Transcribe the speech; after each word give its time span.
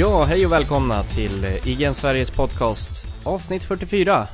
Ja, 0.00 0.24
hej 0.24 0.46
och 0.46 0.52
välkomna 0.52 1.02
till 1.02 1.44
eh, 1.44 1.68
IGN 1.68 1.94
Sveriges 1.94 2.30
podcast 2.30 3.06
avsnitt 3.24 3.64
44. 3.64 4.28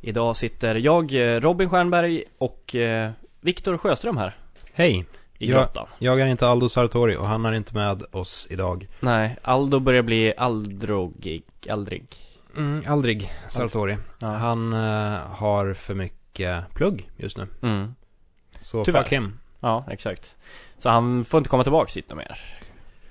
Idag 0.00 0.36
sitter 0.36 0.74
jag, 0.74 1.14
eh, 1.14 1.40
Robin 1.40 1.68
Stjernberg 1.70 2.24
och 2.38 2.74
eh, 2.74 3.10
Viktor 3.40 3.78
Sjöström 3.78 4.16
här 4.16 4.34
Hej, 4.72 5.04
i 5.38 5.50
Ja. 5.50 5.56
grottan. 5.58 5.86
jag 5.98 6.20
är 6.20 6.26
inte 6.26 6.48
Aldo 6.48 6.68
Sartori 6.68 7.16
och 7.16 7.26
han 7.26 7.44
är 7.44 7.52
inte 7.52 7.74
med 7.74 8.02
oss 8.12 8.46
idag. 8.50 8.86
Nej, 9.00 9.36
Aldo 9.42 9.80
börjar 9.80 10.02
bli 10.02 10.34
aldrogig, 10.36 11.42
aldrig. 11.70 12.06
Mm, 12.56 12.84
aldrig 12.86 13.30
Sartori. 13.48 13.96
Ja. 14.18 14.28
Han 14.28 14.72
eh, 14.72 15.18
har 15.30 15.74
för 15.74 15.94
mycket 15.94 16.74
plugg 16.74 17.10
just 17.16 17.36
nu. 17.36 17.46
Mm. 17.62 17.94
Så 18.58 18.84
Tyvärr. 18.84 19.02
fuck 19.02 19.12
him. 19.12 19.38
Ja, 19.60 19.84
exakt. 19.90 20.36
Så 20.78 20.88
han 20.88 21.24
får 21.24 21.38
inte 21.38 21.50
komma 21.50 21.62
tillbaka 21.62 21.92
hit 21.94 22.14
mer. 22.16 22.56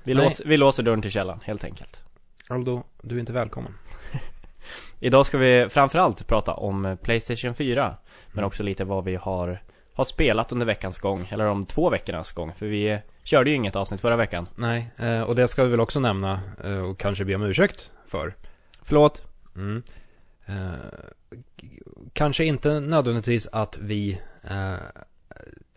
Vi, 0.05 0.13
lås, 0.13 0.41
vi 0.45 0.57
låser 0.57 0.83
dörren 0.83 1.01
till 1.01 1.11
källaren, 1.11 1.39
helt 1.43 1.63
enkelt. 1.63 2.01
Aldo, 2.49 2.83
du 3.01 3.15
är 3.15 3.19
inte 3.19 3.33
välkommen. 3.33 3.73
Idag 4.99 5.25
ska 5.25 5.37
vi 5.37 5.69
framförallt 5.69 6.27
prata 6.27 6.53
om 6.53 6.85
eh, 6.85 6.95
Playstation 6.95 7.53
4 7.53 7.97
Men 8.27 8.33
Mm. 8.37 8.47
också 8.47 8.63
lite 8.63 8.83
vad 8.83 9.03
vi 9.03 9.15
har, 9.15 9.61
har 9.93 10.03
spelat 10.05 10.51
under 10.51 10.65
veckans 10.65 10.99
gång 10.99 11.27
Eller 11.31 11.45
de 11.45 11.65
två 11.65 11.89
veckornas 11.89 12.31
gång 12.31 12.53
För 12.53 12.65
vi 12.65 12.89
eh, 12.89 12.99
körde 13.23 13.49
ju 13.49 13.55
inget 13.55 13.75
avsnitt 13.75 14.01
förra 14.01 14.15
veckan 14.15 14.47
Nej, 14.55 14.91
eh, 14.97 15.21
och 15.21 15.35
det 15.35 15.47
ska 15.47 15.63
vi 15.63 15.69
väl 15.69 15.79
också 15.79 15.99
nämna 15.99 16.39
och 16.89 16.99
kanske 16.99 17.25
be 17.25 17.35
om 17.35 17.41
ursäkt 17.43 17.91
för. 18.07 18.35
Förlåt 18.81 19.23
Mm. 19.55 19.83
Kanske 22.13 22.45
inte 22.45 22.79
nödvändigtvis 22.79 23.47
att 23.47 23.79
vi 23.81 24.21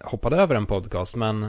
hoppade 0.04 0.36
över 0.36 0.54
en 0.54 0.66
podcast, 0.66 1.16
men 1.16 1.46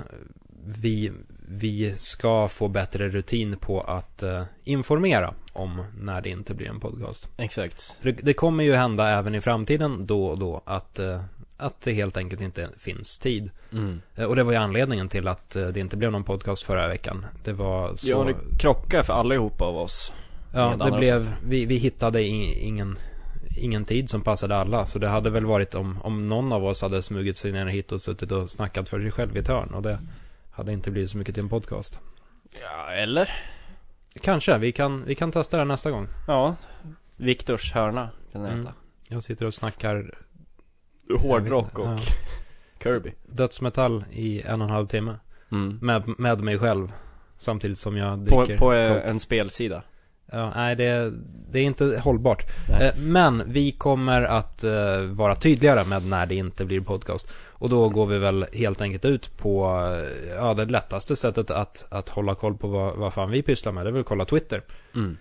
vi, 0.66 1.12
vi 1.52 1.96
ska 1.98 2.48
få 2.48 2.68
bättre 2.68 3.10
rutin 3.10 3.58
på 3.58 3.82
att 3.82 4.24
eh, 4.24 4.44
informera 4.64 5.34
om 5.54 5.84
när 6.00 6.22
det 6.22 6.30
inte 6.30 6.54
blir 6.54 6.68
en 6.68 6.80
podcast. 6.80 7.30
Exakt 7.38 7.82
För 7.82 8.12
det, 8.12 8.22
det 8.22 8.34
kommer 8.34 8.64
ju 8.64 8.74
hända 8.74 9.10
även 9.10 9.36
i 9.36 9.42
framtiden 9.42 10.06
då 10.06 10.26
och 10.26 10.40
då 10.40 10.62
att, 10.66 11.00
eh, 11.00 11.22
att 11.58 11.82
det 11.82 11.94
helt 11.94 12.18
enkelt 12.18 12.42
inte 12.42 12.70
finns 12.78 13.18
tid. 13.18 13.52
mm. 13.72 14.02
Eh, 14.16 14.24
och 14.24 14.36
det 14.36 14.44
var 14.44 14.52
ju 14.52 14.58
anledningen 14.58 15.10
till 15.10 15.28
att 15.28 15.56
eh, 15.56 15.68
det 15.68 15.80
inte 15.80 15.98
blev 15.98 16.12
någon 16.12 16.24
podcast 16.24 16.64
förra 16.64 16.88
veckan. 16.88 17.26
Det 17.44 17.54
var 17.54 17.96
så... 17.96 18.10
Ja, 18.10 18.24
det 18.24 18.58
krockar 18.60 19.04
för 19.04 19.14
allihopa 19.14 19.66
av 19.66 19.78
oss 19.78 20.14
Ja, 20.54 20.76
det 20.86 20.92
blev, 20.92 21.34
vi, 21.46 21.66
vi 21.66 21.76
hittade 21.76 22.22
i, 22.22 22.68
ingen, 22.68 22.96
ingen 23.58 23.86
tid 23.86 24.10
som 24.10 24.22
passade 24.22 24.58
alla. 24.58 24.86
Så 24.86 25.00
det 25.00 25.08
hade 25.08 25.30
väl 25.30 25.46
varit 25.46 25.76
om, 25.76 26.02
om 26.02 26.28
någon 26.28 26.54
av 26.54 26.66
oss 26.66 26.82
hade 26.82 27.04
smugit 27.04 27.38
sig 27.38 27.52
ner 27.52 27.66
hit 27.66 27.92
och 27.92 28.02
suttit 28.02 28.32
och 28.32 28.50
snackat 28.50 28.90
för 28.90 29.02
sig 29.02 29.12
själv 29.12 29.36
i 29.36 29.40
ett 29.40 29.48
hörn. 29.48 29.74
Och 29.74 29.82
det 29.82 30.00
hade 30.60 30.74
inte 30.74 30.92
blivit 30.92 31.10
så 31.12 31.18
mycket 31.18 31.36
till 31.36 31.44
en 31.44 31.50
podcast. 31.50 32.00
Ja, 32.62 32.92
eller? 32.92 33.30
Kanske, 34.22 34.58
vi 34.58 34.72
kan, 34.72 35.06
vi 35.06 35.16
kan 35.16 35.32
testa 35.32 35.58
det 35.58 35.66
nästa 35.66 35.92
gång. 35.92 36.08
Ja 36.28 36.56
Viktors 37.18 37.74
hörna 37.74 38.10
kan 38.32 38.42
det 38.42 38.48
Mm. 38.48 38.60
heta 38.60 38.74
Jag 39.10 39.24
sitter 39.24 39.46
och 39.46 39.54
snackar 39.54 40.18
Hårdrock 41.22 41.80
och 41.80 41.86
Ja. 41.88 41.98
Kirby 42.84 43.14
dödsmetall 43.26 44.06
i 44.12 44.42
en 44.42 44.62
och 44.62 44.68
en 44.68 44.74
halv 44.74 44.88
timme. 44.88 45.16
mm. 45.52 45.80
Med, 45.82 46.20
med 46.20 46.42
mig 46.42 46.60
själv. 46.60 46.94
Samtidigt 47.38 47.80
som 47.80 47.98
jag 47.98 48.28
På, 48.30 48.44
dricker 48.44 48.58
på 48.60 48.74
eh, 48.74 48.90
coke. 48.94 49.02
en 49.02 49.20
spelsida 49.20 49.84
Ja, 50.32 50.52
nej, 50.56 50.76
det, 50.76 51.14
det 51.52 51.60
är 51.60 51.64
inte 51.64 52.02
hållbart. 52.04 52.44
Nej. 52.70 52.88
Eh, 52.88 52.96
Men 52.98 53.44
vi 53.48 53.72
kommer 53.72 54.22
att 54.22 54.64
eh, 54.64 55.02
vara 55.02 55.36
tydligare 55.36 55.86
med 55.86 56.08
när 56.08 56.26
det 56.26 56.36
inte 56.36 56.66
blir 56.66 56.82
podcast. 56.82 57.32
Och 57.48 57.70
då 57.70 57.90
går 57.90 58.06
vi 58.06 58.18
väl 58.18 58.46
helt 58.54 58.82
enkelt 58.82 59.06
ut 59.06 59.38
på, 59.38 59.66
eh, 59.94 60.36
ja, 60.36 60.54
det 60.54 60.66
lättaste 60.66 61.16
sättet 61.16 61.52
att, 61.52 61.86
att 61.90 62.10
hålla 62.10 62.36
koll 62.36 62.58
på 62.58 62.68
vad, 62.68 62.96
vad 62.96 63.14
fan 63.14 63.32
vi 63.32 63.42
pysslar 63.42 63.72
med. 63.72 63.86
Det 63.86 63.90
är 63.90 63.92
väl 63.92 64.02
att 64.02 64.08
kolla 64.08 64.26
Twitter. 64.26 64.64
mm. 64.96 65.18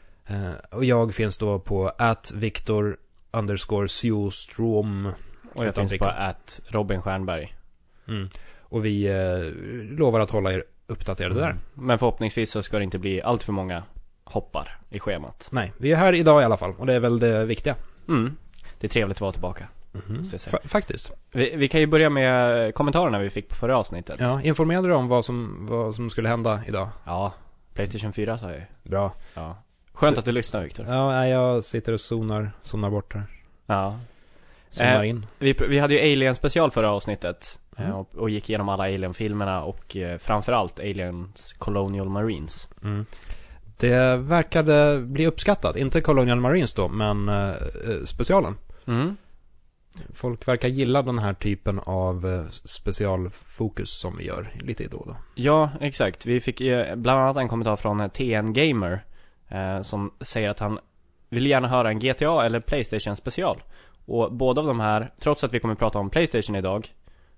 Och 0.70 0.84
jag 0.84 1.14
finns 1.14 1.38
då 1.38 1.58
på 1.58 1.92
at 1.98 2.32
Victor 2.34 2.96
underscore 3.30 3.88
Sjostrom. 3.88 5.12
Och 5.54 5.64
jag 5.66 5.74
finns 5.74 5.98
på 5.98 6.04
att 6.04 6.60
Robin 6.68 7.02
Stjernberg 7.02 7.54
Mm. 8.08 8.28
Och 8.60 8.84
vi 8.84 9.06
eh, 9.06 9.52
lovar 9.98 10.20
att 10.20 10.30
hålla 10.30 10.52
er 10.52 10.64
uppdaterade 10.86 11.40
där. 11.40 11.54
Men 11.74 11.98
förhoppningsvis 11.98 12.50
så 12.50 12.62
ska 12.62 12.78
det 12.78 12.84
inte 12.84 12.98
bli 12.98 13.22
allt 13.22 13.42
för 13.42 13.52
många 13.52 13.82
hoppar 14.32 14.78
i 14.90 14.98
schemat 15.00 15.48
Nej, 15.52 15.72
vi 15.78 15.92
är 15.92 15.96
här 15.96 16.12
idag 16.12 16.42
i 16.42 16.44
alla 16.44 16.56
fall. 16.56 16.74
Och 16.78 16.86
det 16.86 16.94
är 16.94 17.00
väl 17.00 17.18
det 17.18 17.44
viktiga. 17.44 17.74
Mm. 18.08 18.36
Det 18.80 18.86
är 18.86 18.88
trevligt 18.90 19.16
att 19.16 19.20
vara 19.20 19.32
tillbaka. 19.32 19.68
Säga. 20.24 20.38
Fa- 20.38 20.68
faktiskt. 20.68 21.12
Vi, 21.32 21.56
vi 21.56 21.68
kan 21.68 21.80
ju 21.80 21.86
börja 21.86 22.10
med 22.10 22.74
kommentarerna 22.74 23.18
vi 23.18 23.30
fick 23.30 23.48
på 23.48 23.54
förra 23.54 23.76
avsnittet. 23.78 24.16
Ja, 24.20 24.42
informerade 24.42 24.88
du 24.88 24.94
om 24.94 25.08
vad 25.08 25.24
som, 25.24 25.66
vad 25.70 25.94
som 25.94 26.10
skulle 26.10 26.28
hända 26.28 26.60
idag? 26.68 26.88
Ja, 27.04 27.32
Playstation 27.74 28.12
4 28.12 28.38
sa 28.38 28.46
jag 28.50 28.56
ju. 28.56 28.62
Bra. 28.82 29.12
Ja. 29.34 29.56
Skönt 29.92 30.18
att 30.18 30.24
du 30.24 30.32
lyssnar 30.32 30.62
Viktor. 30.62 30.86
Ja, 30.88 31.26
jag 31.26 31.64
sitter 31.64 31.92
och 31.92 32.00
zonar, 32.00 32.50
zonar 32.62 32.90
bort 32.90 33.14
här. 33.14 33.24
Ja. 33.66 33.98
Zonar 34.70 35.04
Eh, 35.04 35.10
in. 35.10 35.26
Vi, 35.38 35.54
vi 35.68 35.78
hade 35.78 35.94
ju 35.94 36.00
Alien 36.12 36.34
special 36.34 36.70
förra 36.70 36.90
avsnittet. 36.90 37.58
Mm. 37.76 37.90
eh, 37.90 37.96
Och, 37.98 38.14
och 38.16 38.30
gick 38.30 38.50
igenom 38.50 38.68
alla 38.68 38.84
Alien-filmerna 38.84 39.62
och 39.62 39.96
eh, 39.96 40.18
framförallt 40.18 40.80
Aliens 40.80 41.52
Colonial 41.52 42.08
Marines. 42.08 42.68
Mm. 42.82 43.06
Det 43.80 44.16
verkade 44.16 45.00
bli 45.00 45.26
uppskattat. 45.26 45.76
Inte 45.76 46.00
Colonial 46.00 46.40
Marines 46.40 46.74
då, 46.74 46.88
men 46.88 47.28
eh, 47.28 47.48
eh, 47.48 48.04
specialen. 48.04 48.54
Mm. 48.86 49.16
Folk 50.14 50.48
verkar 50.48 50.68
gilla 50.68 51.02
den 51.02 51.18
här 51.18 51.34
typen 51.34 51.78
av 51.78 52.26
eh, 52.26 52.48
specialfokus 52.48 53.90
som 53.90 54.16
vi 54.16 54.24
gör 54.24 54.50
lite 54.60 54.88
då 54.88 54.96
och 54.96 55.06
då. 55.06 55.16
Ja, 55.34 55.70
exakt. 55.80 56.26
Vi 56.26 56.40
fick 56.40 56.60
eh, 56.60 56.96
bland 56.96 57.20
annat 57.20 57.36
en 57.36 57.48
kommentar 57.48 57.76
från 57.76 58.10
TN 58.10 58.52
Gamer. 58.52 59.04
Eh, 59.48 59.82
som 59.82 60.12
säger 60.20 60.48
att 60.48 60.58
han 60.58 60.78
vill 61.28 61.46
gärna 61.46 61.68
höra 61.68 61.88
en 61.88 61.98
GTA 61.98 62.46
eller 62.46 62.60
Playstation 62.60 63.16
special. 63.16 63.62
Och 64.06 64.32
båda 64.32 64.60
av 64.60 64.66
de 64.66 64.80
här, 64.80 65.12
trots 65.20 65.44
att 65.44 65.52
vi 65.52 65.60
kommer 65.60 65.74
prata 65.74 65.98
om 65.98 66.10
Playstation 66.10 66.56
idag, 66.56 66.88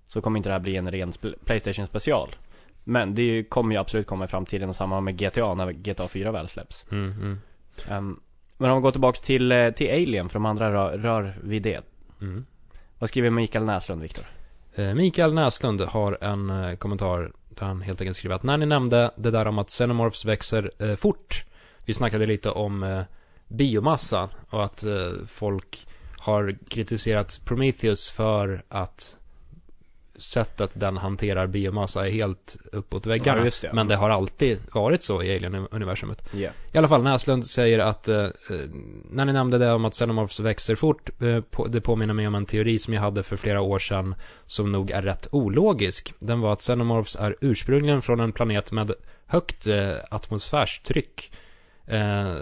så 0.07 0.21
kommer 0.21 0.39
inte 0.39 0.49
det 0.49 0.53
här 0.53 0.61
bli 0.61 0.77
en 0.77 0.91
ren 0.91 1.13
Playstation 1.45 1.87
special. 1.87 2.29
Men 2.85 3.15
det 3.15 3.45
kommer 3.45 3.75
ju 3.75 3.81
absolut 3.81 4.07
komma 4.07 4.25
i 4.25 4.29
framtiden 4.29 4.69
och 4.69 4.77
samma 4.77 5.01
med 5.01 5.19
GTA 5.19 5.55
när 5.55 5.73
GTA 5.73 6.09
4 6.09 6.33
väl 6.33 6.49
släpps. 6.49 6.87
Mm, 6.91 7.13
mm, 7.13 7.39
Ehm, 7.89 8.21
men 8.57 8.71
om 8.71 8.77
vi 8.77 8.83
går 8.83 8.91
tillbaks 8.91 9.21
till, 9.21 9.53
eh, 9.53 9.71
till 9.71 9.91
Alien, 9.91 10.29
för 10.29 10.35
de 10.35 10.47
andra 10.47 10.73
rör, 10.73 10.99
rör 10.99 11.39
vid 11.43 11.63
det. 11.63 11.81
mm. 12.21 12.47
Vad 12.99 13.09
skriver 13.09 13.31
Mikael 13.31 13.65
Näslund, 13.65 14.03
Viktor? 14.03 14.25
Eh, 14.75 14.95
Mikael 14.95 15.35
Näslund 15.35 15.81
har 15.81 16.19
en 16.21 16.51
eh, 16.51 16.77
kommentar 16.77 17.33
där 17.49 17.67
han 17.67 17.83
helt 17.83 18.01
enkelt 18.01 18.17
skriver 18.17 18.37
att 18.37 18.43
när 18.43 18.57
ni 18.57 18.67
nämnde 18.67 19.11
det 19.17 19.31
där 19.31 19.47
om 19.47 19.59
att 19.59 19.69
Xenomorphs 19.69 20.25
växer 20.25 20.71
eh, 20.79 20.95
fort. 20.95 21.45
Vi 21.85 21.95
snackade 21.95 22.27
lite 22.27 22.51
om 22.51 22.83
eh, 22.83 23.03
biomassa 23.49 24.29
och 24.51 24.65
att 24.65 24.85
eh, 24.85 25.13
folk 25.27 25.87
har 26.19 26.57
kritiserat 26.69 27.41
Prometheus 27.45 28.11
för 28.11 28.63
att 28.69 29.19
sättet 30.21 30.71
den 30.75 30.97
hanterar 30.97 31.47
biomassa 31.47 32.07
är 32.07 32.11
helt 32.11 32.57
uppåt 32.73 33.07
väggarna. 33.07 33.45
Ja, 33.45 33.51
det. 33.63 33.73
Men 33.73 33.89
det 33.89 33.97
har 33.97 34.11
alltid 34.11 34.59
varit 34.73 35.03
så 35.03 35.23
i 35.23 35.37
Alien-universumet. 35.37 36.23
Ja. 36.33 36.51
I 36.73 36.79
alla 36.79 36.89
fall, 36.89 37.03
Näslund 37.03 37.47
säger 37.47 37.79
att 37.79 38.09
eh, 38.09 38.27
när 39.11 39.25
ni 39.25 39.33
nämnde 39.33 39.59
det 39.59 39.73
om 39.73 39.85
att 39.85 39.93
Xenomorphs 39.93 40.41
växer 40.41 40.75
fort, 40.75 41.11
eh, 41.23 41.41
på, 41.41 41.67
det 41.67 41.81
påminner 41.81 42.15
mig 42.15 42.27
om 42.27 42.35
en 42.35 42.47
teori 42.47 42.79
som 42.79 42.95
jag 42.95 43.01
hade 43.01 43.23
för 43.23 43.37
flera 43.37 43.61
år 43.61 43.79
sedan 43.79 44.15
som 44.47 44.73
nog 44.73 44.91
är 44.91 45.03
rätt 45.03 45.29
ologisk. 45.33 46.15
Den 46.19 46.41
var 46.41 46.53
att 46.53 46.61
Xenomorphs 46.61 47.17
är 47.17 47.37
ursprungligen 47.41 48.03
från 48.03 48.21
en 48.21 48.33
planet 48.33 48.73
med 48.73 48.93
högt 49.27 49.67
eh, 49.67 49.97
atmosfärstryck. 50.11 51.33
Eh, 51.87 52.35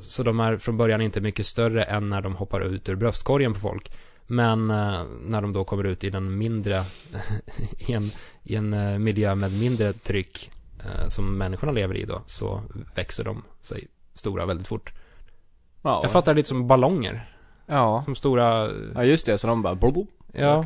så 0.00 0.22
de 0.22 0.40
är 0.40 0.56
från 0.56 0.76
början 0.76 1.00
inte 1.00 1.20
mycket 1.20 1.46
större 1.46 1.82
än 1.82 2.08
när 2.08 2.20
de 2.20 2.36
hoppar 2.36 2.60
ut 2.60 2.88
ur 2.88 2.96
bröstkorgen 2.96 3.54
på 3.54 3.60
folk. 3.60 3.90
Men 4.26 4.70
eh, 4.70 5.02
när 5.20 5.42
de 5.42 5.52
då 5.52 5.64
kommer 5.64 5.84
ut 5.84 6.04
i 6.04 6.10
den 6.10 6.38
mindre, 6.38 6.82
i 7.78 7.92
en, 7.92 8.10
i 8.42 8.56
en 8.56 8.72
eh, 8.72 8.98
miljö 8.98 9.34
med 9.34 9.60
mindre 9.60 9.92
tryck 9.92 10.50
eh, 10.80 11.08
som 11.08 11.38
människorna 11.38 11.72
lever 11.72 11.96
i 11.96 12.04
då, 12.04 12.22
så 12.26 12.62
växer 12.94 13.24
de 13.24 13.42
sig 13.60 13.88
stora 14.14 14.46
väldigt 14.46 14.66
fort. 14.66 14.92
Ja, 15.82 16.00
Jag 16.02 16.12
fattar 16.12 16.34
lite 16.34 16.48
som 16.48 16.66
ballonger. 16.66 17.28
Ja. 17.66 18.02
Som 18.04 18.14
stora, 18.14 18.70
ja, 18.94 19.04
just 19.04 19.26
det. 19.26 19.38
Så 19.38 19.46
de 19.46 19.62
bara 19.62 19.74
blub, 19.74 19.92
blub. 19.92 20.06
ja. 20.32 20.64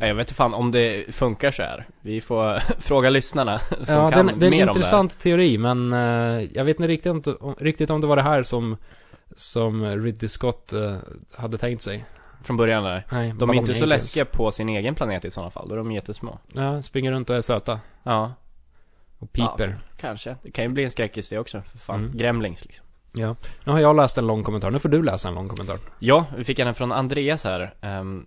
Ja, 0.00 0.06
jag 0.06 0.14
vet 0.14 0.24
inte 0.28 0.34
fan 0.34 0.54
om 0.54 0.70
det 0.70 1.14
funkar 1.14 1.50
så 1.50 1.62
här. 1.62 1.86
Vi 2.00 2.20
får 2.20 2.58
fråga 2.80 3.10
lyssnarna 3.10 3.58
som 3.82 3.96
Ja, 3.98 4.10
kan 4.10 4.26
det, 4.26 4.32
det 4.36 4.46
är 4.46 4.50
mer 4.50 4.62
en 4.62 4.68
om 4.68 4.76
intressant 4.76 5.18
teori, 5.20 5.58
men 5.58 5.92
jag 6.52 6.64
vet 6.64 6.76
inte 6.80 6.88
riktigt 6.88 7.26
om, 7.26 7.54
riktigt 7.58 7.90
om 7.90 8.00
det 8.00 8.06
var 8.06 8.16
det 8.16 8.22
här 8.22 8.42
som, 8.42 8.76
som 9.36 9.84
Ridley 9.84 10.28
Scott 10.28 10.72
hade 11.34 11.58
tänkt 11.58 11.82
sig. 11.82 12.04
Från 12.44 12.56
början. 12.56 12.84
Där. 12.84 13.06
Nej, 13.12 13.32
De 13.38 13.50
är 13.50 13.54
inte 13.54 13.74
så 13.74 13.86
läskiga 13.86 14.24
på 14.24 14.52
sin 14.52 14.68
egen 14.68 14.94
planet 14.94 15.24
i 15.24 15.30
sådana 15.30 15.50
fall. 15.50 15.68
Då 15.68 15.74
är 15.74 15.78
de 15.78 15.92
jättesmå. 15.92 16.38
Ja, 16.52 16.82
springer 16.82 17.12
runt 17.12 17.30
och 17.30 17.36
är 17.36 17.40
söta. 17.40 17.80
Ja, 18.02 18.32
Och 19.18 19.32
piper. 19.32 19.78
kanske. 20.00 20.36
Det 20.42 20.50
kan 20.50 20.64
ju 20.64 20.70
bli 20.70 20.84
en 20.84 20.90
skräckis 20.90 21.30
det 21.30 21.38
också. 21.38 21.62
För 21.62 21.78
fan. 21.78 22.00
Mm. 22.04 22.16
Gremlings 22.18 22.64
liksom. 22.64 22.86
Ja. 23.12 23.36
Nu 23.64 23.72
har 23.72 23.80
jag 23.80 23.96
läst 23.96 24.18
en 24.18 24.26
lång 24.26 24.42
kommentar, 24.42 24.70
nu 24.70 24.78
får 24.78 24.88
du 24.88 25.02
läsa 25.02 25.28
en 25.28 25.34
lång 25.34 25.48
kommentar. 25.48 25.78
Ja, 25.98 26.26
vi 26.36 26.44
fick 26.44 26.58
en 26.58 26.74
från 26.74 26.92
Andreas 26.92 27.44
här. 27.44 27.74
ehm, 27.80 28.26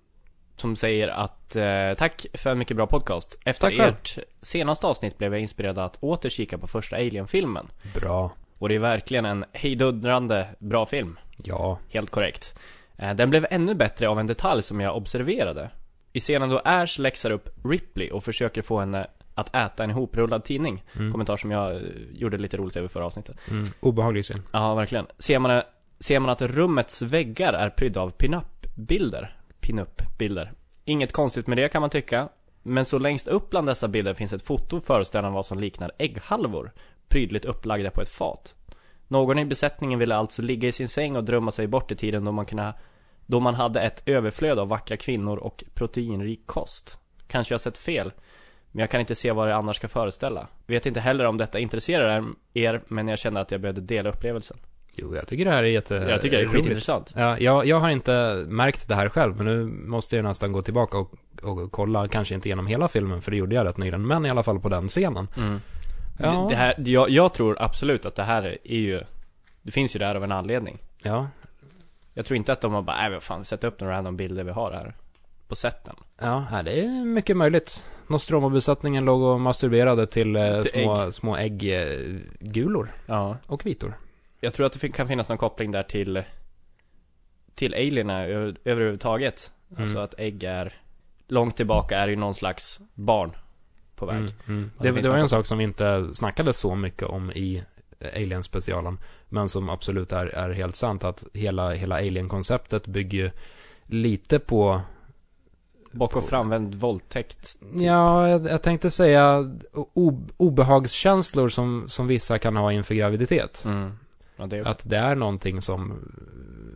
som 0.55 0.75
säger 0.75 1.07
att 1.07 1.55
eh, 1.55 1.93
tack 1.97 2.25
för 2.33 2.49
en 2.51 2.57
mycket 2.57 2.77
bra 2.77 2.87
podcast. 2.87 3.39
Efter 3.45 3.67
Tack 3.67 3.77
själv. 3.77 3.93
ert 3.93 4.17
senaste 4.41 4.87
avsnitt 4.87 5.17
blev 5.17 5.33
jag 5.33 5.41
inspirerad 5.41 5.77
att 5.77 5.97
åter 5.99 6.29
kika 6.29 6.57
på 6.57 6.67
första 6.67 6.95
Alien-filmen. 6.95 7.67
Bra. 7.95 8.31
Och 8.59 8.69
det 8.69 8.75
är 8.75 8.79
verkligen 8.79 9.25
en 9.25 9.45
hejdundrande 9.53 10.47
bra 10.59 10.85
film. 10.85 11.19
Ja. 11.43 11.79
Helt 11.91 12.09
korrekt. 12.09 12.59
Eh, 12.97 13.15
Den 13.15 13.29
blev 13.29 13.45
ännu 13.49 13.73
bättre 13.73 14.09
av 14.09 14.19
en 14.19 14.27
detalj 14.27 14.63
som 14.63 14.79
jag 14.79 14.97
observerade. 14.97 15.69
I 16.13 16.19
scenen 16.19 16.49
då 16.49 16.61
Ash 16.65 16.99
läxar 16.99 17.31
upp 17.31 17.49
Ripley 17.63 18.11
och 18.11 18.23
försöker 18.23 18.61
få 18.61 18.79
henne 18.79 19.07
att 19.33 19.55
äta 19.55 19.83
en 19.83 19.89
ihoprullad 19.89 20.43
tidning. 20.43 20.83
Mm. 20.95 21.11
Kommentar 21.11 21.37
som 21.37 21.51
jag 21.51 21.75
eh, 21.75 21.81
gjorde 22.13 22.37
lite 22.37 22.57
roligt 22.57 22.77
över 22.77 22.87
förra 22.87 23.05
avsnittet. 23.05 23.37
Mm. 23.49 23.67
Obehaglig 23.79 24.23
scen. 24.23 24.41
Ja, 24.51 24.75
verkligen. 24.75 25.05
Ser 25.19 25.39
man, 25.39 25.61
ser 25.99 26.19
man 26.19 26.29
att 26.29 26.41
rummets 26.41 27.01
väggar 27.01 27.53
är 27.53 27.69
prydda 27.69 28.01
av 28.01 28.09
pin-up-bilder. 28.09 29.35
Pin-up-bilder. 29.59 30.51
Inget 30.85 31.11
konstigt 31.11 31.47
med 31.47 31.57
det 31.57 31.69
kan 31.69 31.81
man 31.81 31.89
tycka. 31.89 32.29
Men 32.63 32.85
så 32.85 32.99
längst 32.99 33.27
upp 33.27 33.49
bland 33.49 33.67
dessa 33.67 33.87
bilder 33.87 34.13
finns 34.13 34.33
ett 34.33 34.41
foto 34.41 34.81
föreställande 34.81 35.35
vad 35.35 35.45
som 35.45 35.59
liknar 35.59 35.91
ägghalvor. 35.97 36.71
Prydligt 37.07 37.45
upplagda 37.45 37.91
på 37.91 38.01
ett 38.01 38.09
fat. 38.09 38.55
Någon 39.07 39.39
i 39.39 39.45
besättningen 39.45 39.99
ville 39.99 40.15
alltså 40.15 40.41
ligga 40.41 40.67
i 40.67 40.71
sin 40.71 40.87
säng 40.87 41.15
och 41.15 41.23
drömma 41.23 41.51
sig 41.51 41.67
bort 41.67 41.91
i 41.91 41.95
tiden 41.95 42.25
då 42.25 42.31
man 42.31 42.45
kunde 42.45 42.73
då 43.25 43.39
man 43.39 43.55
hade 43.55 43.81
ett 43.81 44.03
överflöd 44.05 44.59
av 44.59 44.67
vackra 44.67 44.97
kvinnor 44.97 45.37
och 45.37 45.63
proteinrik 45.73 46.41
kost. 46.45 46.97
Kanske 47.27 47.53
jag 47.53 47.61
sett 47.61 47.77
fel, 47.77 48.11
men 48.71 48.79
jag 48.79 48.89
kan 48.89 48.99
inte 48.99 49.15
se 49.15 49.31
vad 49.31 49.47
det 49.47 49.55
annars 49.55 49.75
ska 49.75 49.87
föreställa. 49.87 50.47
Vet 50.65 50.85
inte 50.85 50.99
heller 50.99 51.25
om 51.25 51.37
detta 51.37 51.59
intresserar 51.59 52.25
er, 52.53 52.81
men 52.87 53.07
jag 53.07 53.19
känner 53.19 53.41
att 53.41 53.51
jag 53.51 53.61
behövde 53.61 53.81
dela 53.81 54.09
upplevelsen. 54.09 54.57
Jo, 54.95 55.15
jag 55.15 55.27
tycker 55.27 55.45
det 55.45 55.51
här 55.51 55.63
är 55.63 55.67
jätte... 55.67 55.95
Jag 55.95 56.21
tycker 56.21 56.37
det 56.37 56.43
är 56.43 56.47
skitintressant. 56.47 57.13
Ja, 57.15 57.39
jag, 57.39 57.65
jag 57.65 57.79
har 57.79 57.89
inte 57.89 58.45
märkt 58.47 58.87
det 58.87 58.95
här 58.95 59.09
själv, 59.09 59.37
men 59.37 59.45
nu 59.45 59.65
måste 59.65 60.15
jag 60.15 60.25
nästan 60.25 60.51
gå 60.51 60.61
tillbaka 60.61 60.97
och, 60.97 61.13
och 61.43 61.71
kolla, 61.71 62.07
kanske 62.07 62.35
inte 62.35 62.49
genom 62.49 62.67
hela 62.67 62.87
filmen, 62.87 63.21
för 63.21 63.31
det 63.31 63.37
gjorde 63.37 63.55
jag 63.55 63.65
rätt 63.65 63.77
nyligen, 63.77 64.07
men 64.07 64.25
i 64.25 64.29
alla 64.29 64.43
fall 64.43 64.59
på 64.59 64.69
den 64.69 64.87
scenen. 64.87 65.27
Mm. 65.37 65.61
Ja. 66.19 66.31
Det, 66.31 66.49
det 66.49 66.55
här, 66.55 66.75
jag, 66.77 67.09
jag 67.09 67.33
tror 67.33 67.57
absolut 67.61 68.05
att 68.05 68.15
det 68.15 68.23
här 68.23 68.57
är 68.63 68.77
ju 68.77 69.03
Det 69.61 69.71
finns 69.71 69.95
ju 69.95 69.99
där 69.99 70.15
av 70.15 70.23
en 70.23 70.31
anledning 70.31 70.77
Ja, 71.03 71.27
Jag 72.13 72.25
tror 72.25 72.37
inte 72.37 72.53
att 72.53 72.61
de 72.61 72.73
har 72.73 72.81
bara, 72.81 72.97
nej 72.97 73.11
vad 73.11 73.23
fan, 73.23 73.45
sätt 73.45 73.63
upp 73.63 73.79
några 73.79 73.93
random 73.97 74.17
bilder 74.17 74.43
vi 74.43 74.51
har 74.51 74.71
här 74.71 74.95
På 75.47 75.55
sätten 75.55 75.95
ja, 76.21 76.61
det 76.65 76.79
är 76.81 77.05
mycket 77.05 77.37
möjligt. 77.37 77.85
Nostromo-besättningen 78.07 79.05
låg 79.05 79.21
och 79.21 79.41
masturberade 79.41 80.07
till, 80.07 80.35
eh, 80.35 80.61
små, 80.63 81.11
små 81.11 81.35
ägggulor 81.37 82.91
Ja 83.05 83.37
och 83.45 83.65
vitor. 83.65 83.97
Jag 84.39 84.53
tror 84.53 84.65
att 84.65 84.79
det 84.81 84.89
kan 84.89 85.07
finnas 85.07 85.29
någon 85.29 85.37
koppling 85.37 85.71
där 85.71 85.83
till 85.83 86.23
Till 87.55 87.73
alierna 87.73 88.25
överhuvudtaget 88.65 89.51
Alltså 89.77 89.93
Mm. 89.95 90.03
att 90.03 90.13
ägg 90.17 90.43
är 90.43 90.73
Långt 91.27 91.57
tillbaka 91.57 91.97
är 91.99 92.07
ju 92.07 92.15
någon 92.15 92.33
slags 92.35 92.79
barn 92.93 93.31
På 93.97 94.05
väg 94.05 94.15
Mm, 94.17 94.31
mm. 94.47 94.71
Det, 94.79 94.91
det 94.91 95.01
det 95.01 95.09
var 95.09 95.17
en 95.17 95.29
sak 95.29 95.45
som 95.45 95.57
vi 95.57 95.63
inte 95.63 96.09
snackade 96.13 96.53
så 96.53 96.75
mycket 96.75 97.07
om 97.07 97.31
i 97.31 97.63
Alien-specialen, 98.15 98.97
men 99.29 99.49
som 99.49 99.69
absolut 99.69 100.11
är, 100.11 100.25
är 100.25 100.49
helt 100.49 100.75
sant, 100.75 101.03
att 101.03 101.23
hela, 101.33 101.71
hela 101.73 101.95
Alien-konceptet 101.95 102.87
bygger 102.87 103.17
ju 103.17 103.31
lite 103.85 104.39
på 104.39 104.81
Bak 105.91 106.15
och 106.15 106.23
framvänd 106.23 106.75
våldtäkt 106.75 107.57
Ja, 107.75 108.29
jag, 108.29 108.45
jag 108.45 108.61
tänkte 108.61 108.91
säga 108.91 109.51
o, 109.73 110.27
obehagskänslor 110.37 111.49
som, 111.49 111.83
som 111.87 112.07
vissa 112.07 112.39
kan 112.39 112.55
ha 112.55 112.71
inför 112.71 112.95
graviditet. 112.95 113.63
mm. 113.65 113.91
Ja 114.35 114.45
det 114.45 114.57
är 114.57 114.65
Att 114.67 114.89
det 114.89 114.97
är 114.97 115.15
någonting 115.15 115.61
som, 115.61 116.11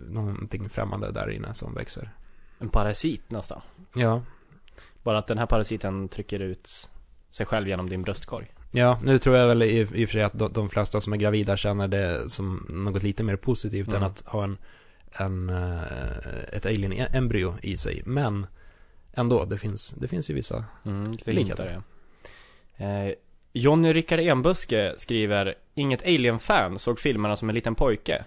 någonting 0.10 0.70
främmande 0.70 1.12
där 1.12 1.30
inne 1.32 1.54
som 1.54 1.74
växer. 1.74 2.10
en 2.60 2.70
parasit 2.70 3.32
nästan 3.32 3.62
Ja. 3.96 4.22
Bara 5.04 5.18
att 5.18 5.28
den 5.28 5.38
här 5.38 5.46
parasiten 5.46 6.08
trycker 6.10 6.40
ut 6.40 6.90
sig 7.32 7.46
själv 7.46 7.68
genom 7.68 7.90
din 7.90 8.02
bröstkorg 8.02 8.46
Ja, 8.72 9.00
nu 9.04 9.18
tror 9.20 9.36
jag 9.38 9.48
väl 9.48 9.64
i, 9.64 9.80
i 9.80 10.06
och 10.06 10.10
för 10.10 10.14
sig 10.14 10.24
att 10.24 10.40
de, 10.40 10.54
de 10.54 10.70
flesta 10.70 11.02
som 11.02 11.14
är 11.14 11.18
gravida 11.18 11.58
känner 11.58 11.88
det 11.88 12.30
som 12.30 12.66
något 12.70 13.04
lite 13.04 13.24
mer 13.24 13.36
positivt 13.36 13.88
Mm. 13.88 13.98
än 13.98 14.04
att 14.04 14.24
ha 14.26 14.44
en, 14.44 14.58
en 15.12 15.50
eh, 15.50 15.82
ett 16.54 16.66
alien-embryo 16.66 17.54
i 17.62 17.78
sig. 17.78 18.02
Men 18.06 18.48
ändå, 19.14 19.46
det 19.46 19.58
finns, 19.58 19.90
det 19.90 20.08
finns 20.08 20.30
ju 20.30 20.34
vissa. 20.34 20.66
Mm, 20.86 21.18
likheter. 21.26 21.82
Eh, 22.78 23.14
Jonny 23.54 23.94
Rickard 23.94 24.20
Enbuske 24.20 24.94
skriver 24.98 25.56
Inget 25.74 26.04
Alien-fan 26.04 26.80
såg 26.80 27.00
filmerna 27.00 27.36
som 27.38 27.50
en 27.50 27.56
liten 27.56 27.76
pojke. 27.76 28.26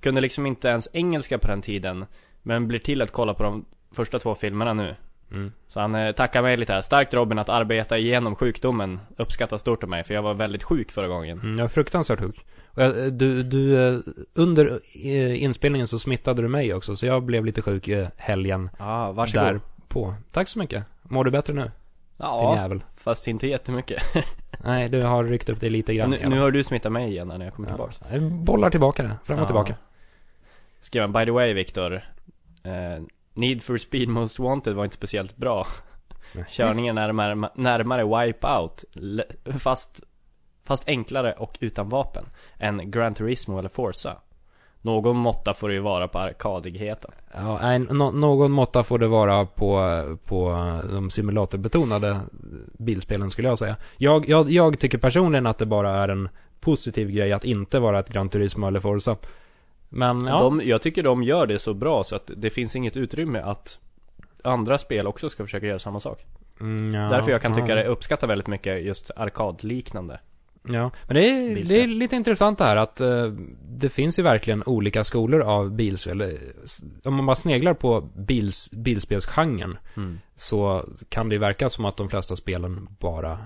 Kunde 0.00 0.20
liksom 0.20 0.46
inte 0.46 0.68
ens 0.68 0.88
engelska 0.92 1.38
på 1.38 1.48
den 1.48 1.62
tiden. 1.62 2.06
Men 2.42 2.68
blir 2.68 2.78
till 2.78 3.02
att 3.02 3.12
kolla 3.12 3.34
på 3.34 3.42
de 3.42 3.64
första 3.92 4.18
två 4.18 4.34
filmerna 4.34 4.72
nu. 4.72 4.96
Mm. 5.32 5.52
Så 5.66 5.80
han 5.80 5.94
eh, 5.94 6.12
tackar 6.12 6.42
mig 6.42 6.56
lite 6.56 6.72
här. 6.72 6.80
Starkt 6.82 7.14
Robin 7.14 7.38
att 7.38 7.48
arbeta 7.48 7.98
igenom 7.98 8.36
sjukdomen. 8.36 9.00
Uppskattar 9.16 9.58
stort 9.58 9.82
av 9.82 9.88
mig 9.88 10.04
för 10.04 10.14
jag 10.14 10.22
var 10.22 10.34
väldigt 10.34 10.62
sjuk 10.62 10.90
förra 10.92 11.08
gången. 11.08 11.40
Mm, 11.40 11.58
jag 11.58 11.64
är 11.64 11.68
fruktansvärt 11.68 12.20
sjuk. 12.20 12.44
Och 12.74 12.82
jag, 12.82 13.12
du, 13.12 13.42
du, 13.42 13.88
eh, 13.88 13.98
under 14.34 14.66
eh, 15.04 15.42
inspelningen 15.42 15.86
så 15.86 15.98
smittade 15.98 16.42
du 16.42 16.48
mig 16.48 16.74
också, 16.74 16.96
så 16.96 17.06
jag 17.06 17.22
blev 17.22 17.44
lite 17.44 17.62
sjuk 17.62 17.88
eh, 17.88 18.08
helgen 18.16 18.70
Ja, 18.78 18.84
ah, 18.84 19.12
varsågod. 19.12 19.46
där 19.46 19.60
på. 19.88 20.14
Tack 20.32 20.48
så 20.48 20.58
mycket. 20.58 20.84
Mår 21.02 21.24
du 21.24 21.30
bättre 21.30 21.52
nu? 21.52 21.62
Din 21.62 21.70
Ja, 22.16 22.56
jävel. 22.56 22.84
fast 22.96 23.28
inte 23.28 23.46
jättemycket. 23.46 24.02
Nej, 24.64 24.88
du 24.88 25.02
har 25.02 25.24
ryckt 25.24 25.48
upp 25.48 25.60
dig 25.60 25.70
lite 25.70 25.94
grann. 25.94 26.10
nu, 26.10 26.16
i 26.18 26.26
nu 26.26 26.40
har 26.40 26.50
du 26.50 26.64
smittat 26.64 26.92
mig 26.92 27.08
igen 27.10 27.28
när 27.28 27.44
jag 27.44 27.54
kommer. 27.54 27.74
Ja, 27.78 27.88
jag 28.12 28.22
bollar 28.22 28.70
tillbaka 28.70 29.02
det, 29.02 29.16
fram 29.24 29.38
och 29.38 29.42
Ja. 29.42 29.46
tillbaka. 29.46 29.74
Skrev 30.80 31.02
han, 31.02 31.12
by 31.12 31.24
the 31.24 31.30
way 31.30 31.52
Viktor. 31.52 31.94
Eh, 32.62 33.02
Need 33.36 33.62
for 33.62 33.78
speed 33.78 34.08
most 34.08 34.38
wanted 34.38 34.74
var 34.74 34.84
inte 34.84 34.96
speciellt 34.96 35.36
bra. 35.36 35.66
Körningen 36.48 36.94
närmare, 36.94 37.50
närmare 37.54 38.04
Wipeout, 38.26 38.84
fast, 39.58 40.00
fast 40.64 40.88
enklare 40.88 41.32
och 41.32 41.56
utan 41.60 41.88
vapen, 41.88 42.24
än 42.58 42.90
Gran 42.90 43.14
Turismo 43.14 43.58
eller 43.58 43.68
Forza. 43.68 44.16
Någon 44.80 45.16
måtta 45.16 45.54
får 45.54 45.68
det 45.68 45.74
ju 45.74 45.80
vara 45.80 46.08
på 46.08 46.18
arkadigheten. 46.18 47.10
Ja, 47.34 47.58
nej, 47.62 47.78
nå- 47.78 48.10
någon 48.10 48.50
måtta 48.52 48.82
får 48.82 48.98
det 48.98 49.08
vara 49.08 49.46
på, 49.46 50.00
på 50.26 50.50
de 50.92 51.10
simulatorbetonade 51.10 52.20
bilspelen 52.78 53.30
skulle 53.30 53.48
jag 53.48 53.58
säga. 53.58 53.76
Jag, 53.96 54.28
jag, 54.28 54.50
jag 54.50 54.78
tycker 54.78 54.98
personligen 54.98 55.46
att 55.46 55.58
det 55.58 55.66
bara 55.66 55.94
är 55.94 56.08
en 56.08 56.28
positiv 56.60 57.10
grej 57.10 57.32
att 57.32 57.44
inte 57.44 57.78
vara 57.80 57.98
ett 57.98 58.08
Gran 58.08 58.28
Turismo 58.28 58.66
eller 58.66 58.80
Forza. 58.80 59.16
Men 59.88 60.26
ja, 60.26 60.42
De, 60.42 60.60
jag 60.64 60.82
tycker 60.82 61.02
de 61.02 61.22
gör 61.22 61.46
det 61.46 61.58
så 61.58 61.74
bra 61.74 62.04
så 62.04 62.16
att 62.16 62.30
det 62.36 62.50
finns 62.50 62.76
inget 62.76 62.96
utrymme 62.96 63.38
att 63.40 63.78
andra 64.44 64.78
spel 64.78 65.06
också 65.06 65.30
ska 65.30 65.44
försöka 65.44 65.66
göra 65.66 65.78
samma 65.78 66.00
sak. 66.00 66.24
Mm, 66.60 66.94
ja, 66.94 67.08
Därför 67.08 67.30
jag 67.30 67.42
kan 67.42 67.54
tycka 67.54 67.74
det 67.74 67.84
uppskatta 67.86 68.26
väldigt 68.26 68.46
mycket 68.48 68.82
just 68.84 69.10
arkadliknande. 69.16 70.20
Ja, 70.68 70.90
men 71.06 71.14
det 71.14 71.28
är, 71.28 71.54
Bilspel. 71.54 71.68
det 71.68 71.82
är 71.82 71.86
lite 71.86 72.16
intressant 72.16 72.58
det 72.58 72.64
här 72.64 72.76
att 72.76 73.00
eh, 73.00 73.26
det 73.68 73.88
finns 73.88 74.18
ju 74.18 74.22
verkligen 74.22 74.62
olika 74.66 75.04
skolor 75.04 75.40
av 75.40 75.70
bilspel. 75.70 76.38
Om 77.04 77.14
man 77.14 77.26
bara 77.26 77.36
sneglar 77.36 77.74
på 77.74 78.00
bils, 78.16 78.70
bilspelsgenren 78.72 79.78
Mm. 79.96 80.18
så 80.36 80.84
kan 81.08 81.28
det 81.28 81.34
ju 81.34 81.38
verka 81.38 81.68
som 81.68 81.84
att 81.84 81.96
de 81.96 82.08
flesta 82.08 82.36
spelen 82.36 82.88
bara 83.00 83.38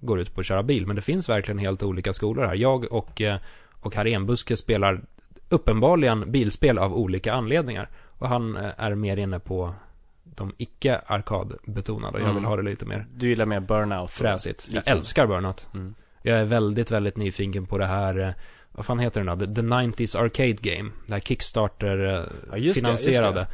går 0.00 0.20
ut 0.20 0.34
på 0.34 0.40
att 0.40 0.46
köra 0.46 0.62
bil. 0.62 0.86
Men 0.86 0.96
det 0.96 1.02
finns 1.02 1.28
verkligen 1.28 1.58
helt 1.58 1.82
olika 1.82 2.12
skolor 2.12 2.44
här. 2.46 2.54
Jag 2.54 2.92
och, 2.92 3.20
eh, 3.20 3.36
och 3.80 3.94
herr 3.94 4.06
Enbuske 4.06 4.56
spelar 4.56 5.00
uppenbarligen 5.52 6.32
bilspel 6.32 6.78
av 6.78 6.94
olika 6.94 7.32
anledningar. 7.32 7.90
Och 8.18 8.28
han 8.28 8.56
eh, 8.56 8.70
är 8.76 8.94
mer 8.94 9.16
inne 9.16 9.38
på 9.40 9.74
de 10.24 10.52
icke 10.58 11.00
arkadbetonade 11.06 12.14
och 12.16 12.20
jag 12.20 12.26
vill 12.28 12.36
Mm. 12.36 12.44
ha 12.44 12.56
det 12.56 12.62
lite 12.62 12.86
mer 12.86 13.06
Du 13.14 13.28
gillar 13.28 13.46
mer 13.46 13.60
burnout? 13.60 14.10
fräsigt. 14.10 14.68
Jag 14.70 14.88
älskar 14.88 15.26
Burnout. 15.26 15.68
Mm. 15.74 15.94
Jag 16.22 16.38
är 16.40 16.44
väldigt, 16.44 16.90
väldigt 16.90 17.16
nyfiken 17.16 17.66
på 17.66 17.78
det 17.78 17.86
här, 17.86 18.18
eh, 18.18 18.30
vad 18.72 18.86
fan 18.86 18.98
heter 18.98 19.20
den 19.24 19.38
då? 19.38 19.46
The, 19.46 19.54
the 19.54 19.62
90s 19.62 20.18
Arcade 20.18 20.52
Game. 20.52 20.90
Det 21.06 21.12
här 21.12 21.16
Ja, 21.16 21.20
Kickstarter-finansierade 21.20 23.46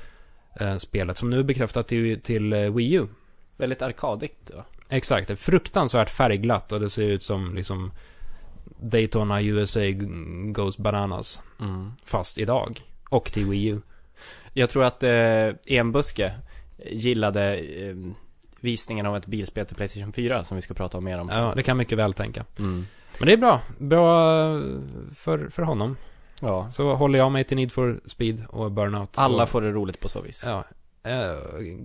det, 0.59 0.65
just 0.73 0.81
spelet 0.83 1.17
som 1.19 1.31
nu 1.31 1.39
är 1.39 1.43
bekräftat 1.43 1.89
till, 1.89 2.21
till 2.21 2.53
eh, 2.53 2.75
Wii 2.75 2.93
U. 2.95 3.07
Väldigt 3.57 3.83
arkadigt 3.83 4.37
då. 4.47 4.65
Exakt, 4.89 5.39
fruktansvärt 5.41 6.11
färgglatt 6.11 6.73
och 6.73 6.81
det 6.81 6.91
ser 6.91 7.03
ut 7.05 7.23
som 7.23 7.55
liksom 7.55 7.93
Daytona 8.81 9.43
USA 9.43 9.81
goes 10.53 10.79
bananas. 10.79 11.43
Mm. 11.61 11.93
Fast 12.05 12.39
idag. 12.39 12.81
Och 13.11 13.33
till 13.33 13.47
Wii 13.47 13.67
U. 13.67 13.81
Jag 14.53 14.71
tror 14.71 14.85
att 14.85 15.03
eh, 15.03 15.49
Enbuske 15.67 16.35
gillade 16.87 17.57
eh, 17.57 17.97
visningen 18.61 19.07
av 19.07 19.17
ett 19.17 19.27
bilspel 19.27 19.67
till 19.67 19.77
Playstation 19.77 20.13
4 20.13 20.45
som 20.45 20.55
vi 20.55 20.63
ska 20.63 20.75
prata 20.75 20.99
om 20.99 21.05
mer 21.05 21.21
om 21.21 21.31
sen. 21.31 21.43
Ja, 21.43 21.53
det 21.55 21.63
kan 21.63 21.77
mycket 21.77 21.99
väl 21.99 22.13
tänka. 22.13 22.45
Mm. 22.59 22.87
Men 23.19 23.27
det 23.27 23.33
är 23.33 23.37
bra. 23.37 23.61
Bra 23.79 24.33
eh, 24.57 24.61
för, 25.15 25.49
för 25.49 25.63
honom. 25.63 25.97
Ja. 26.43 26.71
Så 26.71 26.95
håller 26.95 27.19
jag 27.19 27.33
mig 27.33 27.45
till 27.45 27.57
Need 27.57 27.73
for 27.73 28.01
Speed 28.07 28.45
och 28.49 28.73
Burnout. 28.73 29.19
Alla 29.19 29.43
och, 29.43 29.49
får 29.49 29.61
det 29.61 29.71
roligt 29.71 30.01
på 30.01 30.09
så 30.09 30.21
vis. 30.21 30.45
Ja, 30.47 30.65
eh, 31.11 31.35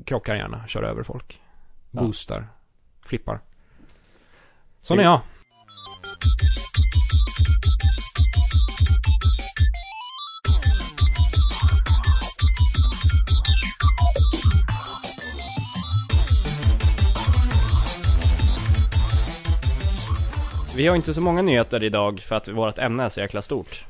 krockar 0.05 0.35
gärna, 0.35 0.67
kör 0.67 0.83
över 0.83 1.03
folk. 1.03 1.41
Ja. 1.91 2.01
Boostar. 2.01 2.47
Flippar. 3.05 3.39
Sån 4.79 4.99
är 4.99 5.03
jag. 5.03 5.19
Vi 20.75 20.87
har 20.87 20.95
inte 20.95 21.13
så 21.13 21.21
många 21.21 21.41
nyheter 21.41 21.83
idag 21.83 22.19
för 22.19 22.35
att 22.35 22.47
vårt 22.47 22.77
ämne 22.77 23.03
är 23.03 23.09
så 23.09 23.19
jäkla 23.19 23.41
stort. 23.41 23.85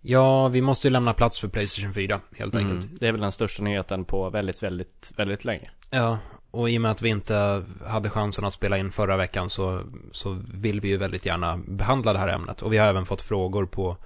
Ja, 0.00 0.48
vi 0.48 0.60
måste 0.60 0.86
ju 0.88 0.92
lämna 0.92 1.12
plats 1.14 1.40
för 1.40 1.48
Playstation 1.48 1.94
4, 1.94 2.20
helt 2.38 2.54
Mm. 2.54 2.66
enkelt. 2.66 3.00
Det 3.00 3.08
är 3.08 3.12
väl 3.12 3.20
den 3.20 3.32
största 3.32 3.62
nyheten 3.62 4.04
på 4.04 4.30
väldigt, 4.30 4.62
väldigt, 4.62 5.12
väldigt 5.16 5.44
länge. 5.44 5.70
Ja, 5.90 6.18
och 6.56 6.70
i 6.70 6.78
och 6.78 6.82
med 6.82 6.90
att 6.90 7.02
vi 7.02 7.08
inte 7.08 7.62
hade 7.86 8.10
chansen 8.10 8.44
att 8.44 8.52
spela 8.52 8.78
in 8.78 8.90
förra 8.90 9.16
veckan 9.16 9.50
så, 9.50 9.80
så 10.12 10.38
vill 10.54 10.80
vi 10.80 10.88
ju 10.88 10.96
väldigt 10.96 11.26
gärna 11.26 11.56
behandla 11.66 12.12
det 12.12 12.18
här 12.18 12.28
ämnet. 12.28 12.62
Och 12.62 12.72
vi 12.72 12.78
har 12.78 12.86
även 12.88 13.04
fått 13.06 13.22
frågor 13.22 13.66
på, 13.66 13.96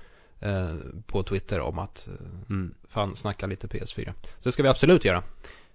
eh, 0.41 0.71
på 1.07 1.23
Twitter 1.23 1.61
om 1.61 1.79
att 1.79 2.09
eh, 2.09 2.27
Mm. 2.51 2.75
fan 2.89 3.17
snacka 3.17 3.47
lite 3.47 3.67
PS4. 3.67 4.13
Så 4.39 4.49
det 4.49 4.53
ska 4.53 4.63
vi 4.63 4.69
absolut 4.69 5.05
göra. 5.05 5.23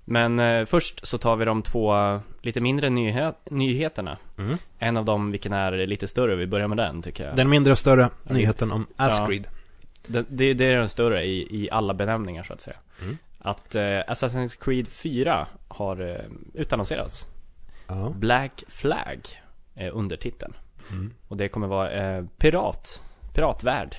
Men 0.06 0.40
eh, 0.40 0.66
först 0.66 1.08
så 1.08 1.18
tar 1.18 1.36
vi 1.36 1.46
de 1.46 1.62
två 1.62 1.94
lite 2.42 2.62
mindre 2.62 2.90
nyhe- 2.90 3.34
nyheterna. 3.50 4.18
Mm. 4.38 4.58
En 4.80 4.98
av 4.98 5.06
dem, 5.06 5.32
vilken 5.32 5.54
är 5.54 5.72
lite 5.88 6.08
större, 6.08 6.36
vi 6.36 6.48
börjar 6.48 6.68
med 6.68 6.78
den 6.78 7.02
tycker 7.02 7.28
jag. 7.28 7.36
Den 7.36 7.50
mindre 7.50 7.72
och 7.72 7.78
större 7.78 8.10
Ja. 8.28 8.34
nyheten 8.34 8.72
om 8.72 8.88
Ascreed. 8.96 9.48
Det, 10.08 10.26
det, 10.30 10.54
det 10.54 10.66
är 10.66 10.78
den 10.78 10.90
större 10.90 11.24
i, 11.24 11.64
i 11.64 11.70
alla 11.72 11.94
benämningar 11.94 12.44
så 12.44 12.54
att 12.54 12.62
säga. 12.62 12.78
Mm. 13.02 13.18
Att 13.46 13.76
eh, 13.76 13.82
Assassin's 13.82 14.58
Creed 14.60 14.88
4 14.88 15.48
har 15.68 16.02
eh, 16.02 16.26
utannonserats. 16.54 17.28
Ja. 17.88 18.14
Black 18.16 18.64
Flag 18.68 19.20
är 19.76 19.90
undertiteln. 19.90 20.54
Mm. 20.92 21.14
Och 21.28 21.38
det 21.38 21.50
kommer 21.50 21.68
vara 21.68 21.92
eh, 21.92 22.26
pirat, 22.38 23.02
piratvärld. 23.34 23.96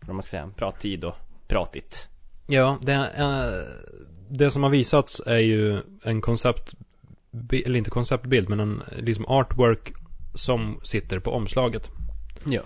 Vad 0.00 0.14
man 0.14 0.22
ska 0.22 0.30
säga, 0.30 0.50
pirattid 0.56 1.04
och 1.04 1.14
piratigt. 1.48 2.08
Ja, 2.46 2.78
det, 2.82 2.92
eh, 2.92 3.46
det 4.28 4.50
som 4.50 4.62
har 4.62 4.70
visats 4.70 5.22
är 5.26 5.38
ju 5.38 5.80
en 6.04 6.20
koncept, 6.20 6.74
eller 7.64 7.78
inte 7.78 7.90
konceptbild, 7.90 8.48
men 8.48 8.60
en 8.60 8.82
liksom 8.96 9.26
artwork 9.26 9.92
som 10.34 10.80
sitter 10.82 11.18
på 11.18 11.30
omslaget. 11.30 11.90
Ja. 12.44 12.60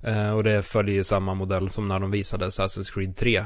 Eh, 0.00 0.30
och 0.30 0.44
det 0.44 0.62
följer 0.62 0.94
ju 0.94 1.04
samma 1.04 1.34
modell 1.34 1.68
som 1.68 1.88
när 1.88 2.00
de 2.00 2.10
visade 2.10 2.46
Assassin's 2.46 2.94
Creed 2.94 3.16
3. 3.16 3.44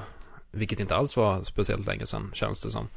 Vilket 0.57 0.81
inte 0.81 0.97
alls 0.97 1.17
var 1.17 1.43
speciellt 1.43 1.87
länge 1.87 2.07
sedan, 2.07 2.31
känns 2.35 2.61
det 2.61 2.71
som. 2.71 2.89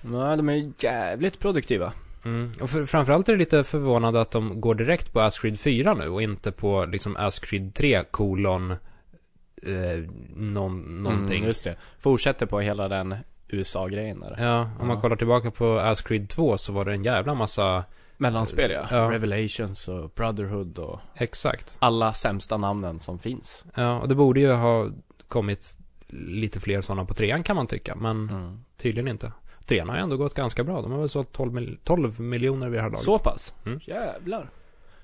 Nej, 0.00 0.36
de 0.36 0.48
är 0.48 0.64
jävligt 0.78 1.38
produktiva. 1.38 1.92
Mm. 2.24 2.52
Och 2.60 2.70
för, 2.70 2.86
framförallt 2.86 3.28
är 3.28 3.32
det 3.32 3.38
lite 3.38 3.64
förvånande 3.64 4.20
att 4.20 4.30
de 4.30 4.60
går 4.60 4.74
direkt 4.74 5.12
på 5.12 5.20
Ascreed 5.20 5.60
4 5.60 5.94
nu 5.94 6.08
och 6.08 6.22
inte 6.22 6.52
på 6.52 6.84
liksom 6.84 7.16
Ascreed 7.16 7.74
3 7.74 8.02
kolon 8.10 8.70
eh, 8.70 10.10
någon, 10.36 11.02
någonting. 11.02 11.36
Mm, 11.36 11.48
just 11.48 11.64
det. 11.64 11.76
Fortsätter 11.98 12.46
på 12.46 12.60
hela 12.60 12.88
den 12.88 13.14
USA-grejen 13.48 14.20
där. 14.20 14.36
Ja, 14.38 14.70
om 14.80 14.86
man 14.86 14.96
Ja. 14.96 15.00
kollar 15.02 15.16
tillbaka 15.16 15.50
på 15.50 15.78
Ascreed 15.78 16.28
2 16.28 16.58
så 16.58 16.72
var 16.72 16.84
det 16.84 16.92
en 16.92 17.04
jävla 17.04 17.34
massa, 17.34 17.84
Mellanspel 18.16 18.70
ja. 18.70 18.86
Ja. 18.90 19.10
Revelations 19.10 19.88
och 19.88 20.10
Brotherhood 20.10 20.78
och 20.78 21.00
exakt. 21.14 21.76
alla 21.78 22.12
sämsta 22.12 22.56
namnen 22.56 23.00
som 23.00 23.18
finns. 23.18 23.64
Ja, 23.74 23.98
och 24.00 24.08
det 24.08 24.14
borde 24.14 24.40
ju 24.40 24.52
ha 24.52 24.86
kommit 25.28 25.78
lite 26.12 26.60
fler 26.60 26.80
sådana 26.80 27.04
på 27.04 27.14
trean 27.14 27.42
kan 27.42 27.56
man 27.56 27.66
tycka, 27.66 27.94
men 27.96 28.28
Mm. 28.30 28.60
tydligen 28.76 29.08
inte. 29.08 29.32
Trean 29.64 29.88
har 29.88 29.96
ju 29.96 30.02
ändå 30.02 30.16
gått 30.16 30.34
ganska 30.34 30.64
bra. 30.64 30.82
De 30.82 30.92
har 30.92 30.98
väl 30.98 31.08
sålt 31.08 31.32
12, 31.32 31.52
mil- 31.52 31.78
12 31.84 32.20
miljoner 32.20 32.68
vid 32.68 32.78
det 32.78 32.82
här 32.82 32.90
laget. 32.90 33.04
Så 33.04 33.18
pass? 33.18 33.54
Mm. 33.66 33.80
Jävlar. 33.86 34.50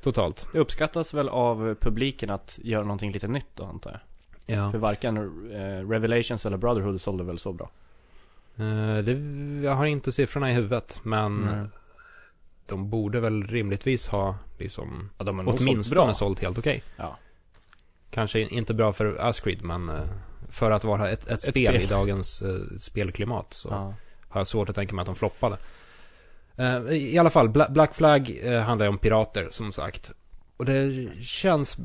Totalt. 0.03 0.49
Det 0.53 0.59
uppskattas 0.59 1.15
väl 1.15 1.29
av 1.29 1.75
publiken 1.81 2.31
att 2.31 2.59
göra 2.63 2.83
någonting 2.83 3.13
lite 3.13 3.29
nytt 3.29 3.47
då 3.55 3.65
antar 3.65 3.91
jag. 3.91 4.01
Ja. 4.59 4.71
För 4.71 4.79
varken 4.79 5.17
eh, 5.53 5.89
Revelations 5.89 6.47
eller 6.47 6.57
Brotherhood 6.57 7.01
sålde 7.01 7.25
väl 7.25 7.39
så 7.39 7.53
bra. 7.53 7.71
Eh, 8.57 8.99
det, 9.05 9.13
jag 9.65 9.75
har 9.75 9.87
inte 9.87 10.13
siffrorna 10.13 10.51
i 10.51 10.55
huvudet, 10.55 11.01
men 11.03 11.37
Nej. 11.41 11.67
de 12.67 12.91
borde 12.91 13.21
väl 13.21 13.43
rimligtvis 13.43 14.07
ha 14.07 14.37
liksom 14.59 15.11
Ja, 15.19 15.25
de 15.25 15.41
åtminstone 15.49 16.15
sålt 16.15 16.17
sålt, 16.17 16.41
bra. 16.41 16.47
helt 16.49 16.59
okej. 16.59 16.83
Ja. 16.97 17.19
Kanske 18.11 18.41
inte 18.41 18.75
bra 18.75 18.93
för 18.93 19.17
Ascreed, 19.21 19.63
men 19.63 19.89
eh, 19.89 19.95
för 20.55 20.71
att 20.71 20.85
vara 20.85 21.09
ett, 21.11 21.31
ett, 21.31 21.43
spel, 21.43 21.53
spel. 21.53 21.83
i 21.83 21.87
dagens 21.87 22.43
eh, 22.43 22.77
spelklimat 22.79 23.47
så 23.55 23.69
Ja. 23.69 23.95
har 24.29 24.41
jag 24.41 24.47
svårt 24.47 24.69
att 24.69 24.75
tänka 24.75 24.95
mig 24.95 25.01
att 25.03 25.07
de 25.07 25.15
floppade. 25.15 25.57
Eh, 26.57 26.77
I 26.93 27.19
alla 27.19 27.31
fall, 27.31 27.49
Bla- 27.49 27.73
Black 27.73 27.95
Flag 27.95 28.39
eh, 28.43 28.61
handlar 28.61 28.87
ju 28.87 28.91
om 28.91 28.99
pirater, 28.99 29.49
som 29.51 29.73
sagt. 29.73 30.13
Och 30.57 30.65
det 30.65 31.09
känns 31.23 31.77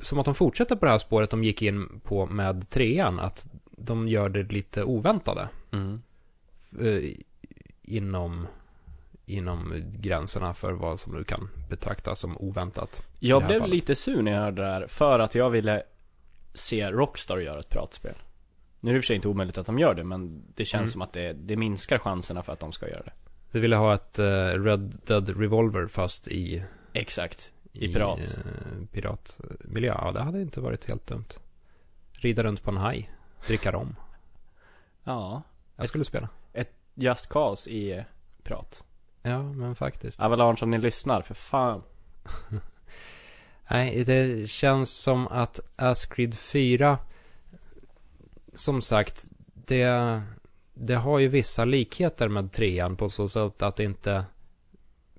som 0.00 0.18
att 0.18 0.24
de 0.24 0.34
fortsätter 0.34 0.76
på 0.76 0.84
det 0.84 0.90
här 0.90 0.98
spåret 0.98 1.30
de 1.30 1.44
gick 1.44 1.62
in 1.62 2.00
på 2.04 2.26
med 2.26 2.70
trean, 2.70 3.20
att 3.20 3.46
de 3.70 4.08
gör 4.08 4.28
det 4.28 4.42
lite 4.52 4.84
oväntade. 4.84 5.48
Mm. 5.72 6.00
inom, 7.82 8.46
inom 9.26 9.74
gränserna 9.92 10.54
för 10.54 10.72
vad 10.72 11.00
som 11.00 11.14
nu 11.14 11.24
kan 11.24 11.48
betraktas 11.70 12.20
som 12.20 12.36
oväntat. 12.38 13.02
Jag 13.18 13.46
blev 13.46 13.66
lite 13.66 13.94
sur 13.94 14.22
när 14.22 14.32
jag 14.32 14.40
hörde 14.40 14.62
det 14.62 14.68
här 14.68 14.86
för 14.86 15.18
att 15.18 15.34
jag 15.34 15.50
ville 15.50 15.82
se 16.54 16.90
Rockstar 16.90 17.38
göra 17.38 17.60
ett 17.60 17.68
pratspel. 17.68 18.14
Nu 18.80 18.90
är 18.90 18.94
det 18.94 18.96
i 18.96 19.00
och 19.00 19.04
för 19.04 19.06
sig 19.06 19.16
inte 19.16 19.28
omöjligt 19.28 19.58
att 19.58 19.66
de 19.66 19.78
gör 19.78 19.94
det, 19.94 20.04
men 20.04 20.44
det 20.54 20.64
känns 20.64 20.80
Mm. 20.80 20.88
som 20.88 21.02
att 21.02 21.12
det, 21.12 21.32
det 21.32 21.56
minskar 21.56 21.98
chanserna 21.98 22.42
för 22.42 22.52
att 22.52 22.60
de 22.60 22.72
ska 22.72 22.88
göra 22.88 23.02
det. 23.02 23.12
Vi 23.50 23.60
ville 23.60 23.76
ha 23.76 23.94
ett 23.94 24.18
eh, 24.18 24.24
Red 24.46 24.96
Dead 25.06 25.40
Revolver 25.40 25.86
fast 25.86 26.28
i, 26.28 26.64
Exakt. 26.92 27.52
I 27.72 27.92
pirat. 27.92 28.18
eh, 28.18 28.86
piratmiljö. 28.92 29.94
Ja, 30.00 30.12
det 30.12 30.20
hade 30.20 30.40
inte 30.40 30.60
varit 30.60 30.88
helt 30.88 31.06
dumt. 31.06 31.24
Rida 32.12 32.42
runt 32.42 32.62
på 32.62 32.70
en 32.70 32.76
haj, 32.76 33.10
dricka 33.46 33.72
rom. 33.72 33.96
Ja. 35.04 35.42
Jag 35.76 35.88
skulle 35.88 36.04
spela. 36.04 36.28
Just 36.96 37.28
Cause 37.28 37.70
i 37.70 38.04
prat. 38.42 38.84
Ja, 39.22 39.42
men 39.42 39.74
faktiskt. 39.74 40.20
Avalanche 40.20 40.58
om 40.64 40.70
ni 40.70 40.78
lyssnar, 40.78 41.22
för 41.22 41.34
fan. 41.34 41.82
Nej, 43.70 44.04
det 44.04 44.50
känns 44.50 44.90
som 44.90 45.28
att 45.28 45.60
Ascreed 45.76 46.34
4, 46.34 46.98
som 48.54 48.82
sagt, 48.82 49.26
det, 49.54 50.22
det 50.74 50.94
har 50.94 51.18
ju 51.18 51.28
vissa 51.28 51.64
likheter 51.64 52.28
med 52.28 52.52
trean 52.52 52.96
på 52.96 53.10
så 53.10 53.28
sätt 53.28 53.62
att 53.62 53.76
det 53.76 53.84
inte, 53.84 54.24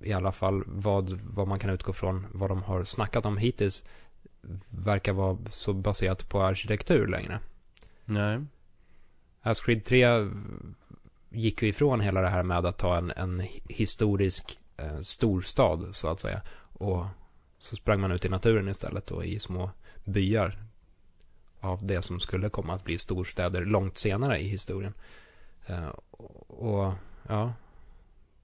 i 0.02 0.12
alla 0.12 0.32
fall 0.32 0.62
vad, 0.66 1.10
vad 1.10 1.48
man 1.48 1.58
kan 1.58 1.70
utgå 1.70 1.92
från, 1.92 2.26
vad 2.32 2.50
de 2.50 2.62
har 2.62 2.84
snackat 2.84 3.26
om 3.26 3.36
hittills, 3.36 3.84
verkar 4.68 5.12
vara 5.12 5.38
så 5.50 5.72
baserat 5.72 6.28
på 6.28 6.42
arkitektur 6.42 7.06
längre. 7.06 7.40
Nej. 8.04 8.40
Ascreed 9.42 9.84
3 9.84 10.06
gick 11.30 11.62
ju 11.62 11.68
ifrån 11.68 12.00
hela 12.00 12.20
det 12.20 12.28
här 12.28 12.42
med 12.42 12.66
att 12.66 12.78
ta 12.78 12.98
en, 12.98 13.10
en 13.16 13.42
historisk 13.68 14.58
eh, 14.76 15.00
storstad, 15.00 15.88
så 15.92 16.08
att 16.08 16.20
säga. 16.20 16.42
Och 16.72 17.06
så 17.66 17.76
sprang 17.76 18.00
man 18.00 18.12
ut 18.12 18.24
i 18.24 18.28
naturen 18.28 18.68
istället 18.68 19.10
och 19.10 19.24
i 19.24 19.38
små 19.38 19.70
byar 20.04 20.58
av 21.60 21.86
det 21.86 22.02
som 22.02 22.20
skulle 22.20 22.48
komma 22.48 22.74
att 22.74 22.84
bli 22.84 22.98
storstäder 22.98 23.64
långt 23.64 23.96
senare 23.96 24.38
i 24.38 24.48
historien. 24.48 24.94
Eh, 25.66 25.88
och, 26.48 26.92
ja, 27.28 27.52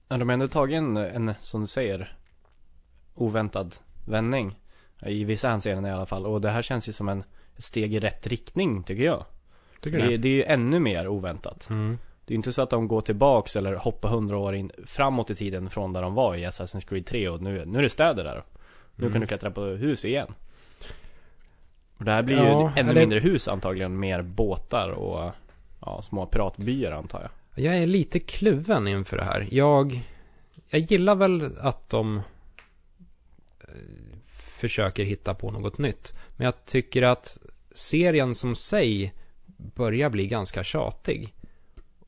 Ja, 0.07 0.17
de 0.17 0.29
har 0.29 0.33
ändå 0.33 0.47
tagit 0.47 0.77
en, 0.77 0.97
en, 0.97 1.33
som 1.39 1.61
du 1.61 1.67
säger, 1.67 2.17
oväntad 3.15 3.75
vändning. 4.05 4.59
I 5.05 5.23
vissa 5.23 5.49
hänseenden 5.49 5.85
i 5.85 5.93
alla 5.93 6.05
fall. 6.05 6.25
Och 6.25 6.41
det 6.41 6.49
här 6.49 6.61
känns 6.61 6.89
ju 6.89 6.93
som 6.93 7.09
en 7.09 7.23
steg 7.57 7.93
i 7.93 7.99
rätt 7.99 8.27
riktning, 8.27 8.83
tycker 8.83 9.03
jag. 9.03 9.25
tycker 9.81 9.97
Det, 9.97 10.07
det? 10.07 10.17
det 10.17 10.29
är 10.29 10.33
ju 10.33 10.43
ännu 10.43 10.79
mer 10.79 11.07
oväntat. 11.07 11.69
Mm. 11.69 11.97
Det 12.25 12.33
är 12.33 12.35
inte 12.35 12.53
så 12.53 12.61
att 12.61 12.69
de 12.69 12.87
går 12.87 13.01
tillbaks 13.01 13.55
eller 13.55 13.75
hoppar 13.75 14.09
hundra 14.09 14.37
år 14.37 14.55
in 14.55 14.71
framåt 14.85 15.29
i 15.29 15.35
tiden 15.35 15.69
från 15.69 15.93
där 15.93 16.01
de 16.01 16.13
var 16.13 16.35
i 16.35 16.45
Assassin's 16.45 16.87
Creed 16.87 17.05
3 17.05 17.29
och 17.29 17.41
nu, 17.41 17.65
nu 17.65 17.77
är 17.77 17.83
det 17.83 17.89
städer 17.89 18.23
där. 18.23 18.43
Nu 18.95 19.03
Mm. 19.05 19.11
kan 19.13 19.21
du 19.21 19.27
klättra 19.27 19.51
på 19.51 19.61
hus 19.61 20.05
igen. 20.05 20.33
Och 21.97 22.05
det 22.05 22.11
här 22.11 22.23
blir 22.23 22.35
Ja, 22.37 22.43
ju 22.75 22.79
ännu 22.81 22.91
eller- 22.91 22.99
mindre 23.01 23.19
hus 23.19 23.47
antagligen, 23.47 23.99
mer 23.99 24.21
båtar 24.21 24.89
och 24.89 25.31
ja, 25.81 26.01
små 26.01 26.25
piratbyar 26.25 26.91
antar 26.91 27.21
jag. 27.21 27.65
Jag 27.65 27.77
är 27.77 27.87
lite 27.87 28.19
kluven 28.19 28.87
inför 28.87 29.17
det 29.17 29.23
här. 29.23 29.47
Jag, 29.51 30.01
jag 30.69 30.81
gillar 30.81 31.15
väl 31.15 31.51
att 31.59 31.89
de 31.89 32.17
eh, 33.61 33.65
försöker 34.27 35.03
hitta 35.03 35.33
på 35.33 35.51
något 35.51 35.77
nytt. 35.77 36.13
Men 36.37 36.45
jag 36.45 36.65
tycker 36.65 37.01
att 37.03 37.37
serien 37.75 38.35
som 38.35 38.55
sig 38.55 39.13
börjar 39.57 40.09
bli 40.09 40.27
ganska 40.27 40.63
tjatig. 40.63 41.33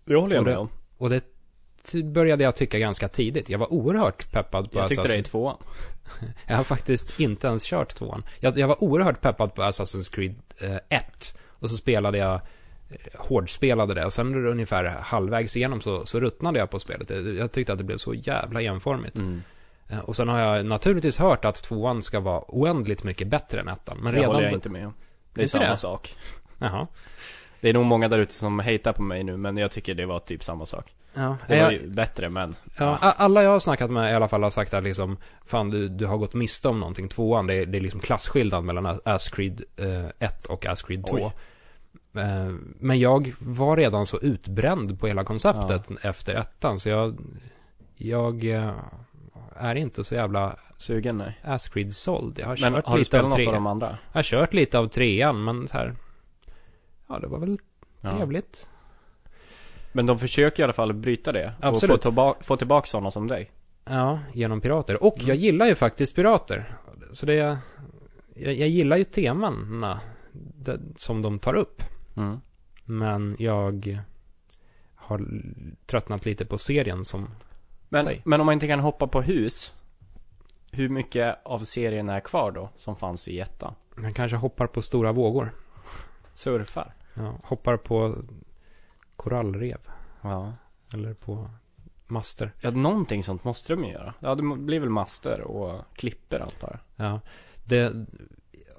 Det 0.06 0.16
håller 0.16 0.36
jag 0.36 0.46
med 0.46 0.58
om. 0.58 0.70
Och 0.98 1.10
det 1.10 1.24
började 2.04 2.44
jag 2.44 2.56
tycka 2.56 2.80
ganska 2.80 3.08
tidigt. 3.08 3.50
Jag 3.50 3.60
var 3.60 3.74
oerhört 3.74 4.32
peppad 4.32 4.72
på 4.72 4.80
Jag 4.80 4.90
tyckte 4.90 5.08
det 5.08 5.18
i 5.18 5.24
tvåan. 5.24 5.58
Jag 6.48 6.56
har 6.58 6.64
faktiskt 6.64 7.20
inte 7.20 7.48
ens 7.48 7.64
kört 7.64 7.96
tvåan. 7.96 8.24
Jag, 8.40 8.58
jag 8.58 8.68
var 8.68 8.84
oerhört 8.84 9.22
peppad 9.22 9.54
på 9.56 9.62
Assassin's 9.62 10.14
Creed 10.16 10.36
eh, 10.62 10.98
1. 10.98 11.38
Och 11.50 11.70
så 11.70 11.78
spelade 11.78 12.18
jag 12.18 12.34
eh, 12.34 12.98
hårdspelade 13.16 13.94
det 13.94 14.06
och 14.06 14.14
sen 14.14 14.46
ungefär 14.48 14.86
halvvägs 14.86 15.56
igenom 15.58 15.82
så, 15.82 16.06
så 16.06 16.20
ruttnade 16.20 16.60
jag 16.60 16.70
på 16.70 16.80
spelet. 16.80 17.10
Jag, 17.10 17.36
jag 17.36 17.52
tyckte 17.52 17.72
att 17.74 17.78
det 17.78 17.84
blev 17.84 17.98
så 17.98 18.14
jävla 18.14 18.62
enformigt. 18.62 19.18
Mm. 19.18 19.44
Eh, 19.90 20.00
Och 20.00 20.16
sen 20.16 20.28
har 20.28 20.40
jag 20.40 20.66
naturligtvis 20.66 21.18
hört 21.18 21.46
att 21.46 21.64
tvåan 21.64 22.02
ska 22.02 22.20
vara 22.20 22.44
oändligt 22.48 23.04
mycket 23.04 23.28
bättre 23.28 23.62
än 23.62 23.68
ettan. 23.68 23.98
Men 23.98 24.14
det 24.14 24.20
redan... 24.20 24.34
håller 24.36 24.46
jag 24.48 24.54
inte 24.54 24.70
med 24.70 24.88
om. 24.88 24.94
Det 25.34 25.42
är 25.42 25.44
Inte 25.44 25.52
samma 25.52 25.70
det? 25.70 25.78
sak. 25.78 26.16
Jaha. 26.60 26.88
Det 27.62 27.70
är 27.70 27.74
nog 27.74 27.86
många 27.86 28.08
där 28.08 28.20
ute 28.20 28.34
som 28.34 28.60
hatar 28.60 28.94
på 28.94 29.02
mig 29.02 29.24
nu, 29.24 29.38
men 29.38 29.58
jag 29.58 29.72
tycker 29.72 29.96
det 29.96 30.06
var 30.06 30.20
typ 30.20 30.44
samma 30.44 30.66
sak. 30.66 30.94
Ja, 31.16 31.38
Det 31.48 31.54
var 31.56 31.62
jag, 31.72 31.74
ju 31.74 31.88
bättre, 31.88 32.30
men... 32.30 32.56
ja, 32.78 32.98
a- 33.02 33.14
alla 33.18 33.44
jag 33.44 33.50
har 33.50 33.60
snackat 33.60 33.92
med 33.92 34.12
i 34.12 34.16
alla 34.16 34.28
fall 34.28 34.44
har 34.44 34.50
sagt 34.52 34.74
att 34.74 34.84
liksom, 34.84 35.18
fan 35.46 35.70
du, 35.70 35.90
du 35.90 36.06
har 36.06 36.18
gått 36.18 36.34
miste 36.34 36.68
om 36.68 36.80
någonting. 36.80 37.08
Tvåan, 37.10 37.48
det 37.48 37.54
är, 37.56 37.66
det 37.66 37.78
är 37.78 37.82
liksom 37.82 38.00
klasskillnad 38.00 38.64
mellan 38.64 39.00
Ascreed 39.06 39.62
eh, 39.78 40.06
1 40.28 40.46
och 40.46 40.66
Ascreed 40.66 41.08
2. 41.08 41.16
Oj. 41.18 41.24
Eh, 42.22 42.54
men 42.80 43.00
jag 43.00 43.34
var 43.40 43.78
redan 43.78 44.06
så 44.06 44.20
utbränd 44.20 45.00
på 45.00 45.08
hela 45.08 45.24
konceptet 45.24 45.90
efter 46.02 46.36
ettan, 46.36 46.80
så 46.80 46.90
jag, 46.90 47.20
jag 47.96 48.46
eh, 48.46 48.72
är 49.58 49.76
inte 49.76 50.04
så 50.04 50.16
jävla 50.16 50.56
Sugen 50.78 51.18
nej. 51.18 51.40
Ascreed 51.44 51.96
såld. 51.96 52.40
Jag 52.40 52.48
har 52.48 52.58
Men 52.62 52.74
kört 52.74 52.86
har 52.86 52.98
lite 52.98 53.22
av 53.22 53.32
trean. 53.32 53.48
av 53.48 53.54
de 53.54 53.68
andra? 53.68 53.98
Jag 54.12 54.18
har 54.18 54.24
kört 54.24 54.54
lite 54.54 54.80
av 54.80 54.88
trean, 54.88 55.44
men 55.44 55.68
så 55.68 55.78
här. 55.78 55.96
Ja, 57.10 57.20
det 57.20 57.28
var 57.28 57.40
väl 57.40 57.58
Ja. 58.02 58.26
Men 59.96 60.06
de 60.06 60.20
försöker 60.20 60.64
i 60.64 60.64
alla 60.64 60.74
fall 60.74 60.94
bryta 60.94 61.32
det. 61.32 61.54
Absolut. 61.62 61.92
Och 61.98 62.04
få, 62.04 62.10
tillba- 62.10 62.36
få 62.44 62.58
tillbaka 62.58 62.88
sådana 62.88 63.12
som 63.12 63.28
dig. 63.28 63.52
Ja, 63.86 64.20
genom 64.34 64.62
pirater. 64.62 65.04
Och 65.04 65.16
Mm. 65.18 65.28
jag 65.28 65.38
gillar 65.38 65.66
ju 65.66 65.76
faktiskt 65.76 66.16
pirater. 66.16 66.78
Så 67.12 67.26
det... 67.26 67.34
Jag, 68.36 68.54
jag 68.54 68.70
gillar 68.70 68.98
ju 68.98 69.04
temana 69.04 70.00
det, 70.56 70.80
som 70.96 71.22
de 71.22 71.40
tar 71.40 71.54
upp. 71.54 71.84
Mm. 72.18 72.38
Men 72.86 73.36
jag 73.40 74.00
har 74.96 75.22
tröttnat 75.86 76.26
lite 76.26 76.46
på 76.46 76.58
serien 76.58 77.06
som... 77.06 77.28
Men, 77.90 78.06
Säg. 78.06 78.22
men 78.26 78.40
om 78.40 78.46
man 78.46 78.54
inte 78.54 78.68
kan 78.68 78.80
hoppa 78.80 79.08
på 79.08 79.22
hus. 79.22 79.74
Hur 80.72 80.90
mycket 80.90 81.38
av 81.46 81.60
serien 81.60 82.10
är 82.10 82.20
kvar 82.20 82.52
då? 82.52 82.70
Som 82.76 82.96
fanns 82.96 83.28
i 83.28 83.40
ettan? 83.40 83.74
Man 83.96 84.14
kanske 84.14 84.38
hoppar 84.38 84.68
på 84.68 84.82
stora 84.82 85.12
vågor. 85.12 85.54
Surfar? 86.34 86.94
Ja, 87.14 87.34
hoppar 87.44 87.78
på 87.78 88.16
korallrev. 89.16 89.78
Ja. 90.22 90.54
Eller 90.94 91.14
på 91.14 91.50
master. 92.08 92.52
Ja, 92.62 92.72
någonting 92.72 93.24
sånt 93.24 93.44
måste 93.44 93.74
de 93.74 93.84
ju 93.84 93.92
göra. 93.92 94.14
Ja, 94.20 94.36
det 94.36 94.42
blir 94.58 94.80
väl 94.80 94.90
master 94.90 95.42
och 95.42 95.82
klipper 95.94 96.40
antar 96.40 96.80
jag. 96.96 97.06
Ja, 97.08 97.20
det, 97.66 97.94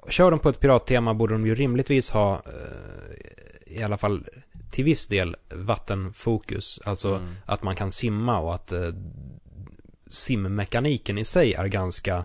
kör 0.08 0.30
de 0.30 0.40
på 0.40 0.48
ett 0.48 0.60
pirattema 0.60 1.14
borde 1.14 1.34
de 1.34 1.46
ju 1.46 1.54
rimligtvis 1.54 2.10
ha 2.10 2.34
eh, 2.34 3.72
i 3.76 3.82
alla 3.82 3.96
fall 3.96 4.26
till 4.70 4.84
viss 4.84 5.06
del 5.06 5.36
vattenfokus. 5.54 6.80
Alltså 6.84 7.08
Mm. 7.14 7.34
att 7.46 7.62
man 7.62 7.74
kan 7.76 7.90
simma 7.90 8.38
och 8.38 8.54
att 8.54 8.72
eh, 8.72 8.88
simmekaniken 10.10 11.18
i 11.18 11.24
sig 11.24 11.54
är 11.54 11.66
ganska 11.66 12.24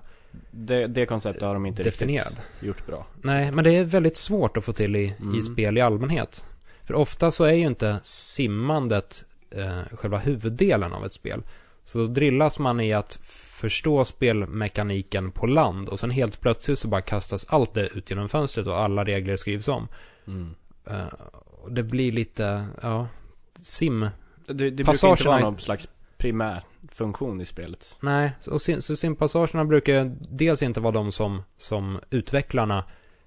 Det, 0.52 0.88
det 0.88 1.06
konceptet 1.06 1.44
har 1.44 1.54
de 1.54 1.66
inte 1.66 1.84
definierad. 1.84 2.28
riktigt 2.28 2.64
gjort 2.68 2.86
bra. 2.88 3.08
Nej, 3.24 3.52
men 3.52 3.64
det 3.64 3.72
är 3.76 3.84
väldigt 3.84 4.18
svårt 4.18 4.58
att 4.58 4.64
få 4.66 4.74
till 4.74 4.96
i, 4.96 5.14
Mm. 5.22 5.36
i 5.36 5.42
spel 5.42 5.78
i 5.78 5.82
allmänhet. 5.82 6.46
För 6.86 6.94
ofta 6.94 7.32
så 7.32 7.44
är 7.44 7.54
ju 7.54 7.68
inte 7.68 8.00
simmandet 8.04 9.26
eh, 9.52 9.82
själva 9.94 10.18
huvuddelen 10.18 10.94
av 10.94 11.06
ett 11.06 11.14
spel. 11.14 11.44
Så 11.84 11.98
då 11.98 12.06
drillas 12.06 12.60
man 12.60 12.80
i 12.80 12.94
att 12.94 13.20
förstå 13.62 14.06
spelmekaniken 14.06 15.32
på 15.32 15.48
land 15.48 15.90
och 15.90 16.00
sen 16.00 16.10
helt 16.10 16.42
plötsligt 16.42 16.80
så 16.80 16.88
bara 16.88 17.02
kastas 17.02 17.46
allt 17.50 17.74
det 17.74 17.88
ut 17.88 18.10
genom 18.10 18.30
fönstret 18.30 18.68
och 18.68 18.80
alla 18.80 19.04
regler 19.04 19.36
skrivs 19.36 19.68
om. 19.68 19.88
Mm. 20.28 20.56
Eh, 20.88 21.14
och 21.64 21.72
det 21.72 21.84
blir 21.84 22.12
lite, 22.12 22.66
ja, 22.82 23.08
sim. 23.62 24.10
Det, 24.48 24.70
det 24.70 24.84
brukar 24.84 25.12
inte 25.12 25.28
vara 25.28 25.40
någon 25.40 25.60
slags 25.60 25.88
primär 26.18 26.64
funktion 26.92 27.42
i 27.42 27.46
spelet. 27.46 27.96
Nej, 28.00 28.32
så, 28.40 28.60
sim, 28.60 28.82
så 28.82 28.96
simpassagerna 28.96 29.66
brukar 29.66 30.16
dels 30.20 30.64
inte 30.64 30.80
vara 30.80 30.92
de 30.92 31.12
som, 31.12 31.44
som 31.58 32.00
utvecklarna 32.10 32.84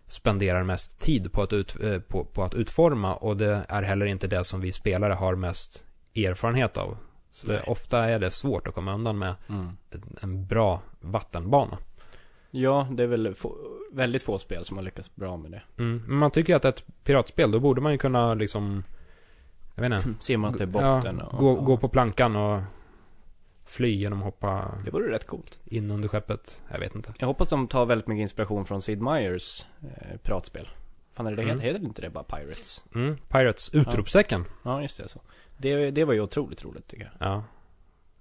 spenderar 0.07 0.63
mest 0.63 1.01
tid 1.01 1.33
på 1.33 1.43
att, 1.43 1.53
ut, 1.53 1.77
eh, 1.83 1.99
på, 1.99 2.25
på 2.25 2.43
att 2.43 2.55
utforma 2.55 3.15
och 3.15 3.37
det 3.37 3.65
är 3.69 3.83
heller 3.83 4.07
inte 4.07 4.27
det 4.27 4.45
som 4.45 4.61
vi 4.61 4.73
spelare 4.73 5.13
har 5.13 5.35
mest 5.35 5.85
erfarenhet 6.17 6.77
av. 6.77 6.97
Så 7.31 7.47
det, 7.47 7.63
ofta 7.63 8.05
är 8.05 8.19
det 8.19 8.31
svårt 8.31 8.69
att 8.69 8.75
komma 8.75 8.95
undan 8.95 9.19
med 9.19 9.35
Mm. 9.49 9.69
en- 10.23 10.47
bra 10.47 10.81
vattenbana. 11.01 11.79
Ja, 12.51 12.89
det 12.91 13.03
är 13.03 13.07
väl 13.07 13.35
få, 13.35 13.57
väldigt 13.93 14.23
få 14.23 14.39
spel 14.39 14.65
som 14.65 14.77
har 14.77 14.85
lyckats 14.85 15.15
bra 15.15 15.37
med 15.37 15.51
det. 15.51 15.63
Mm. 15.79 16.03
Men 16.07 16.17
man 16.19 16.31
tycker 16.31 16.57
att 16.57 16.65
ett 16.65 16.85
piratspel, 17.05 17.51
då 17.51 17.61
borde 17.61 17.81
man 17.81 17.93
ju 17.93 17.99
kunna 17.99 18.35
liksom, 18.35 18.85
jag 19.75 19.89
vet 19.89 19.93
inte, 20.07 20.09
Simma 20.25 20.53
till 20.53 20.67
botten 20.69 21.21
och... 21.21 21.39
gå, 21.39 21.57
ja. 21.57 21.61
gå 21.61 21.77
på 21.77 21.89
plankan 21.89 22.37
och 22.37 22.61
fly 23.65 23.89
genom 23.97 24.19
att 24.19 24.25
hoppa 24.25 24.79
Det 24.85 24.91
vore 24.91 25.13
rätt 25.13 25.27
coolt. 25.27 25.61
in 25.65 25.91
under 25.91 26.09
skeppet. 26.09 26.63
Jag 26.73 26.79
vet 26.79 26.95
inte. 26.95 27.15
Jag 27.19 27.27
hoppas 27.27 27.49
de 27.49 27.69
tar 27.69 27.87
väldigt 27.87 28.07
mycket 28.09 28.23
inspiration 28.23 28.65
från 28.65 28.83
Sid 28.83 28.99
Meier's 29.01 29.65
eh, 29.83 30.17
piratspel. 30.19 30.69
Fan 31.13 31.27
är 31.27 31.31
det 31.31 31.37
det 31.37 31.43
Mm. 31.43 31.57
heter? 31.61 31.73
Heter 31.73 31.85
inte 31.87 32.03
det 32.03 32.11
bara 32.11 32.25
Pirates? 32.25 32.83
Mm. 32.95 33.17
Pirates, 33.29 33.75
utropstecken. 33.75 34.45
Ja, 34.63 34.83
just 34.83 34.97
det 34.99 35.09
så. 35.09 35.21
Det, 35.57 35.91
det 35.91 36.05
var 36.05 36.13
ju 36.15 36.21
otroligt 36.21 36.65
roligt 36.65 36.87
tycker 36.89 37.13
jag. 37.19 37.29
Ja. 37.29 37.45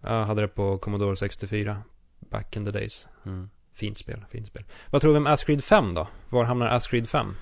Jag 0.01 0.25
hade 0.25 0.41
det 0.41 0.47
på 0.47 0.77
Commodore 0.77 1.15
64. 1.15 1.81
Back 2.19 2.55
in 2.57 2.65
the 2.65 2.71
days. 2.71 3.07
Mm. 3.25 3.49
Fint 3.73 3.97
spel, 3.97 4.25
fint 4.29 4.47
spel. 4.47 4.63
Vad 4.89 5.01
tror 5.01 5.11
vi 5.11 5.17
om 5.17 5.27
Ascreed 5.27 5.63
5 5.63 5.93
då? 5.93 6.07
Var 6.29 6.43
hamnar 6.43 6.67
Ascreed 6.67 7.09
5? 7.09 7.35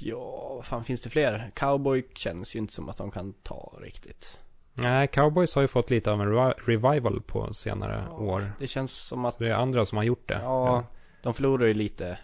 Ja, 0.00 0.54
vad 0.54 0.64
fan 0.66 0.84
finns 0.84 1.02
det 1.02 1.10
fler? 1.10 1.50
Cowboy 1.54 2.04
känns 2.14 2.56
ju 2.56 2.58
inte 2.58 2.72
som 2.72 2.88
att 2.88 2.96
de 2.96 3.10
kan 3.10 3.32
ta 3.32 3.78
riktigt. 3.82 4.38
Nej, 4.74 5.08
Cowboys 5.08 5.54
har 5.54 5.62
ju 5.62 5.68
fått 5.68 5.90
lite 5.90 6.12
av 6.12 6.20
en 6.22 6.28
revi- 6.32 6.54
revival 6.64 7.20
på 7.26 7.52
senare 7.54 8.08
år. 8.10 8.52
Det 8.58 8.66
känns 8.66 8.92
som 9.06 9.24
att... 9.24 9.34
Så 9.34 9.42
det 9.42 9.50
är 9.50 9.56
andra 9.56 9.86
som 9.86 9.96
har 9.98 10.04
gjort 10.04 10.28
det. 10.28 10.38
Ja, 10.42 10.84
de 11.22 11.34
förlorar 11.34 11.66
ju 11.66 11.74
lite 11.74 12.18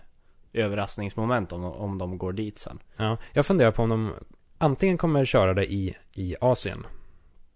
överraskningsmoment 0.53 1.53
om, 1.53 1.65
om 1.65 1.99
de 1.99 2.19
går 2.19 2.33
dit 2.33 2.59
sen. 2.59 2.79
ja. 2.97 3.17
Jag 3.33 3.47
funderar 3.47 3.71
på 3.71 3.83
om 3.83 3.89
de 3.89 4.13
antingen 4.59 4.99
kommer 4.99 5.25
köra 5.25 5.55
det 5.55 5.73
i, 5.73 5.97
i 6.13 6.37
Asien. 6.41 6.87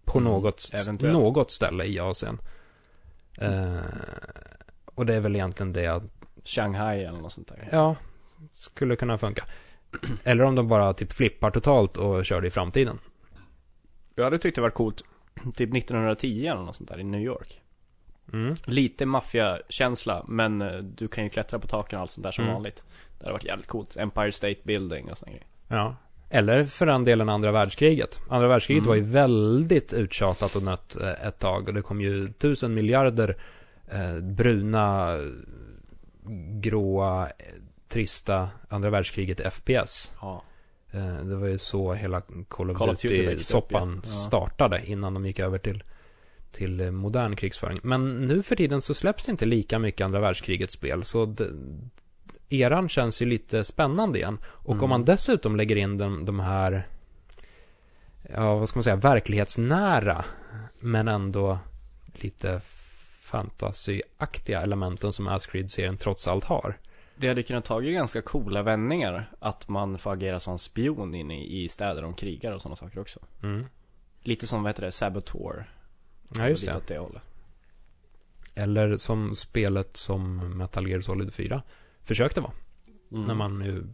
På 0.05 0.17
Mm, 0.19 0.31
något, 0.31 0.69
eventuellt. 0.73 1.17
något 1.17 1.51
ställe 1.51 1.85
i 1.85 1.99
Asien. 1.99 2.37
Eh, 3.37 3.75
och 4.85 5.05
det 5.05 5.13
är 5.15 5.19
väl 5.19 5.35
egentligen 5.35 5.73
det 5.73 5.81
jag 5.81 6.09
Shanghai 6.43 7.03
eller 7.03 7.19
något 7.19 7.33
sånt 7.33 7.47
där. 7.47 7.69
Ja, 7.71 7.95
skulle 8.51 8.95
kunna 8.95 9.17
funka. 9.17 9.45
Eller 10.23 10.43
om 10.43 10.55
de 10.55 10.67
bara 10.67 10.93
typ 10.93 11.13
flippar 11.13 11.51
totalt 11.51 11.97
och 11.97 12.25
kör 12.25 12.41
det 12.41 12.47
i 12.47 12.51
framtiden. 12.51 12.99
Jag 14.15 14.23
hade 14.23 14.37
tyckt 14.37 14.55
det 14.55 14.61
var 14.61 14.69
coolt, 14.69 15.01
typ 15.53 15.75
1910 15.75 16.47
eller 16.47 16.61
något 16.61 16.75
sånt 16.75 16.89
där 16.89 16.99
i 16.99 17.03
New 17.03 17.21
York. 17.21 17.61
Mm. 18.33 18.55
Lite 18.65 19.05
maffiakänsla, 19.05 20.25
men 20.27 20.61
eh, 20.61 20.77
du 20.77 21.07
kan 21.07 21.23
ju 21.23 21.29
klättra 21.29 21.59
på 21.59 21.67
taken 21.67 21.97
och 21.97 22.01
allt 22.01 22.11
sånt 22.11 22.23
där 22.23 22.31
som 22.31 22.43
Mm. 22.43 22.53
vanligt. 22.53 22.83
Det 23.19 23.23
hade 23.25 23.33
varit 23.33 23.43
jävligt 23.45 23.67
coolt. 23.67 23.97
Empire 23.97 24.31
State 24.31 24.59
Building 24.63 25.11
och 25.11 25.17
såna 25.17 25.31
grejer. 25.31 25.45
Ja. 25.67 25.95
Eller 26.29 26.65
för 26.65 26.85
den 26.85 27.03
delen 27.03 27.29
andra 27.29 27.51
världskriget. 27.51 28.21
Andra 28.29 28.47
världskriget 28.47 28.81
Mm. 28.83 28.89
var 28.89 28.95
ju 28.95 29.01
väldigt 29.11 29.93
uttjatat 29.93 30.55
och 30.55 30.63
nött 30.63 30.95
eh, 31.01 31.27
ett 31.27 31.39
tag. 31.39 31.67
Och 31.67 31.73
det 31.73 31.81
kom 31.81 32.01
ju 32.01 32.33
tusen 32.33 32.73
miljarder 32.73 33.37
eh, 33.91 34.19
bruna, 34.23 35.17
gråa, 36.61 37.27
trista 37.87 38.49
andra 38.69 38.89
världskriget 38.89 39.53
FPS. 39.53 40.11
Ja. 40.21 40.43
Eh, 40.95 41.25
det 41.25 41.35
var 41.35 41.47
ju 41.47 41.57
så 41.57 41.93
hela 41.93 42.21
Call 42.47 42.71
of 42.71 42.77
Call 42.77 42.89
of 42.89 43.01
Duty 43.01 43.25
Duty-soppan 43.25 43.89
ja. 43.95 44.01
Ja. 44.03 44.09
startade 44.11 44.85
innan 44.85 45.13
de 45.13 45.25
gick 45.25 45.39
över 45.39 45.57
till, 45.57 45.83
till 46.51 46.79
eh, 46.79 46.91
modern 46.91 47.35
krigsföring. 47.35 47.79
Men 47.83 48.17
nu 48.17 48.43
för 48.43 48.55
tiden 48.55 48.81
så 48.81 48.93
släpps 48.93 49.25
det 49.25 49.31
inte 49.31 49.45
lika 49.45 49.79
mycket 49.79 50.05
andra 50.05 50.19
världskrigets 50.19 50.73
spel. 50.73 51.03
Så 51.03 51.25
det, 51.25 51.49
eran 52.49 52.89
känns 52.89 53.21
ju 53.21 53.25
lite 53.25 53.63
spännande 53.63 54.19
igen. 54.19 54.37
Och 54.45 54.73
Mm. 54.73 54.83
om 54.83 54.89
man 54.89 55.05
dessutom 55.05 55.55
lägger 55.55 55.75
in 55.75 55.97
de, 55.97 56.25
de 56.25 56.39
här, 56.39 56.87
ja 58.33 58.55
vad 58.55 58.69
ska 58.69 58.77
man 58.77 58.83
säga, 58.83 58.95
verklighetsnära, 58.95 60.25
men 60.79 61.07
ändå 61.07 61.59
lite 62.21 62.61
fantasyaktiga 63.19 64.61
elementen 64.61 65.13
som 65.13 65.27
Ascreed-serien 65.27 65.97
trots 65.97 66.27
allt 66.27 66.43
har. 66.43 66.77
Det 67.15 67.27
hade 67.27 67.43
kunnat 67.43 67.65
tagit 67.65 67.93
ganska 67.93 68.21
coola 68.21 68.63
vändningar. 68.63 69.31
Att 69.39 69.67
man 69.69 69.97
får 69.97 70.13
agera 70.13 70.39
som 70.39 70.59
spion 70.59 71.15
inne 71.15 71.43
i, 71.43 71.63
i 71.63 71.69
städer 71.69 72.01
de 72.01 72.13
krigar 72.13 72.51
och 72.51 72.61
sådana 72.61 72.75
saker 72.75 72.99
också. 72.99 73.19
Mm. 73.43 73.65
Lite 74.21 74.47
som, 74.47 74.63
vad 74.63 74.69
heter 74.69 74.81
det, 74.83 74.91
Saboteur. 74.91 75.69
Ja, 76.37 76.49
just 76.49 76.65
det. 76.65 76.77
åt 76.77 76.87
det 76.87 76.97
hållet. 76.97 77.21
Eller 78.55 78.97
som 78.97 79.35
spelet 79.35 79.97
som 79.97 80.57
Metal 80.57 80.87
Gear 80.87 80.99
Solid 80.99 81.33
4 81.33 81.61
försökte 82.03 82.41
vara. 82.41 82.51
Mm. 83.11 83.25
När 83.25 83.35
man 83.35 83.59
nu 83.59 83.87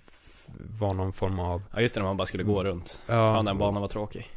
var 0.79 0.93
någon 0.93 1.13
form 1.13 1.39
av... 1.39 1.63
Ja 1.73 1.81
just 1.81 1.93
det, 1.95 1.99
när 2.01 2.07
man 2.07 2.17
bara 2.17 2.25
skulle 2.25 2.43
gå 2.43 2.63
runt. 2.63 3.01
Mm. 3.07 3.21
Ja, 3.21 3.33
Fan, 3.35 3.45
den 3.45 3.57
banan 3.57 3.81
var 3.81 3.89
tråkig. 3.89 4.29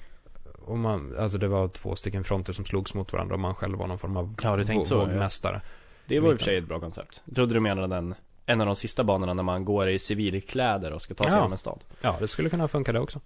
och 0.64 0.79
man, 0.79 1.14
alltså 1.18 1.38
det 1.38 1.49
var 1.49 1.68
två 1.68 1.97
stycken 1.97 2.25
fronter 2.25 2.53
som 2.53 2.64
slogs 2.64 2.94
mot 2.94 3.12
varandra 3.12 3.35
och 3.35 3.40
man 3.40 3.55
själv 3.55 3.79
var 3.79 3.87
någon 3.87 3.99
form 3.99 4.16
av 4.16 4.35
Ja, 4.42 4.57
du 4.57 4.64
tänkte 4.64 4.88
så, 4.88 4.94
ja. 5.42 5.61
Det 6.07 6.20
var 6.20 6.33
i 6.33 6.35
och 6.35 6.38
för 6.38 6.44
sig 6.44 6.57
ett 6.57 6.68
bra 6.68 6.81
koncept. 6.81 7.23
Jag 7.25 7.35
trodde 7.37 7.55
du 7.55 7.61
menade 7.61 7.94
den, 7.94 8.14
en 8.46 8.61
av 8.61 8.66
de 8.66 8.76
sista 8.76 9.04
banorna 9.04 9.35
när 9.35 9.42
man 9.42 9.64
går 9.64 9.88
i 9.88 9.98
civilkläder 9.98 10.92
och 10.92 11.02
ska 11.02 11.14
ta 11.14 11.24
sig 11.24 11.33
Ja. 11.33 11.37
genom 11.37 11.52
en 11.52 11.59
stad. 11.59 11.85
Ja, 12.00 12.16
det 12.20 12.28
skulle 12.28 12.50
kunna 12.50 12.68
funka 12.68 12.92
det 12.92 13.00
också. 13.00 13.20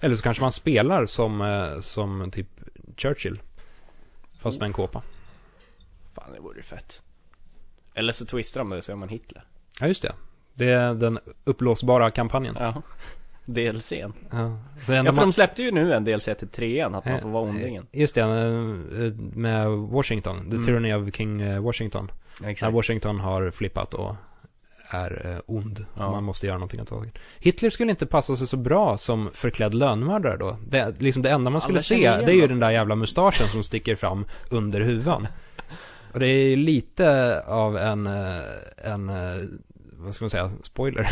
Eller 0.00 0.16
så 0.16 0.22
kanske 0.22 0.42
man 0.42 0.52
spelar 0.52 1.06
som, 1.06 1.40
eh, 1.40 1.80
som 1.80 2.30
typ 2.30 2.48
Churchill. 2.96 3.40
Fast 4.38 4.58
med 4.60 4.66
en 4.66 4.72
kåpa. 4.72 5.02
Fan, 6.14 6.32
det 6.34 6.40
vore 6.40 6.56
ju 6.56 6.62
fett. 6.62 7.02
Eller 7.94 8.12
så 8.12 8.26
twistar 8.26 8.60
de 8.60 8.70
det 8.70 8.82
så 8.82 8.92
är 8.92 8.96
man 8.96 9.08
Hitler. 9.08 9.44
Ja, 9.80 9.86
just 9.86 10.02
det. 10.02 10.12
Det 10.54 10.68
är 10.70 10.94
den 10.94 11.18
upplåsbara 11.44 12.10
kampanjen. 12.10 12.56
Ja. 12.60 12.82
DLCn. 13.44 13.94
Ja. 13.94 14.12
Ja, 14.30 14.58
för 14.84 15.02
man, 15.02 15.16
de 15.16 15.32
släppte 15.32 15.62
ju 15.62 15.70
nu 15.70 15.94
en 15.94 16.04
DLC 16.04 16.24
till 16.38 16.48
trean, 16.48 16.94
att 16.94 17.04
man 17.04 17.20
får 17.20 17.28
vara 17.28 17.44
Eh, 17.48 17.50
ondingen. 17.50 17.86
Just 17.92 18.14
det, 18.14 18.20
eh, 18.20 19.12
med 19.34 19.68
Washington. 19.70 20.50
The 20.50 20.56
Mm. 20.56 20.64
Tyranny 20.66 20.92
of 20.94 21.14
King 21.16 21.40
eh, 21.40 21.60
Washington. 21.62 22.10
När 22.40 22.48
Exakt. 22.48 22.72
Washington 22.74 23.20
har 23.20 23.50
flippat 23.50 23.94
och 23.94 24.14
är 24.92 25.30
eh, 25.34 25.40
ond. 25.56 25.86
Ja. 25.96 26.10
Man 26.10 26.24
måste 26.24 26.46
göra 26.46 26.56
någonting 26.56 26.80
åt 26.80 26.88
saken. 26.88 27.12
Hitler 27.38 27.70
skulle 27.70 27.90
inte 27.90 28.06
passa 28.06 28.36
sig 28.36 28.46
så 28.46 28.56
bra 28.56 28.98
som 28.98 29.30
förklädd 29.32 29.74
lönnmördare 29.74 30.36
då. 30.36 30.56
Det, 30.68 31.00
liksom 31.00 31.22
det 31.22 31.30
enda 31.30 31.50
man 31.50 31.60
skulle 31.60 31.76
Alla 31.76 31.82
se, 31.82 32.10
det 32.16 32.32
är 32.32 32.36
ju 32.36 32.46
den 32.46 32.60
där 32.60 32.70
jävla 32.70 32.94
mustaschen 32.94 33.48
som 33.48 33.62
sticker 33.62 33.96
fram 33.96 34.24
under 34.50 34.80
huvan. 34.80 35.26
Och 36.12 36.20
det 36.20 36.26
är 36.26 36.56
lite 36.56 37.40
av 37.46 37.76
en, 37.76 38.06
eh, 38.06 38.40
en, 38.84 39.08
eh, 39.08 39.44
vad 39.92 40.14
ska 40.14 40.24
man 40.24 40.30
säga, 40.30 40.50
spoiler. 40.62 41.08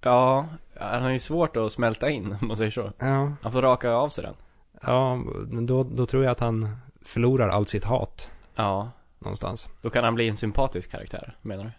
Ja, 0.00 0.46
han 0.80 1.02
har 1.02 1.10
ju 1.10 1.18
svårt 1.18 1.56
att 1.56 1.72
smälta 1.72 2.10
in, 2.10 2.36
om 2.40 2.48
man 2.48 2.56
säger 2.56 2.70
så. 2.70 2.92
Ja, 2.98 3.32
Han 3.42 3.52
får 3.52 3.62
raka 3.62 3.90
av 3.92 4.08
sig 4.08 4.24
den. 4.24 4.34
ja 4.82 5.16
men 5.46 5.66
då, 5.66 5.82
då 5.82 6.06
tror 6.06 6.24
jag 6.24 6.30
att 6.32 6.40
han 6.40 6.76
förlorar 7.02 7.48
allt 7.48 7.68
sitt 7.68 7.84
hat 7.84 8.30
Ja, 8.54 8.90
någonstans. 9.18 9.68
då 9.82 9.90
kan 9.90 10.04
han 10.04 10.14
bli 10.14 10.28
en 10.28 10.36
sympatisk 10.36 10.90
karaktär, 10.90 11.36
menar 11.42 11.64
du? 11.64 11.70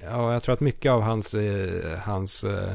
Ja, 0.00 0.32
jag 0.32 0.42
tror 0.42 0.52
att 0.52 0.60
mycket 0.60 0.92
av 0.92 1.00
hans, 1.02 1.34
eh, 1.34 1.98
hans 1.98 2.44
eh, 2.44 2.72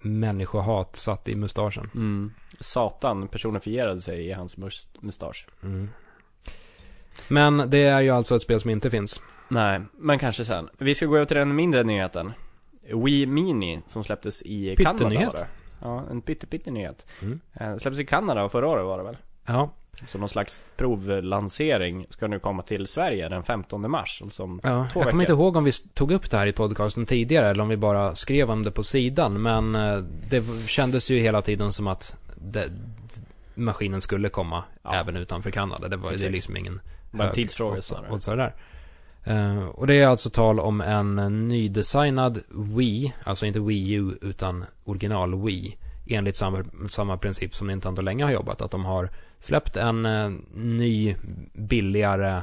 människohat 0.00 0.96
satt 0.96 1.28
i 1.28 1.36
mustaschen. 1.36 1.90
Mm. 1.94 2.32
Satan 2.60 3.28
personifierade 3.28 4.00
sig 4.00 4.26
i 4.26 4.32
hans 4.32 4.56
mus- 4.56 4.88
mustasch. 5.00 5.46
Mm. 5.62 5.88
Men 7.28 7.70
det 7.70 7.78
är 7.84 8.00
ju 8.00 8.10
alltså 8.10 8.36
ett 8.36 8.42
spel 8.42 8.60
som 8.60 8.70
inte 8.70 8.90
finns. 8.90 9.20
Nej, 9.48 9.80
men 9.92 10.18
kanske 10.18 10.44
sen. 10.44 10.68
Vi 10.78 10.94
ska 10.94 11.06
gå 11.06 11.16
över 11.16 11.26
till 11.26 11.36
den 11.36 11.54
mindre 11.54 11.82
nyheten. 11.82 12.32
Wii 13.04 13.26
Mini, 13.26 13.82
som 13.86 14.04
släpptes 14.04 14.42
i 14.42 14.76
Kanada 14.76 14.98
Pyttenyhet. 14.98 15.26
var 15.32 15.34
det. 15.40 15.46
Ja, 15.82 16.04
en 16.10 16.22
pytte-pytte-nyhet. 16.22 17.06
Mm. 17.22 17.40
Eh, 17.54 17.76
släpptes 17.76 18.00
i 18.00 18.04
Kanada 18.06 18.48
förra 18.48 18.68
året 18.68 18.84
var 18.84 18.98
det 18.98 19.04
väl? 19.04 19.16
Ja, 19.46 19.70
Så 20.06 20.18
någon 20.18 20.28
slags 20.28 20.62
provlansering 20.76 22.06
ska 22.10 22.26
nu 22.26 22.38
komma 22.38 22.62
till 22.62 22.86
Sverige 22.86 23.28
den 23.28 23.42
15 23.42 23.90
mars. 23.90 24.20
Alltså 24.24 24.42
om 24.42 24.60
ja. 24.62 24.68
Två 24.70 24.76
jag 24.78 24.92
kommer 24.92 25.04
veckor. 25.06 25.20
inte 25.20 25.32
ihåg 25.32 25.56
om 25.56 25.64
vi 25.64 25.72
tog 25.72 26.10
upp 26.12 26.30
det 26.30 26.36
här 26.36 26.46
i 26.46 26.52
podcasten 26.52 27.06
tidigare 27.06 27.46
eller 27.50 27.62
om 27.62 27.68
vi 27.68 27.76
bara 27.76 28.14
skrev 28.14 28.50
om 28.50 28.62
det 28.62 28.70
på 28.70 28.82
sidan. 28.82 29.42
Men 29.42 29.74
eh, 29.74 29.96
det 30.30 30.44
kändes 30.68 31.10
ju 31.10 31.18
hela 31.18 31.42
tiden 31.42 31.72
som 31.72 31.86
att 31.86 32.16
det, 32.36 32.68
maskinen 33.54 34.00
skulle 34.00 34.28
komma 34.28 34.64
Ja. 34.82 34.94
även 34.94 35.16
utanför 35.16 35.50
Kanada. 35.50 35.88
Det 35.88 35.96
var 35.96 36.08
det 36.10 36.14
är 36.14 36.18
Precis. 36.18 36.32
liksom 36.32 36.56
ingen 36.56 36.80
hög 37.12 37.32
tidsfråga 37.34 37.82
snarare. 37.82 38.36
där. 38.36 38.54
Eh, 39.24 39.64
och 39.68 39.86
det 39.86 39.94
är 39.94 40.06
alltså 40.06 40.30
tal 40.30 40.60
om 40.60 40.80
en 40.80 41.48
nydesignad 41.48 42.40
Wii, 42.48 43.12
alltså 43.24 43.46
inte 43.46 43.60
Wii 43.60 43.92
U 43.92 44.10
utan 44.22 44.64
original 44.84 45.44
Wii. 45.44 45.76
Enligt 46.06 46.36
samma, 46.36 46.64
samma 46.88 47.16
princip 47.16 47.54
som 47.54 47.66
Nintendo 47.66 48.02
länge 48.02 48.24
har 48.24 48.30
jobbat. 48.32 48.62
Att 48.62 48.70
de 48.70 48.84
har 48.84 49.10
släppt 49.40 49.76
en 49.76 50.06
eh, 50.06 50.30
ny, 50.54 51.16
billigare, 51.52 52.36
eh, 52.36 52.42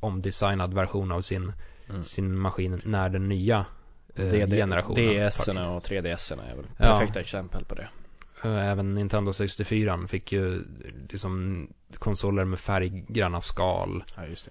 omdesignad 0.00 0.74
version 0.74 1.12
av 1.12 1.20
sin, 1.20 1.52
Mm. 1.88 2.02
sin 2.02 2.38
maskin 2.38 2.80
när 2.84 3.08
den 3.08 3.28
nya 3.28 3.64
eh, 4.16 4.30
generationen 4.48 5.28
ds 5.28 5.48
och 5.48 5.82
3DS 5.84 6.32
är 6.32 6.56
väl 6.56 6.66
Ja. 6.78 6.84
perfekta 6.98 7.20
exempel 7.20 7.64
på 7.64 7.74
det. 7.74 7.88
Eh, 8.44 8.68
Även 8.70 8.94
Nintendo 8.94 9.32
64 9.32 9.98
fick 10.08 10.32
ju 10.32 10.62
liksom 11.10 11.66
konsoler 11.98 12.44
med 12.44 12.58
färggranna 12.58 13.40
skal. 13.40 14.04
Ja, 14.16 14.26
just 14.26 14.48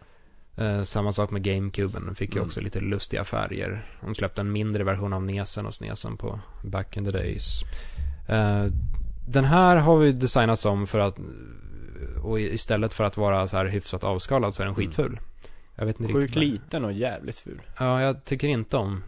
det. 0.56 0.66
Eh, 0.66 0.84
samma 0.84 1.14
sak 1.14 1.32
med 1.32 1.44
GameCuben, 1.44 2.06
den 2.06 2.16
fick 2.16 2.30
ju 2.30 2.38
Mm. 2.38 2.48
också 2.48 2.62
lite 2.62 2.80
lustiga 2.80 3.24
färger. 3.24 3.86
De 4.02 4.16
släppte 4.16 4.42
en 4.42 4.52
mindre 4.52 4.84
version 4.84 5.14
av 5.14 5.24
Nesen 5.24 5.66
och 5.66 5.74
Snesen 5.74 6.18
på 6.18 6.40
Back 6.64 6.98
in 6.98 7.06
the 7.06 7.12
Days. 7.12 7.62
Eh, 8.28 8.66
den 9.32 9.46
här 9.46 9.76
har 9.78 9.98
vi 9.98 10.12
designats 10.12 10.66
om 10.66 10.88
för 10.88 11.00
att, 11.00 11.18
och 12.24 12.40
istället 12.40 12.94
för 12.94 13.04
att 13.04 13.18
vara 13.18 13.48
så 13.48 13.58
här 13.58 13.66
hyfsat 13.66 14.04
avskalad 14.04 14.54
så 14.56 14.62
är 14.64 14.66
den 14.66 14.76
Mm. 14.76 14.86
skitful. 14.88 15.20
Jag 15.76 15.86
vet 15.86 16.00
inte 16.00 16.14
Sjukt 16.14 16.22
riktigt. 16.24 16.36
vad- 16.36 16.44
liten 16.44 16.86
och 16.86 16.92
jävligt 16.94 17.38
ful. 17.40 17.62
Ja, 17.80 18.02
jag 18.02 18.26
tycker 18.26 18.48
inte 18.48 18.78
om 18.78 19.04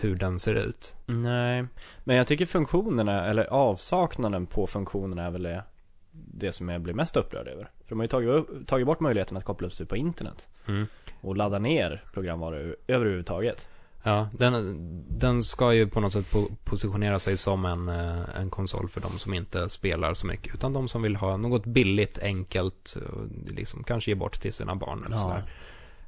hur 0.00 0.16
den 0.16 0.38
ser 0.38 0.54
ut. 0.54 0.94
Nej, 1.06 1.64
men 2.04 2.16
jag 2.16 2.26
tycker 2.26 2.46
funktionerna, 2.46 3.26
eller 3.26 3.44
avsaknaden 3.44 4.46
på 4.46 4.66
funktionerna 4.66 5.26
är 5.26 5.30
väl 5.30 5.42
det, 5.42 5.64
det 6.12 6.52
som 6.52 6.68
jag 6.68 6.80
blir 6.80 6.94
mest 6.94 7.16
upprörd 7.16 7.48
över. 7.48 7.64
För 7.84 7.88
de 7.88 7.98
har 7.98 8.04
ju 8.04 8.08
tagit, 8.08 8.28
upp, 8.30 8.66
tagit 8.66 8.86
bort 8.86 9.00
möjligheten 9.00 9.36
att 9.36 9.44
koppla 9.44 9.66
upp 9.66 9.72
sig 9.74 9.86
på 9.86 9.96
internet. 9.96 10.48
Mm. 10.68 10.86
Och 11.20 11.36
ladda 11.36 11.58
ner 11.58 12.04
programvaror 12.12 12.76
överhuvudtaget. 12.86 13.68
Ja, 14.02 14.28
den, 14.38 14.78
den 15.18 15.42
ska 15.42 15.72
ju 15.74 15.86
på 15.88 16.00
något 16.00 16.12
sätt 16.12 16.32
po- 16.32 16.56
positionera 16.64 17.18
sig 17.18 17.36
som 17.36 17.64
en, 17.64 17.88
eh, 17.88 18.40
en 18.40 18.50
konsol 18.50 18.88
för 18.88 19.00
de 19.00 19.18
som 19.18 19.34
inte 19.34 19.68
spelar 19.68 20.14
så 20.14 20.26
mycket. 20.26 20.54
Utan 20.54 20.72
de 20.72 20.88
som 20.88 21.02
vill 21.02 21.16
ha 21.16 21.36
något 21.36 21.64
billigt, 21.66 22.18
enkelt, 22.18 22.96
och 23.12 23.52
liksom 23.52 23.84
kanske 23.84 24.10
ge 24.10 24.14
bort 24.14 24.40
till 24.40 24.52
sina 24.52 24.74
barn 24.74 25.04
eller 25.06 25.16
sådär. 25.16 25.44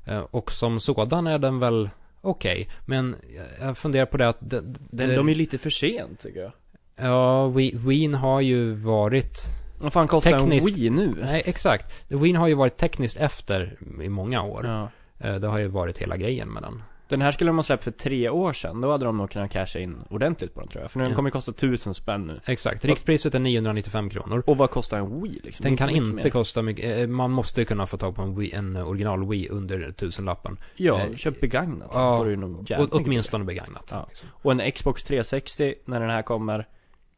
Eh, 0.05 0.19
Och 0.31 0.53
som 0.53 0.81
sådan 0.81 1.27
är 1.27 1.39
den 1.39 1.59
väl 1.59 1.91
okej. 2.21 2.69
Men 2.87 3.17
jag- 3.61 3.77
funderar 3.77 4.07
på 4.07 4.17
det 4.17 4.29
att... 4.29 4.37
Det, 4.41 4.61
Den, 4.91 5.15
de 5.17 5.29
är 5.29 5.35
lite 5.35 5.59
för 5.59 5.71
sent 5.71 6.21
tycker 6.21 6.41
jag. 6.41 6.53
Ja, 6.97 7.47
Wien 7.49 8.15
har 8.15 8.41
ju 8.41 8.73
varit... 8.73 9.39
Vad 9.79 9.93
fan 9.93 10.09
kostar 10.09 10.31
Tekniskt- 10.33 10.69
en 10.71 10.75
Wii 10.81 10.91
nu? 10.91 11.15
Nej, 11.23 11.43
exakt. 11.47 12.05
Wien 12.09 12.37
har 12.37 12.49
ju 12.49 12.55
varit 12.55 12.77
tekniskt 12.77 13.17
efter 13.17 13.77
i 14.03 14.09
många 14.09 14.43
år. 14.43 14.67
Ja. 14.67 14.89
Eh, 15.29 15.35
Det 15.35 15.47
har 15.49 15.59
ju 15.59 15.69
varit 15.69 15.99
hela 15.99 16.17
grejen 16.17 16.49
med 16.49 16.63
den. 16.63 16.83
Den 17.15 17.23
här 17.23 17.33
skulle 17.33 17.49
de 17.49 17.57
ha 17.59 17.63
släppt 17.63 17.85
för 17.85 17.91
tre 17.91 18.29
år 18.29 18.53
sedan. 18.53 18.81
Då 18.81 18.91
hade 18.93 19.05
de 19.05 19.17
nog 19.17 19.31
kunnat 19.31 19.51
casha 19.51 19.79
in 19.79 19.97
ordentligt 20.11 20.55
på 20.55 20.61
den 20.61 20.69
tror 20.69 20.83
jag. 20.83 20.91
För 20.91 20.99
nu 21.01 21.09
Ja. 21.09 21.15
kommer 21.15 21.31
det 21.31 21.33
kosta 21.33 21.53
tusen 21.53 21.95
spänn 21.95 22.27
nu. 22.27 22.35
Exakt. 22.47 22.85
Riktpriset 22.85 23.35
är 23.35 23.39
995 23.41 24.11
kronor. 24.11 24.43
Och 24.47 24.57
vad 24.57 24.71
kostar 24.71 24.99
en 24.99 25.23
Wii 25.23 25.41
liksom? 25.45 25.65
Den 25.65 25.77
kan 25.77 25.91
inte 25.91 26.13
mer. 26.13 26.31
kosta 26.31 26.63
mycket. 26.63 26.99
eh, 26.99 27.07
Man 27.07 27.31
måste 27.31 27.65
kunna 27.65 27.87
få 27.87 27.97
tag 27.97 28.17
på 28.17 28.23
en, 28.23 28.39
Wii, 28.39 28.53
en 28.53 28.77
original 28.77 29.29
Wii 29.29 29.49
under 29.49 29.93
tusenlappen. 29.93 30.59
Ja, 30.77 31.01
eh, 31.01 31.17
köp 31.17 31.41
begagnat. 31.41 31.91
ja, 31.95 32.17
får 32.19 32.25
du 32.25 32.31
ju 32.31 32.37
nog 32.37 32.71
åtminstone 32.91 33.45
begagnat. 33.45 33.89
Ja. 33.91 34.07
Liksom. 34.09 34.29
Och 34.33 34.53
en 34.53 34.73
Xbox 34.73 35.03
360 35.03 35.75
när 35.85 36.01
den 36.01 36.11
här 36.11 36.23
kommer 36.23 36.69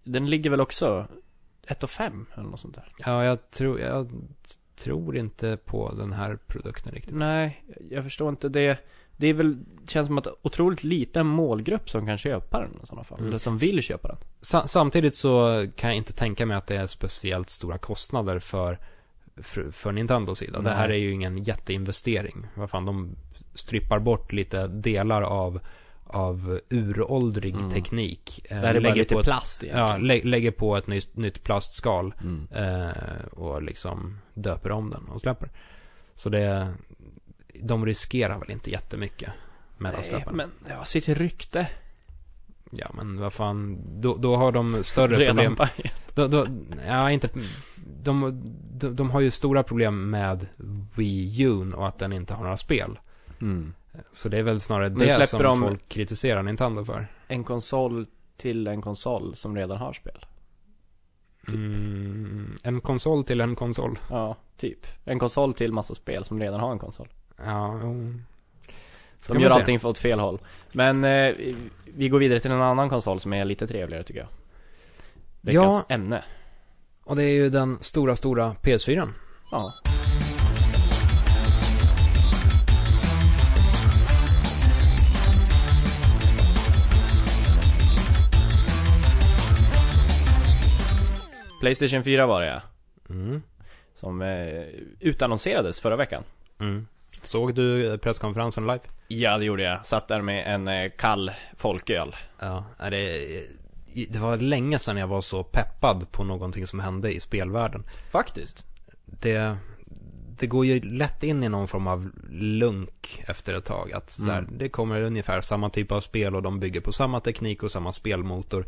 Den 0.04 0.30
ligger 0.30 0.50
väl 0.50 0.60
också 0.60 1.06
1 1.66 1.82
och 1.82 1.90
5 1.90 2.26
eller 2.34 2.44
något 2.44 2.60
sånt 2.60 2.74
där 2.74 2.92
Ja, 2.98 3.24
jag 3.24 3.50
tror, 3.50 3.80
jag 3.80 4.10
tror 4.76 5.16
inte 5.16 5.58
på 5.64 5.94
den 5.98 6.12
här 6.12 6.38
produkten 6.46 6.92
riktigt. 6.92 7.14
Nej, 7.14 7.64
jag 7.90 8.04
förstår 8.04 8.28
inte 8.28 8.48
det 8.48 8.78
Det 9.16 9.26
är 9.26 9.32
väl, 9.34 9.58
känns 9.88 10.06
som 10.06 10.18
att 10.18 10.26
otroligt 10.42 10.84
liten 10.84 11.26
målgrupp 11.26 11.90
som 11.90 12.06
kan 12.06 12.18
köpa 12.18 12.60
den 12.60 12.70
i 12.82 12.86
sådana 12.86 13.04
fall 13.04 13.18
Mm. 13.18 13.28
Eller 13.28 13.38
som 13.38 13.58
vill 13.58 13.82
köpa 13.82 14.08
den 14.08 14.16
Sa 14.40 14.66
samtidigt 14.66 15.14
så 15.14 15.66
kan 15.76 15.90
jag 15.90 15.96
inte 15.96 16.12
tänka 16.12 16.46
mig 16.46 16.56
att 16.56 16.66
det 16.66 16.76
är 16.76 16.86
speciellt 16.86 17.50
stora 17.50 17.78
kostnader 17.78 18.38
för, 18.38 18.78
för, 19.36 19.70
för 19.70 19.92
Nintendos 19.92 20.38
sida. 20.38 20.60
Det 20.60 20.70
här 20.70 20.88
är 20.88 20.96
ju 20.96 21.12
ingen 21.12 21.42
jätteinvestering. 21.42 22.46
Vad 22.54 22.70
fan, 22.70 22.84
de 22.84 23.16
strippar 23.54 23.98
bort 23.98 24.32
lite 24.32 24.66
delar 24.66 25.22
av, 25.22 25.60
av 26.04 26.60
uråldrig 26.70 27.54
Mm. 27.54 27.70
teknik. 27.70 28.46
Eh, 28.50 28.60
Det 28.60 28.68
är 28.68 28.80
bara 28.80 28.94
lite 28.94 29.14
på 29.14 29.20
ett, 29.20 29.26
plast 29.26 29.62
Ja, 29.62 29.68
egentligen 29.68 30.06
lä 30.06 30.30
lägger 30.30 30.50
på 30.50 30.76
ett 30.76 30.86
nytt, 30.86 31.16
nytt 31.16 31.42
plastskal 31.44 32.14
mm. 32.20 32.48
eh, 32.52 33.24
och 33.32 33.62
liksom 33.62 34.18
döper 34.34 34.70
om 34.70 34.90
den 34.90 35.08
och 35.08 35.20
släpper. 35.20 35.50
Så 36.14 36.28
det, 36.28 36.74
de 37.62 37.86
riskerar 37.86 38.38
väl 38.38 38.50
inte 38.50 38.70
jättemycket 38.70 39.30
med 39.78 39.94
att 39.94 40.12
Nej, 40.12 40.24
men 40.32 40.50
ja, 40.68 40.84
sitt 40.84 41.08
rykte 41.08 41.68
Ja, 42.70 42.90
men 42.94 43.20
vad 43.20 43.32
fan, 43.32 43.78
då, 44.00 44.16
då 44.16 44.36
har 44.36 44.52
de 44.52 44.84
större 44.84 45.16
Redan 45.16 45.36
problem. 45.36 45.56
pajat. 45.56 45.92
Då, 46.14 46.26
då, 46.28 46.46
ja, 46.86 47.10
inte, 47.10 47.28
de, 48.02 48.40
de, 48.72 48.96
de 48.96 49.10
har 49.10 49.20
ju 49.20 49.30
stora 49.30 49.62
problem 49.62 50.10
med 50.10 50.46
Wii 50.96 51.42
U 51.42 51.72
och 51.72 51.88
att 51.88 51.98
den 51.98 52.12
inte 52.12 52.34
har 52.34 52.42
några 52.42 52.56
spel. 52.56 52.98
mm. 53.40 53.72
Så 54.12 54.28
det 54.28 54.38
är 54.38 54.42
väl 54.42 54.60
snarare 54.60 54.88
Men 54.90 54.98
det 54.98 55.26
som 55.26 55.42
de- 55.42 55.60
folk 55.60 55.88
kritiserar 55.88 56.42
Nintendo 56.42 56.84
för. 56.84 57.06
En 57.28 57.44
konsol 57.44 58.06
till 58.36 58.66
en 58.66 58.82
konsol 58.82 59.36
som 59.36 59.56
redan 59.56 59.76
har 59.78 59.92
spel 59.92 60.26
Typ. 61.46 61.54
Mm, 61.54 62.56
en 62.62 62.80
konsol 62.80 63.24
till 63.24 63.40
en 63.40 63.54
konsol. 63.54 63.98
Ja, 64.10 64.36
typ 64.56 64.86
En 65.04 65.18
konsol 65.18 65.54
till 65.54 65.72
massa 65.72 65.94
spel 65.94 66.24
som 66.24 66.40
redan 66.40 66.60
har 66.60 66.72
en 66.72 66.78
konsol 66.78 67.08
Ja. 67.44 67.80
Så 69.18 69.32
De 69.34 69.42
gör 69.42 69.50
se. 69.50 69.54
allting 69.56 69.80
åt 69.84 69.98
fel 69.98 70.18
håll. 70.20 70.38
Men 70.72 71.04
eh, 71.04 71.34
vi 71.84 72.08
går 72.08 72.18
vidare 72.18 72.40
till 72.40 72.50
en 72.50 72.62
annan 72.62 72.88
konsol 72.88 73.20
som 73.20 73.32
är 73.32 73.44
lite 73.44 73.66
trevligare 73.66 74.02
tycker 74.02 74.20
jag. 74.20 74.28
Veckans 75.40 75.84
Ja. 75.88 75.94
ämne. 75.94 76.24
Och 77.04 77.16
det 77.16 77.24
är 77.24 77.30
ju 77.34 77.48
den 77.50 77.78
stora, 77.80 78.16
stora 78.16 78.54
PS4. 78.62 79.08
Ja. 79.50 79.72
Playstation 91.60 92.02
4 92.04 92.26
var 92.26 92.40
det 92.40 92.46
ja. 92.46 92.62
Mm. 93.10 93.42
Som 93.94 94.22
eh, 94.22 94.62
utannonserades 95.00 95.80
förra 95.80 95.96
veckan. 95.96 96.22
Mm. 96.60 96.86
Såg 97.26 97.54
du 97.54 97.98
presskonferensen 97.98 98.66
live? 98.66 98.80
Ja, 99.08 99.38
det 99.38 99.44
gjorde 99.44 99.62
jag. 99.62 99.86
Satt 99.86 100.08
där 100.08 100.22
med 100.22 100.54
en 100.54 100.68
eh, 100.68 100.90
kall 100.98 101.30
folköl. 101.56 102.16
Ja, 102.40 102.64
det... 102.78 103.26
det 104.10 104.18
var 104.18 104.36
länge 104.36 104.78
sedan 104.78 104.96
jag 104.96 105.06
var 105.06 105.20
så 105.20 105.44
peppad 105.44 106.12
på 106.12 106.24
någonting 106.24 106.66
som 106.66 106.80
hände 106.80 107.12
i 107.14 107.20
spelvärlden. 107.20 107.82
Faktiskt. 108.10 108.66
Det, 109.06 109.56
det 110.38 110.46
går 110.46 110.66
ju 110.66 110.80
lätt 110.80 111.22
in 111.22 111.42
i 111.44 111.48
någon 111.48 111.68
form 111.68 111.86
av 111.86 112.10
lunk 112.30 113.22
efter 113.28 113.54
ett 113.54 113.64
tag. 113.64 113.92
Att 113.92 114.10
så 114.10 114.22
här, 114.24 114.38
Mm. 114.38 114.58
det 114.58 114.68
kommer 114.68 115.00
ungefär 115.02 115.40
samma 115.40 115.70
typ 115.70 115.92
av 115.92 116.00
spel 116.00 116.36
och 116.36 116.42
de 116.42 116.60
bygger 116.60 116.80
på 116.80 116.92
samma 116.92 117.20
teknik 117.20 117.62
och 117.62 117.70
samma 117.70 117.92
spelmotor. 117.92 118.66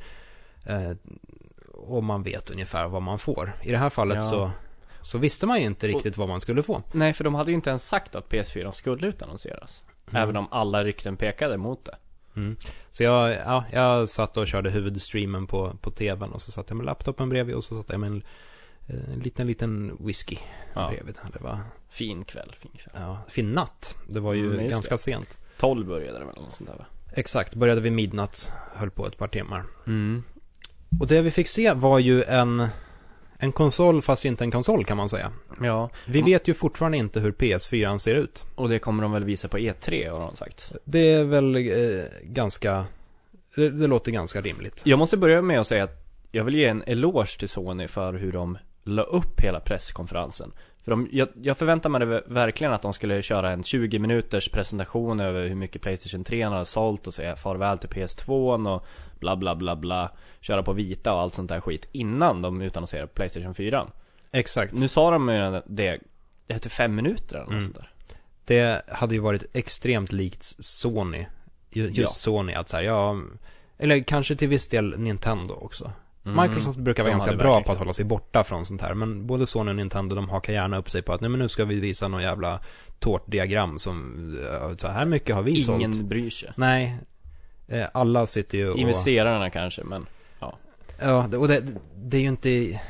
Eh, 0.67 0.93
och 1.75 2.05
man 2.05 2.23
vet 2.23 2.51
ungefär 2.51 2.89
vad 2.89 3.03
man 3.03 3.19
får. 3.19 3.53
I 3.63 3.71
det 3.71 3.79
här 3.79 3.91
fallet 3.91 4.17
Ja. 4.17 4.23
så, 4.23 4.51
så 5.03 5.19
visste 5.19 5.47
man 5.47 5.59
ju 5.61 5.65
inte 5.67 5.89
riktigt 5.89 6.17
vad 6.17 6.29
man 6.29 6.41
skulle 6.41 6.63
få. 6.63 6.83
Nej, 6.93 7.13
för 7.13 7.25
de 7.25 7.35
hade 7.35 7.51
ju 7.51 7.55
inte 7.55 7.71
ens 7.71 7.89
sagt 7.89 8.15
att 8.15 8.29
PS4 8.29 8.71
skulle 8.71 9.07
utannonseras. 9.07 9.83
Mm. 10.11 10.23
Även 10.23 10.37
om 10.37 10.49
alla 10.51 10.85
rykten 10.85 11.17
pekade 11.17 11.57
mot 11.57 11.85
det. 11.85 11.95
Mm. 12.37 12.57
Så 12.91 13.03
jag, 13.03 13.31
ja, 13.35 13.65
jag 13.73 14.09
satt 14.09 14.37
och 14.37 14.49
körde 14.49 14.71
huvudstreamen 14.71 15.47
på, 15.47 15.73
på 15.81 15.91
tvn 15.91 16.33
och 16.33 16.43
så 16.43 16.51
satt 16.53 16.71
jag 16.71 16.77
med 16.77 16.87
laptopen 16.87 17.29
bredvid 17.29 17.55
och 17.55 17.65
så 17.65 17.75
satt 17.77 17.91
jag 17.91 18.01
med 18.01 18.07
en, 18.11 18.23
eh, 18.87 19.13
en 19.13 19.19
liten, 19.21 19.47
liten 19.47 19.97
whisky 20.01 20.37
Ja. 20.75 20.89
bredvid. 20.89 21.19
Det 21.33 21.41
var, 21.43 21.59
Fin 21.91 22.25
kväll, 22.25 22.55
fin 22.57 22.71
kväll. 22.79 22.95
ja, 22.97 23.19
fin 23.29 23.53
natt. 23.53 23.97
Det 24.09 24.21
var 24.21 24.35
ju 24.35 24.53
Mm, 24.55 24.71
ganska 24.71 24.95
det. 24.95 25.03
sent. 25.03 25.39
12 25.59 25.87
började 25.87 26.19
det 26.19 26.25
väl, 26.25 26.35
något 26.37 26.53
sånt 26.53 26.71
där 26.71 26.77
va? 26.77 26.87
Exakt, 27.13 27.55
började 27.55 27.81
vid 27.81 27.93
midnatt, 27.93 28.53
höll 28.75 28.91
på 28.91 29.07
ett 29.07 29.19
par 29.19 29.29
timmar. 29.29 29.65
Mm. 29.87 30.23
Och 31.01 31.07
det 31.07 31.23
vi 31.23 31.31
fick 31.31 31.49
se 31.49 31.73
var 31.73 31.99
ju 31.99 32.23
en, 32.23 32.69
en 33.39 33.53
konsol 33.53 34.03
fast 34.03 34.25
inte 34.25 34.45
en 34.45 34.51
konsol 34.51 34.85
kan 34.85 34.97
man 34.97 35.09
säga. 35.09 35.33
Ja, 35.63 35.91
Vi 36.07 36.23
vet 36.23 36.49
ju 36.49 36.55
fortfarande 36.55 36.99
inte 36.99 37.21
hur 37.21 37.33
PS4 37.33 37.99
ser 37.99 38.15
ut. 38.15 38.45
och 38.55 38.69
det 38.69 38.79
kommer 38.79 39.03
de 39.03 39.13
väl 39.13 39.25
visa 39.25 39.49
på 39.49 39.59
E3 39.59 40.11
har 40.11 40.21
de 40.21 40.37
sagt. 40.37 40.73
Det 40.85 41.13
är 41.13 41.25
väl 41.25 41.57
eh, 41.57 41.63
ganska, 42.23 42.85
det, 43.55 43.71
det 43.71 43.87
låter 43.87 44.13
ganska 44.13 44.41
rimligt. 44.41 44.81
Jag 44.85 44.99
måste 44.99 45.17
börja 45.17 45.43
med 45.43 45.61
att 45.61 45.67
säga 45.67 45.85
att 45.85 46.05
jag 46.31 46.45
vill 46.45 46.55
ge 46.55 46.67
en 46.67 46.83
eloge 46.87 47.39
till 47.39 47.49
Sony 47.49 47.89
för 47.89 48.13
hur 48.13 48.33
de 48.33 48.59
la 48.85 49.03
upp 49.03 49.41
hela 49.41 49.61
presskonferensen. 49.61 50.53
För 50.85 50.91
de, 50.91 51.09
jag, 51.13 51.29
jag 51.43 51.59
förväntar 51.59 51.91
mig 51.91 52.01
det 52.01 52.23
verkligen 52.27 52.73
att 52.73 52.83
de 52.83 52.93
skulle 52.95 53.23
köra 53.23 53.51
en 53.51 53.63
20 53.63 53.99
minuters 53.99 54.49
presentation 54.49 55.21
över 55.21 55.49
hur 55.49 55.55
mycket 55.55 55.83
Playstation 55.83 56.25
3 56.25 56.43
hade 56.43 56.65
sålt 56.65 57.07
och 57.07 57.15
säga 57.15 57.37
farväl 57.37 57.79
till 57.79 57.89
PS2 57.89 58.67
och 58.75 58.85
bla 59.21 59.37
bla 59.37 59.55
bla 59.55 59.77
bla. 59.77 60.13
Köra 60.41 60.63
på 60.63 60.73
vita 60.73 61.13
och 61.15 61.21
allt 61.21 61.35
sånt 61.35 61.49
där 61.49 61.61
skit 61.61 61.89
innan 61.93 62.43
de 62.43 62.63
utannonserade 62.63 63.07
Playstation 63.09 63.55
4. 63.55 63.87
Exakt. 64.33 64.73
Nu 64.75 64.89
sa 64.89 65.11
de 65.11 65.29
ju 65.29 65.37
det, 65.39 65.63
det 65.67 66.55
hette 66.55 66.69
fem 66.69 66.95
minuter 66.95 67.37
eller 67.37 67.45
något 67.45 67.51
Mm. 67.51 67.63
sånt 67.65 67.75
där. 67.77 67.91
Det 68.45 68.83
hade 68.89 69.15
ju 69.15 69.21
varit 69.21 69.45
extremt 69.53 70.13
likt 70.13 70.43
Sony. 70.65 71.27
Ju- 71.71 71.83
Just 71.85 71.99
Ja. 71.99 72.07
Sony 72.07 72.53
att 72.53 72.69
så 72.69 72.77
här, 72.77 72.85
ja, 72.85 73.17
eller 73.79 74.01
kanske 74.03 74.37
till 74.37 74.49
viss 74.49 74.69
del 74.69 74.99
Nintendo 74.99 75.55
också. 75.55 75.93
Mm. 76.25 76.49
Microsoft 76.49 76.79
brukar 76.79 77.03
vara 77.03 77.11
De 77.11 77.19
ganska 77.19 77.37
bra 77.37 77.63
på 77.63 77.73
att 77.73 77.79
hålla 77.79 77.93
sig 77.93 78.05
borta 78.05 78.45
från 78.45 78.67
sånt 78.67 78.83
här. 78.83 78.95
Men 78.95 79.27
både 79.27 79.47
Sony 79.47 79.71
och 79.71 79.77
Nintendo, 79.77 80.17
de 80.17 80.29
hakar 80.29 80.53
gärna 80.53 80.79
upp 80.79 80.91
sig 80.91 81.03
på 81.03 81.13
att 81.13 81.21
nej 81.21 81.31
men 81.31 81.41
nu 81.41 81.49
ska 81.49 81.65
vi 81.65 81.81
visa 81.81 82.09
någon 82.09 82.23
jävla 82.23 82.61
tårtdiagram 82.99 83.79
som, 83.79 84.15
så 84.79 84.89
här 84.89 85.05
mycket 85.05 85.35
har 85.35 85.43
vi 85.43 85.57
sålt. 85.61 85.79
Ingen 85.81 86.09
bryr 86.09 86.31
sig. 86.31 86.53
Nej. 86.57 86.99
Eh, 87.69 87.87
Alla 87.95 88.27
sitter 88.27 88.59
ju 88.59 88.71
och... 88.71 88.79
Investerarna 88.79 89.51
kanske, 89.51 89.85
men 89.85 90.07
Ja, 91.01 91.27
det- 91.31 91.37
och 91.37 91.49
det, 91.49 91.65
det 91.97 92.17
är 92.17 92.21
ju 92.21 92.29
inte... 92.29 92.81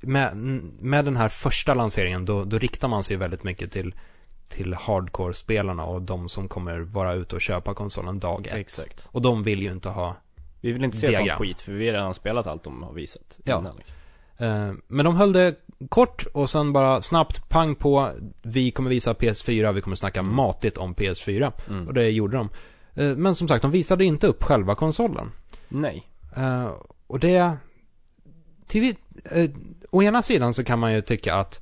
Med, 0.00 0.36
med 0.80 1.04
den 1.04 1.16
här 1.16 1.28
första 1.28 1.74
lanseringen, 1.74 2.24
då, 2.24 2.44
då 2.44 2.58
riktar 2.58 2.88
man 2.88 3.04
sig 3.04 3.16
väldigt 3.16 3.44
mycket 3.44 3.72
till, 3.72 3.94
till 4.48 4.74
hardcore-spelarna 4.74 5.84
och 5.84 6.02
de 6.02 6.28
som 6.28 6.48
kommer 6.48 6.78
vara 6.80 7.12
ute 7.14 7.34
och 7.34 7.40
köpa 7.40 7.74
konsolen 7.74 8.18
dag 8.20 8.46
ett. 8.46 8.54
exakt. 8.56 9.08
Och 9.10 9.22
de 9.22 9.42
vill 9.42 9.62
ju 9.62 9.72
inte 9.72 9.88
ha... 9.88 10.16
Vi 10.60 10.72
vill 10.72 10.84
inte 10.84 10.96
se 10.96 11.06
Diagram. 11.08 11.26
sånt 11.26 11.38
skit, 11.38 11.60
för 11.60 11.72
vi 11.72 11.86
har 11.86 11.92
redan 11.92 12.14
spelat 12.14 12.46
allt 12.46 12.64
de 12.64 12.82
har 12.82 12.92
visat 12.92 13.38
Ja. 13.44 13.58
innan, 13.58 13.76
liksom. 13.76 13.96
Eh, 14.46 14.72
men 14.88 15.04
de 15.04 15.16
höll 15.16 15.32
det 15.32 15.54
kort 15.88 16.26
och 16.34 16.50
sen 16.50 16.72
bara 16.72 17.02
snabbt 17.02 17.48
pang 17.48 17.74
på. 17.74 18.10
Vi 18.42 18.70
kommer 18.70 18.90
visa 18.90 19.12
PS4, 19.12 19.72
vi 19.72 19.80
kommer 19.80 19.96
snacka 19.96 20.20
Mm. 20.20 20.34
matigt 20.34 20.76
om 20.78 20.94
PS4. 20.94 21.52
mm. 21.68 21.86
Och 21.88 21.94
det 21.94 22.08
gjorde 22.10 22.36
de. 22.36 22.48
Eh, 22.94 23.16
men 23.16 23.34
som 23.34 23.48
sagt, 23.48 23.62
de 23.62 23.70
visade 23.70 24.04
inte 24.04 24.26
upp 24.26 24.42
själva 24.42 24.74
konsolen. 24.74 25.32
Nej. 25.68 26.08
Eh, 26.36 26.70
och 27.06 27.18
det... 27.20 27.52
Till, 28.66 28.94
eh, 29.30 29.50
å 29.90 30.02
ena 30.02 30.22
sidan 30.22 30.54
så 30.54 30.64
kan 30.64 30.78
man 30.78 30.92
ju 30.92 31.00
tycka 31.00 31.34
att 31.34 31.60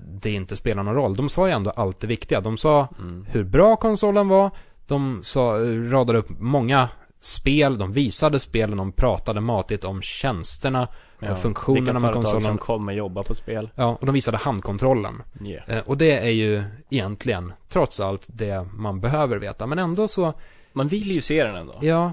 det 0.00 0.30
inte 0.30 0.56
spelar 0.56 0.82
någon 0.82 0.94
roll. 0.94 1.16
De 1.16 1.28
sa 1.28 1.46
ju 1.46 1.52
ändå 1.52 1.70
allt 1.70 2.00
det 2.00 2.06
viktiga. 2.06 2.40
De 2.40 2.56
sa 2.56 2.88
Mm. 2.98 3.26
hur 3.30 3.44
bra 3.44 3.76
konsolen 3.76 4.28
var. 4.28 4.50
De 4.86 5.20
sa, 5.24 5.58
radade 5.90 6.18
upp 6.18 6.28
många 6.38 6.88
spel. 7.20 7.78
De 7.78 7.92
visade 7.92 8.38
spelen. 8.40 8.76
De 8.76 8.92
pratade 8.92 9.40
matigt 9.40 9.84
om 9.84 10.02
tjänsterna. 10.02 10.88
Ja. 11.20 11.36
funktionerna 11.36 11.98
med 12.00 12.12
konsolen. 12.12 12.42
som 12.42 12.58
kommer 12.58 12.92
jobba 12.92 13.22
på 13.22 13.34
spel. 13.34 13.70
Ja, 13.74 13.96
och 14.00 14.06
de 14.06 14.12
visade 14.12 14.36
handkontrollen. 14.36 15.22
Yeah. 15.44 15.70
Eh, 15.70 15.82
och 15.86 15.98
det 15.98 16.18
är 16.18 16.30
ju 16.30 16.62
egentligen, 16.90 17.52
trots 17.68 18.00
allt, 18.00 18.26
det 18.32 18.66
man 18.74 19.00
behöver 19.00 19.36
veta. 19.38 19.66
Men 19.66 19.78
ändå 19.78 20.08
så, 20.08 20.32
Man 20.72 20.88
vill 20.88 21.10
ju 21.10 21.20
se 21.20 21.44
den 21.44 21.54
ändå. 21.56 21.74
ja, 21.82 22.12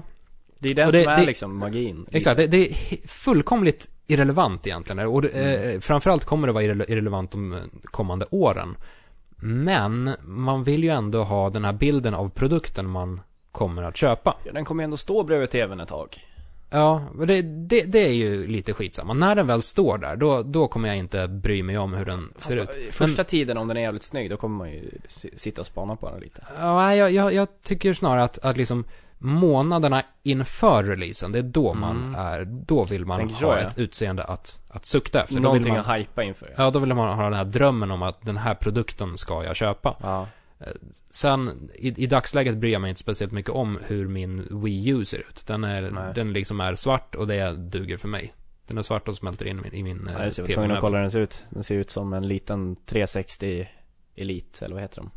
Det 0.58 0.68
är 0.70 0.74
den 0.74 0.86
Och 0.86 0.92
det- 0.92 1.04
som 1.04 1.12
är 1.12 1.16
det- 1.16 1.26
liksom 1.26 1.58
magin. 1.58 2.06
Exakt, 2.10 2.36
det, 2.36 2.46
det 2.46 2.70
är 2.70 2.74
fullkomligt 3.08 3.90
irrelevant 4.06 4.66
egentligen. 4.66 4.98
Och 5.08 5.22
det, 5.22 5.28
eh, 5.74 5.80
framförallt 5.80 6.24
kommer 6.24 6.46
det 6.46 6.52
vara 6.52 6.64
irre- 6.64 6.90
irrelevant 6.90 7.30
de 7.32 7.52
eh, 7.52 7.58
kommande 7.84 8.26
åren. 8.30 8.76
Men 9.36 10.10
man 10.24 10.64
vill 10.64 10.84
ju 10.84 10.90
ändå 10.90 11.22
ha 11.22 11.50
den 11.50 11.64
här 11.64 11.72
bilden 11.72 12.14
av 12.14 12.28
produkten 12.28 12.88
man 12.90 13.20
kommer 13.52 13.82
att 13.82 13.96
köpa. 13.96 14.36
Ja, 14.44 14.52
den 14.52 14.64
kommer 14.64 14.82
ju 14.82 14.84
ändå 14.84 14.96
stå 14.96 15.22
bredvid 15.24 15.50
tvn 15.50 15.80
ett 15.80 15.88
tag. 15.88 16.18
Ja, 16.72 17.02
det, 17.26 17.42
det, 17.42 17.82
det 17.82 17.98
är 17.98 18.12
ju 18.12 18.46
lite 18.46 18.72
skitsamma. 18.72 19.14
När 19.14 19.34
den 19.34 19.46
väl 19.46 19.62
står 19.62 19.98
där, 19.98 20.16
då, 20.16 20.42
då 20.42 20.68
kommer 20.68 20.88
jag 20.88 20.98
inte 20.98 21.28
bry 21.28 21.62
mig 21.62 21.78
om 21.78 21.94
hur 21.94 22.04
den 22.04 22.32
ser 22.36 22.56
ut. 22.56 22.62
Fast, 22.68 22.78
eh, 22.78 22.90
Första 23.06 23.24
tiden 23.24 23.56
om 23.58 23.68
den 23.68 23.76
är 23.76 23.80
jävligt 23.80 24.02
snygg, 24.02 24.30
då 24.30 24.36
kommer 24.36 24.56
man 24.56 24.70
ju 24.70 24.90
si- 25.08 25.30
sitta 25.36 25.60
och 25.60 25.66
spana 25.66 25.96
på 25.96 26.10
den 26.10 26.20
lite. 26.20 26.42
Ja, 26.58 26.94
jag, 26.94 27.10
jag, 27.12 27.34
jag 27.34 27.48
tycker 27.62 27.94
snarare 27.94 28.22
att, 28.22 28.38
att 28.38 28.56
liksom 28.56 28.84
månaderna 29.18 30.02
inför 30.22 30.84
releasen, 30.84 31.32
det 31.32 31.38
är 31.38 31.42
då 31.42 31.74
man 31.74 31.96
Mm. 31.96 32.14
är, 32.14 32.44
då 32.44 32.84
vill 32.84 33.06
man 33.06 33.18
Tänker 33.18 33.34
ha 33.34 33.40
så, 33.40 33.46
ja. 33.46 33.58
ett 33.68 33.78
utseende 33.78 34.24
att, 34.24 34.60
att 34.70 34.86
sukta 34.86 35.20
efter. 35.20 35.34
Då 35.34 35.36
vill 35.38 35.42
Någonting 35.42 35.72
man, 35.72 35.80
att 35.86 35.98
hypa 35.98 36.22
inför. 36.22 36.54
Ja, 36.56 36.70
då 36.70 36.78
vill 36.78 36.94
man 36.94 37.16
ha 37.16 37.24
den 37.24 37.32
här 37.32 37.44
drömmen 37.44 37.90
om 37.90 38.02
att 38.02 38.22
den 38.22 38.36
här 38.36 38.54
produkten 38.54 39.18
ska 39.18 39.44
jag 39.44 39.56
köpa. 39.56 39.96
Ja. 40.02 40.26
Sen, 41.10 41.70
i, 41.74 42.04
i 42.04 42.06
dagsläget 42.06 42.56
bryr 42.56 42.72
jag 42.72 42.80
mig 42.80 42.88
inte 42.88 43.00
speciellt 43.00 43.32
mycket 43.32 43.50
om 43.50 43.78
hur 43.86 44.08
min 44.08 44.62
Wii 44.62 44.88
U 44.88 45.04
ser 45.04 45.18
ut. 45.18 45.46
Den 45.46 45.64
är, 45.64 45.90
Nej. 45.90 46.12
den 46.14 46.32
liksom 46.32 46.60
är 46.60 46.74
svart 46.74 47.14
och 47.14 47.26
det 47.26 47.52
duger 47.52 47.96
för 47.96 48.08
mig. 48.08 48.34
Den 48.66 48.78
är 48.78 48.82
svart 48.82 49.08
och 49.08 49.16
smälter 49.16 49.46
in 49.46 49.58
i 49.58 49.62
min, 49.62 49.74
i 49.74 49.82
min 49.82 50.10
Ja, 50.12 50.18
eh, 50.24 50.32
jag 50.36 50.44
var 50.46 50.54
tvungen 50.54 50.70
att 50.70 50.80
kolla 50.80 50.96
hur 50.96 51.02
den 51.02 51.10
ser 51.10 51.20
ut. 51.20 51.44
Den 51.50 51.64
ser 51.64 51.74
ut 51.74 51.90
som 51.90 52.12
en 52.12 52.28
liten 52.28 52.76
360 52.76 53.68
Elite, 54.14 54.64
eller 54.64 54.74
vad 54.74 54.82
heter 54.82 54.96
de? 54.96 55.10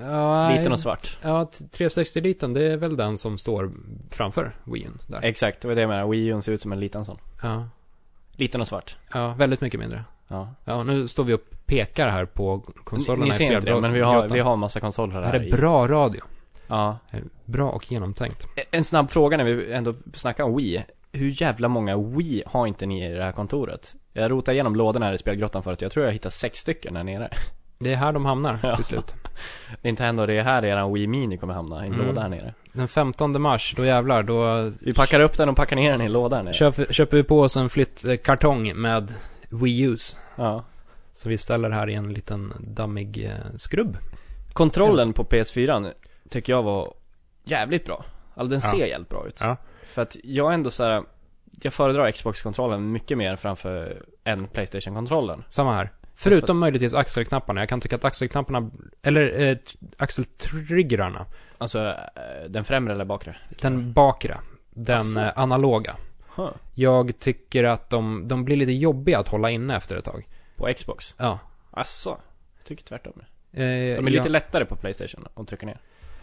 Ja, 0.00 0.50
Liten 0.50 0.72
och 0.72 0.80
svart. 0.80 1.18
Ja, 1.22 1.50
360-liten, 1.52 2.52
det 2.52 2.72
är 2.72 2.76
väl 2.76 2.96
den 2.96 3.18
som 3.18 3.38
står 3.38 3.72
framför 4.10 4.56
Wii 4.64 4.82
U 4.84 4.90
där. 5.06 5.22
Exakt, 5.22 5.60
det 5.60 5.68
var 5.68 5.74
det 5.74 5.80
jag 5.80 5.88
menade. 5.88 6.10
Wii 6.10 6.26
U 6.26 6.42
ser 6.42 6.52
ut 6.52 6.60
som 6.60 6.72
en 6.72 6.80
liten 6.80 7.04
sån. 7.04 7.18
Ja, 7.42 7.68
Liten 8.36 8.60
och 8.60 8.68
svart. 8.68 8.96
ja, 9.12 9.34
väldigt 9.34 9.60
mycket 9.60 9.80
mindre. 9.80 10.04
Ja. 10.34 10.48
Ja, 10.64 10.82
nu 10.82 11.08
står 11.08 11.24
vi 11.24 11.34
och 11.34 11.40
pekar 11.66 12.08
här 12.08 12.24
på 12.24 12.58
konsolerna 12.84 13.24
Ni 13.24 13.30
i 13.30 13.34
ser 13.34 13.44
inte 13.56 13.60
det, 13.74 13.80
men 13.80 13.92
vi 13.92 14.00
har, 14.00 14.28
vi 14.28 14.40
har 14.40 14.56
massa 14.56 14.80
konsoler 14.80 15.14
Det 15.20 15.24
här 15.26 15.32
här 15.32 15.40
är 15.40 15.44
i- 15.48 15.50
bra 15.50 15.88
radio. 15.88 16.20
Ja. 16.66 16.98
Bra 17.44 17.70
och 17.70 17.92
genomtänkt. 17.92 18.46
En 18.70 18.84
snabb 18.84 19.10
fråga 19.10 19.36
när 19.36 19.44
vi 19.44 19.72
ändå 19.72 19.94
snackar 20.14 20.44
om 20.44 20.56
Wii. 20.56 20.84
Hur 21.12 21.42
jävla 21.42 21.68
många 21.68 21.96
Wii 21.96 22.42
har 22.46 22.66
inte 22.66 22.86
ni 22.86 23.06
i 23.10 23.14
det 23.14 23.24
här 23.24 23.32
kontoret? 23.32 23.94
Jag 24.12 24.30
rotade 24.30 24.54
igenom 24.54 24.76
lådorna 24.76 25.06
här 25.06 25.12
i 25.12 25.18
spelgrottan 25.18 25.62
förut. 25.62 25.82
Jag 25.82 25.92
tror 25.92 26.04
jag 26.06 26.12
hittade 26.12 26.32
sex 26.34 26.60
stycken 26.60 26.94
där 26.94 27.04
nere. 27.04 27.28
Det 27.78 27.92
är 27.92 27.96
här 27.96 28.12
de 28.12 28.24
hamnar 28.24 28.58
Ja. 28.62 28.76
till 28.76 28.84
slut. 28.84 29.14
Ändå 30.00 30.26
det 30.26 30.34
är 30.34 30.42
här 30.42 30.64
eran 30.64 30.92
Wii 30.94 31.06
Mini 31.06 31.38
kommer 31.38 31.54
hamna, 31.54 31.84
i 31.84 31.88
en 31.88 31.94
Mm. 31.94 32.06
låda 32.06 32.20
här 32.20 32.28
nere. 32.28 32.54
Den 32.72 32.88
15 32.88 33.42
mars, 33.42 33.74
då 33.76 33.84
jävlar, 33.84 34.22
då 34.22 34.70
Vi 34.80 34.94
packar 34.94 35.20
upp 35.20 35.36
den 35.38 35.48
och 35.48 35.56
packar 35.56 35.76
ner 35.76 35.90
den 35.90 36.00
i 36.00 36.04
en 36.04 36.12
låda 36.12 36.36
här 36.36 36.42
nere. 36.42 36.54
köper, 36.54 36.84
köper 36.92 37.16
vi 37.16 37.22
på 37.24 37.40
oss 37.40 37.56
en 37.56 37.68
flyttkartong 37.68 38.76
med 38.76 39.12
Wii 39.62 39.80
U's. 39.88 40.16
Ja. 40.36 40.64
Så 41.12 41.28
vi 41.28 41.38
ställer 41.38 41.70
här 41.70 41.88
i 41.90 41.94
en 41.94 42.12
liten 42.12 42.52
dammig 42.60 43.24
eh, 43.24 43.56
skrubb. 43.56 43.96
Kontrollen 44.52 45.12
på 45.12 45.24
PS4 45.24 45.92
tycker 46.28 46.52
jag 46.52 46.62
var 46.62 46.94
jävligt 47.44 47.84
bra. 47.86 48.04
Alltså 48.34 48.50
den 48.50 48.60
Ja. 48.64 48.78
ser 48.78 48.86
jävligt 48.86 49.08
bra 49.08 49.26
ut. 49.26 49.38
Ja. 49.40 49.56
För 49.84 50.02
att 50.02 50.16
jag 50.24 50.50
är 50.50 50.54
ändå 50.54 50.70
så 50.70 50.84
här. 50.84 51.02
Jag 51.62 51.72
föredrar 51.74 52.10
Xbox-kontrollen 52.10 52.92
mycket 52.92 53.18
mer 53.18 53.36
framför 53.36 54.02
än 54.24 54.46
Playstation-kontrollen. 54.46 55.44
Samma 55.50 55.74
här. 55.74 55.92
Förutom 56.16 56.58
möjligtvis 56.58 56.94
axelknapparna. 56.94 57.60
Jag 57.60 57.68
kan 57.68 57.80
tycka 57.80 57.96
att 57.96 58.04
axelknapparna, 58.04 58.70
eller 59.02 59.40
eh, 59.50 59.56
axeltriggerarna, 59.98 61.26
Alltså, 61.58 61.78
eh, 61.88 62.50
den 62.50 62.64
främre 62.64 62.92
eller 62.92 63.04
bakre? 63.04 63.36
den 63.60 63.92
bakre, 63.92 64.36
den 64.70 64.98
Asså. 65.00 65.20
eh, 65.20 65.32
analoga. 65.38 65.96
Huh. 66.36 66.48
Jag 66.74 67.18
tycker 67.18 67.64
att 67.64 67.90
de, 67.90 68.28
de 68.28 68.44
blir 68.44 68.56
lite 68.56 68.72
jobbiga 68.72 69.18
att 69.18 69.28
hålla 69.28 69.50
inne 69.50 69.76
efter 69.76 69.96
ett 69.96 70.04
tag. 70.04 70.28
På 70.56 70.68
Xbox? 70.76 71.14
Ja. 71.18 71.38
Asså? 71.70 72.18
Tycker 72.64 72.84
tvärtom. 72.84 73.12
Eh, 73.52 73.58
De 73.60 73.62
är 74.06 74.10
lite 74.10 74.28
lättare 74.28 74.64
på 74.64 74.76
Playstation 74.76 75.26
att 75.34 75.48
trycka 75.48 75.66
ner. 75.66 75.78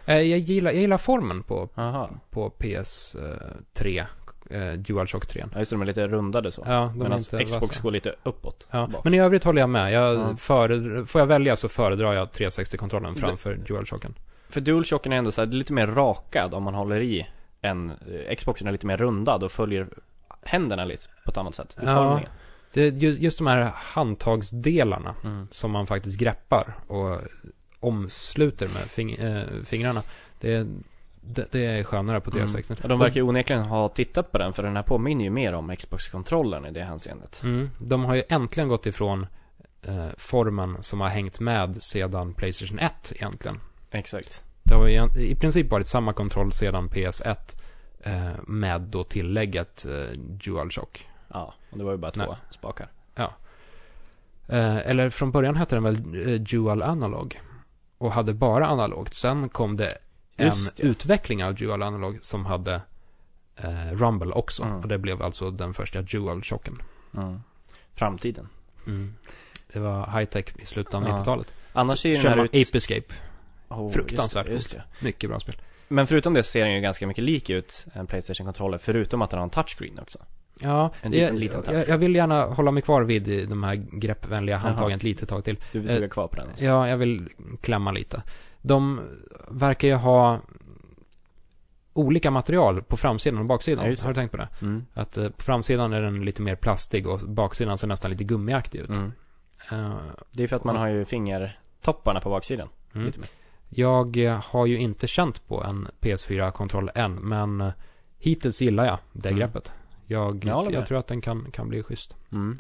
eh, 0.05 0.15
jag, 0.21 0.39
gillar, 0.39 0.71
jag 0.71 0.81
gillar 0.81 0.97
formen 0.97 1.43
på, 1.43 1.69
Aha. 1.75 2.09
på 2.29 2.49
PS3 2.59 4.03
eh, 4.49 4.71
DualShock 4.73 5.25
3. 5.27 5.45
Ja, 5.53 5.59
just 5.59 5.69
det, 5.71 5.75
de 5.75 5.81
är 5.81 5.85
lite 5.85 6.07
rundade 6.07 6.51
så. 6.51 6.63
Ja, 6.67 6.79
de 6.95 6.99
Medan 6.99 7.19
Xbox 7.19 7.51
vassa. 7.51 7.83
går 7.83 7.91
lite 7.91 8.15
uppåt. 8.23 8.67
Ja, 8.71 8.87
bak. 8.87 9.03
men 9.03 9.13
i 9.13 9.19
övrigt 9.19 9.43
håller 9.43 9.61
jag 9.61 9.69
med. 9.69 9.91
Jag 9.91 10.15
Ja. 10.15 10.33
föredr- 10.37 11.05
får 11.05 11.21
jag 11.21 11.25
välja 11.27 11.55
så 11.55 11.69
föredrar 11.69 12.13
jag 12.13 12.27
360-kontrollen 12.29 13.15
framför 13.15 13.55
DualShocken. 13.55 14.13
För 14.49 14.61
DualShocken 14.61 15.13
är 15.13 15.17
ändå 15.17 15.31
så 15.31 15.41
här, 15.41 15.45
det 15.45 15.53
är 15.55 15.57
lite 15.57 15.73
mer 15.73 15.87
rakad 15.87 16.53
om 16.53 16.63
man 16.63 16.73
håller 16.73 17.01
i 17.01 17.27
än 17.61 17.89
eh, 17.91 18.35
Xboxen 18.35 18.67
är 18.67 18.71
lite 18.71 18.85
mer 18.87 18.97
rundad 18.97 19.43
och 19.43 19.51
följer 19.51 19.87
händerna 20.43 20.83
lite 20.83 21.05
på 21.25 21.31
ett 21.31 21.37
annat 21.37 21.55
sätt. 21.55 21.77
Ja. 21.83 22.21
Det 22.73 22.81
är 22.87 22.91
ju- 22.91 23.11
just 23.11 23.37
de 23.37 23.47
här 23.47 23.71
handtagsdelarna 23.75 25.15
Mm. 25.23 25.47
som 25.51 25.71
man 25.71 25.87
faktiskt 25.87 26.19
greppar 26.19 26.73
och 26.87 27.17
omsluter 27.79 28.67
med 28.67 28.83
fing- 28.83 29.25
eh, 29.25 29.63
fingrarna. 29.65 30.01
Det 30.39 30.53
är, 30.55 30.67
det, 31.21 31.51
det 31.51 31.65
är 31.65 31.83
skönare 31.83 32.21
på 32.21 32.31
360. 32.31 32.75
Och 32.83 32.89
de 32.89 32.99
verkar 32.99 33.15
ju 33.15 33.21
onekligen 33.21 33.63
ha 33.63 33.89
tittat 33.89 34.31
på 34.31 34.37
den 34.37 34.53
för 34.53 34.63
den 34.63 34.75
här 34.75 34.83
påminner 34.83 35.23
ju 35.23 35.29
mer 35.29 35.53
om 35.53 35.75
Xbox-kontrollen 35.75 36.65
i 36.65 36.71
det 36.71 36.83
hänseendet. 36.83 37.41
Mm. 37.43 37.69
De 37.79 38.05
har 38.05 38.15
ju 38.15 38.23
äntligen 38.29 38.69
gått 38.69 38.85
ifrån 38.85 39.27
eh, 39.81 40.07
formen 40.17 40.77
som 40.83 41.01
har 41.01 41.09
hängt 41.09 41.39
med 41.39 41.83
sedan 41.83 42.33
Playstation 42.33 42.79
1 42.79 43.11
egentligen. 43.15 43.59
Exakt. 43.91 44.43
Det 44.71 44.77
har 44.77 45.17
i 45.19 45.35
princip 45.35 45.71
varit 45.71 45.87
samma 45.87 46.13
kontroll 46.13 46.51
sedan 46.51 46.89
PS1 46.89 47.35
eh, 48.03 48.31
med 48.47 48.81
då 48.81 49.03
tillägget 49.03 49.85
eh, 49.85 50.17
DualShock. 50.17 51.07
Ja, 51.27 51.53
och 51.71 51.77
det 51.77 51.83
var 51.83 51.91
ju 51.91 51.97
bara 51.97 52.11
två 52.11 52.25
Nej. 52.27 52.35
spakar. 52.49 52.87
Eh, 54.47 54.77
eller 54.77 55.09
från 55.09 55.31
början 55.31 55.55
hette 55.55 55.75
den 55.75 55.83
väl 55.83 56.43
Dual 56.43 56.81
Analog. 56.81 57.41
Och 57.97 58.11
hade 58.11 58.33
bara 58.33 58.67
analogt. 58.67 59.13
Sen 59.13 59.49
kom 59.49 59.77
det 59.77 59.97
en 60.35 60.51
det. 60.75 60.83
utveckling 60.83 61.43
av 61.43 61.55
Dual 61.55 61.83
Analog 61.83 62.17
som 62.21 62.45
hade 62.45 62.81
Rumble 63.91 64.31
också. 64.31 64.63
Mm. 64.63 64.77
Och 64.79 64.87
det 64.87 64.97
blev 64.97 65.21
alltså 65.21 65.51
den 65.51 65.73
första 65.73 66.01
Dual-chocken. 66.01 66.81
Mm. 67.17 67.39
Framtiden. 67.93 68.47
Det 69.73 69.79
var 69.79 70.05
high-tech 70.05 70.45
i 70.59 70.65
slutet 70.65 70.93
av 70.93 71.03
Ja. 71.03 71.17
90-talet. 71.17 71.53
Annars 71.73 71.99
ser 71.99 72.09
ju 72.09 72.15
den 72.15 72.39
här 72.39 72.43
ut... 72.43 72.67
Ape 72.67 72.77
Escape. 72.77 73.13
Oh, 73.71 73.89
fruktansvärt 73.91 74.49
just 74.49 74.69
det, 74.69 74.75
just 74.77 74.89
det. 74.99 75.05
Mycket 75.05 75.29
bra 75.29 75.39
spel. 75.39 75.55
Men 75.87 76.07
förutom 76.07 76.33
det 76.33 76.43
ser 76.43 76.65
den 76.65 76.73
ju 76.75 76.81
ganska 76.81 77.07
mycket 77.07 77.23
lik 77.23 77.49
ut 77.49 77.85
en 77.93 78.07
Playstation-kontroller, 78.07 78.77
förutom 78.77 79.21
att 79.21 79.29
den 79.29 79.39
har 79.39 79.43
en 79.43 79.49
touchscreen 79.49 79.99
också. 79.99 80.19
Ja, 80.59 80.91
En 81.01 81.11
liten, 81.11 81.37
liten 81.39 81.63
touch. 81.63 81.73
jag, 81.75 81.87
jag 81.87 81.97
vill 81.97 82.15
gärna 82.15 82.45
hålla 82.45 82.71
mig 82.71 82.83
kvar 82.83 83.01
vid 83.03 83.49
de 83.49 83.63
här 83.63 83.75
greppvänliga 83.75 84.57
handtagen 84.57 84.97
ett 84.97 85.03
litet 85.03 85.29
tag 85.29 85.43
till. 85.43 85.57
Du 85.71 85.79
vill 85.79 85.89
Eh, 85.89 85.95
suga 85.95 86.07
kvar 86.09 86.27
på 86.27 86.35
den 86.35 86.47
alltså. 86.49 86.65
Ja, 86.65 86.87
jag 86.89 86.97
vill 86.97 87.29
klämma 87.61 87.91
lite. 87.91 88.21
De 88.61 89.01
verkar 89.49 89.87
ju 89.87 89.93
ha 89.93 90.39
olika 91.93 92.31
material 92.31 92.83
på 92.83 92.97
framsidan 92.97 93.39
och 93.39 93.45
baksidan. 93.45 93.85
Ja. 93.91 93.95
Har 94.03 94.07
du 94.09 94.15
tänkt 94.15 94.31
på 94.31 94.37
det? 94.37 94.47
Mm. 94.61 94.85
Att 94.93 95.17
eh, 95.17 95.29
på 95.29 95.43
framsidan 95.43 95.93
är 95.93 96.01
den 96.01 96.25
lite 96.25 96.41
mer 96.41 96.55
plastig 96.55 97.07
och 97.07 97.19
baksidan 97.19 97.77
ser 97.77 97.87
nästan 97.87 98.11
lite 98.11 98.23
gummiaktig 98.23 98.79
ut. 98.79 98.89
Mm. 98.89 99.11
Eh, 99.71 99.91
Det 100.31 100.43
är 100.43 100.47
för 100.47 100.55
att 100.55 100.63
man 100.63 100.75
Ja. 100.75 100.81
har 100.81 100.87
ju 100.87 101.05
fingertopparna 101.05 102.19
på 102.21 102.29
baksidan. 102.29 102.69
mm. 102.93 103.05
Lite 103.05 103.19
mer. 103.19 103.29
Jag 103.73 104.17
eh, 104.17 104.43
har 104.51 104.65
ju 104.65 104.77
inte 104.77 105.07
känt 105.07 105.47
på 105.47 105.63
en 105.63 105.87
PS4-kontroll 106.01 106.91
än, 106.95 107.15
men 107.15 107.61
eh, 107.61 107.71
hittills 108.17 108.61
gillar 108.61 108.85
jag 108.85 108.97
det 109.13 109.29
Mm. 109.29 109.39
greppet. 109.39 109.71
Jag, 110.07 110.45
Jag 110.45 110.73
jag 110.73 110.87
tror 110.87 110.97
att 110.97 111.07
den 111.07 111.21
kan, 111.21 111.51
kan 111.51 111.69
bli 111.69 111.83
schysst. 111.83 112.15
Mm. 112.31 112.57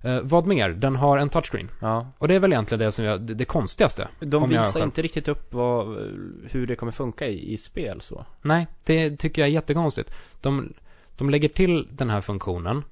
Eh, 0.00 0.20
vad 0.22 0.46
mer? 0.46 0.70
Den 0.70 0.96
har 0.96 1.18
en 1.18 1.28
touchscreen. 1.28 1.70
Ja. 1.80 2.06
Och 2.18 2.28
det 2.28 2.34
är 2.34 2.40
väl 2.40 2.52
egentligen 2.52 2.84
det 2.84 2.92
som 2.92 3.04
jag, 3.04 3.20
det, 3.20 3.34
det 3.34 3.44
konstigaste. 3.44 4.08
De 4.20 4.48
visar 4.48 4.82
inte 4.82 5.02
riktigt 5.02 5.28
upp 5.28 5.54
vad, 5.54 5.86
hur 6.50 6.66
det 6.66 6.76
kommer 6.76 6.92
funka 6.92 7.26
i, 7.26 7.52
i 7.52 7.58
spel 7.58 8.00
så. 8.00 8.26
Nej, 8.42 8.66
det 8.84 9.16
tycker 9.16 9.42
jag 9.42 9.48
är 9.48 9.52
jättekonstigt. 9.52 10.12
De, 10.40 10.72
de 11.16 11.30
lägger 11.30 11.48
till 11.48 11.88
den 11.90 12.10
här 12.10 12.20
funktionen 12.20 12.84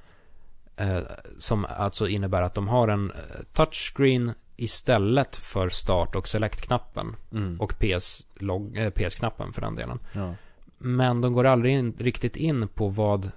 eh, 0.77 0.99
som 1.39 1.67
alltså 1.79 2.09
innebär 2.09 2.43
att 2.43 2.55
de 2.55 2.69
har 2.69 2.89
en 2.89 3.11
eh, 3.11 3.17
touchscreen 3.53 4.33
istället 4.57 5.37
för 5.37 5.69
start 5.69 6.17
och 6.17 6.29
select-knappen 6.29 7.17
Mm. 7.33 7.61
och 7.61 7.75
PS, 7.79 8.27
log, 8.35 8.77
eh, 8.77 8.91
PS-knappen 8.91 9.53
för 9.53 9.61
den 9.61 9.75
delen. 9.75 9.99
ja. 10.13 10.35
Men 10.79 11.21
de 11.21 11.33
går 11.33 11.45
aldrig 11.45 11.75
in, 11.75 11.95
riktigt 11.99 12.37
in 12.37 12.69
på 12.69 12.89
vad 12.89 13.25
eh, 13.25 13.31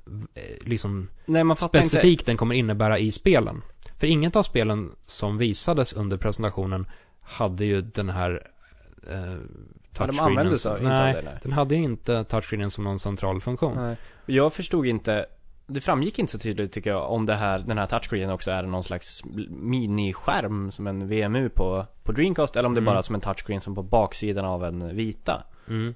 liksom 0.61 1.09
Nej, 1.25 1.43
fattar 1.43 1.79
inte. 1.79 1.89
specifikt 1.89 2.25
den 2.25 2.37
kommer 2.37 2.55
innebära 2.55 2.99
i 2.99 3.11
spelen. 3.11 3.61
För 3.97 4.07
inget 4.07 4.35
av 4.35 4.43
spelen 4.43 4.91
som 5.05 5.37
visades 5.37 5.93
under 5.93 6.17
presentationen 6.17 6.87
hade 7.21 7.65
ju 7.65 7.81
den 7.81 8.09
här 8.09 8.47
eh, 9.11 9.19
Ja, 9.99 10.05
touchscreenen. 10.05 10.35
de 10.45 10.53
inte 10.53 10.71
av 10.71 10.81
nej, 10.81 11.23
den 11.43 11.51
hade 11.51 11.75
ju 11.75 11.83
inte 11.83 12.23
touchscreenen 12.23 12.71
som 12.71 12.83
någon 12.83 12.99
central 12.99 13.41
funktion. 13.41 13.75
Nej. 13.75 13.97
Jag 14.25 14.53
förstod 14.53 14.85
inte 14.87 15.25
det 15.69 15.81
framgick 15.81 16.19
inte 16.19 16.31
så 16.31 16.39
tydligt 16.39 16.71
tycker 16.71 16.89
jag 16.89 17.11
om 17.11 17.25
det 17.25 17.35
här, 17.35 17.59
den 17.59 17.77
här 17.77 17.85
touchscreenen 17.85 18.33
också 18.35 18.51
är 18.51 18.63
någon 18.63 18.83
slags 18.83 19.21
miniskärm 19.49 20.71
som 20.71 20.87
en 20.87 21.07
VMU 21.07 21.49
på, 21.49 21.85
på 22.03 22.11
Dreamcast 22.11 22.55
eller 22.55 22.67
om 22.67 22.73
det 22.73 22.79
Mm. 22.79 22.85
bara 22.85 22.97
är 22.97 23.01
som 23.01 23.15
en 23.15 23.21
touchscreen 23.21 23.61
som 23.61 23.75
på 23.75 23.83
baksidan 23.83 24.45
av 24.45 24.65
en 24.65 24.95
vita. 24.95 25.43
Mm. 25.67 25.95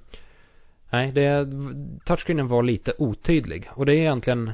Nej, 0.89 1.11
det, 1.11 1.47
touchscreenen 2.05 2.47
var 2.47 2.63
lite 2.63 2.93
otydlig. 2.97 3.69
Och 3.73 3.85
det 3.85 3.93
är 3.93 3.97
egentligen... 3.97 4.51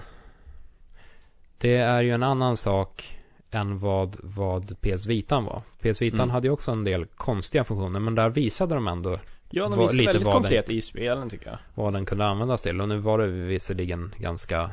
Det 1.58 1.76
är 1.76 2.02
ju 2.02 2.12
en 2.12 2.24
annan 2.24 2.58
sak 2.58 3.20
än 3.52 3.80
vad, 3.80 4.16
vad 4.24 4.82
PS 4.82 5.06
Vitan 5.08 5.46
var. 5.46 5.62
PS 5.82 6.02
Vitan 6.02 6.20
Mm. 6.20 6.30
hade 6.30 6.48
ju 6.48 6.52
också 6.54 6.72
en 6.72 6.84
del 6.84 7.06
konstiga 7.06 7.64
funktioner, 7.64 8.00
men 8.00 8.16
där 8.16 8.30
visade 8.30 8.76
de 8.76 8.88
ändå 8.88 9.18
Ja, 9.50 9.68
de 9.70 9.80
visar 9.80 9.94
lite 9.94 10.06
väldigt 10.12 10.26
vad 10.26 10.36
den- 10.36 10.42
konkret 10.42 10.70
i 10.70 10.82
spelen 10.82 11.30
tycker 11.30 11.48
jag. 11.50 11.58
vad 11.76 11.94
den 11.94 12.06
kunde 12.06 12.26
användas 12.26 12.64
till. 12.64 12.82
Och 12.82 12.90
nu 12.90 12.98
var 12.98 13.18
det 13.18 13.28
visserligen 13.28 14.16
ganska 14.18 14.72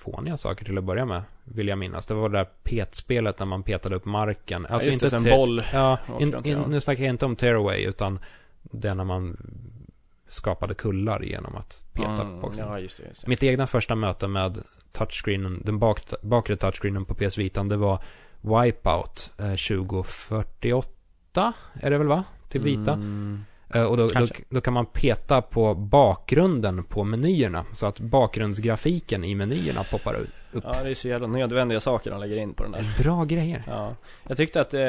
fåniga 0.00 0.36
saker 0.36 0.64
till 0.64 0.78
att 0.78 0.84
börja 0.84 1.04
med, 1.04 1.22
vill 1.44 1.68
jag 1.68 1.78
minnas. 1.78 2.06
Det 2.06 2.14
var 2.14 2.28
det 2.28 2.38
där 2.38 2.48
petspelet 2.62 3.38
när 3.38 3.46
man 3.46 3.62
petade 3.62 3.96
upp 3.96 4.04
marken. 4.04 4.66
Alltså 4.66 4.88
just 4.88 5.00
det, 5.00 5.10
så 5.10 5.16
en 5.16 5.24
boll. 5.24 5.62
Ja, 5.72 5.98
in, 6.20 6.34
in, 6.44 6.58
nu 6.68 6.80
snackar 6.80 7.04
jag 7.04 7.10
inte 7.12 7.26
om 7.26 7.36
tearaway, 7.36 7.84
utan 7.84 8.18
det 8.62 8.94
när 8.94 9.04
man 9.04 9.36
skapade 10.28 10.74
kullar 10.74 11.20
genom 11.22 11.56
att 11.56 11.84
peta 11.92 12.16
på 12.16 12.22
Mm, 12.22 12.40
boxen. 12.40 12.68
ja, 12.68 12.78
just 12.78 12.96
det, 13.00 13.06
just 13.08 13.20
det. 13.22 13.28
Mitt 13.28 13.42
egna 13.42 13.66
första 13.66 13.94
möte 13.94 14.28
med 14.28 14.58
touchscreenen, 14.92 15.62
den 15.64 15.78
bak, 15.78 16.00
bakre 16.22 16.56
touchscreenen 16.56 17.04
på 17.04 17.14
PS 17.14 17.38
Vitan, 17.38 17.68
det 17.68 17.76
var 17.76 18.02
Wipeout 18.40 19.32
eh, 19.38 19.44
2048, 19.50 21.52
är 21.74 21.90
det 21.90 21.98
väl 21.98 22.06
va? 22.06 22.24
Till 22.48 22.60
vita. 22.60 22.92
Mm, 22.92 23.44
och 23.74 23.96
då, 23.96 24.08
då, 24.08 24.26
då 24.48 24.60
kan 24.60 24.72
man 24.72 24.86
peta 24.86 25.42
på 25.42 25.74
bakgrunden 25.74 26.84
på 26.84 27.04
menyerna, 27.04 27.64
så 27.72 27.86
att 27.86 28.00
bakgrundsgrafiken 28.00 29.24
i 29.24 29.34
menyerna 29.34 29.84
poppar 29.84 30.14
ut- 30.14 30.28
upp. 30.52 30.64
ja, 30.66 30.82
det 30.82 30.90
är 30.90 30.94
så 30.94 31.08
jävla 31.08 31.26
nödvändiga 31.26 31.80
saker 31.80 32.10
de 32.10 32.20
lägger 32.20 32.36
in 32.36 32.54
på 32.54 32.62
den 32.62 32.72
där. 32.72 33.02
Bra 33.02 33.24
grejer. 33.24 33.62
Ja. 33.66 33.94
Jag 34.28 34.36
tyckte 34.36 34.60
att 34.60 34.74
eh, 34.74 34.80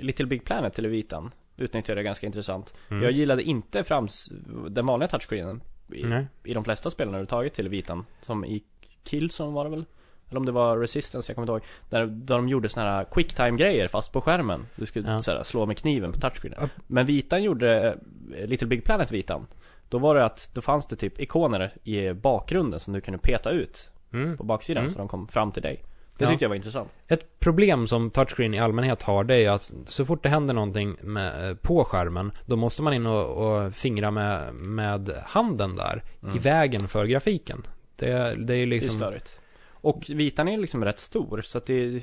Little 0.00 0.26
Big 0.26 0.44
Planet 0.44 0.74
till 0.74 0.86
Vitan 0.86 1.30
utnyttjade 1.56 2.00
det 2.00 2.04
ganska 2.04 2.26
intressant. 2.26 2.74
Mm. 2.88 3.02
Jag 3.02 3.12
gillade 3.12 3.42
inte 3.42 3.84
frams, 3.84 4.32
den 4.68 4.86
vanliga 4.86 5.08
touchscreenen 5.08 5.60
i, 5.92 6.04
i 6.50 6.54
de 6.54 6.64
flesta 6.64 6.90
spelen 6.90 7.08
överhuvudtaget 7.08 7.54
till 7.54 7.68
Vitan. 7.68 8.04
Som 8.20 8.44
i 8.44 8.62
Killzone 9.04 9.52
var 9.54 9.64
det 9.64 9.70
väl? 9.70 9.84
Eller 10.30 10.38
om 10.40 10.46
det 10.46 10.52
var 10.52 10.78
Resistance, 10.78 11.30
jag 11.30 11.34
kommer 11.36 11.52
inte 11.54 11.66
ihåg. 11.66 11.70
Där, 11.90 12.06
där 12.06 12.34
de 12.34 12.48
gjorde 12.48 12.68
såna 12.68 12.86
här 12.86 13.04
quicktime 13.04 13.56
grejer 13.58 13.88
fast 13.88 14.12
på 14.12 14.20
skärmen. 14.20 14.66
Du 14.76 14.86
skulle 14.86 15.10
Ja. 15.12 15.20
såhär, 15.22 15.42
slå 15.42 15.66
med 15.66 15.78
kniven 15.78 16.12
på 16.12 16.20
touchscreenen. 16.20 16.68
Men 16.86 17.06
Vitan 17.06 17.42
gjorde, 17.42 17.96
eh, 18.38 18.46
Little 18.46 18.66
Big 18.68 18.84
Planet 18.84 19.12
Vitan. 19.12 19.46
Då 19.88 19.98
var 19.98 20.14
det 20.14 20.24
att, 20.24 20.50
då 20.54 20.60
fanns 20.60 20.86
det 20.86 20.96
typ 20.96 21.20
ikoner 21.20 21.72
i 21.84 22.12
bakgrunden 22.12 22.80
som 22.80 22.92
du 22.92 23.00
kunde 23.00 23.18
peta 23.18 23.50
ut 23.50 23.90
Mm. 24.12 24.36
på 24.36 24.44
baksidan 24.44 24.80
Mm. 24.82 24.92
så 24.92 24.98
de 24.98 25.08
kom 25.08 25.28
fram 25.28 25.52
till 25.52 25.62
dig. 25.62 25.82
Det 26.18 26.24
Ja. 26.24 26.30
tyckte 26.30 26.44
jag 26.44 26.48
var 26.48 26.56
intressant. 26.56 26.90
Ett 27.08 27.40
problem 27.40 27.86
som 27.86 28.10
touchscreen 28.10 28.54
i 28.54 28.58
allmänhet 28.58 29.02
har, 29.02 29.24
det 29.24 29.34
är 29.44 29.50
att 29.50 29.72
så 29.88 30.04
fort 30.04 30.22
det 30.22 30.28
händer 30.28 30.54
någonting 30.54 30.96
med, 31.02 31.50
eh, 31.50 31.56
på 31.56 31.84
skärmen, 31.84 32.32
då 32.46 32.56
måste 32.56 32.82
man 32.82 32.92
in 32.94 33.06
och, 33.06 33.26
och 33.64 33.74
fingra 33.74 34.10
med, 34.10 34.54
med 34.54 35.10
handen 35.26 35.76
där, 35.76 36.02
Mm. 36.22 36.36
i 36.36 36.38
vägen 36.38 36.88
för 36.88 37.04
grafiken. 37.06 37.66
Det, 37.96 38.06
det 38.06 38.12
är 38.14 38.28
ju 38.34 38.44
Det 38.46 38.54
är 38.54 38.66
liksom... 38.66 38.90
störigt. 38.96 39.40
Och 39.84 40.04
vitan 40.08 40.48
är 40.48 40.58
liksom 40.58 40.84
rätt 40.84 40.98
stor 40.98 41.40
så 41.40 41.58
att 41.58 41.66
det 41.66 42.02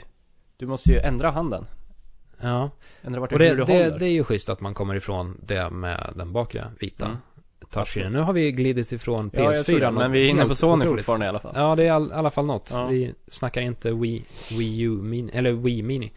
Du 0.58 0.66
måste 0.68 0.92
ju 0.92 0.98
ändra 1.00 1.32
handen. 1.32 1.66
Ja. 2.42 2.70
Ändra 3.02 3.20
vart 3.20 3.32
Och 3.32 3.40
det, 3.40 3.56
du 3.56 3.64
det, 3.64 4.00
det 4.00 4.06
är 4.06 4.12
ju 4.12 4.24
schysst 4.24 4.50
att 4.50 4.62
man 4.62 4.74
kommer 4.74 4.96
ifrån 4.96 5.38
det 5.44 5.70
med 5.70 6.14
den 6.16 6.32
bakre 6.34 6.66
vita 6.80 7.06
Mm. 7.06 7.18
touchscreenen. 7.70 8.14
Nu 8.14 8.20
har 8.20 8.34
vi 8.34 8.52
glidit 8.52 8.92
ifrån 8.92 9.32
PS4. 9.32 9.44
ja, 9.44 9.54
jag 9.54 9.66
tror 9.66 9.80
det, 9.80 9.92
men 9.92 10.12
vi 10.12 10.26
är 10.26 10.30
inne 10.30 10.46
på 10.46 10.56
Sony 10.56 10.82
otroligt. 10.82 11.00
fortfarande 11.00 11.26
i 11.26 11.30
alla 11.30 11.40
fall. 11.40 11.54
Ja, 11.56 11.76
det 11.76 11.84
är 11.84 11.86
i 11.86 11.90
all, 11.90 12.12
alla 12.12 12.30
fall 12.30 12.46
något. 12.46 12.70
Ja. 12.74 12.88
Vi 12.88 13.14
snackar 13.28 13.62
inte 13.62 13.92
Wii, 13.92 14.26
Wii 14.52 14.82
U 14.82 14.90
Mini, 14.90 15.32
eller 15.34 15.52
Wii 15.52 15.84
Mini. 15.84 16.12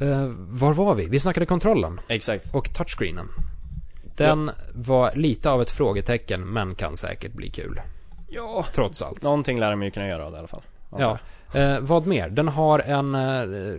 Eh, 0.00 0.26
var 0.36 0.74
var 0.74 0.94
vi? 0.94 1.06
Vi 1.06 1.20
snackade 1.20 1.46
kontrollen 1.46 2.00
Exakt. 2.08 2.54
och 2.54 2.74
touchscreenen. 2.74 3.28
Den 4.16 4.50
var 4.74 5.12
lite 5.14 5.50
av 5.50 5.62
ett 5.62 5.70
frågetecken, 5.70 6.40
men 6.52 6.74
kan 6.74 6.96
säkert 6.96 7.32
bli 7.32 7.50
kul. 7.50 7.80
Ja, 8.34 8.64
Trots 8.72 9.02
allt. 9.02 9.22
någonting 9.22 9.60
lär 9.60 9.70
de 9.70 9.82
ju 9.82 9.90
kunna 9.90 10.08
göra 10.08 10.24
av 10.26 10.32
det 10.32 10.36
i 10.36 10.38
alla 10.38 10.48
fall. 10.48 10.62
Ja. 10.98 11.18
Eh, 11.54 11.80
vad 11.80 12.06
mer? 12.06 12.28
Den 12.28 12.48
har 12.48 12.78
en 12.78 13.14
eh, 13.14 13.78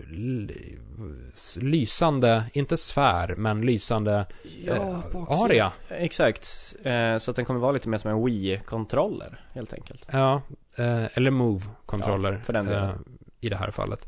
lysande, 1.62 2.44
inte 2.54 2.78
sfär, 2.78 3.36
men 3.38 3.62
lysande 3.62 4.26
eh, 4.68 5.00
aria. 5.28 5.72
Exakt. 5.90 6.76
Eh, 6.84 7.18
så 7.18 7.32
att 7.32 7.36
den 7.36 7.46
kommer 7.46 7.60
vara 7.60 7.72
lite 7.72 7.90
mer 7.90 7.98
som 7.98 8.12
en 8.12 8.26
Wii-kontroller, 8.26 9.42
helt 9.54 9.74
enkelt. 9.74 10.06
Ja, 10.12 10.42
eh, 10.78 11.18
eller 11.18 11.32
Move-kontroller 11.32 12.32
Ja, 12.32 12.40
för 12.44 12.54
den 12.54 12.66
delen. 12.66 12.90
eh, 12.90 12.96
i 13.42 13.50
det 13.50 13.56
här 13.56 13.72
fallet. 13.72 14.02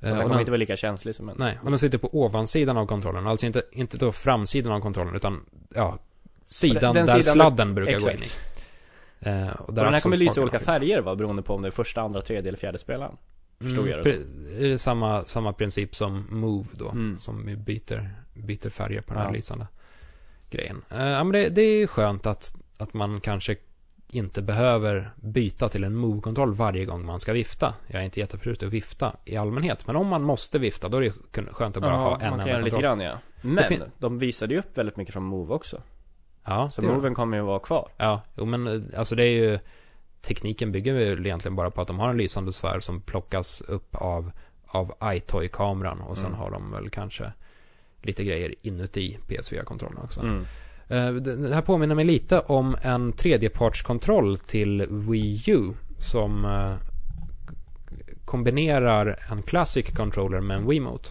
Och 0.00 0.06
den 0.10 0.16
kommer 0.16 0.28
den, 0.28 0.40
inte 0.40 0.50
vara 0.50 0.58
lika 0.58 0.76
känslig 0.76 1.14
som 1.14 1.28
en... 1.28 1.36
nej, 1.38 1.58
och 1.62 1.70
den 1.70 1.78
sitter 1.78 1.98
på 1.98 2.08
ovansidan 2.12 2.76
av 2.76 2.86
kontrollen. 2.86 3.26
Alltså 3.26 3.46
inte, 3.46 3.62
inte 3.72 3.96
då 3.96 4.12
framsidan 4.12 4.72
av 4.72 4.80
kontrollen, 4.80 5.14
utan 5.14 5.44
ja, 5.74 5.98
sidan 6.46 6.94
den 6.94 7.06
där 7.06 7.20
sidan 7.20 7.34
sladden 7.34 7.74
brukar 7.74 8.00
gå 8.00 8.10
in 8.10 8.16
i. 8.16 8.28
Eh, 9.20 9.48
och 9.48 9.68
Och 9.68 9.74
den 9.74 9.84
här 9.94 10.00
kommer 10.00 10.16
lysa 10.16 10.30
axelspakarna 10.30 10.42
olika 10.42 10.58
färger 10.58 11.00
va, 11.00 11.14
beroende 11.16 11.42
på 11.42 11.54
om 11.54 11.62
det 11.62 11.68
är 11.68 11.70
första, 11.70 12.00
andra, 12.02 12.22
tredje 12.22 12.48
eller 12.48 12.58
fjärde 12.58 12.78
spelaren. 12.78 13.16
Förstod 13.60 13.88
jag 13.88 14.04
det 14.04 14.10
är 14.60 14.68
det 14.68 14.78
samma, 14.78 15.24
samma 15.24 15.52
princip 15.52 15.94
som 15.96 16.26
Move 16.30 16.68
då, 16.72 16.88
Mm. 16.90 17.18
som 17.20 17.44
byter, 17.64 18.10
byter 18.34 18.68
färger 18.70 19.00
på 19.00 19.14
den 19.14 19.22
här 19.22 19.28
Ja. 19.28 19.32
lysande 19.34 19.66
grejen. 20.50 20.82
Eh, 20.90 21.06
ja, 21.08 21.24
men 21.24 21.32
det, 21.32 21.48
det 21.48 21.62
är 21.62 21.86
skönt 21.86 22.26
att, 22.26 22.54
att 22.78 22.94
man 22.94 23.20
kanske 23.20 23.56
inte 24.08 24.42
behöver 24.42 25.10
byta 25.16 25.68
till 25.68 25.84
en 25.84 25.94
Move-kontroll 25.96 26.54
varje 26.54 26.84
gång 26.84 27.04
man 27.06 27.20
ska 27.20 27.32
vifta. 27.32 27.74
Jag 27.86 28.00
är 28.00 28.04
inte 28.04 28.20
jätteförtjust 28.20 28.62
i 28.62 28.66
att 28.66 28.72
vifta 28.72 29.16
i 29.24 29.36
allmänhet, 29.36 29.86
men 29.86 29.96
om 29.96 30.06
man 30.06 30.22
måste 30.22 30.58
vifta, 30.58 30.88
då 30.88 30.96
är 30.96 31.00
det 31.02 31.12
skönt 31.52 31.76
att 31.76 31.82
bara 31.82 31.96
ha 31.96 32.20
en 32.20 32.32
enda 32.32 32.48
göra 32.48 32.58
lite 32.58 32.70
kontroll. 32.70 32.82
grann 32.82 33.00
ja. 33.00 33.18
Men, 33.42 33.82
de 33.98 34.18
visade 34.18 34.54
ju 34.54 34.60
upp 34.60 34.78
väldigt 34.78 34.96
mycket 34.96 35.12
från 35.12 35.22
Move 35.24 35.54
också. 35.54 35.82
Ja, 36.44 36.70
Så. 36.70 36.82
Moven 36.82 37.14
kommer 37.14 37.36
ju 37.36 37.42
vara 37.42 37.58
kvar. 37.58 37.88
Ja, 37.96 38.22
jo 38.36 38.44
men 38.44 38.66
eh, 38.66 38.98
alltså 38.98 39.14
det 39.14 39.24
är 39.24 39.30
ju 39.50 39.58
Tekniken 40.22 40.72
bygger 40.72 40.94
väl 40.94 41.26
egentligen 41.26 41.56
bara 41.56 41.70
på 41.70 41.80
att 41.80 41.88
de 41.88 41.98
har 41.98 42.08
en 42.08 42.16
lysande 42.16 42.52
sfär 42.52 42.80
som 42.80 43.00
plockas 43.00 43.60
upp 43.60 43.94
av, 43.94 44.30
av 44.66 44.94
iToy-kameran 45.04 46.00
och 46.00 46.18
sen 46.18 46.26
Mm. 46.26 46.38
har 46.38 46.50
de 46.50 46.70
väl 46.72 46.90
kanske 46.90 47.32
lite 48.02 48.24
grejer 48.24 48.54
inuti 48.62 49.18
PS4-kontrollen 49.28 49.98
också. 50.04 50.20
Mm. 50.20 50.44
Eh, 50.88 51.12
Det 51.14 51.54
här 51.54 51.62
påminner 51.62 51.94
mig 51.94 52.04
lite 52.04 52.40
om 52.40 52.76
en 52.82 53.12
tredjepartskontroll 53.12 54.38
till 54.38 54.86
Wii 54.90 55.42
U 55.46 55.72
som 55.98 56.44
eh, 56.44 56.72
kombinerar 58.24 59.18
en 59.30 59.42
Classic 59.42 59.90
Controller 59.90 60.40
med 60.40 60.56
en 60.56 60.68
Wiimote. 60.68 61.08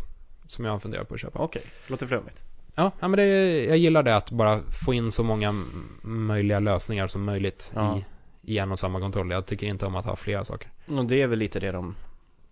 Som 0.47 0.65
jag 0.65 0.71
har 0.71 0.79
funderat 0.79 1.07
på 1.07 1.13
att 1.13 1.19
köpa. 1.21 1.39
Okej, 1.39 1.61
låter 1.87 2.07
flummigt. 2.07 2.42
Ja, 2.75 2.91
men 2.99 3.11
det, 3.11 3.25
jag 3.65 3.77
gillar 3.77 4.03
det 4.03 4.15
att 4.15 4.31
bara 4.31 4.59
få 4.85 4.93
in 4.93 5.11
så 5.11 5.23
många 5.23 5.53
möjliga 6.01 6.59
lösningar 6.59 7.07
som 7.07 7.23
möjligt 7.23 7.71
Ja. 7.75 7.97
i, 7.97 8.05
i 8.53 8.57
en 8.57 8.71
och 8.71 8.79
samma 8.79 8.99
kontroll. 8.99 9.31
Jag 9.31 9.45
tycker 9.45 9.67
inte 9.67 9.85
om 9.85 9.95
att 9.95 10.05
ha 10.05 10.15
flera 10.15 10.43
saker. 10.43 10.69
Och 10.87 11.05
det 11.05 11.21
är 11.21 11.27
väl 11.27 11.39
lite 11.39 11.59
det 11.59 11.71
de, 11.71 11.95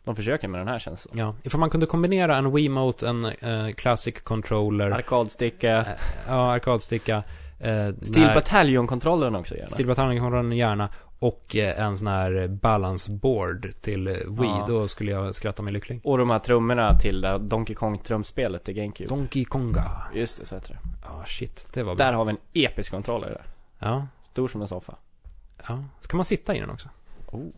de 0.04 0.16
försöker 0.16 0.48
med 0.48 0.60
den 0.60 0.68
här 0.68 0.80
tjänsten. 0.80 1.18
Ja, 1.18 1.36
ifall 1.44 1.60
man 1.60 1.70
kunde 1.70 1.86
kombinera 1.86 2.38
en 2.38 2.52
Wiimote, 2.56 3.08
en 3.10 3.26
eh, 3.26 3.72
Classic 3.76 4.22
Controller, 4.22 4.92
Arkadsticka, 4.92 5.86
ja, 6.28 6.52
arkadsticka, 6.52 7.24
eh, 7.60 7.90
Steel 8.02 8.34
Battalion-kontrollen 8.34 9.36
också 9.36 9.56
gärna. 9.56 9.68
Steel 9.68 9.88
Battalion 9.88 10.52
gärna 10.52 10.90
och 11.22 11.56
eh, 11.56 11.80
en 11.86 11.98
sån 11.98 12.08
här 12.08 12.48
balance 12.48 13.12
board 13.12 13.72
till 13.82 14.08
eh, 14.08 14.14
Wii. 14.14 14.24
Ja. 14.50 14.66
Då 14.68 14.88
skulle 14.88 15.12
jag 15.12 15.36
skratta 15.36 15.64
mig 15.64 15.74
lycklig. 15.74 16.02
Och 16.04 16.18
de 16.18 16.30
här 16.30 16.40
trummorna 16.40 17.00
till 17.00 17.22
Donkey 17.42 17.76
Kong-trumspelet 17.76 18.64
till 18.64 18.74
GameCube. 18.74 19.10
Donkey 19.10 19.46
Konga. 19.46 19.92
Just 20.14 20.40
det, 20.40 20.46
så 20.46 20.56
heter 20.56 20.70
det. 20.74 20.80
Ja, 21.04 21.24
shit. 21.28 21.68
Det 21.74 21.84
var 21.84 21.96
bra. 21.96 22.06
Där 22.06 22.14
har 22.14 22.26
vi 22.26 22.32
en 22.32 22.38
episk 22.54 22.92
kontroller 22.92 23.28
där. 23.30 23.46
Ja, 23.80 24.08
Stor 24.24 24.48
som 24.48 24.62
en 24.62 24.68
soffa. 24.68 24.96
ja. 25.68 25.84
Ska 26.00 26.18
man 26.18 26.26
sitta 26.26 26.56
i 26.56 26.60
den 26.60 26.70
också? 26.70 26.90
Oh, 27.32 27.50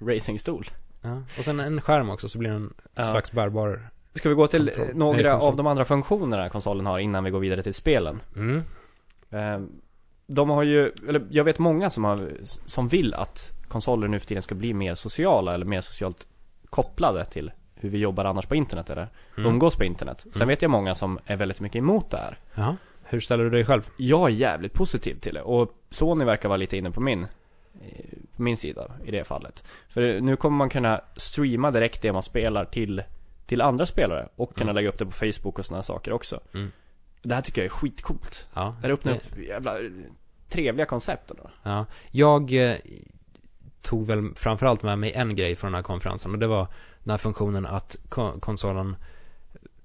racingstol. 0.00 0.66
Ja. 1.02 1.22
Och 1.38 1.44
sen 1.44 1.60
en 1.60 1.80
skärm 1.80 2.10
också 2.10 2.28
så 2.28 2.38
blir 2.38 2.50
den 2.50 2.62
en 2.62 2.72
Ja. 2.94 3.02
slags 3.04 3.32
bärbar. 3.32 3.88
Ska 4.14 4.28
vi 4.28 4.34
gå 4.34 4.46
till 4.46 4.66
Kontroll. 4.76 4.96
några 4.96 5.16
Nej, 5.22 5.30
av 5.48 5.56
de 5.56 5.66
andra 5.66 5.84
funktionerna 5.84 6.48
konsolen 6.48 6.86
har 6.86 6.98
innan 6.98 7.24
vi 7.24 7.30
går 7.30 7.40
vidare 7.40 7.62
till 7.62 7.74
spelen? 7.74 8.20
Mm. 8.36 8.62
Eh, 9.30 9.60
De 10.32 10.50
har 10.50 10.62
ju, 10.62 10.92
eller 11.08 11.26
jag 11.30 11.44
vet 11.44 11.58
många 11.58 11.90
som 11.90 12.04
har, 12.04 12.28
som 12.66 12.88
vill 12.88 13.14
att 13.14 13.52
konsoler 13.68 14.08
nu 14.08 14.18
för 14.20 14.26
tiden 14.26 14.42
ska 14.42 14.54
bli 14.54 14.74
mer 14.74 14.94
sociala 14.94 15.54
eller 15.54 15.66
mer 15.66 15.80
socialt 15.80 16.26
kopplade 16.70 17.24
till 17.24 17.50
hur 17.74 17.88
vi 17.90 17.98
jobbar 17.98 18.24
annars 18.24 18.46
på 18.46 18.54
internet 18.54 18.90
eller 18.90 19.08
Mm. 19.36 19.50
umgås 19.50 19.76
på 19.76 19.84
internet. 19.84 20.20
Sen 20.20 20.32
Mm. 20.36 20.48
vet 20.48 20.62
jag 20.62 20.70
många 20.70 20.94
som 20.94 21.18
är 21.26 21.36
väldigt 21.36 21.60
mycket 21.60 21.76
emot 21.78 22.10
det 22.10 22.16
här. 22.16 22.38
Ja. 22.54 22.76
Hur 23.02 23.20
ställer 23.20 23.44
du 23.44 23.50
dig 23.50 23.64
själv? 23.64 23.88
Jag 23.96 24.28
är 24.28 24.32
jävligt 24.34 24.72
positiv 24.74 25.14
till 25.14 25.34
det 25.34 25.42
och 25.42 25.74
Sony 25.90 26.24
verkar 26.24 26.48
vara 26.48 26.56
lite 26.56 26.76
inne 26.76 26.90
på 26.90 27.00
min 27.00 27.22
eh, 27.80 28.04
på 28.36 28.42
min 28.42 28.56
sida 28.56 28.90
i 29.04 29.10
det 29.10 29.24
fallet. 29.24 29.64
För 29.88 30.20
nu 30.20 30.36
kommer 30.36 30.56
man 30.56 30.68
kunna 30.68 31.00
streama 31.16 31.70
direkt 31.70 32.02
det 32.02 32.12
man 32.12 32.22
spelar 32.22 32.64
till 32.64 33.02
till 33.46 33.60
andra 33.60 33.86
spelare 33.86 34.28
och 34.36 34.54
kunna 34.54 34.70
Mm. 34.70 34.76
lägga 34.76 34.88
upp 34.88 34.98
det 34.98 35.04
på 35.06 35.12
Facebook 35.12 35.58
och 35.58 35.66
sådana 35.66 35.82
saker 35.82 36.12
också. 36.12 36.40
Mm. 36.54 36.72
Det 37.22 37.34
här 37.34 37.42
tycker 37.42 37.60
jag 37.60 37.66
är 37.66 37.70
skitcoolt. 37.70 38.46
Ja. 38.54 38.74
Det 38.80 38.86
här 38.86 38.94
öppnar 38.94 39.12
upp 39.14 39.38
jävla 39.48 39.76
trevliga 40.48 40.86
koncept 40.86 41.28
då. 41.28 41.50
Ja, 41.62 41.86
jag 42.10 42.52
eh, 42.70 42.76
tog 43.82 44.06
väl 44.06 44.34
framförallt 44.36 44.82
med 44.82 44.98
mig 44.98 45.12
en 45.12 45.34
grej 45.36 45.56
från 45.56 45.72
den 45.72 45.74
här 45.78 45.82
konferensen 45.82 46.32
och 46.32 46.38
det 46.38 46.46
var 46.46 46.66
den 47.04 47.10
här 47.10 47.18
funktionen 47.18 47.66
att 47.66 47.96
ko- 48.08 48.40
konsolen 48.40 48.96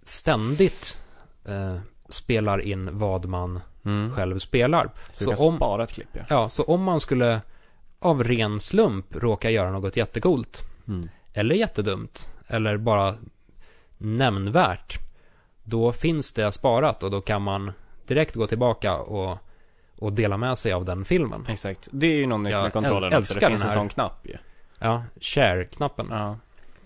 ständigt 0.03 1.03
eh, 1.45 1.75
spelar 2.09 2.59
in 2.59 2.97
vad 2.97 3.25
man 3.25 3.59
Mm. 3.85 4.11
själv 4.15 4.39
spelar. 4.39 4.89
Så, 5.11 5.23
Så 5.23 5.29
du 5.31 5.35
kan 5.37 5.45
om- 5.47 5.55
spara 5.55 5.83
ett 5.83 5.91
klipp 5.91 6.07
ja. 6.13 6.21
Ja, 6.29 6.49
så 6.49 6.63
om 6.63 6.83
man 6.83 6.99
skulle 6.99 7.41
av 7.99 8.23
ren 8.23 8.59
slump 8.59 9.15
råka 9.15 9.49
göra 9.49 9.71
något 9.71 9.97
jättekult 9.97 10.61
Mm. 10.87 11.09
eller 11.33 11.55
jättedumt 11.55 12.33
eller 12.47 12.77
bara 12.77 13.15
nämnvärt 13.97 14.99
då 15.65 15.91
finns 15.91 16.33
det 16.33 16.51
sparat 16.51 17.03
och 17.03 17.11
då 17.11 17.21
kan 17.21 17.41
man 17.41 17.71
direkt 18.07 18.35
gå 18.35 18.47
tillbaka 18.47 18.97
och, 18.97 19.37
och 19.99 20.13
dela 20.13 20.37
med 20.37 20.57
sig 20.57 20.73
av 20.73 20.85
den 20.85 21.05
filmen. 21.05 21.45
Exakt. 21.49 21.87
Det 21.91 22.07
är 22.07 22.15
ju 22.15 22.25
något 22.27 22.39
nytt 22.39 22.53
med 22.53 22.73
kontrollen 22.73 23.11
äl- 23.11 23.19
också. 23.19 23.33
älskar 23.33 23.41
Det 23.41 23.47
finns 23.47 23.61
den 23.61 23.69
en 23.69 23.75
sån 23.75 23.89
knapp 23.89 24.19
ju. 24.27 24.37
Ja, 24.79 25.03
share-knappen. 25.21 26.07
Ja. 26.09 26.37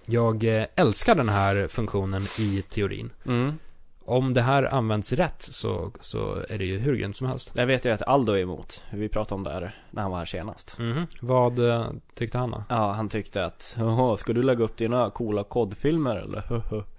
Jag 0.05 0.43
eh, 0.43 0.65
älskar 0.75 1.15
den 1.15 1.29
här 1.29 1.67
funktionen 1.67 2.21
i 2.39 2.61
teorin. 2.61 3.09
Mm. 3.25 3.59
Om 4.05 4.33
det 4.33 4.41
här 4.41 4.63
används 4.73 5.13
rätt 5.13 5.41
så, 5.41 5.91
så 5.99 6.35
är 6.49 6.57
det 6.57 6.65
ju 6.65 6.77
hur 6.77 6.95
grymt 6.95 7.17
som 7.17 7.27
helst. 7.27 7.53
Det 7.53 7.65
vet 7.65 7.85
jag 7.85 7.93
att 7.93 8.01
Aldo 8.01 8.33
är 8.33 8.39
emot. 8.39 8.83
Vi 8.91 9.09
pratade 9.09 9.35
om 9.35 9.43
det 9.43 9.51
här 9.51 9.75
när 9.91 10.01
han 10.01 10.11
var 10.11 10.17
här 10.17 10.25
senast. 10.25 10.79
Mhm. 10.79 11.07
Vad 11.21 11.59
eh, 11.69 11.85
tyckte 12.15 12.37
han 12.37 12.51
då? 12.51 12.63
Ja, 12.69 12.91
han 12.91 13.09
tyckte 13.09 13.45
att 13.45 13.77
ska 14.17 14.33
du 14.33 14.43
lägga 14.43 14.63
upp 14.63 14.77
dina 14.77 15.09
coola 15.09 15.43
kodfilmer 15.43 16.15
eller? 16.15 16.43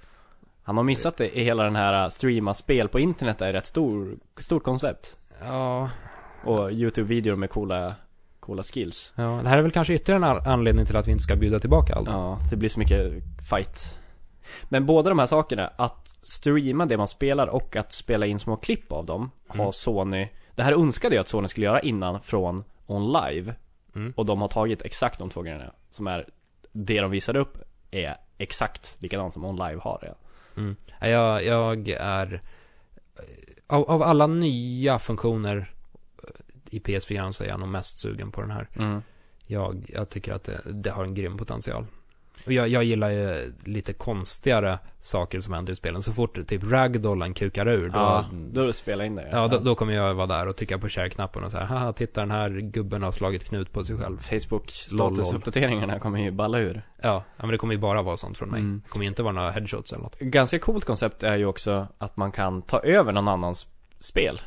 Han 0.71 0.77
har 0.77 0.85
missat 0.85 1.17
det 1.17 1.39
i 1.39 1.45
hela 1.45 1.63
den 1.65 1.77
här 1.77 2.05
uh, 2.05 2.09
streama 2.09 2.55
spel 2.55 2.89
på 2.89 3.01
internet 3.01 3.41
är 3.43 3.55
ett 3.55 3.67
stor, 3.67 4.17
stort 4.41 4.63
koncept. 4.63 5.17
Ja, 5.43 5.91
Och 6.45 6.71
YouTube-videor 6.71 7.37
med 7.37 7.51
coola, 7.51 7.95
coola 8.41 8.63
skills. 8.63 9.13
ja, 9.17 9.41
det 9.43 9.49
här 9.49 9.59
är 9.59 9.63
väl 9.63 9.71
kanske 9.71 9.95
ytterligare 9.95 10.19
en 10.31 10.37
an- 10.37 10.43
anledning 10.47 10.87
till 10.87 10.97
att 10.97 11.09
vi 11.09 11.13
inte 11.13 11.23
ska 11.25 11.37
bjuda 11.37 11.61
tillbaka 11.61 11.95
Aldo. 11.95 12.11
Ja, 12.11 12.39
det 12.51 12.57
blir 12.57 12.69
så 12.69 12.79
mycket 12.79 13.13
fight. 13.51 13.99
Men 14.69 14.87
båda 14.87 15.09
de 15.09 15.19
här 15.19 15.27
sakerna, 15.27 15.71
att 15.77 16.09
streama 16.23 16.87
det 16.87 16.97
man 16.97 17.09
spelar 17.09 17.47
och 17.47 17.77
att 17.77 17.93
spela 17.93 18.27
in 18.27 18.39
små 18.39 18.57
klipp 18.57 18.93
av 18.93 19.07
dem, 19.07 19.31
har 19.49 19.61
Mm. 19.61 19.73
Sony 19.73 20.29
Det 20.55 20.63
här 20.63 20.73
önskade 20.73 21.15
jag 21.15 21.23
att 21.23 21.29
Sony 21.29 21.49
skulle 21.49 21.67
göra 21.67 21.81
innan 21.81 22.21
från 22.21 22.65
On 22.87 23.13
Live. 23.13 23.55
Mm. 23.95 24.13
Och 24.17 24.27
de 24.27 24.41
har 24.41 24.49
tagit 24.49 24.83
exakt 24.83 25.19
de 25.19 25.31
två 25.31 25.43
grejerna. 25.43 25.73
Som 25.91 26.07
är, 26.07 26.27
det 26.73 27.01
de 27.01 27.11
visade 27.11 27.39
upp 27.39 27.59
är 27.91 28.17
exakt 28.39 28.97
likadant 28.99 29.33
som 29.35 29.45
On 29.45 29.57
Live 29.57 29.81
har 29.83 29.99
det. 30.03 30.15
Mm. 30.61 30.77
Ja, 31.01 31.09
Jag, 31.09 31.43
jag 31.43 31.89
är... 31.89 32.43
Av, 33.67 33.91
av 33.91 34.03
alla 34.03 34.27
nya 34.27 34.99
funktioner 34.99 35.75
i 36.71 36.79
PS4 36.79 37.33
så 37.33 37.45
är 37.45 37.49
jag 37.49 37.61
nog 37.61 37.69
mest 37.69 37.99
sugen 37.99 38.33
på 38.33 38.41
den 38.41 38.51
här. 38.51 38.69
Mm. 38.77 39.03
Jag, 39.47 39.91
jag 39.95 40.09
tycker 40.09 40.33
att 40.33 40.45
det, 40.45 40.61
det 40.65 40.91
har 40.91 41.05
en 41.05 41.15
grym 41.15 41.37
potential. 41.37 41.87
Och 42.47 42.53
jag, 42.53 42.69
jag 42.69 42.85
gillar 42.85 43.11
ju 43.11 43.53
lite 43.65 43.93
konstigare 43.93 44.79
saker 45.01 45.41
som 45.41 45.53
händer 45.55 45.73
i 45.73 45.77
spelen. 45.77 46.03
Så 46.03 46.13
fort 46.13 46.47
typ 46.47 46.63
ragdollen 46.71 47.35
kukar 47.35 47.69
ur, 47.69 47.89
då, 47.89 47.99
Ja, 47.99 48.25
då 48.53 48.73
spelar 48.73 49.05
in 49.05 49.15
det. 49.15 49.29
ja, 49.33 49.49
då, 49.49 49.59
då 49.59 49.75
kommer 49.75 49.93
jag 49.93 50.15
vara 50.15 50.27
där 50.27 50.49
och 50.49 50.57
trycka 50.57 50.79
på 50.79 50.89
share-knappen 50.89 51.45
och 51.45 51.51
så 51.51 51.59
här, 51.59 51.65
haha, 51.67 51.93
titta 51.93 52.21
den 52.21 52.31
här 52.31 52.51
gubben 52.51 53.03
har 53.03 53.13
slagit 53.13 53.45
knut 53.45 53.73
på 53.73 53.85
sig 53.85 53.99
själv. 53.99 54.19
Facebook 54.19 54.73
Lol, 54.93 54.99
lol. 54.99 55.17
statusuppdateringarna 55.17 55.99
kommer 55.99 56.19
ju 56.19 56.31
balla 56.31 56.59
ur. 56.59 56.83
Ja, 57.03 57.25
ja, 57.37 57.43
men 57.43 57.51
det 57.51 57.59
kommer 57.59 57.75
ju 57.75 57.81
bara 57.81 58.03
vara 58.03 58.17
sånt 58.17 58.39
från 58.39 58.49
mig. 58.51 58.61
Mm. 58.61 58.81
Det 58.85 58.91
kommer 58.91 59.05
ju 59.05 59.09
inte 59.09 59.23
vara 59.23 59.33
några 59.33 59.51
headshots 59.51 59.93
eller 59.93 60.03
något. 60.03 60.19
Ganska 60.19 60.59
coolt 60.59 60.85
koncept 60.85 61.23
är 61.23 61.37
ju 61.37 61.47
också 61.47 61.87
att 61.99 62.17
man 62.17 62.33
kan 62.33 62.63
ta 62.63 62.81
över 62.81 63.13
någon 63.13 63.29
annans 63.29 63.67
spel. 64.01 64.41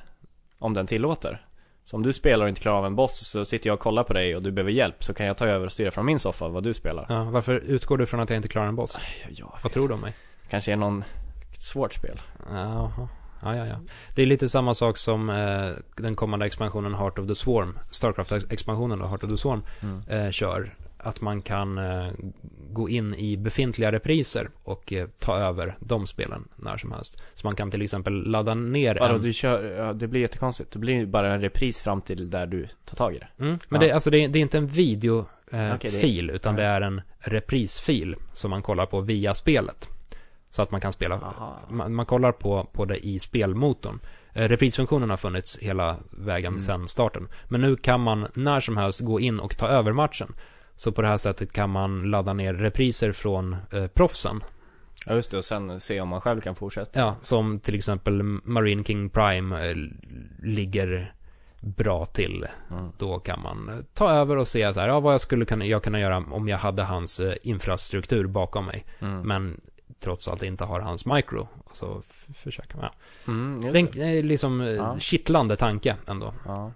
Om 0.60 0.74
den 0.74 0.88
tillåter. 0.88 1.46
Så 1.86 1.96
om 1.98 2.04
du 2.04 2.14
spelar 2.14 2.44
och 2.46 2.50
inte 2.50 2.62
klarar 2.62 2.78
av 2.78 2.86
en 2.86 2.96
boss 2.96 3.28
så 3.28 3.46
sitter 3.46 3.68
jag 3.70 3.74
och 3.74 3.80
kollar 3.80 4.04
på 4.04 4.14
dig 4.14 4.36
och 4.36 4.44
du 4.44 4.52
behöver 4.52 4.72
hjälp 4.72 5.04
så 5.04 5.14
kan 5.14 5.26
jag 5.26 5.38
ta 5.38 5.46
över 5.46 5.66
och 5.66 5.72
styra 5.72 5.92
från 5.92 6.06
min 6.06 6.20
soffa 6.20 6.48
vad 6.48 6.64
du 6.64 6.74
spelar. 6.74 7.06
Ja, 7.10 7.24
varför 7.24 7.56
utgår 7.56 7.98
du 7.98 8.06
från 8.06 8.20
att 8.20 8.30
jag 8.30 8.38
inte 8.38 8.48
klarar 8.48 8.68
en 8.68 8.76
boss? 8.76 9.00
Vad 9.64 9.72
tror 9.72 9.88
du 9.88 9.94
om 9.94 10.00
mig? 10.02 10.14
Kanske 10.50 10.72
är 10.72 10.76
någon 10.76 11.04
svårt 11.58 11.94
spel. 11.94 12.22
Jaha. 12.50 13.08
Ja, 13.42 13.56
ja, 13.56 13.68
ja. 13.68 13.76
Det 14.16 14.22
är 14.22 14.26
lite 14.26 14.50
samma 14.50 14.74
sak 14.74 14.98
som 14.98 15.30
eh, 15.30 15.70
den 15.98 16.16
kommande 16.16 16.46
expansionen 16.46 16.96
Heart 16.96 17.20
of 17.20 17.28
the 17.28 17.36
Swarm, 17.36 17.80
Starcraft-expansionen 17.92 19.00
då, 19.00 19.06
Heart 19.06 19.24
of 19.24 19.30
the 19.30 19.38
Swarm, 19.38 19.64
Mm. 19.82 20.02
eh, 20.26 20.32
kör. 20.32 20.76
Att 21.04 21.22
man 21.22 21.42
kan 21.42 21.78
eh, 21.78 22.08
gå 22.72 22.90
in 22.90 23.14
i 23.16 23.38
befintliga 23.38 23.92
repriser 23.92 24.50
och 24.64 24.94
eh, 24.94 25.08
ta 25.22 25.38
över 25.38 25.78
de 25.80 26.08
spelen 26.08 26.48
när 26.56 26.78
som 26.78 26.92
helst. 26.92 27.22
Så 27.34 27.48
man 27.48 27.56
kan 27.56 27.72
till 27.72 27.82
exempel 27.82 28.14
ladda 28.30 28.54
ner 28.54 28.98
Vadå, 29.00 29.16
en... 29.16 29.22
du 29.22 29.34
kör, 29.34 29.64
ja, 29.86 29.94
det 29.94 30.08
blir 30.08 30.22
jättekonstigt. 30.22 30.72
Det 30.72 30.80
blir 30.80 31.06
bara 31.06 31.34
en 31.34 31.42
repris 31.42 31.82
fram 31.82 32.02
till 32.02 32.30
där 32.30 32.46
du 32.48 32.68
tar 32.86 32.96
tag 32.96 33.16
i 33.16 33.20
det. 33.20 33.28
Mm, 33.44 33.58
men 33.70 33.82
Ja. 33.82 33.88
det, 33.88 33.92
alltså 33.94 34.10
det, 34.10 34.18
är- 34.24 34.28
det 34.28 34.40
är 34.40 34.42
inte 34.42 34.58
en 34.58 34.68
videofil, 34.68 35.28
eh, 35.52 35.76
Okej, 35.76 36.22
det- 36.28 36.34
utan 36.34 36.56
ja. 36.56 36.62
det 36.62 36.68
är 36.68 36.82
en 36.82 37.02
reprisfil 37.20 38.16
som 38.34 38.52
man 38.52 38.62
kollar 38.62 38.86
på 38.86 39.02
via 39.02 39.34
spelet. 39.34 39.90
Så 40.50 40.62
att 40.62 40.72
man 40.72 40.82
kan 40.82 40.94
spela, 40.94 41.34
man, 41.70 41.94
man 41.96 42.06
kollar 42.06 42.32
på, 42.32 42.68
på 42.74 42.86
det 42.86 43.06
i 43.08 43.20
spelmotorn. 43.20 44.00
Eh, 44.34 44.48
reprisfunktionen 44.48 45.10
har 45.10 45.18
funnits 45.18 45.58
hela 45.58 45.96
vägen 46.12 46.48
Mm. 46.54 46.60
sedan 46.60 46.88
starten. 46.88 47.28
Men 47.48 47.62
nu 47.62 47.76
kan 47.76 48.02
man 48.02 48.28
när 48.34 48.60
som 48.60 48.78
helst 48.78 49.00
gå 49.02 49.20
in 49.20 49.40
och 49.40 49.58
ta 49.58 49.68
över 49.68 49.92
matchen. 49.92 50.34
Så 50.76 50.92
på 50.92 51.02
det 51.02 51.08
här 51.08 51.18
sättet 51.18 51.54
kan 51.54 51.70
man 51.70 52.04
ladda 52.12 52.34
ner 52.34 52.54
repriser 52.54 53.12
från 53.12 53.56
eh, 53.72 53.88
proffsen. 53.88 54.44
Ja 55.06 55.16
just 55.16 55.32
det, 55.32 55.38
och 55.38 55.46
sen 55.46 55.80
se 55.80 56.02
om 56.02 56.10
man 56.10 56.22
själv 56.22 56.42
kan 56.42 56.56
fortsätta. 56.56 57.00
Ja, 57.00 57.16
som 57.22 57.60
till 57.60 57.76
exempel 57.76 58.24
Marine 58.24 58.84
King 58.84 59.10
Prime 59.10 59.70
eh, 59.70 59.76
ligger 60.44 61.14
bra 61.62 62.06
till. 62.06 62.48
Mm. 62.72 62.92
Då 62.98 63.20
kan 63.20 63.42
man 63.42 63.70
eh, 63.70 63.76
ta 63.94 64.10
över 64.12 64.38
och 64.38 64.48
se 64.48 64.74
så 64.74 64.80
här, 64.80 64.88
ja, 64.88 65.00
vad 65.00 65.14
jag 65.14 65.22
skulle 65.22 65.46
kunna, 65.46 65.66
jag 65.66 65.84
kunna 65.84 66.00
göra 66.00 66.18
om 66.18 66.48
jag 66.48 66.58
hade 66.58 66.84
hans 66.84 67.20
eh, 67.20 67.34
infrastruktur 67.42 68.28
bakom 68.28 68.66
mig. 68.66 68.86
Mm. 69.00 69.22
Men 69.22 69.62
trots 70.00 70.28
allt 70.28 70.44
inte 70.44 70.64
har 70.64 70.80
hans 70.80 71.06
micro. 71.06 71.48
Så 71.74 72.02
försöker 72.34 72.78
man. 72.78 72.90
Mm, 73.28 73.72
Det 73.74 73.80
är 73.80 74.18
eh, 74.18 74.24
liksom 74.24 74.62
eh, 74.62 74.68
Ja. 74.70 74.96
kittlande 75.00 75.56
tanke 75.56 75.96
ändå. 76.08 76.34
Ja. 76.46 76.72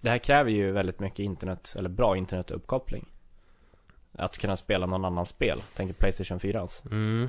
Det 0.00 0.10
här 0.10 0.18
kräver 0.18 0.50
ju 0.50 0.72
väldigt 0.72 1.00
mycket 1.00 1.18
internet, 1.18 1.74
eller 1.78 1.88
bra 1.88 2.16
internetuppkoppling. 2.16 3.06
Att 4.18 4.38
kunna 4.38 4.56
spela 4.56 4.86
någon 4.86 5.04
annans 5.04 5.28
spel. 5.28 5.62
Tänker 5.76 5.94
Playstation 5.94 6.40
4 6.40 6.60
alltså. 6.60 6.88
Mm. 6.90 7.28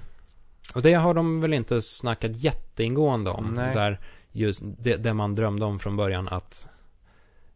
Och 0.74 0.82
det 0.82 0.94
har 0.94 1.14
de 1.14 1.42
väl 1.42 1.54
inte 1.54 1.82
snackat 1.82 2.32
jätteingående 2.36 3.32
om. 3.32 3.54
Nej. 3.54 3.74
Så 3.74 3.80
här, 3.80 4.00
just 4.32 4.62
det, 4.64 4.96
det 4.96 5.14
man 5.14 5.36
drömde 5.36 5.66
om 5.66 5.80
från 5.80 5.96
början 5.96 6.28
att 6.28 6.68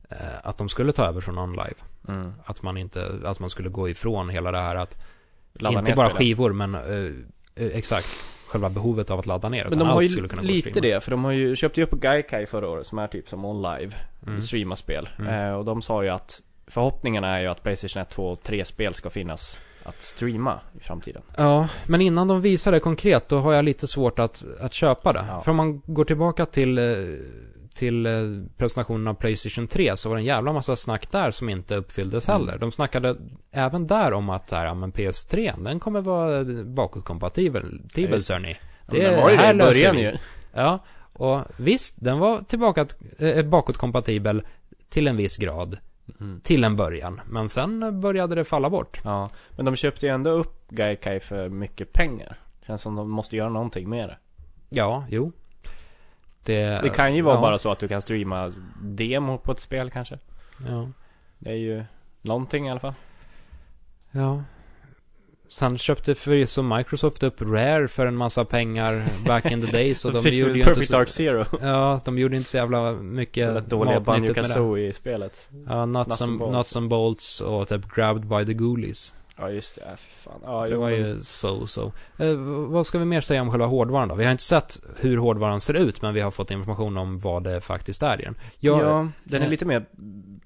eh, 0.09 0.17
att 0.43 0.57
de 0.57 0.69
skulle 0.69 0.91
ta 0.91 1.05
över 1.05 1.21
från 1.21 1.37
OnLive. 1.37 1.75
Mm. 2.07 2.33
Att 2.45 2.61
man 2.61 2.77
inte, 2.77 3.11
att 3.25 3.39
man 3.39 3.49
skulle 3.49 3.69
gå 3.69 3.89
ifrån 3.89 4.29
hela 4.29 4.51
det 4.51 4.59
här 4.59 4.75
att 4.75 5.03
Ladda 5.53 5.79
inte 5.79 5.93
bara 5.93 6.09
spelen. 6.09 6.17
skivor 6.17 6.53
men 6.53 6.75
eh, 6.75 7.65
eh, 7.65 7.77
exakt 7.77 8.07
själva 8.47 8.69
behovet 8.69 9.11
av 9.11 9.19
att 9.19 9.25
ladda 9.25 9.49
ner. 9.49 9.69
Men 9.69 9.79
de 9.79 9.87
har 9.87 10.01
ju 10.01 10.27
lite 10.41 10.81
det, 10.81 11.03
för 11.03 11.11
de 11.11 11.23
har 11.23 11.31
ju 11.31 11.55
köpt 11.55 11.77
ju 11.77 11.83
upp 11.83 11.91
Gaikai 11.91 12.45
förra 12.45 12.69
året 12.69 12.87
som 12.87 12.99
är 12.99 13.07
typ 13.07 13.29
som 13.29 13.45
OnLive. 13.45 13.95
Mm. 14.27 14.41
Streama 14.41 14.75
spel. 14.75 15.09
Mm. 15.19 15.49
Eh, 15.49 15.53
och 15.53 15.65
de 15.65 15.81
sa 15.81 16.03
ju 16.03 16.09
att 16.09 16.41
förhoppningarna 16.67 17.37
är 17.37 17.41
ju 17.41 17.47
att 17.47 17.63
Playstation 17.63 18.01
1, 18.01 18.09
2 18.09 18.27
och 18.31 18.43
3 18.43 18.65
spel 18.65 18.93
ska 18.93 19.09
finnas 19.09 19.57
att 19.83 20.01
streama 20.01 20.59
i 20.79 20.83
framtiden. 20.83 21.21
Ja, 21.37 21.67
men 21.87 22.01
innan 22.01 22.27
de 22.27 22.41
visar 22.41 22.71
det 22.71 22.79
konkret 22.79 23.29
då 23.29 23.37
har 23.39 23.53
jag 23.53 23.65
lite 23.65 23.87
svårt 23.87 24.19
att, 24.19 24.45
att 24.59 24.73
köpa 24.73 25.13
det. 25.13 25.25
Ja. 25.27 25.41
För 25.41 25.51
om 25.51 25.57
man 25.57 25.81
går 25.85 26.05
tillbaka 26.05 26.45
till, 26.45 26.77
eh, 26.77 26.83
till 27.75 28.05
eh, 28.05 28.11
presentationen 28.57 29.07
av 29.07 29.13
Playstation 29.13 29.67
3 29.67 29.97
så 29.97 30.09
var 30.09 30.15
det 30.15 30.21
en 30.21 30.25
jävla 30.25 30.53
massa 30.53 30.75
snack 30.75 31.11
där 31.11 31.31
som 31.31 31.49
inte 31.49 31.75
uppfylldes 31.75 32.29
Mm. 32.29 32.41
heller. 32.41 32.57
De 32.57 32.71
snackade 32.71 33.15
även 33.51 33.87
där 33.87 34.13
om 34.13 34.29
att 34.29 34.51
här, 34.51 34.65
ja, 34.65 34.73
men 34.73 34.91
PS3, 34.91 35.53
den 35.63 35.79
kommer 35.79 36.01
vara 36.01 36.43
bakåtkompatibel, 36.63 37.81
Ja, 37.95 38.19
ser 38.21 38.39
ni. 38.39 38.57
Det 38.87 38.97
Det 38.99 39.11
men 39.11 39.21
var 39.21 39.29
ju 39.29 39.35
det 39.37 39.41
här 39.43 39.53
i 39.53 39.57
löser 39.57 39.93
början 39.93 39.97
ju. 39.99 40.17
Ja, 40.53 40.79
och 41.13 41.41
visst, 41.57 41.95
den 42.03 42.19
var 42.19 42.41
tillbaka, 42.41 42.87
eh, 43.19 43.45
bakåtkompatibel 43.45 44.43
till 44.89 45.07
en 45.07 45.17
viss 45.17 45.37
grad, 45.37 45.77
Mm. 46.19 46.41
till 46.43 46.63
en 46.63 46.75
början. 46.75 47.21
Men 47.29 47.49
sen 47.49 47.99
började 48.01 48.35
det 48.35 48.43
falla 48.43 48.69
bort. 48.69 49.01
Ja, 49.03 49.29
men 49.55 49.65
de 49.65 49.75
köpte 49.75 50.05
ju 50.05 50.11
ändå 50.11 50.29
upp 50.29 50.69
Gaikai 50.69 51.19
för 51.19 51.49
mycket 51.49 51.93
pengar. 51.93 52.39
Känns 52.67 52.81
som 52.81 52.95
de 52.95 53.09
måste 53.09 53.35
göra 53.35 53.49
någonting 53.49 53.89
med 53.89 54.09
det. 54.09 54.17
Ja, 54.69 55.05
jo. 55.09 55.31
Det, 56.43 56.81
Det 56.81 56.89
kan 56.89 57.15
ju 57.15 57.21
vara 57.21 57.35
ja, 57.35 57.41
bara 57.41 57.57
så 57.57 57.71
att 57.71 57.79
du 57.79 57.87
kan 57.87 58.01
streama 58.01 58.51
demo 58.81 59.37
på 59.37 59.51
ett 59.51 59.59
spel 59.59 59.91
kanske. 59.91 60.19
Ja. 60.67 60.89
Det 61.39 61.49
är 61.49 61.55
ju 61.55 61.83
någonting 62.21 62.67
i 62.67 62.71
alla 62.71 62.79
fall. 62.79 62.93
Ja. 64.11 64.43
Sen 65.53 65.77
köpte 65.77 66.15
förvisso 66.15 66.61
Microsoft 66.61 67.23
upp 67.23 67.41
Rare 67.41 67.87
för 67.87 68.05
en 68.05 68.15
massa 68.15 68.45
pengar 68.45 69.03
back 69.27 69.45
in 69.51 69.61
the 69.61 69.71
days 69.71 70.05
och 70.05 70.13
de 70.13 70.23
Fick 70.23 70.33
gjorde 70.33 70.53
ju 70.53 70.59
inte 70.69 70.83
så... 70.85 70.93
Dark 70.93 71.09
Zero. 71.09 71.45
Ja, 71.61 72.01
de 72.05 72.17
gjorde 72.17 72.35
inte 72.37 72.49
så 72.49 72.57
jävla 72.57 72.91
mycket 72.93 73.69
dåliga 73.69 73.93
matnyttigt 73.93 74.05
Banjo 74.05 74.21
med 74.21 74.29
det. 74.35 74.41
Kazooie 74.41 74.87
i 74.89 74.93
spelet. 74.93 75.49
Ja, 75.67 75.85
nuts, 75.85 76.07
Nuts 76.09 76.21
and 76.21 76.39
bolts. 76.39 76.55
nuts 76.57 76.75
and 76.75 76.89
bolts 76.89 77.41
och 77.41 77.67
typ 77.67 77.93
Grabbed 77.95 78.27
by 78.27 78.45
the 78.45 78.53
Ghoulies. 78.53 79.13
Ja 79.37 79.49
just 79.49 79.75
det, 79.75 79.81
ja, 79.89 79.95
fy 79.97 80.11
fan. 80.29 80.39
Ja, 80.43 80.61
Det 80.63 80.69
jo, 80.69 80.79
var 80.81 80.89
men- 80.89 80.99
ju 80.99 81.15
so-so. 81.17 81.85
Eh, 82.17 82.25
v- 82.27 82.35
vad 82.67 82.87
ska 82.87 82.99
vi 82.99 83.05
mer 83.05 83.21
säga 83.21 83.41
om 83.41 83.51
själva 83.51 83.65
hårdvaran 83.65 84.07
då? 84.07 84.15
Vi 84.15 84.23
har 84.23 84.31
inte 84.31 84.43
sett 84.43 84.79
hur 84.99 85.17
hårdvaran 85.17 85.61
ser 85.61 85.73
ut, 85.73 86.01
men 86.01 86.13
vi 86.13 86.21
har 86.21 86.31
fått 86.31 86.51
information 86.51 86.97
om 86.97 87.19
vad 87.19 87.43
det 87.43 87.61
faktiskt 87.61 88.03
är 88.03 88.21
i 88.21 88.23
den. 88.23 88.35
Jag, 88.59 88.81
ja, 88.81 89.07
den 89.23 89.41
är 89.41 89.45
eh, 89.45 89.51
lite 89.51 89.65
mer 89.65 89.85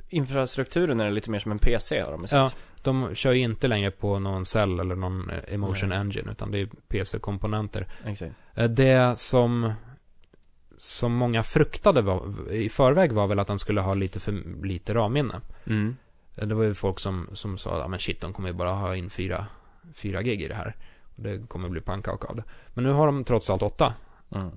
Infrastrukturen 0.10 1.00
är 1.00 1.12
lite 1.12 1.32
mer 1.32 1.40
som 1.40 1.52
en 1.52 1.60
PC 1.60 2.00
har 2.02 2.12
de 2.12 2.22
sagt. 2.28 2.34
Ja, 2.34 2.52
de 2.84 3.16
kör 3.16 3.32
ju 3.32 3.40
inte 3.44 3.68
längre 3.68 3.92
på 3.92 4.20
någon 4.20 4.46
cell 4.46 4.80
eller 4.80 4.96
någon 4.96 5.30
eh, 5.30 5.54
emotion 5.54 5.90
Nej. 5.90 5.98
engine, 5.98 6.32
utan 6.32 6.52
det 6.52 6.60
är 6.60 6.70
PC-komponenter. 6.88 7.88
Exakt. 8.06 8.34
Eh, 8.56 8.70
Det 8.70 9.20
som, 9.20 9.74
som 10.78 11.12
många 11.14 11.44
fruktade 11.44 12.02
var, 12.02 12.52
i 12.52 12.70
förväg 12.70 13.12
var 13.12 13.28
väl 13.28 13.40
att 13.40 13.48
den 13.48 13.60
skulle 13.60 13.82
ha 13.82 13.94
lite 13.94 14.20
för 14.20 14.64
lite 14.66 14.94
RAM-minne. 14.94 15.42
Mm. 15.66 15.96
Eh, 16.36 16.48
Det 16.48 16.56
var 16.56 16.64
ju 16.64 16.74
folk 16.74 17.00
som, 17.00 17.30
som 17.34 17.58
sa, 17.58 17.80
ja 17.80 17.88
men 17.88 18.00
shit, 18.00 18.22
de 18.22 18.34
kommer 18.34 18.50
ju 18.50 18.54
bara 18.56 18.72
ha 18.72 18.96
in 18.96 19.10
4, 19.10 19.46
4 19.96 20.22
gig 20.24 20.42
i 20.42 20.48
det 20.48 20.56
här. 20.56 20.76
Och 21.16 21.24
det 21.24 21.48
kommer 21.48 21.70
bli 21.70 21.82
pannkaka 21.82 22.28
av 22.28 22.36
det. 22.36 22.44
Men 22.74 22.84
nu 22.84 22.92
har 22.92 23.06
de 23.06 23.24
trots 23.24 23.50
allt 23.50 23.62
8 23.62 23.94
Mm. 24.36 24.48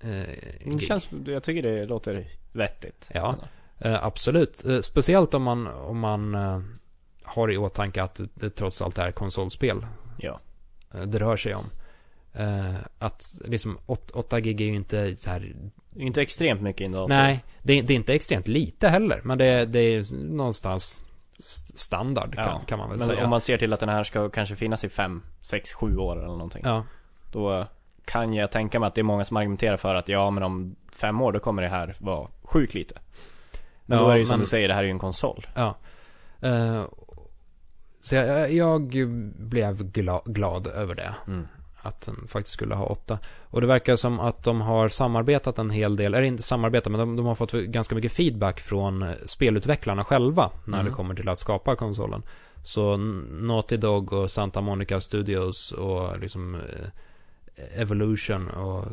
eh, 0.00 0.28
Det 0.64 0.78
känns, 0.80 1.08
jag 1.26 1.42
tycker 1.42 1.62
det 1.62 1.86
låter 1.86 2.26
vettigt. 2.52 3.10
Ja. 3.14 3.36
Eh, 3.78 4.04
absolut. 4.04 4.64
Eh, 4.66 4.80
speciellt 4.80 5.34
om 5.34 5.42
man, 5.42 5.66
om 5.66 5.98
man 5.98 6.34
har 7.30 7.50
i 7.52 7.56
åtanke 7.58 8.02
att 8.02 8.20
det, 8.34 8.50
trots 8.50 8.82
allt 8.82 8.98
är 8.98 9.12
konsolspel 9.12 9.86
Ja. 10.18 10.40
eh, 10.94 11.00
det 11.02 11.18
rör 11.18 11.36
sig 11.36 11.54
om. 11.54 11.64
Eh, 12.32 12.74
att 12.98 13.38
liksom 13.44 13.78
8 13.86 14.40
gig 14.40 14.60
är 14.60 14.64
ju 14.64 14.74
inte 14.74 15.16
så 15.16 15.30
här 15.30 15.52
Inte 15.96 16.22
extremt 16.22 16.60
mycket 16.62 16.80
in 16.80 16.90
Nej, 17.08 17.44
det 17.62 17.78
är, 17.78 17.82
det 17.82 17.92
är 17.92 17.96
inte 17.96 18.14
extremt 18.14 18.48
lite 18.48 18.88
heller. 18.88 19.20
Men 19.24 19.38
det, 19.38 19.64
det 19.64 19.78
är 19.80 20.16
någonstans 20.24 21.04
st- 21.38 21.78
standard 21.78 22.34
Ja, 22.36 22.44
kan, 22.44 22.60
kan 22.66 22.78
man 22.78 22.88
väl 22.88 22.98
Men 22.98 23.06
säga. 23.06 23.24
om 23.24 23.30
man 23.30 23.40
ser 23.40 23.58
till 23.58 23.72
att 23.72 23.80
den 23.80 23.88
här 23.88 24.04
ska 24.04 24.28
kanske 24.28 24.56
finnas 24.56 24.84
i 24.84 24.88
5, 24.88 25.22
6, 25.42 25.72
7 25.72 25.96
år 25.96 26.16
eller 26.16 26.26
någonting. 26.26 26.62
Ja, 26.64 26.84
Då 27.32 27.66
kan 28.04 28.34
jag 28.34 28.50
tänka 28.50 28.80
mig 28.80 28.86
att 28.86 28.94
det 28.94 29.00
är 29.00 29.02
många 29.02 29.24
som 29.24 29.36
argumenterar 29.36 29.76
för 29.76 29.94
att 29.94 30.08
ja 30.08 30.30
men 30.30 30.42
om 30.42 30.76
fem 30.92 31.20
år 31.20 31.32
då 31.32 31.38
kommer 31.38 31.62
det 31.62 31.68
här 31.68 31.94
vara 31.98 32.28
sjukt 32.42 32.74
lite. 32.74 32.94
Men 33.86 33.98
Ja, 33.98 34.04
då 34.04 34.10
är 34.10 34.14
det 34.14 34.18
ju 34.18 34.24
som 34.24 34.32
men- 34.32 34.40
du 34.40 34.46
säger, 34.46 34.68
det 34.68 34.74
här 34.74 34.80
är 34.80 34.86
ju 34.86 34.90
en 34.90 34.98
konsol. 34.98 35.46
ja. 35.54 35.76
Eh, 36.42 36.82
så 38.00 38.14
jag, 38.14 38.52
jag 38.52 38.82
blev 39.38 39.82
gla, 39.92 40.22
glad 40.24 40.66
över 40.66 40.94
det. 40.94 41.14
Mm. 41.26 41.46
Att 41.82 42.02
den 42.06 42.26
faktiskt 42.28 42.54
skulle 42.54 42.74
ha 42.74 42.84
åtta. 42.86 43.18
Och 43.42 43.60
det 43.60 43.66
verkar 43.66 43.96
som 43.96 44.20
att 44.20 44.44
de 44.44 44.60
har 44.60 44.88
samarbetat 44.88 45.58
en 45.58 45.70
hel 45.70 45.96
del, 45.96 46.14
eller 46.14 46.22
inte 46.26 46.42
samarbetat, 46.42 46.92
men 46.92 47.00
de, 47.00 47.16
de 47.16 47.26
har 47.26 47.34
fått 47.34 47.52
ganska 47.52 47.94
mycket 47.94 48.12
feedback 48.12 48.60
från 48.60 49.02
eh, 49.02 49.10
spelutvecklarna 49.26 50.04
själva 50.04 50.50
när 50.64 50.74
Mm. 50.78 50.86
det 50.86 50.96
kommer 50.96 51.14
till 51.14 51.28
att 51.28 51.38
skapa 51.38 51.76
konsolen. 51.76 52.22
Så 52.62 52.96
Naughty 52.96 53.76
Dog 53.76 54.12
och 54.12 54.30
Santa 54.30 54.60
Monica 54.60 55.00
Studios 55.00 55.72
och 55.72 56.18
liksom 56.18 56.54
eh, 56.54 57.80
Evolution 57.80 58.48
och 58.50 58.84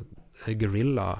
Guerrilla 0.45 1.20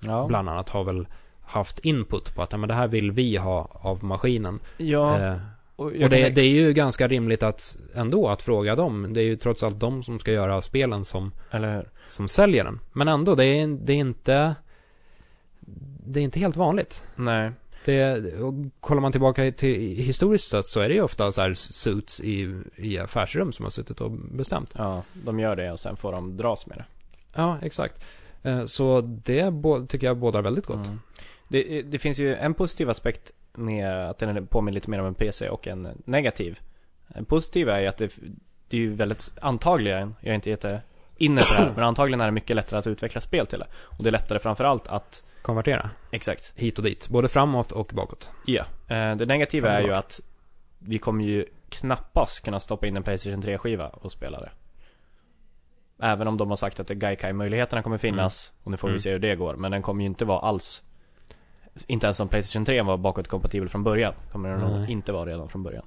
Ja. 0.00 0.26
bland 0.28 0.48
annat 0.48 0.68
har 0.68 0.84
väl 0.84 1.06
haft 1.40 1.78
input 1.78 2.34
på 2.34 2.42
att 2.42 2.60
men 2.60 2.68
det 2.68 2.74
här 2.74 2.88
vill 2.88 3.12
vi 3.12 3.36
ha 3.36 3.68
av 3.72 4.04
maskinen. 4.04 4.60
Ja. 4.76 5.18
Eh, 5.18 5.36
och 5.76 5.86
och 5.86 5.92
det, 5.92 6.22
kan- 6.24 6.34
det 6.34 6.40
är 6.42 6.48
ju 6.48 6.72
ganska 6.72 7.08
rimligt 7.08 7.42
att 7.42 7.76
ändå 7.94 8.28
att 8.28 8.42
fråga 8.42 8.76
dem. 8.76 9.12
Det 9.12 9.20
är 9.20 9.24
ju 9.24 9.36
trots 9.36 9.62
allt 9.62 9.80
de 9.80 10.02
som 10.02 10.18
ska 10.18 10.32
göra 10.32 10.62
spelen 10.62 11.04
som, 11.04 11.32
som 12.08 12.28
säljer 12.28 12.64
den. 12.64 12.80
Men 12.92 13.08
ändå, 13.08 13.34
det 13.34 13.44
är, 13.44 13.66
det 13.66 13.92
är 13.92 13.96
inte 13.96 14.54
det 16.08 16.20
är 16.20 16.24
inte 16.24 16.38
helt 16.40 16.56
vanligt. 16.56 17.04
Nej. 17.16 17.50
Det, 17.84 18.34
och 18.40 18.54
kollar 18.80 19.00
man 19.00 19.12
tillbaka 19.12 19.52
till 19.52 19.96
historiskt 19.96 20.48
sett 20.48 20.66
så 20.66 20.80
är 20.80 20.88
det 20.88 20.94
ju 20.94 21.02
ofta 21.02 21.32
så 21.32 21.40
här 21.40 21.54
suits 21.54 22.20
i, 22.20 22.60
i 22.76 22.98
affärsrum 22.98 23.52
som 23.52 23.64
har 23.64 23.70
suttit 23.70 24.00
och 24.00 24.10
bestämt. 24.10 24.72
Ja, 24.76 25.02
de 25.12 25.38
gör 25.40 25.56
det 25.56 25.72
och 25.72 25.80
sen 25.80 25.96
får 25.96 26.12
de 26.12 26.36
dras 26.36 26.66
med 26.66 26.78
det. 26.78 26.84
Ja, 27.34 27.58
exakt. 27.62 28.04
Eh, 28.42 28.64
Så 28.64 29.00
det 29.00 29.52
tycker 29.88 30.06
jag 30.06 30.16
bådar 30.16 30.42
väldigt 30.42 30.66
gott. 30.66 30.86
Mm. 30.86 31.00
Det, 31.48 31.82
det 31.82 31.98
finns 31.98 32.18
ju 32.18 32.34
en 32.36 32.54
positiv 32.54 32.90
aspekt 32.90 33.30
med 33.56 34.08
att 34.10 34.18
den 34.18 34.46
påminner 34.46 34.74
lite 34.74 34.90
mer 34.90 35.00
om 35.00 35.06
en 35.06 35.14
PC 35.14 35.48
och 35.48 35.66
en 35.66 36.02
negativ. 36.04 36.60
En 37.08 37.24
positiv 37.24 37.68
är 37.68 37.80
ju 37.80 37.86
att 37.86 37.96
det, 37.96 38.14
det 38.68 38.76
är 38.76 38.80
ju 38.80 38.94
väldigt, 38.94 39.30
antagligen, 39.40 40.14
jag 40.20 40.30
är 40.30 40.34
inte 40.34 40.50
jätte 40.50 40.80
inne 41.16 41.40
på 41.40 41.46
det 41.56 41.62
här, 41.68 41.72
men 41.74 41.84
antagligen 41.84 42.20
är 42.20 42.24
det 42.26 42.30
mycket 42.32 42.56
lättare 42.56 42.78
att 42.78 42.86
utveckla 42.86 43.20
spel 43.20 43.46
till 43.46 43.58
det. 43.58 43.66
Och 43.76 44.02
det 44.04 44.10
är 44.10 44.12
lättare 44.12 44.38
framförallt 44.38 44.86
att, 44.88 45.24
Konvertera. 45.42 45.90
exakt, 46.10 46.52
Hit 46.56 46.78
och 46.78 46.84
dit. 46.84 47.08
Både 47.08 47.28
framåt 47.28 47.72
och 47.72 47.90
bakåt. 47.94 48.30
ja. 48.46 48.64
Eh, 48.88 49.16
Det 49.16 49.26
negativa 49.26 49.68
är 49.68 49.80
ju 49.80 49.86
Framför. 49.86 49.98
att 49.98 50.20
vi 50.78 50.98
kommer 50.98 51.24
ju 51.24 51.44
knappast 51.68 52.44
kunna 52.44 52.60
stoppa 52.60 52.86
in 52.86 52.96
en 52.96 53.02
Playstation 53.02 53.42
3-skiva 53.42 53.88
och 53.88 54.12
spela 54.12 54.40
det. 54.40 54.50
Även 56.02 56.28
om 56.28 56.36
de 56.36 56.48
har 56.48 56.56
sagt 56.56 56.80
att 56.80 56.88
Gaikai-möjligheterna 56.88 57.82
kommer 57.82 57.98
finnas. 57.98 58.52
Och 58.64 58.70
nu 58.70 58.76
får 58.76 58.88
vi 58.88 58.92
Mm. 58.92 58.98
se 59.00 59.12
hur 59.12 59.18
det 59.18 59.34
går. 59.36 59.54
Men 59.56 59.70
den 59.70 59.82
kommer 59.82 60.00
ju 60.02 60.06
inte 60.06 60.24
vara 60.24 60.38
alls 60.40 60.82
Inte 61.86 62.06
ens 62.06 62.20
om 62.20 62.28
Playstation 62.28 62.64
3 62.64 62.82
var 62.82 62.96
bakåtkompatibel 62.96 63.68
från 63.68 63.84
början. 63.84 64.14
Kommer 64.32 64.48
den 64.48 64.60
nog 64.60 64.90
inte 64.90 65.12
vara 65.12 65.30
redan 65.30 65.48
från 65.48 65.62
början. 65.62 65.84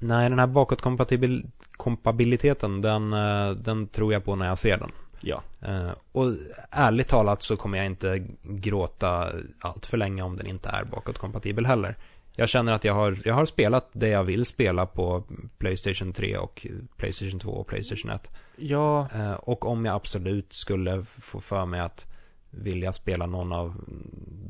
Nej, 0.00 0.28
den 0.30 0.38
här 0.38 0.46
bakåtkompatibiliteten, 0.46 2.80
den, 2.80 3.12
eh, 3.12 3.50
den 3.50 3.86
tror 3.88 4.12
jag 4.12 4.24
på 4.24 4.36
när 4.36 4.46
jag 4.46 4.58
ser 4.58 4.78
den. 4.78 4.90
Ja. 5.20 5.42
Eh, 5.62 5.90
Och 6.12 6.24
ärligt 6.70 7.08
talat 7.08 7.42
så 7.42 7.56
kommer 7.56 7.78
jag 7.78 7.86
inte 7.86 8.26
gråta 8.42 9.28
allt 9.60 9.86
för 9.86 9.96
länge 9.96 10.22
om 10.22 10.36
den 10.36 10.46
inte 10.46 10.68
är 10.68 10.84
bakåtkompatibel 10.84 11.66
heller. 11.66 11.96
Jag 12.32 12.48
känner 12.48 12.72
att 12.72 12.84
jag 12.84 12.94
har, 12.94 13.16
jag 13.24 13.34
har 13.34 13.46
spelat 13.46 13.88
det 13.92 14.08
jag 14.08 14.24
vill 14.24 14.44
spela 14.46 14.86
på 14.86 15.24
Playstation 15.58 16.12
3 16.12 16.36
och 16.36 16.66
Playstation 16.96 17.40
2 17.40 17.50
och 17.50 17.66
Playstation 17.66 18.10
1. 18.10 18.30
Ja, 18.56 19.08
Eh, 19.14 19.32
Och 19.32 19.66
om 19.66 19.84
jag 19.84 19.94
absolut 19.94 20.52
skulle 20.52 21.04
få 21.04 21.40
för 21.40 21.66
mig 21.66 21.80
att 21.80 22.06
vilja 22.50 22.92
spela 22.92 23.26
någon 23.26 23.52
av 23.52 23.74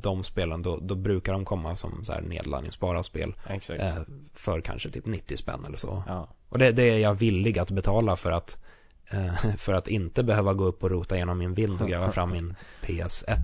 de 0.00 0.24
spelen, 0.24 0.62
då, 0.62 0.76
då 0.76 0.94
brukar 0.94 1.32
de 1.32 1.44
komma 1.44 1.76
som 1.76 2.04
så 2.04 2.12
här 2.12 2.20
nedladdningsbara 2.20 3.02
spel. 3.02 3.34
exakt. 3.48 3.80
Eh, 3.82 3.94
för 4.34 4.60
kanske 4.60 4.90
typ 4.90 5.06
90 5.06 5.36
spänn 5.36 5.64
eller 5.66 5.76
så. 5.76 6.02
Ja. 6.06 6.28
Och 6.48 6.58
det, 6.58 6.72
det 6.72 6.82
är 6.82 6.98
jag 6.98 7.14
villig 7.14 7.58
att 7.58 7.70
betala 7.70 8.16
för 8.16 8.32
att 8.32 8.64
eh, 9.10 9.34
för 9.56 9.72
att 9.74 9.88
inte 9.88 10.22
behöva 10.24 10.54
gå 10.54 10.64
upp 10.64 10.82
och 10.84 10.90
rota 10.90 11.16
genom 11.16 11.38
min 11.38 11.54
vind 11.54 11.82
och 11.82 11.88
gräva 11.88 12.10
fram 12.10 12.30
min 12.30 12.54
PS1. 12.82 13.34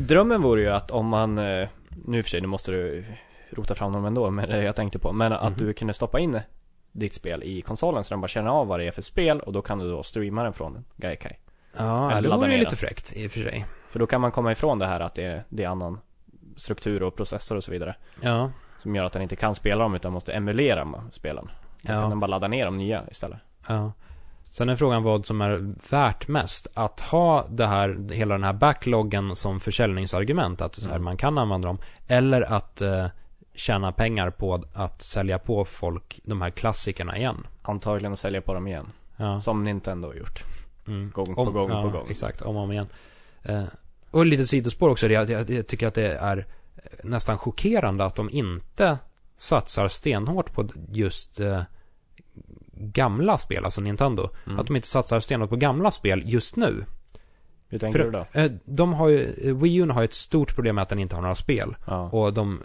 Drömmen 0.00 0.42
vore 0.42 0.60
ju 0.60 0.68
att 0.68 0.90
om 0.90 1.06
man, 1.06 1.38
eh, 1.38 1.68
nu 2.04 2.22
för 2.22 2.30
sig, 2.30 2.40
nu 2.40 2.46
måste 2.46 2.70
du 2.72 3.04
rota 3.50 3.74
fram 3.74 3.92
dem 3.92 4.04
ändå, 4.04 4.30
men 4.30 4.48
det 4.48 4.62
jag 4.62 4.76
tänkte 4.76 4.98
på. 4.98 5.12
Men 5.12 5.32
att 5.32 5.52
Mhm. 5.58 5.66
du 5.66 5.72
kunde 5.72 5.94
stoppa 5.94 6.20
in 6.20 6.40
ditt 6.92 7.14
spel 7.14 7.42
i 7.42 7.62
konsolen 7.62 8.04
så 8.04 8.14
den 8.14 8.20
bara 8.20 8.28
känner 8.28 8.50
av 8.50 8.66
vad 8.66 8.80
det 8.80 8.86
är 8.86 8.90
för 8.92 9.02
spel 9.02 9.40
och 9.40 9.52
då 9.52 9.62
kan 9.62 9.78
du 9.78 9.90
då 9.90 10.02
streama 10.02 10.42
den 10.42 10.52
från 10.52 10.84
Gaikai. 10.96 11.36
Ja, 11.78 12.10
Eller 12.12 12.30
det 12.30 12.36
vore 12.36 12.52
ju 12.52 12.58
lite 12.58 12.76
fräckt 12.76 13.12
i 13.16 13.26
och 13.26 13.30
för 13.32 13.40
sig. 13.40 13.66
För 13.96 14.00
då 14.00 14.06
kan 14.06 14.20
man 14.20 14.30
komma 14.32 14.52
ifrån 14.52 14.78
det 14.78 14.86
här 14.86 15.00
att 15.00 15.14
det 15.14 15.24
är, 15.24 15.44
det 15.48 15.64
är 15.64 15.68
annan 15.68 16.00
struktur 16.56 17.02
och 17.02 17.16
processor 17.16 17.56
och 17.56 17.64
så 17.64 17.70
vidare. 17.70 17.96
Ja, 18.20 18.50
Som 18.78 18.94
gör 18.94 19.04
att 19.04 19.12
den 19.12 19.22
inte 19.22 19.36
kan 19.36 19.54
spela 19.54 19.82
dem 19.82 19.94
utan 19.94 20.12
måste 20.12 20.32
emulera 20.32 21.04
spelen. 21.12 21.44
Då 21.82 21.92
Ja. 21.92 22.00
kan 22.00 22.10
den 22.10 22.20
bara 22.20 22.26
ladda 22.26 22.48
ner 22.48 22.64
de 22.64 22.78
nya 22.78 23.04
istället. 23.10 23.38
ja. 23.68 23.92
Sen 24.50 24.68
är 24.68 24.76
frågan 24.76 25.02
vad 25.02 25.26
som 25.26 25.40
är 25.40 25.74
värt 25.90 26.28
mest. 26.28 26.66
Att 26.74 27.00
ha 27.00 27.46
det 27.48 27.66
här, 27.66 28.12
hela 28.12 28.34
den 28.34 28.44
här 28.44 28.52
backloggen 28.52 29.36
som 29.36 29.60
försäljningsargument, 29.60 30.60
att 30.62 30.78
här, 30.82 30.90
Mm. 30.90 31.04
man 31.04 31.16
kan 31.16 31.38
använda 31.38 31.68
dem. 31.68 31.78
Eller 32.08 32.52
att 32.52 32.80
eh, 32.82 33.06
tjäna 33.54 33.92
pengar 33.92 34.30
på 34.30 34.62
att 34.74 35.02
sälja 35.02 35.38
på 35.38 35.64
folk 35.64 36.20
de 36.24 36.42
här 36.42 36.50
klassikerna 36.50 37.16
igen. 37.16 37.46
Antagligen 37.62 38.12
att 38.12 38.18
sälja 38.18 38.40
på 38.40 38.54
dem 38.54 38.66
igen. 38.66 38.86
Ja. 39.16 39.40
Som 39.40 39.64
Nintendo 39.64 40.08
har 40.08 40.14
gjort. 40.14 40.44
Mm. 40.86 41.10
Gång 41.10 41.34
på 41.34 41.44
gång 41.44 41.70
ja, 41.70 41.82
på 41.82 41.88
gång. 41.88 42.06
Exakt, 42.10 42.42
om 42.42 42.56
och 42.56 42.62
om 42.62 42.72
igen. 42.72 42.86
Eh, 43.42 43.62
och 44.16 44.26
lite 44.26 44.46
sidospår 44.46 44.88
också, 44.90 45.08
jag, 45.08 45.30
jag, 45.30 45.50
jag 45.50 45.66
tycker 45.66 45.86
att 45.86 45.94
det 45.94 46.12
är 46.12 46.46
nästan 47.02 47.38
chockerande 47.38 48.04
att 48.04 48.14
de 48.14 48.30
inte 48.30 48.98
satsar 49.36 49.88
stenhårt 49.88 50.52
på 50.52 50.68
just 50.92 51.40
eh, 51.40 51.62
gamla 52.72 53.38
spel, 53.38 53.64
alltså 53.64 53.80
Nintendo. 53.80 54.28
Mm. 54.46 54.58
Att 54.58 54.66
de 54.66 54.76
inte 54.76 54.88
satsar 54.88 55.20
stenhårt 55.20 55.50
på 55.50 55.56
gamla 55.56 55.90
spel 55.90 56.22
just 56.24 56.56
nu. 56.56 56.84
Hur 57.68 57.78
tänker 57.78 57.98
För- 57.98 58.04
du 58.04 58.10
då? 58.10 58.26
Eh, 58.32 58.52
de 58.64 58.92
har 58.92 59.08
ju, 59.08 59.24
eh, 59.24 59.56
Wii 59.56 59.74
U 59.74 59.88
har 59.90 60.00
ju 60.00 60.04
ett 60.04 60.14
stort 60.14 60.54
problem 60.54 60.74
med 60.74 60.82
att 60.82 60.88
den 60.88 60.98
inte 60.98 61.14
har 61.14 61.22
några 61.22 61.34
spel. 61.34 61.76
Ja. 61.86 62.10
Och 62.10 62.32
de 62.32 62.62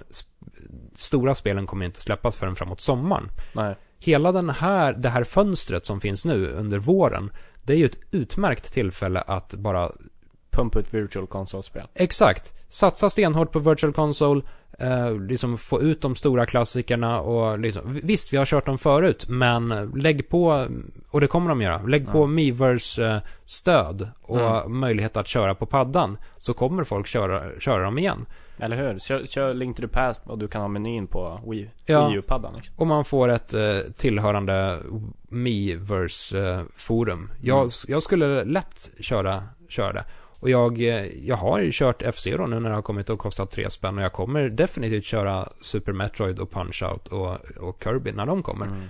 stora 0.93 1.35
spelen 1.35 1.67
kommer 1.67 1.85
inte 1.85 2.01
släppas 2.01 2.37
förrän 2.37 2.55
framåt 2.55 2.81
sommaren. 2.81 3.29
Nej. 3.53 3.75
Hela 3.99 4.31
den 4.31 4.49
här, 4.49 4.93
det 4.93 5.09
här 5.09 5.23
fönstret 5.23 5.85
som 5.85 6.01
finns 6.01 6.25
nu 6.25 6.47
under 6.47 6.79
våren, 6.79 7.31
det 7.63 7.73
är 7.73 7.77
ju 7.77 7.85
ett 7.85 7.99
utmärkt 8.11 8.73
tillfälle 8.73 9.21
att 9.21 9.53
bara 9.53 9.91
Pumpa 10.61 10.79
ut 10.79 10.93
virtual 10.93 11.27
console-spel. 11.27 11.87
Exakt. 11.95 12.53
Satsa 12.69 13.09
stenhårt 13.09 13.51
på 13.51 13.59
Virtual 13.59 13.93
Console, 13.93 14.41
eh, 14.79 15.19
liksom 15.19 15.57
få 15.57 15.81
ut 15.81 16.01
de 16.01 16.15
stora 16.15 16.45
klassikerna 16.45 17.21
och 17.21 17.59
liksom, 17.59 17.99
visst 18.03 18.33
vi 18.33 18.37
har 18.37 18.45
kört 18.45 18.65
dem 18.65 18.77
förut, 18.77 19.25
men 19.29 19.91
lägg 19.95 20.29
på, 20.29 20.67
och 21.11 21.21
det 21.21 21.27
kommer 21.27 21.49
de 21.49 21.61
göra, 21.61 21.81
lägg 21.83 22.03
Ja. 22.07 22.11
på 22.11 22.27
Miiverse 22.27 23.05
eh, 23.05 23.17
stöd 23.45 24.09
och 24.21 24.39
Mm. 24.65 24.79
möjlighet 24.79 25.17
att 25.17 25.27
köra 25.27 25.55
på 25.55 25.65
paddan, 25.65 26.17
så 26.37 26.53
kommer 26.53 26.83
folk 26.83 27.07
köra, 27.07 27.59
köra 27.59 27.83
dem 27.83 27.97
igen. 27.97 28.25
Eller 28.59 28.77
hur? 28.77 28.99
Kör, 28.99 29.25
kör 29.25 29.53
Link 29.53 29.75
to 29.77 29.81
the 29.81 29.87
Past 29.87 30.21
och 30.25 30.37
du 30.37 30.47
kan 30.47 30.61
ha 30.61 30.67
menyn 30.67 31.07
på 31.07 31.39
Wii, 31.47 31.69
Ja. 31.85 32.07
Wii 32.07 32.17
U-paddan 32.17 32.53
liksom. 32.55 32.75
Och 32.77 32.87
man 32.87 33.05
får 33.05 33.29
ett 33.29 33.53
eh, 33.53 33.59
tillhörande 33.97 34.79
Miiverse-forum. 35.29 37.29
jag, 37.41 37.57
Mm. 37.59 37.69
jag 37.87 38.03
skulle 38.03 38.43
lätt 38.43 38.89
köra, 38.99 39.43
köra 39.69 39.93
det. 39.93 40.05
Och 40.41 40.49
jag, 40.49 40.81
eh, 40.81 41.05
jag 41.27 41.35
har 41.35 41.71
kört 41.71 42.01
F-Zero 42.01 42.47
nu 42.47 42.59
när 42.59 42.69
det 42.69 42.75
har 42.75 42.81
kommit 42.81 43.09
och 43.09 43.19
kostat 43.19 43.51
tre 43.51 43.69
spänn 43.69 43.97
och 43.97 44.03
jag 44.03 44.13
kommer 44.13 44.49
definitivt 44.49 45.05
köra 45.05 45.49
Super 45.61 45.93
Metroid 45.93 46.39
och 46.39 46.51
Punch-Out 46.51 47.07
och, 47.09 47.63
och 47.67 47.83
Kirby 47.83 48.11
när 48.11 48.25
de 48.25 48.43
kommer. 48.43 48.65
Mm. 48.65 48.81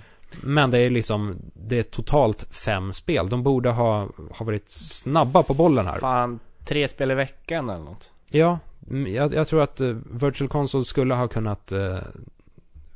Men 0.43 0.71
det 0.71 0.77
är 0.77 0.89
liksom, 0.89 1.35
det 1.53 1.77
är 1.79 1.83
totalt 1.83 2.47
fem 2.55 2.93
spel. 2.93 3.29
De 3.29 3.43
borde 3.43 3.69
ha, 3.69 4.07
ha 4.31 4.45
varit 4.45 4.69
snabba 4.71 5.43
på 5.43 5.53
bollen 5.53 5.85
här. 5.85 5.99
Fan, 5.99 6.39
tre 6.65 6.87
spel 6.87 7.11
i 7.11 7.15
veckan 7.15 7.69
eller 7.69 7.83
något. 7.83 8.13
Ja, 8.29 8.59
mm, 8.89 9.13
jag, 9.13 9.33
jag 9.33 9.47
tror 9.47 9.61
att 9.61 9.81
eh, 9.81 9.95
Virtual 10.11 10.47
Console 10.49 10.83
skulle 10.85 11.13
ha 11.13 11.27
kunnat 11.27 11.71
eh, 11.71 11.97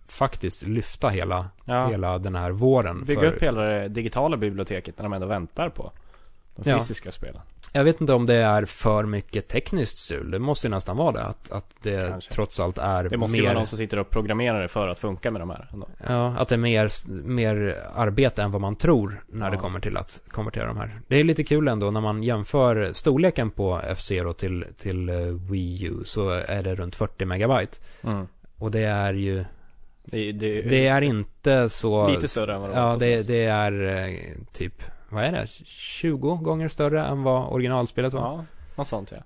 faktiskt 0.08 0.68
lyfta 0.68 1.10
hela, 1.10 1.46
Ja. 1.66 1.88
hela 1.88 2.18
den 2.18 2.36
här 2.36 2.52
våren. 2.52 3.04
Bygga 3.04 3.20
för- 3.20 3.28
upp 3.28 3.44
hela 3.44 3.62
det 3.62 3.88
digitala 3.88 4.38
biblioteket 4.38 4.98
när 4.98 5.04
de 5.04 5.14
ändå 5.14 5.28
väntar 5.28 5.70
på 5.70 5.92
de 6.56 6.70
Ja. 6.70 6.80
fysiska 6.80 7.12
spelen. 7.12 7.42
Jag 7.74 7.84
vet 7.84 8.02
inte 8.02 8.14
om 8.14 8.26
det 8.26 8.34
är 8.36 8.66
för 8.66 9.04
mycket 9.06 9.48
tekniskt 9.48 9.98
strul. 9.98 10.32
Det 10.32 10.40
måste 10.40 10.68
ju 10.68 10.72
nästan 10.72 10.98
vara 10.98 11.12
det. 11.12 11.24
Att, 11.24 11.52
att 11.52 11.76
det 11.82 12.10
Kanske. 12.10 12.34
trots 12.34 12.60
allt 12.60 12.78
är 12.78 13.04
Det 13.10 13.18
måste 13.18 13.38
ju 13.38 13.44
vara 13.44 13.52
mer... 13.54 13.56
någon 13.60 13.66
som 13.68 13.78
sitter 13.78 14.00
och 14.00 14.10
programmerar 14.10 14.62
det 14.62 14.68
för 14.68 14.88
att 14.88 15.00
funka 15.00 15.32
med 15.32 15.42
de 15.42 15.50
här 15.50 15.70
ändå. 15.74 15.88
Ja, 16.08 16.28
att 16.38 16.48
det 16.50 16.56
är 16.56 16.60
mer, 16.60 16.90
mer 17.28 17.76
arbete 17.96 18.44
än 18.44 18.52
vad 18.52 18.62
man 18.62 18.76
tror 18.76 19.24
när 19.28 19.50
det 19.50 19.56
Ja. 19.56 19.62
kommer 19.62 19.80
till 19.80 19.98
att 19.98 20.22
konvertera 20.32 20.68
de 20.68 20.78
här. 20.78 21.02
Det 21.08 21.16
är 21.20 21.24
lite 21.24 21.44
kul 21.44 21.68
ändå 21.68 21.92
när 21.92 22.02
man 22.02 22.24
jämför 22.24 22.94
storleken 22.94 23.52
på 23.52 23.82
F-Zero 23.84 24.34
till, 24.34 24.66
till 24.78 25.10
eh, 25.10 25.16
Wii 25.26 25.84
U 25.86 26.04
så 26.06 26.30
är 26.30 26.64
det 26.64 26.76
runt 26.76 26.96
40 26.96 27.26
megabyte. 27.26 27.78
Mm. 28.04 28.28
Och 28.58 28.72
det 28.72 28.80
är 28.84 29.14
ju, 29.14 29.46
Det, 30.06 30.32
det, 30.32 30.62
det 30.62 30.88
är 30.88 31.02
inte 31.02 31.70
så... 31.70 32.08
Lite 32.10 32.28
större 32.28 32.56
än 32.56 32.62
vad 32.62 32.70
det 32.70 32.76
var 32.76 32.82
Ja, 32.92 32.98
det, 33.00 33.28
det 33.28 33.44
är 33.46 34.08
eh, 34.08 34.16
typ, 34.54 34.84
vad 35.10 35.24
är 35.24 35.32
det? 35.32 35.48
20 35.66 36.36
gånger 36.36 36.68
större 36.68 37.06
än 37.06 37.24
vad 37.24 37.48
originalspelet 37.54 38.14
var. 38.14 38.22
Ja, 38.22 38.46
något 38.76 38.88
sånt 38.88 39.12
ja. 39.12 39.18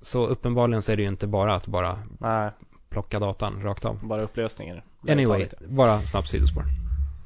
Så 0.00 0.26
uppenbarligen 0.26 0.82
så 0.82 0.92
är 0.92 0.96
det 0.96 1.02
ju 1.02 1.08
inte 1.08 1.26
bara 1.26 1.54
att 1.54 1.66
bara 1.66 1.98
Nej, 2.18 2.50
plocka 2.90 3.18
datan 3.18 3.62
rakt 3.62 3.84
av. 3.84 3.98
bara 4.06 4.20
upplösningar. 4.22 4.84
Det 5.02 5.12
Anyway, 5.12 5.46
bara 5.68 6.02
snabbt 6.02 6.28
sidospår. 6.28 6.64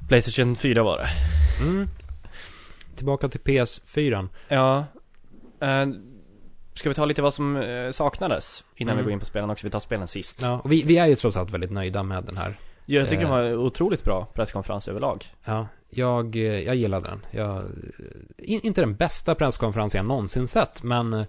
Playstation 0.08 0.56
4 0.56 0.82
var 0.82 0.98
det. 0.98 1.08
Mm. 1.64 1.88
Tillbaka 2.96 3.28
till 3.28 3.40
PS4. 3.40 4.28
Ja. 4.48 4.84
Eh, 5.60 5.86
ska 6.74 6.88
vi 6.88 6.94
ta 6.94 7.04
lite 7.04 7.22
vad 7.22 7.34
som 7.34 7.56
eh, 7.56 7.90
saknades 7.90 8.64
innan 8.76 8.92
Mm. 8.92 9.04
vi 9.04 9.04
går 9.04 9.12
in 9.12 9.20
på 9.20 9.26
spelen 9.26 9.50
också? 9.50 9.66
Vi 9.66 9.70
tar 9.70 9.78
spelen 9.80 10.08
sist. 10.08 10.42
Ja, 10.42 10.60
och 10.64 10.72
vi, 10.72 10.82
vi 10.82 10.98
är 10.98 11.06
ju 11.06 11.14
trots 11.14 11.36
allt 11.36 11.50
väldigt 11.50 11.70
nöjda 11.70 12.02
med 12.02 12.24
den 12.24 12.36
här. 12.36 12.56
Jag 12.86 13.08
tycker 13.08 13.22
Eh. 13.22 13.28
det 13.28 13.34
var 13.56 13.56
otroligt 13.66 14.04
bra 14.04 14.26
presskonferens 14.34 14.88
överlag. 14.88 15.24
Ja, 15.44 15.66
jag, 15.98 16.36
eh, 16.36 16.42
jag 16.42 16.74
gillade 16.76 17.08
den. 17.08 17.26
Jag, 17.30 17.62
in, 18.38 18.60
inte 18.62 18.80
den 18.80 18.94
bästa 18.94 19.34
presskonferensen 19.34 19.98
jag 19.98 20.06
någonsin 20.06 20.46
sett, 20.46 20.82
men 20.82 21.12
eh, 21.12 21.26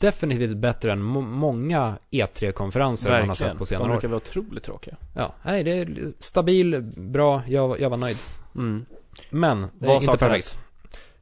definitivt 0.00 0.56
bättre 0.56 0.92
än 0.92 1.02
må, 1.02 1.20
många 1.20 1.98
E3-konferenser 2.10 3.20
man 3.20 3.28
har 3.28 3.36
sett 3.36 3.52
på 3.52 3.58
De 3.58 3.66
senare 3.66 3.88
år. 3.88 3.92
brukar 3.92 4.08
vara 4.08 4.16
otroligt 4.16 4.62
tråkiga. 4.64 4.96
Ja, 5.14 5.34
nej, 5.42 5.64
det 5.64 5.70
är 5.70 6.12
stabil, 6.18 6.82
bra, 6.96 7.42
jag, 7.46 7.80
jag 7.80 7.90
var 7.90 7.96
nöjd. 7.96 8.16
Mm. 8.54 8.84
Men, 9.30 9.60
det 9.60 9.66
är 9.84 9.88
Vad 9.88 10.02
inte 10.02 10.16
perfekt. 10.16 10.58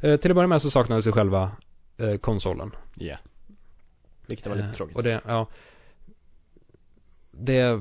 Eh, 0.00 0.16
till 0.16 0.30
att 0.30 0.34
börja 0.34 0.48
med 0.48 0.62
så 0.62 0.70
saknades 0.70 1.06
ju 1.06 1.12
själva 1.12 1.50
eh, 1.96 2.16
konsolen. 2.16 2.70
Ja. 2.94 3.16
Vilket 4.26 4.46
var 4.46 4.56
lite 4.56 4.68
Eh, 4.68 4.72
tråkigt. 4.74 4.96
Och 4.96 5.02
det, 5.02 5.20
ja. 5.26 5.46
Det... 7.30 7.80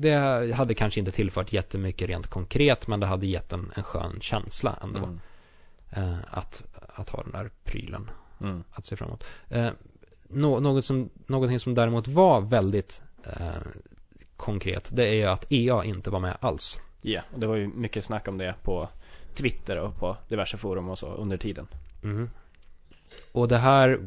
Det 0.00 0.52
hade 0.54 0.74
kanske 0.74 1.00
inte 1.00 1.12
tillfört 1.12 1.52
jättemycket 1.52 2.08
rent 2.08 2.26
konkret, 2.26 2.86
men 2.88 3.00
det 3.00 3.06
hade 3.06 3.26
gett 3.26 3.52
en, 3.52 3.72
en 3.76 3.82
skön 3.82 4.20
känsla 4.20 4.78
ändå. 4.82 4.98
Mm. 4.98 5.18
Eh, 5.90 6.18
att, 6.30 6.62
att 6.94 7.10
ha 7.10 7.22
den 7.22 7.32
där 7.32 7.50
prylen 7.64 8.10
Mm. 8.40 8.64
att 8.70 8.86
se 8.86 8.96
framåt. 8.96 9.24
Eh, 9.48 9.70
nå, 10.28 10.60
något 10.60 10.84
som, 10.84 11.10
någonting 11.26 11.60
som 11.60 11.74
däremot 11.74 12.08
var 12.08 12.40
väldigt 12.40 13.02
eh, 13.24 13.62
konkret, 14.36 14.90
det 14.92 15.08
är 15.08 15.14
ju 15.14 15.24
att 15.24 15.52
EA 15.52 15.84
inte 15.84 16.10
var 16.10 16.20
med 16.20 16.36
alls. 16.40 16.80
Ja, 17.02 17.22
och 17.34 17.40
det 17.40 17.46
var 17.46 17.56
ju 17.56 17.66
mycket 17.66 18.04
snack 18.04 18.28
om 18.28 18.38
det 18.38 18.54
på 18.62 18.88
Twitter 19.34 19.76
och 19.76 19.96
på 19.96 20.16
diverse 20.28 20.56
forum 20.58 20.88
och 20.88 20.98
så 20.98 21.06
under 21.06 21.36
tiden. 21.36 21.66
Mhm. 22.02 22.30
Och 23.32 23.48
det 23.48 23.58
här 23.58 24.00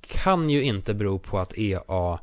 kan 0.00 0.50
ju 0.50 0.62
inte 0.62 0.94
bero 0.94 1.18
på 1.18 1.38
att 1.38 1.58
EA 1.58 2.18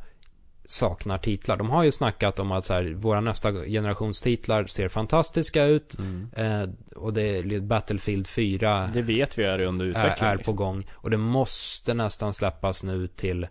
saknar 0.71 1.17
titlar. 1.17 1.57
De 1.57 1.69
har 1.69 1.83
ju 1.83 1.91
snackat 1.91 2.39
om 2.39 2.51
att 2.51 2.65
så 2.65 2.73
här, 2.73 2.83
våra 2.83 3.21
nästa 3.21 3.51
generations 3.51 4.21
titlar 4.21 4.65
ser 4.65 4.87
fantastiska 4.87 5.63
ut. 5.65 5.97
Mm. 5.99 6.29
Eh, 6.35 6.69
och 6.95 7.13
det 7.13 7.21
är 7.21 7.59
Battlefield 7.59 8.27
4 8.27 8.89
Det 8.93 9.01
vet 9.01 9.37
vi 9.37 9.43
är 9.43 9.61
under 9.61 9.85
är, 9.85 9.89
utveckling. 9.89 10.29
är 10.29 10.33
på 10.33 10.37
liksom. 10.37 10.55
gång. 10.55 10.85
Och 10.93 11.09
det 11.09 11.17
måste 11.17 11.93
nästan 11.93 12.33
släppas 12.33 12.83
nu 12.83 13.07
till, 13.07 13.47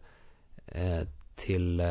eh, 0.67 1.01
till 1.35 1.81
eh, 1.81 1.87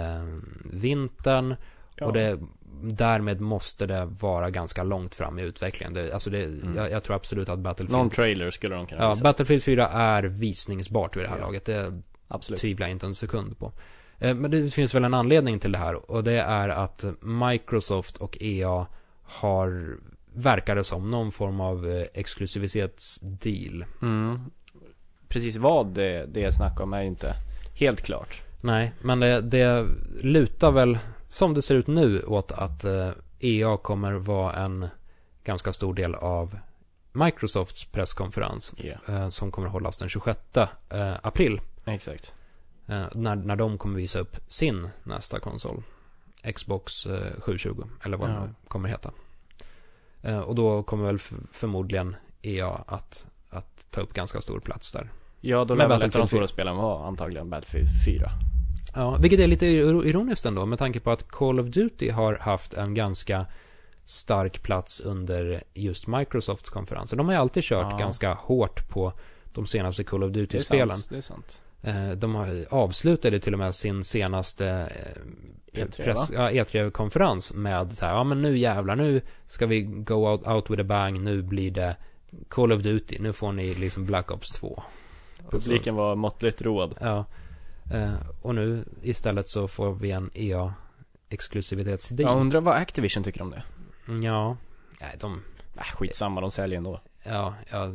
vintern. 0.64 1.56
Ja. 1.96 2.06
Och 2.06 2.14
det, 2.14 2.40
därmed 2.82 3.42
måste 3.42 3.86
det 3.86 4.06
vara 4.06 4.50
ganska 4.50 4.84
långt 4.84 5.16
fram 5.16 5.40
i 5.40 5.42
utvecklingen. 5.42 5.94
Det, 5.94 6.14
alltså 6.14 6.30
det, 6.30 6.50
jag, 6.76 6.92
jag 6.92 7.04
tror 7.04 7.16
absolut 7.16 7.50
att 7.50 7.60
Battlefield... 7.60 7.98
Någon 7.98 8.10
trailer 8.10 8.50
skulle 8.50 8.76
de 8.76 8.86
kunna 8.88 9.02
ja, 9.02 9.10
visa. 9.10 9.24
Battlefield 9.24 9.64
4 9.64 9.88
är 9.88 10.24
visningsbart 10.24 11.18
vid 11.18 11.24
det 11.24 11.30
här 11.30 11.38
Ja. 11.38 11.46
laget. 11.46 11.66
Det 11.66 12.02
Absolut. 12.28 12.60
tvivlar 12.60 12.88
jag 12.88 12.92
inte 12.92 13.06
en 13.06 13.16
sekund 13.16 13.60
på. 13.60 13.72
Eh, 14.20 14.36
Men 14.36 14.52
det 14.52 14.74
finns 14.74 14.96
väl 14.96 15.04
en 15.04 15.14
anledning 15.14 15.60
till 15.60 15.72
det 15.72 15.78
här 15.78 16.12
och 16.12 16.24
det 16.24 16.40
är 16.42 16.70
att 16.70 17.06
Microsoft 17.22 18.18
och 18.18 18.38
EA 18.42 18.88
har, 19.24 19.98
verkar 20.34 20.76
det 20.76 20.84
som, 20.84 21.12
någon 21.12 21.32
form 21.32 21.62
av 21.62 21.90
eh, 21.90 22.06
exklusivitetsdeal. 22.14 23.86
Mm. 24.02 24.40
Precis 25.28 25.56
vad 25.56 25.88
det, 25.88 26.26
det 26.26 26.44
är 26.44 26.52
snack 26.52 26.80
om 26.80 26.94
är 26.94 27.02
ju 27.02 27.08
inte 27.08 27.34
helt 27.80 28.02
klart. 28.02 28.42
Nej, 28.62 28.92
men 29.02 29.20
det, 29.20 29.42
det 29.42 29.86
lutar 30.22 30.72
väl, 30.72 31.00
som 31.28 31.54
det 31.54 31.62
ser 31.62 31.76
ut 31.76 31.88
nu, 31.88 32.24
åt 32.24 32.52
att 32.52 32.84
eh, 32.84 33.10
EA 33.40 33.78
kommer 33.78 34.14
vara 34.14 34.54
en 34.54 34.88
ganska 35.44 35.74
stor 35.74 35.94
del 35.94 36.16
av 36.16 36.60
Microsofts 37.12 37.86
presskonferens 37.86 38.74
eh, 39.08 39.30
som 39.30 39.52
kommer 39.52 39.68
hållas 39.68 39.98
den 39.98 40.10
26 40.10 40.40
eh, 40.58 41.14
april. 41.22 41.62
Exakt. 41.86 42.34
Eh, 42.90 43.06
när, 43.16 43.36
när 43.36 43.56
de 43.56 43.78
kommer 43.78 43.98
visa 43.98 44.20
upp 44.20 44.38
sin 44.48 44.90
nästa 45.04 45.40
konsol. 45.40 45.84
Xbox 46.56 47.06
eh, 47.06 47.40
720, 47.42 47.84
eller 48.06 48.18
vad 48.18 48.30
Ja. 48.30 48.34
den 48.34 48.56
kommer 48.68 48.90
heta. 48.90 49.12
Eh, 50.22 50.40
och 50.40 50.56
då 50.56 50.84
kommer 50.84 51.06
väl 51.06 51.20
förmodligen 51.52 52.16
EA 52.42 52.70
att, 52.88 53.26
att 53.50 53.88
ta 53.92 54.02
upp 54.02 54.14
ganska 54.14 54.42
stor 54.42 54.60
plats 54.60 54.92
där. 54.92 55.10
Ja, 55.42 55.66
då 55.66 55.76
lär 55.76 55.88
väl 55.88 56.02
ett 56.04 56.16
av 56.16 56.22
de 56.22 56.28
stora 56.28 56.48
spelen 56.48 56.76
vara 56.76 57.08
antagligen 57.08 57.50
Battlefield 57.50 57.88
4. 58.06 58.32
Ja, 58.96 59.18
vilket 59.22 59.40
är 59.40 59.48
lite 59.48 59.66
ir- 59.66 60.06
ironiskt 60.06 60.46
ändå 60.46 60.66
med 60.66 60.80
tanke 60.80 61.00
på 61.00 61.12
att 61.12 61.28
Call 61.28 61.60
of 61.60 61.68
Duty 61.68 62.10
har 62.10 62.36
haft 62.36 62.74
en 62.74 62.94
ganska 62.94 63.46
stark 64.06 64.64
plats 64.64 65.02
under 65.02 65.64
just 65.74 66.08
Microsofts 66.08 66.70
konferenser. 66.70 67.18
De 67.18 67.26
har 67.28 67.34
ju 67.34 67.40
alltid 67.40 67.64
kört 67.64 67.92
Ja. 67.92 67.98
ganska 67.98 68.34
hårt 68.34 68.90
på 68.90 69.14
de 69.54 69.66
senaste 69.66 70.04
Call 70.04 70.24
of 70.24 70.32
Det 70.32 70.40
är 70.40 70.42
Duty-spelen. 70.42 70.96
sant. 70.96 71.10
Det 71.10 71.18
är 71.18 71.22
sant. 71.22 71.62
Eh, 71.82 72.10
De 72.12 72.36
har 72.36 72.66
avslutade 72.70 73.40
till 73.40 73.54
och 73.54 73.60
med 73.60 73.76
sin 73.76 74.04
senaste 74.04 74.68
eh, 75.74 75.82
E3, 75.86 76.04
press, 76.04 76.30
va? 76.30 76.52
ja, 76.52 76.64
E3-konferens 76.64 77.54
med 77.54 77.92
så 77.92 78.06
här, 78.06 78.14
ja 78.14 78.24
men 78.24 78.42
nu 78.42 78.58
jävlar, 78.58 78.96
nu 78.96 79.22
ska 79.46 79.66
vi 79.66 79.82
go 79.82 80.14
out, 80.32 80.48
out 80.48 80.70
with 80.70 80.82
a 80.82 80.84
bang, 80.84 81.22
nu 81.22 81.42
blir 81.42 81.72
det 81.72 81.96
Call 82.50 82.72
of 82.72 82.82
Duty, 82.82 83.18
nu 83.20 83.34
får 83.34 83.52
ni 83.52 83.74
liksom 83.76 84.06
Black 84.06 84.32
Ops 84.32 84.50
2. 84.52 84.84
Och 85.46 85.62
så- 85.62 85.70
Publiken 85.70 85.96
var 85.96 86.16
måttligt 86.16 86.62
road. 86.62 86.96
Ja. 87.02 87.26
Eh, 87.94 88.14
och 88.42 88.56
nu 88.56 88.84
istället 89.02 89.50
så 89.50 89.68
får 89.68 89.94
vi 89.94 90.12
en 90.12 90.30
E 90.34 90.50
EA 90.52 90.74
exklusivitetsdeal. 91.30 92.30
Jag 92.32 92.42
undrar 92.42 92.62
vad 92.62 92.76
Activision 92.76 93.24
tycker 93.24 93.42
om 93.42 93.50
det. 93.52 93.64
Ja. 94.28 94.58
Nej, 95.02 95.16
de... 95.20 95.44
Äh, 95.78 95.84
skitsamma, 95.84 96.42
de 96.42 96.52
säljer 96.52 96.78
ändå. 96.78 97.02
Ja, 97.24 97.54
ja. 97.72 97.94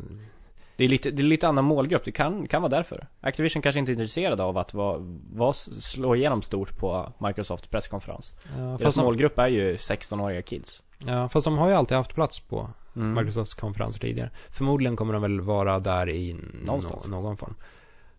Det 0.76 0.84
är 0.84 0.88
lite, 0.88 1.10
det 1.10 1.22
är 1.22 1.24
lite 1.24 1.48
annan 1.48 1.64
målgrupp, 1.64 2.04
det 2.04 2.12
kan, 2.12 2.48
kan 2.48 2.62
vara 2.62 2.70
därför. 2.70 3.08
Activision 3.20 3.62
kanske 3.62 3.78
inte 3.78 3.90
är 3.92 3.94
intresserade 3.94 4.42
av 4.42 4.58
att 4.58 4.74
vara, 4.74 4.98
vara, 5.32 5.52
slå 5.52 6.16
igenom 6.16 6.42
stort 6.42 6.78
på 6.78 7.12
Microsofts 7.18 7.68
presskonferens. 7.68 8.32
ja 8.56 8.76
Deras 8.80 8.94
de, 8.94 9.00
målgrupp 9.04 9.38
är 9.38 9.48
ju 9.48 9.74
16-åriga 9.74 10.42
kids. 10.42 10.82
ja, 11.06 11.28
fast 11.28 11.44
de 11.44 11.58
har 11.58 11.68
ju 11.68 11.74
alltid 11.74 11.96
haft 11.96 12.14
plats 12.14 12.40
på 12.40 12.70
Mm. 12.96 13.14
Microsofts 13.14 13.54
konferenser 13.54 14.00
tidigare. 14.00 14.30
Förmodligen 14.50 14.96
kommer 14.96 15.12
de 15.12 15.22
väl 15.22 15.40
vara 15.40 15.78
där 15.80 16.08
i 16.08 16.36
Någonstans. 16.64 17.06
nå- 17.08 17.20
någon 17.20 17.36
form. 17.36 17.54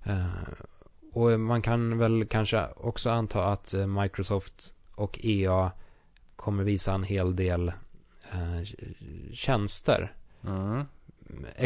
Eh, 0.04 0.26
och 1.14 1.40
man 1.40 1.62
kan 1.62 1.98
väl 1.98 2.26
kanske 2.26 2.66
också 2.76 3.10
anta 3.10 3.46
att 3.46 3.74
eh, 3.74 3.88
Microsoft 3.88 4.74
och 4.96 5.20
EA 5.24 5.72
kommer 6.36 6.64
visa 6.64 6.94
en 6.94 7.04
hel 7.04 7.36
del 7.36 7.68
eh, 8.32 8.64
tjänster. 9.34 10.14
Mm. 10.48 10.86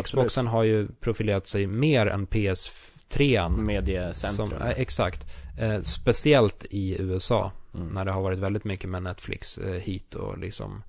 Xboxen 0.03 0.47
har 0.47 0.63
ju 0.63 0.87
profilerat 0.87 1.47
sig 1.47 1.67
mer 1.67 2.05
än 2.07 2.27
PS3. 2.27 3.49
Mediecentrum. 3.49 4.47
Som, 4.49 4.57
eh, 4.57 4.69
exakt. 4.79 5.25
Eh, 5.59 5.81
speciellt 5.81 6.65
i 6.69 7.01
USA. 7.01 7.51
Mm. 7.75 7.87
När 7.87 8.05
det 8.05 8.11
har 8.11 8.21
varit 8.21 8.39
väldigt 8.39 8.63
mycket 8.63 8.89
med 8.89 9.03
Netflix 9.03 9.57
eh, 9.57 9.73
hit 9.81 10.15
och 10.15 10.37
liksom 10.37 10.83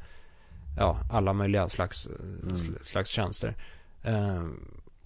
ja, 0.78 1.00
alla 1.12 1.32
möjliga 1.32 1.68
slags, 1.68 2.06
eh, 2.06 2.12
Mm. 2.42 2.54
sl- 2.54 2.82
slags 2.82 3.10
tjänster. 3.10 3.56
Eh, 4.02 4.44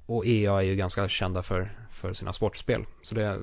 och 0.07 0.27
EA 0.27 0.53
är 0.59 0.63
ju 0.63 0.77
ganska 0.77 1.09
kända 1.09 1.43
för, 1.43 1.73
för 1.91 2.13
sina 2.13 2.33
sportspel. 2.33 2.85
Så 3.03 3.15
det, 3.15 3.39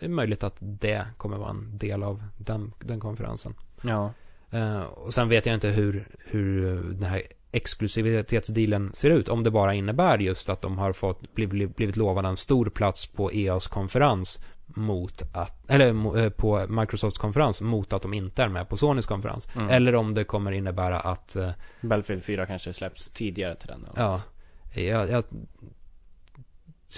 det 0.00 0.06
är 0.06 0.10
möjligt 0.10 0.44
att 0.44 0.56
det 0.60 1.06
kommer 1.16 1.36
vara 1.36 1.50
en 1.50 1.78
del 1.78 2.02
av 2.02 2.24
den, 2.38 2.72
den 2.80 3.00
konferensen. 3.00 3.54
Ja. 3.82 4.12
Eh, 4.50 4.80
och 4.80 5.14
sen 5.14 5.28
vet 5.28 5.46
jag 5.46 5.54
inte 5.54 5.68
hur, 5.68 6.08
hur 6.18 6.82
den 6.82 7.02
här 7.02 7.22
exklusivitetsdealen 7.52 8.90
ser 8.94 9.10
ut. 9.10 9.28
Om 9.28 9.42
det 9.42 9.50
bara 9.50 9.74
innebär 9.74 10.18
just 10.18 10.48
att 10.48 10.62
de 10.62 10.78
har 10.78 10.92
fått, 10.92 11.34
blivit, 11.34 11.76
blivit 11.76 11.96
lovade 11.96 12.28
en 12.28 12.36
stor 12.36 12.66
plats 12.66 13.06
på 13.06 13.32
EAs 13.32 13.66
konferens 13.66 14.40
mot 14.66 15.22
att, 15.34 15.70
eller 15.70 16.18
eh, 16.18 16.30
på 16.30 16.66
Microsofts 16.68 17.18
konferens 17.18 17.60
mot 17.60 17.92
att 17.92 18.02
de 18.02 18.14
inte 18.14 18.42
är 18.42 18.48
med 18.48 18.68
på 18.68 18.76
Sonys 18.76 19.06
konferens. 19.06 19.48
Mm. 19.56 19.68
Eller 19.68 19.94
om 19.94 20.14
det 20.14 20.24
kommer 20.24 20.52
innebära 20.52 21.00
att, 21.00 21.36
eh, 21.36 21.50
Battlefield 21.80 22.24
4 22.24 22.46
kanske 22.46 22.72
släpps 22.72 23.10
tidigare 23.10 23.54
till 23.54 23.68
den. 23.68 23.84
eller 23.84 24.02
ja, 24.02 24.20
jag, 24.82 25.10
jag 25.10 25.24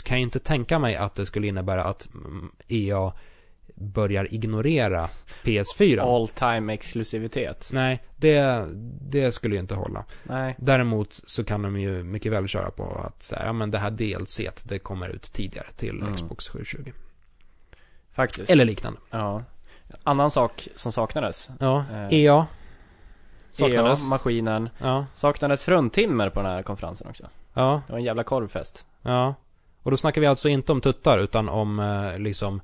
kan 0.05 0.19
ju 0.19 0.25
inte 0.25 0.41
tänka 0.41 0.79
mig 0.79 0.97
att 0.97 1.15
det 1.15 1.27
skulle 1.27 1.47
innebära 1.47 1.85
att 1.85 2.09
mm, 2.15 2.51
EA 2.69 3.13
börjar 3.75 4.35
ignorera 4.35 5.09
PS4. 5.45 6.01
All 6.01 6.29
time 6.29 6.73
exklusivitet. 6.75 7.71
Nej, 7.73 8.03
det, 8.17 8.67
det 9.01 9.33
skulle 9.33 9.55
ju 9.55 9.61
inte 9.61 9.75
hålla. 9.75 10.05
Nej. 10.23 10.55
Däremot 10.59 11.21
så 11.27 11.45
kan 11.45 11.63
de 11.63 11.81
ju 11.81 12.03
mycket 12.05 12.33
väl 12.33 12.49
köra 12.49 12.71
på 12.71 13.03
att 13.07 13.23
så 13.23 13.37
här, 13.37 13.47
ja 13.47 13.53
men 13.53 13.71
det 13.71 13.79
här 13.79 13.91
DLC 13.91 14.41
det 14.65 14.79
kommer 14.79 15.09
ut 15.09 15.23
tidigare 15.23 15.67
till 15.77 16.01
Mm. 16.01 16.15
Xbox 16.15 16.49
720. 16.49 16.93
Faktiskt. 18.13 18.51
Eller 18.51 18.65
liknande. 18.65 19.01
Ja. 19.11 19.43
Annan 20.03 20.31
sak 20.31 20.69
som 20.75 20.93
saknades. 20.93 21.49
Ja, 21.61 21.85
Eh, 21.93 22.09
EA. 22.15 22.47
Saknades. 23.53 24.03
EA, 24.05 24.09
maskinen. 24.09 24.69
Ja, 24.79 25.07
Saknades 25.15 25.63
fruntimmer 25.65 26.31
på 26.31 26.43
den 26.43 26.51
här 26.51 26.63
konferensen 26.63 27.07
också. 27.09 27.29
ja, 27.55 27.83
Det 27.87 27.93
var 27.93 27.99
en 27.99 28.05
jävla 28.05 28.23
korvfest. 28.25 28.87
ja. 29.03 29.35
Och 29.83 29.91
då 29.91 29.97
snackar 29.97 30.21
vi 30.21 30.27
alltså 30.27 30.49
inte 30.49 30.73
om 30.73 30.81
tuttar 30.81 31.19
utan 31.19 31.49
om 31.49 31.79
eh, 31.81 32.19
liksom 32.19 32.61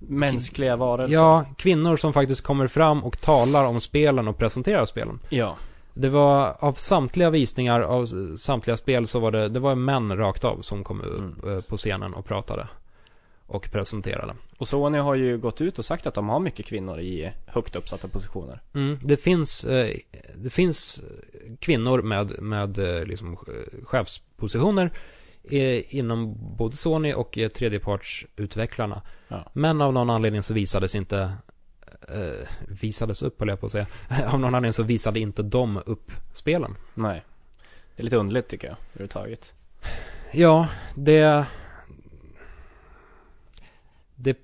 Mänskliga 0.00 0.76
varelser. 0.76 1.14
Ja, 1.14 1.44
kvinnor 1.56 1.96
som 1.96 2.12
faktiskt 2.12 2.40
kommer 2.40 2.66
fram 2.66 3.04
och 3.04 3.20
talar 3.20 3.64
om 3.64 3.80
spelen 3.80 4.28
och 4.28 4.38
presenterar 4.38 4.84
spelen. 4.86 5.18
Ja. 5.28 5.56
Det 5.94 6.08
var 6.08 6.56
av 6.58 6.72
samtliga 6.72 7.30
visningar 7.30 7.80
av 7.80 8.06
samtliga 8.36 8.76
spel 8.76 9.06
så 9.06 9.18
var 9.20 9.30
det, 9.30 9.48
det 9.48 9.60
var 9.60 9.74
män 9.74 10.16
rakt 10.16 10.44
av 10.44 10.60
som 10.60 10.84
kom 10.84 11.00
upp 11.00 11.18
Mm. 11.44 11.56
eh, 11.56 11.62
på 11.64 11.76
scenen 11.76 12.14
och 12.14 12.24
pratade. 12.24 12.68
Och 13.46 13.70
presenterade. 13.72 14.34
Och 14.58 14.68
Sony 14.68 14.98
har 14.98 15.14
ju 15.14 15.38
gått 15.38 15.60
ut 15.60 15.78
och 15.78 15.84
sagt 15.84 16.06
att 16.06 16.14
de 16.14 16.28
har 16.28 16.40
mycket 16.40 16.66
kvinnor 16.66 17.00
i 17.00 17.32
högt 17.46 17.76
uppsatta 17.76 18.08
positioner. 18.08 18.60
Mm, 18.74 18.98
det 19.02 19.16
finns, 19.16 19.64
eh, 19.64 19.90
det 20.34 20.50
finns 20.50 21.00
kvinnor 21.58 22.02
med, 22.02 22.42
med 22.42 22.78
eh, 22.78 23.04
liksom 23.04 23.36
chefspositioner 23.84 24.90
inom 25.42 26.36
både 26.56 26.76
Sony 26.76 27.12
och 27.12 27.38
eh, 27.38 27.48
tredjepartsutvecklarna. 27.48 29.02
Ja. 29.28 29.50
Men 29.52 29.80
av 29.80 29.92
någon 29.92 30.10
anledning 30.10 30.42
så 30.42 30.54
visades 30.54 30.94
inte 30.94 31.32
eh, 32.08 32.48
visades 32.68 33.22
upp, 33.22 33.40
höll 33.40 33.48
jag 33.48 33.60
på 33.60 33.66
att 33.66 33.72
säga. 33.72 33.86
av 34.26 34.40
någon 34.40 34.54
anledning 34.54 34.72
så 34.72 34.82
visade 34.82 35.20
inte 35.20 35.42
de 35.42 35.82
upp 35.86 36.12
spelen. 36.32 36.76
Nej. 36.94 37.24
Det 37.96 38.02
är 38.02 38.04
lite 38.04 38.16
underligt 38.16 38.48
tycker 38.48 38.68
jag, 38.68 38.76
överhuvudtaget. 38.92 39.54
Ja, 40.32 40.68
det... 40.94 41.46
Det 44.22 44.38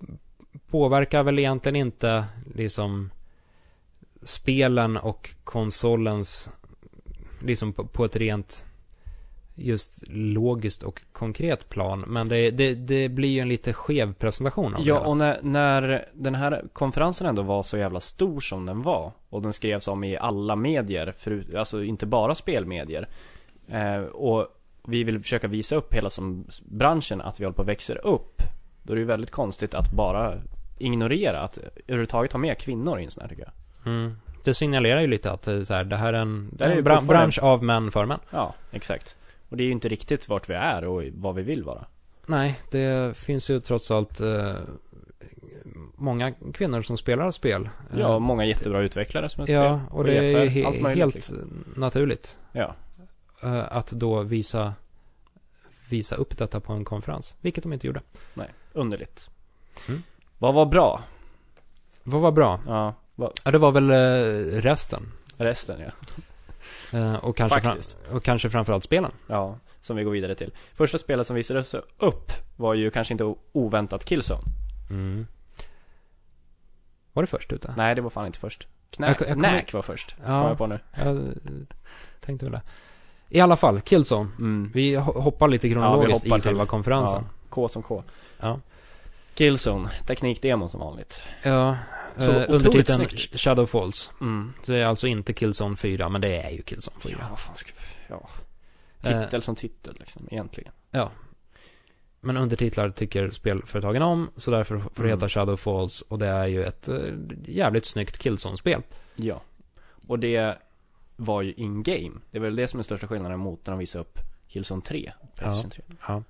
påverkar 0.71 1.23
väl 1.23 1.39
egentligen 1.39 1.77
inte 1.77 2.25
liksom 2.55 3.11
spelen 4.23 4.97
och 4.97 5.35
konsolens 5.45 6.51
liksom 7.43 7.73
på, 7.73 7.87
på 7.87 8.05
ett 8.05 8.17
rent 8.17 8.67
just 9.57 10.05
logiskt 10.09 10.83
och 10.83 11.03
konkret 11.13 11.69
plan. 11.69 12.05
Men 12.07 12.29
det, 12.29 12.51
det, 12.51 12.75
det 12.75 13.09
blir 13.09 13.29
ju 13.29 13.41
en 13.41 13.49
lite 13.49 13.73
skev 13.73 14.13
presentation 14.15 14.75
av 14.75 14.81
det 14.83 14.89
Ja, 14.89 14.95
hela. 14.95 15.07
och 15.07 15.17
när, 15.17 15.39
när 15.43 16.05
den 16.15 16.35
här 16.35 16.65
konferensen 16.73 17.27
ändå 17.27 17.43
var 17.43 17.63
så 17.63 17.79
jävla 17.79 18.01
stor 18.01 18.41
som 18.41 18.67
den 18.67 18.83
var 18.83 19.13
och 19.31 19.43
den 19.43 19.53
skrevs 19.53 19.89
om 19.89 20.05
i 20.05 20.17
alla 20.17 20.57
medier, 20.57 21.15
förut, 21.17 21.55
alltså 21.55 21.85
inte 21.85 22.07
bara 22.07 22.35
spelmedier. 22.35 23.09
Eh, 23.69 24.01
och 24.01 24.47
vi 24.89 25.05
vill 25.05 25.23
försöka 25.23 25.49
visa 25.49 25.77
upp 25.77 25.95
hela 25.95 26.11
som 26.11 26.47
branschen 26.65 27.21
att 27.21 27.41
vi 27.41 27.45
håller 27.45 27.55
på 27.57 27.63
att 27.63 27.69
växa 27.69 27.95
upp. 27.95 28.43
Då 28.83 28.93
är 28.93 28.97
det 28.97 29.01
ju 29.01 29.07
väldigt 29.07 29.31
konstigt 29.31 29.75
att 29.75 29.93
bara 29.93 30.35
ignorera 30.79 31.41
att 31.41 31.59
överhuvudtaget 31.87 32.33
ha 32.33 32.39
med 32.41 32.59
kvinnor 32.59 33.01
i 33.01 33.05
en 33.05 33.11
sån 33.11 33.21
här 33.23 33.29
tycker 33.29 33.43
jag. 33.45 33.93
Mm. 33.93 34.17
Det 34.45 34.55
signalerar 34.55 35.01
ju 35.01 35.07
lite 35.07 35.31
att 35.31 35.49
eh, 35.49 35.63
så 35.63 35.75
här, 35.75 35.85
det 35.85 35.97
här 35.97 36.13
är 36.13 36.19
en, 36.19 36.51
Det 36.53 36.65
här 36.65 36.73
är 36.73 36.99
en 36.99 37.07
bransch 37.07 37.39
av 37.43 37.63
män 37.65 37.91
för 37.91 38.07
män. 38.07 38.19
Ja, 38.31 38.55
exakt. 38.73 39.17
Och 39.49 39.57
det 39.57 39.63
är 39.63 39.67
ju 39.67 39.73
inte 39.73 39.89
riktigt 39.89 40.29
vart 40.29 40.49
vi 40.51 40.55
är 40.55 40.85
och 40.85 41.03
vad 41.15 41.35
vi 41.35 41.43
vill 41.43 41.65
vara. 41.65 41.87
Nej, 42.27 42.61
det 42.71 43.17
finns 43.17 43.51
ju 43.51 43.61
trots 43.61 43.91
allt 43.91 44.21
eh, 44.21 44.55
många 45.95 46.33
kvinnor 46.55 46.83
som 46.83 46.97
spelar 46.97 47.31
spel. 47.31 47.65
Eh, 47.93 47.99
Ja, 48.01 48.19
många 48.19 48.45
jättebra 48.45 48.81
utvecklare 48.81 49.29
som 49.29 49.43
är 49.43 49.51
ja 49.51 49.79
spel. 49.79 49.97
och 49.99 50.05
det 50.05 50.17
är 50.19 50.23
ju 50.23 50.29
EFR, 50.37 50.51
he- 50.51 50.67
allt 50.67 50.81
möjligt, 50.81 51.03
helt 51.03 51.15
liksom. 51.15 51.65
naturligt 51.77 52.39
Ja, 52.53 52.75
eh, 53.43 53.77
att 53.77 53.91
då 53.91 54.23
visa, 54.23 54.75
visa 55.89 56.17
upp 56.17 56.39
detta 56.39 56.61
på 56.61 56.73
en 56.73 56.85
konferens. 56.85 57.35
Vilket 57.41 57.63
de 57.63 57.73
inte 57.73 57.87
gjorde. 57.87 58.01
nej. 58.35 58.49
Underligt. 58.73 59.31
Mm. 59.89 60.03
Vad 60.39 60.55
var 60.55 60.67
bra? 60.67 61.03
Vad 62.03 62.21
var 62.21 62.33
bra? 62.33 62.61
Ja, 62.67 62.95
vad, 63.15 63.33
Ja, 63.45 63.51
det 63.51 63.59
var 63.59 63.73
väl 63.73 63.91
eh, 63.91 64.61
resten. 64.61 65.03
resten 65.37 65.81
ja. 65.81 65.91
Eh, 66.93 67.15
och, 67.25 67.37
kanske 67.37 67.61
fram, 67.61 67.77
och 68.17 68.25
kanske 68.25 68.51
framförallt 68.51 68.85
spelen. 68.85 69.13
Ja, 69.27 69.59
som 69.81 69.97
vi 69.97 70.05
går 70.05 70.11
vidare 70.11 70.35
till. 70.35 70.53
Första 70.75 70.99
spelet 70.99 71.27
som 71.27 71.37
visades 71.37 71.75
upp 71.99 72.33
var 72.57 72.75
ju 72.75 72.91
kanske 72.91 73.15
inte 73.15 73.35
oväntat 73.53 74.05
Killzone. 74.05 74.41
Mm. 74.91 75.27
Var 77.13 77.23
det 77.23 77.27
först 77.27 77.53
ute? 77.53 77.75
Nej, 77.77 77.95
det 77.95 78.01
var 78.01 78.11
fan 78.11 78.27
inte 78.27 78.39
först. 78.39 78.69
Knä, 78.91 79.07
Jag- 79.07 79.29
jag 79.29 79.37
Knack 79.39 79.73
var 79.73 79.83
först. 79.83 80.17
Ja. 80.19 80.25
Kom 80.27 80.49
jag 80.49 80.59
på 80.59 80.67
nu. 80.67 80.79
Jag 81.05 81.35
tänkte 82.21 82.47
väl 82.47 82.53
det. 82.53 82.63
I 83.29 83.41
alla 83.41 83.57
fall, 83.57 83.81
Killzone. 83.81 84.31
Mm. 84.39 84.71
Vi 84.75 84.97
ho- 84.97 85.21
hoppar 85.21 85.49
lite 85.49 85.69
kronologiskt 85.71 86.25
hoppar 86.25 86.39
i 86.39 86.41
själva 86.43 86.67
konferensen. 86.67 87.25
K 87.51 87.69
som 87.69 87.83
K. 87.83 88.03
Ja. 88.41 88.61
Killzone, 89.35 89.89
teknikdemon 90.07 90.69
som 90.69 90.81
vanligt. 90.81 91.23
Ja. 91.43 91.77
Så 92.19 92.33
eh, 92.33 92.45
undertiteln 92.49 93.09
snyggt. 93.09 93.41
Shadow 93.41 93.67
Falls. 93.67 94.11
Mm. 94.21 94.53
Det 94.67 94.77
är 94.77 94.87
alltså 94.87 95.07
inte 95.07 95.33
Killzone 95.33 95.77
4, 95.77 96.09
men 96.09 96.21
det 96.21 96.37
är 96.43 96.51
ju 96.51 96.63
Killzone 96.63 97.01
4. 97.01 97.17
Ja, 97.21 97.27
vad 97.31 97.41
fan 97.41 97.57
ska 97.57 97.73
Ja. 98.09 98.29
Eh, 99.03 99.23
Titel 99.23 99.43
som 99.43 99.57
titel 99.57 99.97
liksom, 100.01 100.29
egentligen. 100.31 100.73
Men 102.21 102.37
undertitlar 102.37 102.91
tycker 102.91 103.31
spelföretagen 103.31 104.03
om, 104.03 104.31
så 104.37 104.51
därför 104.51 104.79
får 104.79 104.91
det 104.95 105.01
Mm. 105.01 105.11
heta 105.11 105.29
Shadow 105.29 105.57
Falls 105.57 106.01
och 106.01 106.19
det 106.19 106.27
är 106.27 106.47
ju 106.47 106.65
ett 106.65 106.89
eh, 106.89 106.97
jävligt 107.45 107.87
snyggt 107.87 108.19
Killzone-spel. 108.19 108.83
Ja. 109.17 109.43
Och 110.07 110.19
det 110.19 110.59
var 111.17 111.43
ju 111.43 111.53
in-game. 111.53 112.21
Det 112.31 112.39
är 112.39 112.43
väl 112.43 112.57
det 112.57 112.69
som 112.69 112.81
är 112.81 112.85
största 112.85 113.09
skillnaden 113.09 113.39
mot 113.39 113.67
när 113.67 113.73
de 113.73 113.79
visade 113.79 114.01
upp 114.03 114.19
Killzone 114.49 114.83
3. 114.83 115.13
Playstation 115.37 115.71
3. 115.71 115.83
Ja. 116.09 116.23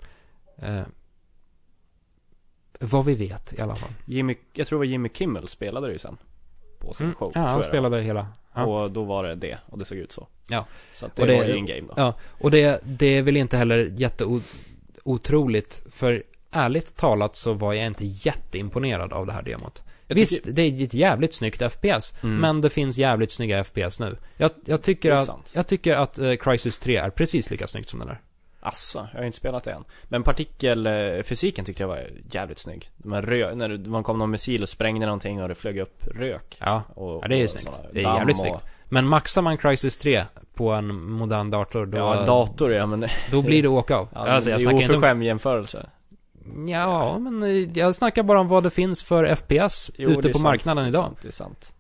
Eh, 0.59 0.83
vad 2.81 3.05
vi 3.05 3.15
vet 3.15 3.53
i 3.53 3.61
alla 3.61 3.77
fall. 3.77 3.91
Jimmy, 4.05 4.37
jag 4.53 4.67
tror 4.67 4.79
det 4.79 4.87
var 4.87 4.91
Jimmy 4.93 5.09
Kimmel 5.09 5.49
spelade 5.49 5.87
det 5.87 5.93
ju 5.93 5.99
sen. 5.99 6.17
På 6.79 6.95
sin 6.95 7.07
Mm. 7.07 7.17
show. 7.17 7.33
Ja, 7.35 7.41
han 7.41 7.63
spelade 7.63 8.01
hela. 8.03 8.27
Ja. 8.55 8.65
Och 8.65 8.91
då 8.91 9.05
var 9.05 9.25
det 9.25 9.35
det. 9.35 9.59
Och 9.67 9.79
det 9.79 9.85
såg 9.85 9.99
ut 9.99 10.13
så. 10.13 10.29
Ja. 10.49 10.67
Så 10.95 11.07
att 11.07 11.17
det, 11.17 11.23
Och 11.23 11.29
det- 11.29 11.37
var 11.37 11.45
ju 11.45 11.57
in-game 11.57 11.87
då. 11.89 11.95
Ja, 11.97 12.15
och 12.41 12.51
det, 12.51 12.81
det 12.85 13.07
är 13.07 13.23
väl 13.23 13.37
inte 13.37 13.57
heller 13.57 13.93
jätteotroligt, 13.97 15.87
för 15.91 16.23
ärligt 16.51 16.97
talat 16.97 17.37
så 17.37 17.53
var 17.53 17.73
jag 17.73 17.87
inte 17.87 18.07
jätteimponerad 18.07 19.13
av 19.13 19.27
det 19.27 19.33
här 19.33 19.43
demot. 19.43 19.83
Jag 20.07 20.17
Visst, 20.17 20.33
tycker- 20.35 20.51
det 20.53 20.63
är 20.63 20.85
ett 20.85 20.95
jävligt 20.95 21.35
snyggt 21.35 21.63
FPS, 21.63 22.15
Mm. 22.23 22.37
men 22.37 22.61
det 22.61 22.71
finns 22.71 22.99
jävligt 22.99 23.31
snygga 23.33 23.65
FPS 23.65 24.01
nu. 24.01 24.17
Jag, 24.37 24.51
jag, 24.65 24.83
tycker, 24.83 25.13
att, 25.13 25.27
sant. 25.27 25.53
jag 25.55 25.67
tycker 25.67 25.97
att 25.97 26.19
eh, 26.19 26.35
Crysis 26.37 26.79
3 26.79 26.97
är 26.97 27.11
precis 27.11 27.51
lika 27.51 27.67
snyggt 27.67 27.89
som 27.89 27.99
den 27.99 28.09
där. 28.09 28.21
Asså, 28.69 29.07
jag 29.13 29.19
har 29.21 29.25
inte 29.27 29.37
spelat 29.37 29.65
det 29.65 29.73
än. 29.73 29.85
Men 30.05 30.23
partikelfysiken 30.23 31.65
tyckte 31.65 31.83
jag 31.83 31.89
var 31.89 32.01
jävligt 32.31 32.59
snygg. 32.59 32.91
Här 33.11 33.23
rö- 33.23 33.55
när 33.55 33.89
man 33.89 34.03
kom 34.03 34.19
någon 34.19 34.31
missil 34.31 34.63
och 34.63 34.69
sprängde 34.69 35.07
någonting 35.07 35.43
och 35.43 35.49
det 35.49 35.55
flög 35.55 35.79
upp 35.79 36.05
rök. 36.15 36.57
Ja, 36.61 36.83
Och, 36.95 37.21
Ja, 37.25 37.29
det 37.29 37.43
är 37.43 37.47
snyggt. 37.47 37.81
Det 37.93 37.99
är 38.05 38.15
jävligt 38.17 38.37
och, 38.37 38.41
snyggt. 38.41 38.65
men 38.85 39.07
maxar 39.07 39.43
man 39.43 39.59
Crysis 39.59 39.99
3 39.99 40.25
på 40.55 40.71
en 40.73 41.11
modern 41.11 41.51
dator, 41.51 41.87
då, 41.87 41.99
Ja, 41.99 42.25
dator 42.25 42.73
ja, 42.73 42.87
men 42.87 43.07
då 43.31 43.43
blir 43.43 43.63
det 43.63 43.69
åka 43.69 43.97
av. 43.97 44.09
ja, 44.15 44.19
alltså, 44.21 44.51
jag 44.51 44.61
det 44.61 44.65
är 44.67 44.71
inte 44.73 44.85
om... 44.93 44.99
oförskämd 44.99 45.23
jämförelse. 45.23 45.91
Ja, 46.69 47.19
men 47.19 47.43
eh, 47.43 47.49
jag 47.79 47.95
snackar 47.95 48.23
bara 48.23 48.41
om 48.41 48.49
vad 48.49 48.63
det 48.63 48.71
finns 48.71 49.03
för 49.03 49.35
FPS 49.35 49.91
Jo, 49.97 50.11
ute 50.11 50.29
på 50.29 50.33
sant, 50.39 50.43
marknaden 50.43 50.85
det 50.85 50.89
är 50.89 50.91
idag. 50.91 51.03
Sant, 51.05 51.19
det 51.23 51.29
är 51.29 51.33
sant. 51.33 51.73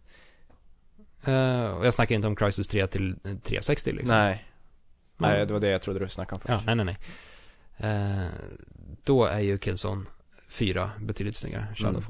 Eh, 1.25 1.77
och 1.79 1.87
jag 1.87 1.95
snackar 1.95 2.15
inte 2.15 2.29
om 2.29 2.37
Crysis 2.37 2.69
3 2.69 2.87
till 2.87 3.11
eh, 3.11 3.31
360 3.45 3.93
liksom. 3.93 4.17
Nej, 4.17 4.45
Men- 5.17 5.31
nej, 5.31 5.47
det 5.47 5.53
var 5.53 5.61
det 5.61 5.69
jag 5.69 5.83
trodde 5.83 5.99
du 5.99 6.09
snackade 6.09 6.35
om 6.37 6.41
Ja, 6.49 6.55
först. 6.55 6.67
nej, 6.67 6.75
nej, 6.75 6.85
nej. 6.85 6.97
Eh, 7.77 8.27
då 9.05 9.25
är 9.25 9.41
ju 9.41 9.59
Killzone 9.59 10.05
4 10.49 10.91
betydligt 11.01 11.37
snyggare, 11.37 11.67
Shadow 11.77 12.05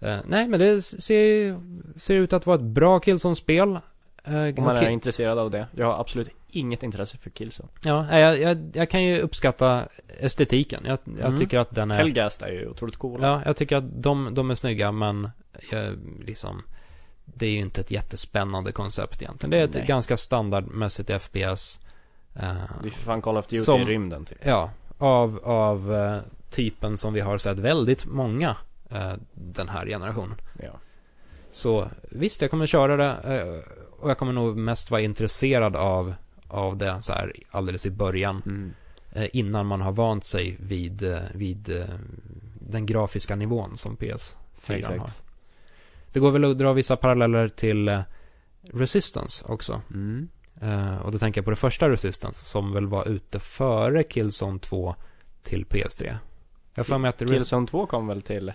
Mm. 0.00 0.14
Eh, 0.14 0.20
nej, 0.26 0.48
men 0.48 0.60
det 0.60 0.82
ser, 0.82 1.60
ser 1.98 2.14
ut 2.14 2.32
att 2.32 2.46
vara 2.46 2.56
ett 2.56 2.62
bra 2.62 2.98
Killzone-spel. 3.00 3.78
Eh, 4.24 4.34
Om 4.34 4.64
man 4.64 4.76
är 4.76 4.90
intresserad 4.90 5.38
av 5.38 5.50
det. 5.50 5.66
Jag 5.76 5.86
har 5.86 6.00
absolut 6.00 6.28
inget 6.50 6.82
intresse 6.82 7.18
för 7.18 7.30
Killzone. 7.30 7.68
Ja, 7.84 8.18
jag, 8.18 8.38
jag, 8.40 8.70
jag 8.74 8.90
kan 8.90 9.02
ju 9.02 9.18
uppskatta 9.20 9.88
estetiken. 10.20 10.80
Jag, 10.86 10.98
jag 11.18 11.26
Mm. 11.26 11.38
tycker 11.40 11.58
att 11.58 11.74
den 11.74 11.90
är... 11.90 11.96
Helgast 11.96 12.42
är 12.42 12.52
ju 12.52 12.68
otroligt 12.68 12.96
coola. 12.96 13.26
Ja, 13.28 13.42
jag 13.46 13.56
tycker 13.56 13.76
att 13.76 14.02
de, 14.02 14.34
de 14.34 14.50
är 14.50 14.54
snygga, 14.54 14.92
men 14.92 15.30
jag, 15.70 15.98
liksom... 16.24 16.62
Det 17.24 17.46
är 17.46 17.50
ju 17.50 17.58
inte 17.58 17.80
ett 17.80 17.90
jättespännande 17.90 18.72
koncept 18.72 19.22
egentligen. 19.22 19.50
Det 19.50 19.58
är 19.58 19.64
ett 19.64 19.74
Nej. 19.74 19.86
ganska 19.86 20.16
standardmässigt 20.16 21.10
FPS. 21.22 21.78
Det 22.32 22.86
är 22.86 22.90
för 22.90 23.02
fan 23.02 23.22
Call 23.22 23.36
of 23.36 23.46
Duty 23.46 23.64
Som- 23.64 23.80
i 23.80 23.84
rymden 23.84 24.24
typ. 24.24 24.38
Ja, 24.42 24.70
av, 24.98 25.40
av 25.44 25.94
eh, 25.94 26.18
typen 26.50 26.96
som 26.96 27.12
vi 27.12 27.20
har 27.20 27.38
sett 27.38 27.58
väldigt 27.58 28.06
många 28.06 28.56
eh, 28.90 29.12
den 29.34 29.68
här 29.68 29.86
generationen. 29.86 30.36
Ja. 30.62 30.72
Så 31.50 31.88
visst, 32.02 32.42
jag 32.42 32.50
kommer 32.50 32.66
köra 32.66 32.96
det 32.96 33.62
och 33.90 34.10
jag 34.10 34.18
kommer 34.18 34.32
nog 34.32 34.56
mest 34.56 34.90
vara 34.90 35.00
intresserad 35.00 35.76
av, 35.76 36.14
av 36.48 36.76
det 36.76 37.02
så 37.02 37.12
här 37.12 37.32
alldeles 37.50 37.86
i 37.86 37.90
början. 37.90 38.42
Mm. 38.46 38.72
Innan 39.32 39.66
man 39.66 39.80
har 39.80 39.92
vant 39.92 40.24
sig 40.24 40.56
vid, 40.60 41.20
vid 41.34 41.86
den 42.60 42.86
grafiska 42.86 43.36
nivån 43.36 43.76
som 43.76 43.96
PS4 43.96 44.34
Exakt. 44.68 45.00
har. 45.00 45.10
Det 46.12 46.20
går 46.20 46.30
väl 46.30 46.44
att 46.44 46.58
dra 46.58 46.72
vissa 46.72 46.96
paralleller 46.96 47.48
till 47.48 48.02
Resistance 48.62 49.44
också. 49.48 49.82
Mm. 49.90 50.28
Eh, 50.60 50.98
och 50.98 51.12
då 51.12 51.18
tänker 51.18 51.38
jag 51.38 51.44
på 51.44 51.50
det 51.50 51.56
första 51.56 51.88
Resistance 51.88 52.44
som 52.44 52.72
väl 52.72 52.86
var 52.86 53.08
ute 53.08 53.40
före 53.40 54.02
Killzone 54.02 54.58
2 54.58 54.94
till 55.42 55.66
PS3. 55.66 56.16
Jag 56.74 56.86
för 56.86 56.98
mig 56.98 57.08
att 57.08 57.18
Killzone 57.18 57.66
2 57.66 57.86
kom 57.86 58.06
väl 58.06 58.22
till... 58.22 58.52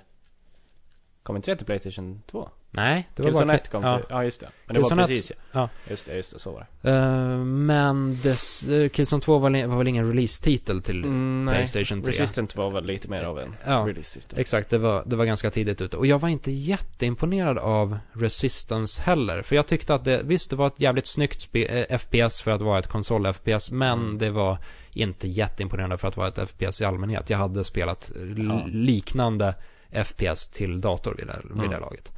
Kom 1.23 1.35
inte 1.35 1.51
det 1.51 1.57
till 1.57 1.65
Playstation 1.65 2.21
2? 2.31 2.49
Nej, 2.75 3.09
det 3.15 3.23
var 3.23 3.29
Killzone 3.29 3.45
bara... 3.45 3.57
1 3.57 3.71
kom 3.71 3.83
ja. 3.83 3.97
till... 3.97 4.05
Ja, 4.09 4.23
just 4.23 4.39
det. 4.39 4.49
Men 4.65 4.73
det 4.73 4.79
Killzone 4.79 5.01
var 5.01 5.07
precis 5.07 5.31
ja. 5.31 5.35
ja. 5.51 5.69
Just 5.89 6.05
det, 6.05 6.15
just 6.15 6.33
det, 6.33 6.39
så 6.39 6.51
var 6.51 6.67
det. 6.81 6.91
Eh, 6.91 7.37
men 7.45 8.17
dess, 8.23 8.63
eh, 8.63 8.89
Killzone 8.89 9.21
2 9.21 9.37
var, 9.39 9.65
var 9.67 9.77
väl 9.77 9.87
ingen 9.87 10.07
release-titel 10.07 10.81
till 10.81 11.03
Mm. 11.03 11.53
Playstation 11.53 12.01
3? 12.01 12.11
Resistant 12.11 12.55
var 12.55 12.71
väl 12.71 12.85
lite 12.85 13.07
mer 13.07 13.23
av 13.23 13.39
en 13.39 13.55
Ja, 13.65 13.85
release 13.87 14.17
just 14.17 14.29
det. 14.29 14.41
exakt. 14.41 14.69
Det 14.69 14.77
var, 14.77 15.03
det 15.05 15.15
var 15.15 15.25
ganska 15.25 15.51
tidigt 15.51 15.81
ute. 15.81 15.97
Och 15.97 16.05
jag 16.07 16.19
var 16.19 16.29
inte 16.29 16.51
jätteimponerad 16.51 17.57
av 17.57 17.97
Resistance 18.13 19.01
heller. 19.01 19.41
För 19.41 19.55
jag 19.55 19.67
tyckte 19.67 19.95
att 19.95 20.03
det, 20.05 20.21
visst 20.23 20.49
det 20.49 20.55
var 20.55 20.67
ett 20.67 20.79
jävligt 20.79 21.07
snyggt 21.07 21.49
eh, 21.53 21.97
FPS 21.97 22.41
för 22.41 22.51
att 22.51 22.61
vara 22.61 22.79
ett 22.79 22.87
konsol-FPS. 22.89 23.71
Men 23.71 23.99
Mm. 23.99 24.17
det 24.17 24.29
var 24.29 24.57
inte 24.93 25.27
jätteimponerande 25.27 25.97
för 25.97 26.07
att 26.07 26.17
vara 26.17 26.27
ett 26.27 26.49
FPS 26.49 26.81
i 26.81 26.85
allmänhet. 26.85 27.29
Jag 27.29 27.37
hade 27.37 27.63
spelat 27.63 28.11
Ja. 28.37 28.65
liknande 28.67 29.55
FPS 30.03 30.47
till 30.47 30.81
dator 30.81 31.15
vid 31.17 31.27
det, 31.27 31.39
vid 31.43 31.51
Mm. 31.57 31.69
det 31.69 31.79
laget. 31.79 32.11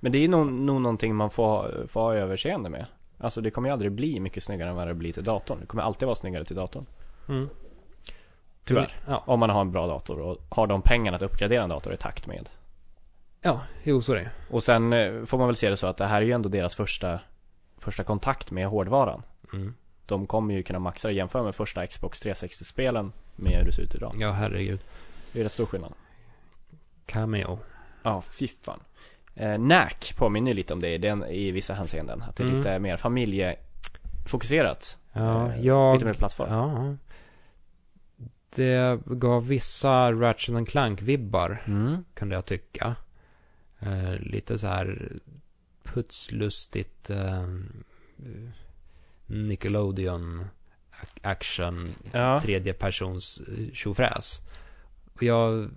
Men 0.00 0.12
det 0.12 0.24
är 0.24 0.28
nog, 0.28 0.52
nog 0.52 0.80
någonting 0.80 1.14
man 1.14 1.30
får, 1.30 1.86
får 1.88 2.00
ha 2.00 2.14
överseende 2.14 2.70
med. 2.70 2.86
Alltså 3.18 3.40
det 3.40 3.50
kommer 3.50 3.68
ju 3.68 3.72
aldrig 3.72 3.92
bli 3.92 4.20
mycket 4.20 4.44
snyggare 4.44 4.68
än 4.70 4.76
vad 4.76 4.86
det 4.88 4.94
blir 4.94 5.12
till 5.12 5.24
datorn. 5.24 5.58
Det 5.60 5.66
kommer 5.66 5.82
alltid 5.82 6.06
vara 6.06 6.14
snyggare 6.14 6.44
till 6.44 6.56
datorn. 6.56 6.86
Mm. 7.28 7.48
Tyvärr. 8.64 8.96
Ja, 9.08 9.22
Om 9.26 9.40
man 9.40 9.50
har 9.50 9.60
en 9.60 9.72
bra 9.72 9.86
dator 9.86 10.20
och 10.20 10.38
har 10.48 10.66
de 10.66 10.82
pengarna 10.82 11.16
att 11.16 11.22
uppgradera 11.22 11.62
en 11.62 11.68
dator 11.68 11.92
i 11.92 11.96
takt 11.96 12.26
med. 12.26 12.48
ja 13.42 13.60
jo 13.84 14.02
så 14.02 14.12
är 14.12 14.16
det 14.16 14.30
Och 14.50 14.62
sen 14.62 14.92
eh, 14.92 15.24
får 15.24 15.38
man 15.38 15.46
väl 15.46 15.56
se 15.56 15.70
det 15.70 15.76
så 15.76 15.86
att 15.86 15.96
det 15.96 16.06
här 16.06 16.22
är 16.22 16.26
ju 16.26 16.32
ändå 16.32 16.48
deras 16.48 16.74
första, 16.74 17.20
första 17.78 18.02
kontakt 18.02 18.50
med 18.50 18.66
hårdvaran. 18.66 19.22
mm. 19.52 19.74
De 20.06 20.26
kommer 20.26 20.54
ju 20.54 20.62
kunna 20.62 20.78
maxa 20.78 21.08
det 21.08 21.14
jämföra 21.14 21.42
med 21.42 21.54
första 21.54 21.86
Xbox 21.86 22.24
360-spelen 22.24 23.12
med 23.36 23.52
hur 23.52 23.64
det 23.64 23.72
ser 23.72 23.82
ut 23.82 23.94
idag. 23.94 24.14
Ja, 24.18 24.30
herregud. 24.30 24.80
Det 25.32 25.40
är 25.40 25.44
rätt 25.44 25.52
stor 25.52 25.66
skillnad. 25.66 25.92
Cameo. 27.06 27.58
Ja, 28.02 28.20
fy 28.20 28.48
fan. 28.48 28.80
Eh, 29.34 29.58
NAC 29.58 30.12
påminner 30.16 30.54
lite 30.54 30.72
om 30.74 30.80
det 30.80 30.88
i, 30.94 30.98
den, 30.98 31.24
i 31.24 31.50
vissa 31.50 31.74
hänseenden. 31.74 32.22
Att 32.22 32.36
det 32.36 32.42
är 32.42 32.46
Mm. 32.46 32.58
lite 32.58 32.78
mer 32.78 32.96
familjefokuserat. 32.96 34.98
Ja, 35.12 35.52
Eh, 35.52 35.66
jag... 35.66 35.94
Lite 35.94 36.04
mer 36.06 36.14
plattform. 36.14 36.52
Ja. 36.52 36.96
Det 38.56 39.00
gav 39.06 39.46
vissa 39.48 40.12
Ratchet 40.12 40.56
and 40.56 40.68
Clank-vibbar, 40.68 41.62
Mm. 41.66 42.04
kunde 42.14 42.34
jag 42.34 42.44
tycka. 42.46 42.96
Eh, 43.80 44.12
lite 44.20 44.58
så 44.58 44.66
här 44.66 45.12
putslustigt 45.82 47.10
eh, 47.10 47.46
Nickelodeon 49.26 50.44
ac- 51.02 51.18
action, 51.22 51.88
Ja. 52.12 52.40
tredje 52.40 52.72
persons 52.72 53.40
eh, 53.48 53.72
tjofräs. 53.72 54.40
Och 55.14 55.22
jag... 55.22 55.70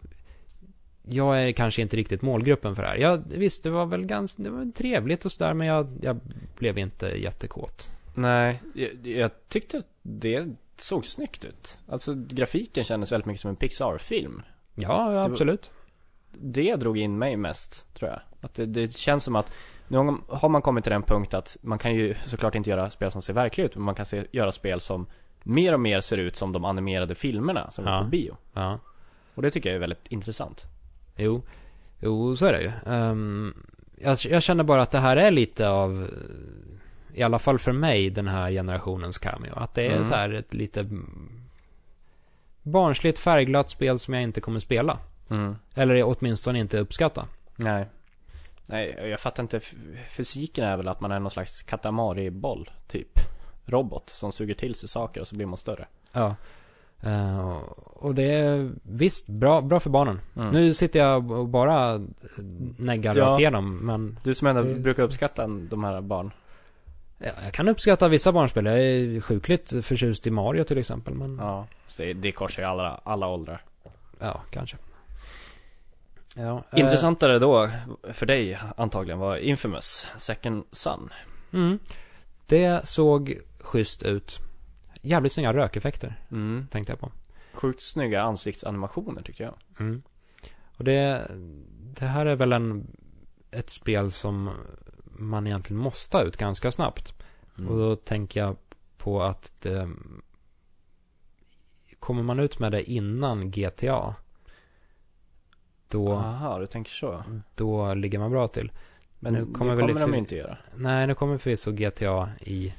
jag 1.09 1.43
är 1.43 1.51
kanske 1.51 1.81
inte 1.81 1.97
riktigt 1.97 2.21
målgruppen 2.21 2.75
för 2.75 2.83
det 2.83 2.89
här. 2.89 2.97
Jag, 2.97 3.23
visst, 3.27 3.63
det 3.63 3.69
var 3.69 3.85
väl 3.85 4.05
ganska, 4.05 4.43
det 4.43 4.49
var 4.49 4.71
trevligt 4.71 5.25
och 5.25 5.31
sådär, 5.31 5.53
men 5.53 5.67
jag, 5.67 5.87
jag 6.01 6.19
blev 6.57 6.77
inte 6.77 7.07
jättekåt. 7.07 7.89
Nej, 8.15 8.61
jag, 8.73 9.07
jag 9.07 9.31
tyckte 9.49 9.77
att 9.77 9.87
det 10.01 10.47
såg 10.77 11.05
snyggt 11.05 11.45
ut. 11.45 11.79
Alltså 11.87 12.13
grafiken 12.15 12.83
kändes 12.83 13.11
väldigt 13.11 13.25
mycket 13.25 13.41
som 13.41 13.49
en 13.49 13.55
Pixar-film. 13.55 14.41
Ja, 14.75 15.13
ja 15.13 15.23
absolut. 15.23 15.71
Det 16.31 16.75
drog 16.75 16.97
in 16.97 17.17
mig 17.17 17.37
mest, 17.37 17.85
tror 17.93 18.11
jag. 18.11 18.19
Att 18.41 18.53
det, 18.53 18.65
det 18.65 18.93
känns 18.93 19.23
som 19.23 19.35
att 19.35 19.53
nu 19.87 19.97
har 20.27 20.49
man 20.49 20.61
kommit 20.61 20.83
till 20.83 20.91
den 20.93 21.03
punkt 21.03 21.33
att 21.33 21.57
man 21.61 21.79
kan 21.79 21.95
ju 21.95 22.15
såklart 22.25 22.55
inte 22.55 22.69
göra 22.69 22.89
spel 22.89 23.11
som 23.11 23.21
ser 23.21 23.33
verkliga 23.33 23.65
ut, 23.67 23.75
men 23.75 23.83
man 23.83 23.95
kan 23.95 24.05
se, 24.05 24.25
göra 24.31 24.51
spel 24.51 24.81
som 24.81 25.05
mer 25.43 25.73
och 25.73 25.79
mer 25.79 26.01
ser 26.01 26.17
ut 26.17 26.35
som 26.35 26.51
de 26.51 26.65
animerade 26.65 27.15
filmerna 27.15 27.71
som 27.71 27.85
Ja. 27.85 27.99
är 27.99 28.03
på 28.03 28.09
bio. 28.09 28.37
Ja. 28.53 28.79
Och 29.35 29.41
det 29.41 29.51
tycker 29.51 29.69
jag 29.69 29.75
är 29.75 29.79
väldigt 29.79 30.07
intressant. 30.07 30.65
Jo, 31.15 31.41
jo 31.99 32.35
så 32.35 32.45
är 32.45 32.51
det 32.53 32.61
ju. 32.61 32.71
Ehm, 32.85 33.53
jag, 34.01 34.17
jag 34.29 34.43
känner 34.43 34.63
bara 34.63 34.81
att 34.81 34.91
det 34.91 34.97
här 34.99 35.17
är 35.17 35.31
lite 35.31 35.69
av, 35.69 36.07
i 37.13 37.23
alla 37.23 37.39
fall 37.39 37.59
för 37.59 37.71
mig, 37.71 38.09
den 38.09 38.27
här 38.27 38.51
generationens 38.51 39.17
cameo. 39.17 39.53
Att 39.55 39.73
det 39.73 39.87
är 39.87 39.95
Mm. 39.95 40.09
så 40.09 40.15
här 40.15 40.29
ett 40.33 40.53
lite 40.53 40.89
barnsligt 42.61 43.19
färgglatt 43.19 43.69
spel 43.69 43.99
som 43.99 44.13
jag 44.13 44.23
inte 44.23 44.41
kommer 44.41 44.59
spela. 44.59 44.97
Mm. 45.29 45.55
Eller 45.75 46.03
åtminstone 46.03 46.59
inte 46.59 46.79
uppskatta. 46.79 47.25
Nej. 47.55 47.85
Nej, 48.65 49.07
jag 49.09 49.19
fattar 49.19 49.43
inte. 49.43 49.59
Fysiken 50.09 50.63
är 50.65 50.77
väl 50.77 50.87
att 50.87 51.01
man 51.01 51.11
är 51.11 51.19
någon 51.19 51.31
slags 51.31 51.61
katamari-boll, 51.63 52.71
typ. 52.87 53.19
Robot 53.65 54.09
som 54.09 54.31
suger 54.31 54.55
till 54.55 54.75
sig 54.75 54.89
saker 54.89 55.21
och 55.21 55.27
så 55.27 55.35
blir 55.35 55.45
man 55.45 55.57
större. 55.57 55.87
Ja. 56.13 56.35
Eh, 57.03 57.57
och 57.85 58.15
det 58.15 58.31
är 58.31 58.71
visst 58.83 59.27
bra, 59.27 59.61
bra 59.61 59.79
för 59.79 59.89
barnen. 59.89 60.19
Mm. 60.35 60.49
Nu 60.49 60.73
sitter 60.73 60.99
jag 60.99 61.31
och 61.31 61.47
bara 61.47 62.01
neggar 62.77 63.17
Ja. 63.17 63.25
rakt 63.25 63.39
igenom, 63.39 63.77
men 63.85 64.19
Du 64.23 64.33
som 64.33 64.47
ändå 64.47 64.61
Det- 64.63 64.73
brukar 64.79 65.03
uppskatta 65.03 65.47
de 65.47 65.83
här 65.83 66.01
barn. 66.01 66.31
ja, 67.17 67.29
jag 67.43 67.53
kan 67.53 67.67
uppskatta 67.69 68.07
vissa 68.07 68.31
barnspel. 68.31 68.65
Jag 68.65 68.79
är 68.79 69.21
sjukligt 69.21 69.85
förtjust 69.85 70.27
i 70.27 70.31
Mario 70.31 70.63
till 70.63 70.77
exempel, 70.77 71.13
men 71.13 71.37
ja, 71.37 71.43
Ja, 71.45 71.67
så 71.87 72.01
det, 72.01 72.13
det 72.13 72.31
korsar 72.31 72.61
ju 72.61 72.67
alla, 72.67 73.01
alla 73.03 73.27
åldrar. 73.27 73.61
kanske. 74.51 74.77
Ja, 76.35 76.63
eh, 76.73 76.79
Intressantare 76.79 77.39
då, 77.39 77.69
för 78.13 78.25
dig 78.25 78.59
antagligen, 78.77 79.19
var 79.19 79.37
Infamous, 79.37 80.07
Second 80.17 80.63
Son. 80.71 81.09
Mm. 81.53 81.79
Det 82.45 82.87
såg 82.87 83.37
schysst 83.61 84.03
ut. 84.03 84.39
Jävligt 85.05 85.33
snygga 85.33 85.53
rökeffekter, 85.53 86.19
Mm. 86.31 86.67
tänkte 86.71 86.91
jag 86.91 86.99
på. 86.99 87.11
Sjukt 87.53 87.81
snygga 87.81 88.21
ansiktsanimationer 88.21 89.21
tycker 89.21 89.43
jag. 89.43 89.55
Mm. 89.79 90.01
Och 90.77 90.83
det, 90.83 91.31
det 91.99 92.05
här 92.05 92.25
är 92.25 92.35
väl 92.35 92.53
en, 92.53 92.87
ett 93.51 93.69
spel 93.69 94.11
som 94.11 94.49
man 95.05 95.47
egentligen 95.47 95.81
måste 95.81 96.17
ha 96.17 96.23
ut 96.23 96.37
ganska 96.37 96.71
snabbt. 96.71 97.13
Mm. 97.57 97.69
Och 97.69 97.77
då 97.77 97.95
tänker 97.95 98.39
jag 98.39 98.55
på 98.97 99.21
att 99.23 99.53
det, 99.61 99.89
kommer 101.99 102.23
man 102.23 102.39
ut 102.39 102.59
med 102.59 102.71
det 102.71 102.91
innan 102.91 103.51
GTA, 103.51 104.15
då, 105.87 106.11
Aha, 106.13 106.59
du 106.59 106.67
tänker 106.67 106.91
så. 106.91 107.23
då 107.55 107.93
ligger 107.93 108.19
man 108.19 108.31
bra 108.31 108.47
till. 108.47 108.71
Men 109.19 109.33
Nu 109.33 109.39
nu 109.39 109.45
kommer 109.45 109.57
kommer, 109.57 109.75
väl 109.75 109.87
kommer 109.87 110.07
de 110.07 110.15
inte 110.15 110.35
göra. 110.35 110.57
Nej, 110.75 111.07
nu 111.07 111.15
kommer 111.15 111.37
förvisso 111.37 111.71
GTA 111.71 112.29
i, 112.41 112.73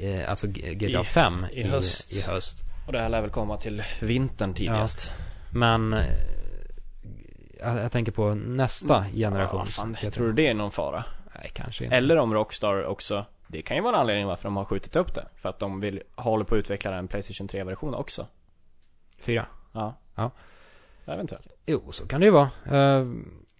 eh, 0.00 0.30
alltså 0.30 0.46
GTA 0.46 1.00
I- 1.00 1.04
5 1.04 1.46
i 1.52 1.62
höst. 1.62 2.12
i 2.12 2.20
höst. 2.30 2.58
Och 2.86 2.92
det 2.92 2.98
här 3.00 3.08
lär 3.08 3.20
väl 3.20 3.30
komma 3.30 3.56
till 3.56 3.82
vintern 4.00 4.54
tidigast. 4.54 5.12
Men 5.52 5.92
eh, 5.92 6.04
jag, 7.60 7.78
jag 7.78 7.92
tänker 7.92 8.12
på 8.12 8.34
nästa 8.34 9.04
generation. 9.14 9.60
Ja, 9.60 9.66
fan, 9.66 9.96
tror 10.12 10.26
du 10.26 10.32
det 10.32 10.46
är 10.46 10.54
någon 10.54 10.70
fara? 10.70 11.04
Nej, 11.34 11.50
kanske 11.54 11.84
inte. 11.84 11.96
Eller 11.96 12.16
om 12.16 12.34
Rockstar 12.34 12.84
också 12.84 13.24
Det 13.46 13.62
kan 13.62 13.76
ju 13.76 13.82
vara 13.82 13.94
en 13.94 14.00
anledning 14.00 14.26
varför 14.26 14.44
de 14.44 14.56
har 14.56 14.64
skjutit 14.64 14.96
upp 14.96 15.14
det. 15.14 15.26
För 15.36 15.48
att 15.48 15.58
de 15.58 15.80
vill, 15.80 16.02
håller 16.16 16.44
på 16.44 16.54
att 16.54 16.58
utveckla 16.58 16.96
en 16.96 17.08
Playstation 17.08 17.48
3-version 17.48 17.94
också. 17.94 18.26
Fyra. 19.18 19.46
Ja. 19.72 19.94
Ja. 20.14 20.30
Eventuellt. 21.06 21.46
Jo, 21.66 21.92
så 21.92 22.06
kan 22.06 22.20
det 22.20 22.26
ju 22.26 22.32
vara. 22.32 22.50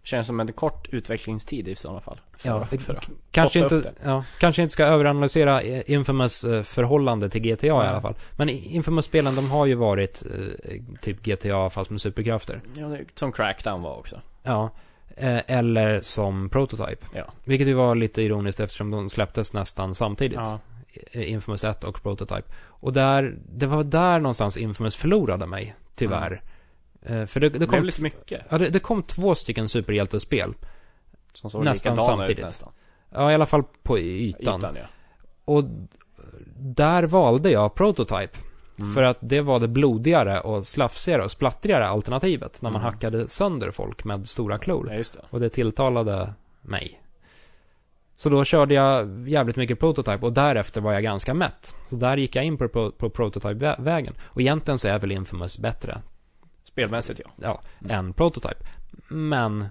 Känns 0.09 0.27
som 0.27 0.41
en 0.41 0.53
kort 0.53 0.89
utvecklingstid 0.93 1.69
i 1.69 1.75
sådana 1.75 2.01
fall. 2.01 2.21
För, 2.37 2.49
Ja, 2.49 2.67
för 2.81 2.95
att 2.95 3.11
kanske, 3.31 3.59
inte, 3.59 3.93
ja, 4.05 4.25
kanske 4.41 4.63
inte 4.63 4.73
ska 4.73 4.85
överanalysera 4.85 5.61
eh, 5.63 5.83
Infamous 5.91 6.45
eh, 6.45 6.63
förhållande 6.63 7.31
till 7.31 7.41
GTA 7.43 7.67
i 7.67 7.71
Nej. 7.71 7.79
alla 7.89 8.01
fall. 8.01 8.15
Men 8.37 8.49
i- 8.49 8.75
Infamous-spelen, 8.75 9.35
de 9.35 9.51
har 9.51 9.67
ju 9.67 9.75
varit 9.75 10.23
eh, 10.27 10.75
typ 11.01 11.23
GTA 11.23 11.71
fast 11.71 11.91
med 11.91 12.01
superkrafter. 12.01 12.61
Ja, 12.75 12.97
som 13.15 13.33
Crackdown 13.33 13.83
var 13.83 13.97
också. 13.99 14.21
Ja. 14.43 14.71
Eh, 15.17 15.41
eller 15.47 16.01
som 16.01 16.49
Prototype. 16.49 17.07
Ja. 17.15 17.25
Vilket 17.45 17.69
ju 17.69 17.75
var 17.75 17.95
lite 17.95 18.23
ironiskt 18.23 18.61
eftersom 18.61 18.91
de 18.91 19.09
släpptes 19.09 19.53
nästan 19.53 19.95
samtidigt. 19.95 20.39
Ja. 20.39 20.59
Eh, 21.13 21.33
Infamous 21.33 21.65
1 21.65 21.85
och 21.85 22.03
Prototype. 22.03 22.49
Och 22.67 22.93
där, 22.93 23.37
det 23.53 23.67
var 23.67 23.85
där 23.85 24.19
någonstans 24.21 24.57
Infamous 24.57 24.97
förlorade 24.97 25.47
mig, 25.47 25.75
tyvärr. 25.95 26.33
Eh, 26.33 26.39
För 27.07 27.41
det, 27.41 27.49
det 27.49 27.59
Det 27.59 27.67
kom, 27.67 27.85
lite 27.85 28.03
mycket. 28.03 28.43
ja, 28.51 28.59
det, 28.59 28.69
det 28.69 28.79
kom 28.81 29.03
två 29.03 29.35
stycken 29.35 29.69
superhjältespel. 29.69 30.55
Som 31.33 31.51
såg 31.51 31.65
nästan 31.65 31.97
samtidigt. 31.97 32.39
Ut, 32.39 32.45
nästan. 32.45 32.73
Ja, 33.11 33.31
i 33.31 33.35
alla 33.35 33.47
fall 33.47 33.63
på 33.83 33.99
ytan. 33.99 34.61
Ytan 34.61 34.77
ja. 34.77 34.87
Och 35.45 35.65
där 36.57 37.03
valde 37.03 37.51
jag 37.51 37.75
Prototype. 37.75 38.39
Mm. 38.79 38.91
För 38.93 39.03
att 39.03 39.17
det 39.21 39.41
var 39.41 39.61
det 39.61 39.69
blodigare 39.69 40.41
och 40.41 40.67
slafsigare 40.67 41.25
och 41.25 41.31
splattrigare 41.31 41.87
alternativet. 41.89 42.63
När 42.63 42.71
man 42.71 42.81
Mm. 42.83 42.93
hackade 42.93 43.29
sönder 43.29 43.71
folk 43.71 44.05
med 44.05 44.29
stora 44.29 44.59
klor. 44.59 44.89
Ja, 44.91 44.97
just 44.97 45.13
det. 45.15 45.21
Och 45.31 45.41
det 45.41 45.49
tilltalade 45.49 46.33
mig. 46.63 47.01
Så 48.17 48.29
då 48.29 48.45
körde 48.45 48.75
jag 48.75 49.29
jävligt 49.29 49.57
mycket 49.57 49.81
Prototype 49.81 50.27
och 50.27 50.33
därefter 50.33 50.81
var 50.81 50.93
jag 50.93 51.03
ganska 51.03 51.35
mätt. 51.35 51.75
Så 51.91 51.97
där 51.97 52.17
gick 52.17 52.37
jag 52.37 52.45
in 52.45 52.59
på, 52.59 52.69
på, 52.69 52.91
på 52.91 53.11
Prototype-vägen. 53.11 54.15
Och 54.21 54.41
egentligen 54.41 54.79
så 54.79 54.89
är 54.89 54.99
väl 54.99 55.13
Infamous 55.13 55.59
bättre 55.59 55.99
Spelmässigt 56.83 57.21
ja. 57.25 57.31
ja, 57.37 57.61
Mm. 57.81 57.91
än 57.99 58.13
Prototype. 58.13 58.67
Men, 59.09 59.67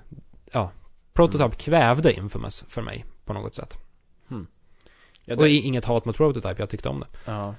ja, 0.51 0.71
Prototype 1.13 1.43
Mm. 1.45 1.57
kvävde 1.57 2.13
Infamous 2.13 2.65
för 2.67 2.81
mig 2.81 3.05
på 3.25 3.33
något 3.33 3.55
sätt. 3.55 3.77
ja 5.25 5.35
Och 5.35 5.47
i- 5.47 5.61
inget 5.61 5.85
hat 5.85 6.05
mot 6.05 6.17
Prototype, 6.17 6.55
jag 6.61 6.69
tyckte 6.69 6.89
om 6.89 6.99
det. 6.99 7.07
Ja. 7.31 7.55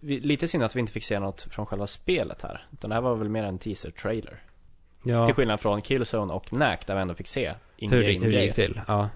Lite 0.00 0.48
synd 0.48 0.64
att 0.64 0.76
vi 0.76 0.80
inte 0.80 0.92
fick 0.92 1.04
se 1.04 1.18
något 1.20 1.42
från 1.42 1.66
själva 1.66 1.86
spelet 1.86 2.42
här. 2.42 2.66
Utan 2.72 2.90
det 2.90 2.94
här 2.96 3.00
var 3.02 3.14
väl 3.16 3.28
mer 3.28 3.42
en 3.44 3.58
teaser-trailer. 3.58 4.42
Ja, 5.02 5.26
Till 5.26 5.34
skillnad 5.34 5.60
från 5.60 5.82
Killzone 5.82 6.32
och 6.32 6.44
Knack 6.46 6.86
där 6.86 6.94
vi 6.94 7.00
ändå 7.00 7.14
fick 7.14 7.28
se 7.28 7.54
hur, 7.76 7.90
det- 7.90 8.18
hur 8.24 8.32
det 8.32 8.44
gick 8.44 8.54
till. 8.54 8.80
Ja. 8.86 9.08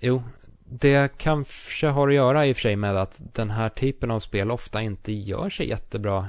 Jo, 0.00 0.22
det 0.64 1.18
kanske 1.18 1.86
har 1.86 2.08
att 2.08 2.14
göra 2.14 2.46
i 2.46 2.52
och 2.52 2.56
för 2.56 2.60
sig 2.60 2.76
med 2.76 2.96
att 2.96 3.20
den 3.34 3.50
här 3.50 3.68
typen 3.68 4.10
av 4.10 4.20
spel 4.20 4.50
ofta 4.50 4.82
inte 4.82 5.12
gör 5.12 5.50
sig 5.50 5.68
jättebra 5.68 6.26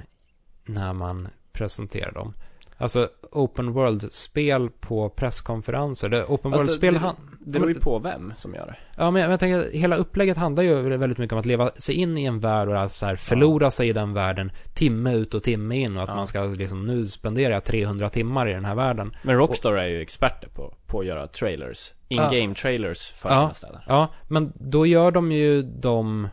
när 0.65 0.93
man 0.93 1.27
presenterar 1.57 2.11
dem. 2.11 2.33
Alltså, 2.79 3.09
open 3.31 3.71
world-spel 3.73 4.69
på 4.79 5.09
presskonferenser. 5.09 6.09
Det, 6.09 6.23
open 6.23 6.51
Fast 6.51 6.63
world-spel... 6.63 6.93
det, 6.93 6.99
han- 6.99 7.15
det, 7.39 7.51
det 7.51 7.59
beror 7.59 7.73
ju 7.73 7.79
på 7.79 7.99
vem 7.99 8.33
som 8.35 8.53
gör 8.53 8.65
det. 8.65 8.75
Ja, 8.97 9.11
men 9.11 9.21
jag, 9.21 9.31
jag 9.31 9.39
tänker, 9.39 9.77
hela 9.77 9.95
upplägget 9.95 10.37
handlar 10.37 10.63
ju 10.63 10.97
väldigt 10.97 11.17
mycket 11.17 11.33
om 11.33 11.39
att 11.39 11.45
leva 11.45 11.69
sig 11.75 11.95
in 11.95 12.17
i 12.17 12.25
en 12.25 12.39
värld 12.39 12.67
och 12.67 12.77
alltså 12.79 12.97
så 12.97 13.05
här 13.05 13.15
förlora 13.15 13.71
sig 13.71 13.89
i 13.89 13.93
den 13.93 14.13
världen 14.13 14.51
timme 14.73 15.13
ut 15.13 15.33
och 15.33 15.43
timme 15.43 15.75
in 15.77 15.97
och 15.97 16.03
att 16.03 16.09
Ja. 16.09 16.15
man 16.15 16.27
ska 16.27 16.43
liksom, 16.43 16.85
nu 16.85 17.07
spenderar 17.07 17.53
jag 17.53 17.63
300 17.63 18.09
timmar 18.09 18.49
i 18.49 18.53
den 18.53 18.65
här 18.65 18.75
världen. 18.75 19.15
Men 19.23 19.35
Rockstar 19.35 19.73
är 19.73 19.87
ju 19.87 20.01
experter 20.01 20.47
på, 20.49 20.73
på 20.85 20.99
att 20.99 21.05
göra 21.05 21.27
trailers. 21.27 21.93
In-game 22.07 22.55
trailers 22.55 23.09
för 23.11 23.29
Ja. 23.29 23.35
sina 23.35 23.53
ställen. 23.53 23.81
Ja, 23.87 24.07
men 24.27 24.53
då 24.55 24.85
gör 24.85 25.11
de 25.11 25.31
ju 25.31 25.61
dem 25.61 26.27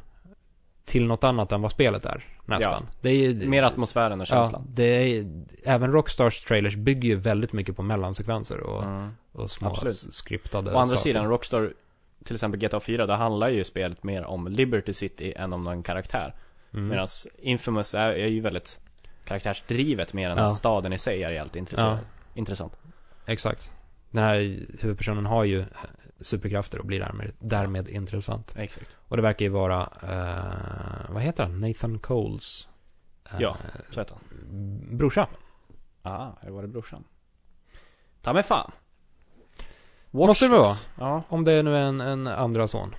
till 0.84 1.06
något 1.06 1.24
annat 1.24 1.52
än 1.52 1.62
vad 1.62 1.70
spelet 1.70 2.06
är, 2.06 2.24
nästan. 2.46 2.86
Det 3.00 3.10
är 3.10 3.14
ju, 3.32 3.48
Mer 3.48 3.62
atmosfären 3.62 4.20
och 4.20 4.26
ja, 4.30 4.34
känslan. 4.42 4.66
det 4.68 4.84
är, 4.84 5.26
även 5.64 5.92
Rockstars 5.92 6.44
trailers 6.44 6.76
bygger 6.76 7.08
ju 7.08 7.16
väldigt 7.16 7.52
mycket 7.52 7.76
på 7.76 7.82
mellansekvenser 7.82 8.60
och, 8.60 8.82
Mm. 8.82 9.10
och 9.32 9.50
små 9.50 9.68
Absolut. 9.68 10.14
skriptade 10.14 10.70
Å 10.74 10.78
andra 10.78 10.96
saker. 10.96 11.02
sidan, 11.10 11.28
Rockstar, 11.28 11.72
till 12.24 12.34
exempel 12.34 12.60
GTA 12.60 12.80
4, 12.80 13.06
där 13.06 13.14
handlar 13.14 13.48
ju 13.48 13.64
spelet 13.64 14.02
mer 14.02 14.24
om 14.24 14.48
Liberty 14.48 14.92
City 14.92 15.32
än 15.36 15.52
om 15.52 15.62
någon 15.62 15.82
karaktär. 15.82 16.34
Mm. 16.74 16.88
Medan 16.88 17.08
Infamous 17.38 17.94
är, 17.94 18.08
är 18.12 18.26
ju 18.28 18.40
väldigt 18.40 18.78
karaktärsdrivet 19.24 20.12
mer 20.12 20.30
än 20.30 20.38
Ja. 20.38 20.44
att 20.44 20.54
staden 20.54 20.92
i 20.92 20.98
sig 20.98 21.22
är 21.22 21.32
helt 21.38 21.56
intressant. 21.56 22.00
Ja. 22.02 22.38
intressant. 22.38 22.72
Exakt. 23.26 23.70
Den 24.10 24.22
här 24.24 24.36
huvudpersonen 24.80 25.26
har 25.26 25.44
ju 25.44 25.64
superkrafter 26.20 26.78
och 26.78 26.86
blir 26.86 27.00
därmed, 27.00 27.32
därmed 27.38 27.88
intressant. 27.88 28.54
Exakt. 28.56 28.86
Och 29.08 29.16
det 29.16 29.22
verkar 29.22 29.44
ju 29.44 29.48
vara, 29.50 29.80
eh, 30.02 31.12
vad 31.14 31.22
heter 31.22 31.42
han? 31.42 31.60
Nathan 31.60 31.98
Coles 31.98 32.68
eh, 33.32 33.36
Ja. 33.40 33.56
Så 33.90 34.00
heter 34.00 34.14
han. 34.14 34.96
brorsa. 34.98 35.28
Ah, 36.02 36.28
det 36.42 36.50
var 36.50 36.62
det 36.62 36.68
brorsan. 36.68 37.04
Ta 38.22 38.32
mig 38.32 38.42
fan. 38.42 38.70
Watch 40.10 40.28
Måste 40.28 40.44
det 40.44 40.50
vara? 40.50 40.76
Ja, 40.98 41.22
Om 41.28 41.44
det 41.44 41.62
nu 41.62 41.76
är 41.76 41.80
en, 41.80 42.00
en 42.00 42.26
andra 42.26 42.68
son. 42.68 42.94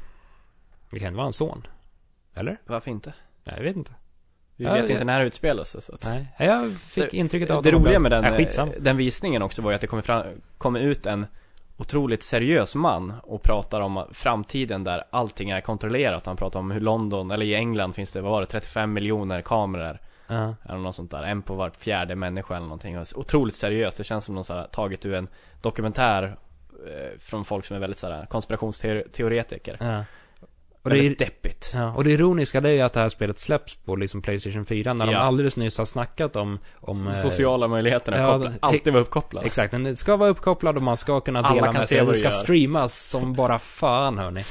Det 0.89 0.99
kan 0.99 1.07
inte 1.07 1.17
vara 1.17 1.27
en 1.27 1.33
son. 1.33 1.67
Eller? 2.35 2.57
varför 2.65 2.91
inte? 2.91 3.13
Nej, 3.43 3.55
jag 3.57 3.63
vet 3.63 3.75
inte. 3.75 3.91
Vi 4.55 4.65
Ja, 4.65 4.73
vet 4.73 4.87
det- 4.87 4.93
inte 4.93 5.05
när 5.05 5.19
det 5.19 5.25
utspelar 5.25 5.63
sig 5.63 5.81
så 5.81 5.93
att... 5.93 6.05
Nej, 6.05 6.27
jag 6.39 6.73
fick 6.75 7.13
intrycket 7.13 7.49
av 7.51 7.57
att 7.57 7.63
Det 7.63 7.71
de 7.71 7.83
roliga 7.83 7.99
med 7.99 8.11
den, 8.11 8.23
eh, 8.25 8.67
den 8.79 8.97
visningen 8.97 9.41
också 9.41 9.61
var 9.61 9.71
ju 9.71 9.75
att 9.75 9.81
det 9.81 9.87
fram, 10.01 10.23
kommer 10.57 10.79
ut 10.79 11.05
en 11.05 11.25
otroligt 11.77 12.23
seriös 12.23 12.75
man 12.75 13.13
och 13.23 13.43
pratar 13.43 13.81
om 13.81 14.05
framtiden 14.11 14.83
där 14.83 15.03
allting 15.09 15.49
är 15.49 15.61
kontrollerat. 15.61 16.25
Han 16.25 16.37
pratar 16.37 16.59
om 16.59 16.71
hur 16.71 16.79
London, 16.81 17.31
eller 17.31 17.45
i 17.45 17.55
England 17.55 17.93
finns 17.93 18.11
det, 18.11 18.21
vad 18.21 18.31
var 18.31 18.41
det, 18.41 18.47
35 18.47 18.93
miljoner 18.93 19.41
kameror 19.41 19.99
Ja. 20.27 20.55
eller 20.69 20.79
något 20.79 20.95
sånt 20.95 21.11
där. 21.11 21.23
En 21.23 21.41
på 21.41 21.53
vart 21.55 21.75
fjärde 21.77 22.15
människa 22.15 22.55
eller 22.55 22.65
någonting. 22.65 22.97
Otroligt 23.15 23.55
seriöst. 23.55 23.97
Det 23.97 24.03
känns 24.03 24.25
som 24.25 24.35
någon 24.35 24.43
så 24.43 24.53
här, 24.53 24.67
taget 24.71 25.05
ur 25.05 25.13
en 25.13 25.27
dokumentär 25.61 26.23
eh, 26.87 27.19
från 27.19 27.45
folk 27.45 27.65
som 27.65 27.75
är 27.75 27.79
väldigt 27.81 27.99
såhär 27.99 28.25
konspirationsteoretiker. 28.25 29.77
Ja. 29.79 30.03
Och 30.85 30.91
det, 30.91 31.05
är, 31.05 31.15
deppigt. 31.15 31.71
ja, 31.73 31.93
och 31.93 32.03
det 32.03 32.11
ironiska 32.11 32.61
det 32.61 32.69
är 32.69 32.73
ju 32.73 32.81
att 32.81 32.93
det 32.93 32.99
här 32.99 33.09
spelet 33.09 33.39
släpps 33.39 33.75
på 33.75 33.95
liksom 33.95 34.21
Playstation 34.21 34.65
4 34.65 34.93
när 34.93 35.05
de 35.05 35.11
Ja. 35.11 35.19
alldeles 35.19 35.57
nyss 35.57 35.77
har 35.77 35.85
snackat 35.85 36.35
om, 36.35 36.59
om 36.81 37.07
eh, 37.07 37.13
Sociala 37.13 37.67
möjligheterna, 37.67 38.17
ja, 38.17 38.33
koppla, 38.37 38.51
alltid 38.59 38.93
vara 38.93 39.01
uppkopplad. 39.03 39.45
Exakt, 39.45 39.71
den 39.71 39.97
ska 39.97 40.15
vara 40.15 40.29
uppkopplad 40.29 40.75
och 40.77 40.83
man 40.83 40.97
ska 40.97 41.19
kunna 41.19 41.39
Alla 41.39 41.55
dela 41.55 41.71
med 41.71 41.87
sig. 41.87 42.05
du 42.05 42.13
ska 42.15 42.23
gör. 42.23 42.31
streamas 42.31 42.95
som 43.09 43.33
bara 43.33 43.59
fan 43.59 44.17
hörni. 44.17 44.45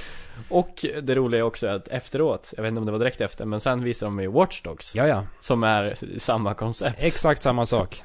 Och 0.48 0.84
det 1.02 1.14
roliga 1.14 1.38
är 1.40 1.44
också 1.44 1.66
att 1.66 1.88
efteråt, 1.88 2.52
jag 2.56 2.62
vet 2.62 2.68
inte 2.68 2.78
om 2.80 2.86
det 2.86 2.92
var 2.92 2.98
direkt 2.98 3.20
efter, 3.20 3.44
men 3.44 3.60
sen 3.60 3.84
visar 3.84 4.06
de 4.06 4.20
ju 4.20 4.28
Watch 4.30 4.62
Dogs. 4.62 4.94
Ja, 4.94 5.06
ja. 5.06 5.22
Som 5.40 5.62
är 5.64 5.96
samma 6.18 6.54
koncept. 6.54 6.96
Exakt 7.02 7.42
samma 7.42 7.66
sak. 7.66 8.02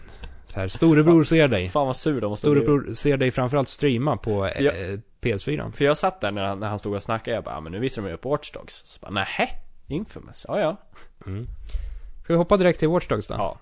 Så 0.47 0.59
här, 0.59 0.67
storebror 0.67 1.23
ser 1.23 1.47
dig. 1.47 1.69
Fan 1.69 1.87
vad 1.87 1.97
sur 1.97 2.21
de 2.21 2.27
måste 2.27 2.49
bli. 2.49 2.61
Storebror 2.61 2.93
ser 2.93 3.17
dig 3.17 3.31
framförallt 3.31 3.69
streama 3.69 4.17
på 4.17 4.45
eh, 4.45 4.61
Ja. 4.63 4.71
PS4. 5.21 5.71
För 5.71 5.85
jag 5.85 5.97
satt 5.97 6.21
där 6.21 6.31
när 6.31 6.43
han, 6.43 6.59
när 6.59 6.67
han 6.67 6.79
stod 6.79 6.95
och 6.95 7.03
snackade, 7.03 7.35
jag 7.35 7.43
bara, 7.43 7.57
ah, 7.57 7.61
men 7.61 7.71
nu 7.71 7.79
visar 7.79 8.01
de 8.01 8.07
ju 8.07 8.13
upp 8.13 8.25
Watch 8.25 8.51
Dogs. 8.51 8.81
Så 8.85 8.99
bara, 8.99 9.11
nähä? 9.11 9.49
Infamous? 9.87 10.45
Ja, 10.47 10.59
ja. 10.59 10.77
Mm. 11.25 11.47
Ska 12.23 12.33
vi 12.33 12.37
hoppa 12.37 12.57
direkt 12.57 12.79
till 12.79 12.89
Watch 12.89 13.07
Dogs 13.07 13.27
då? 13.27 13.35
Ja. 13.37 13.57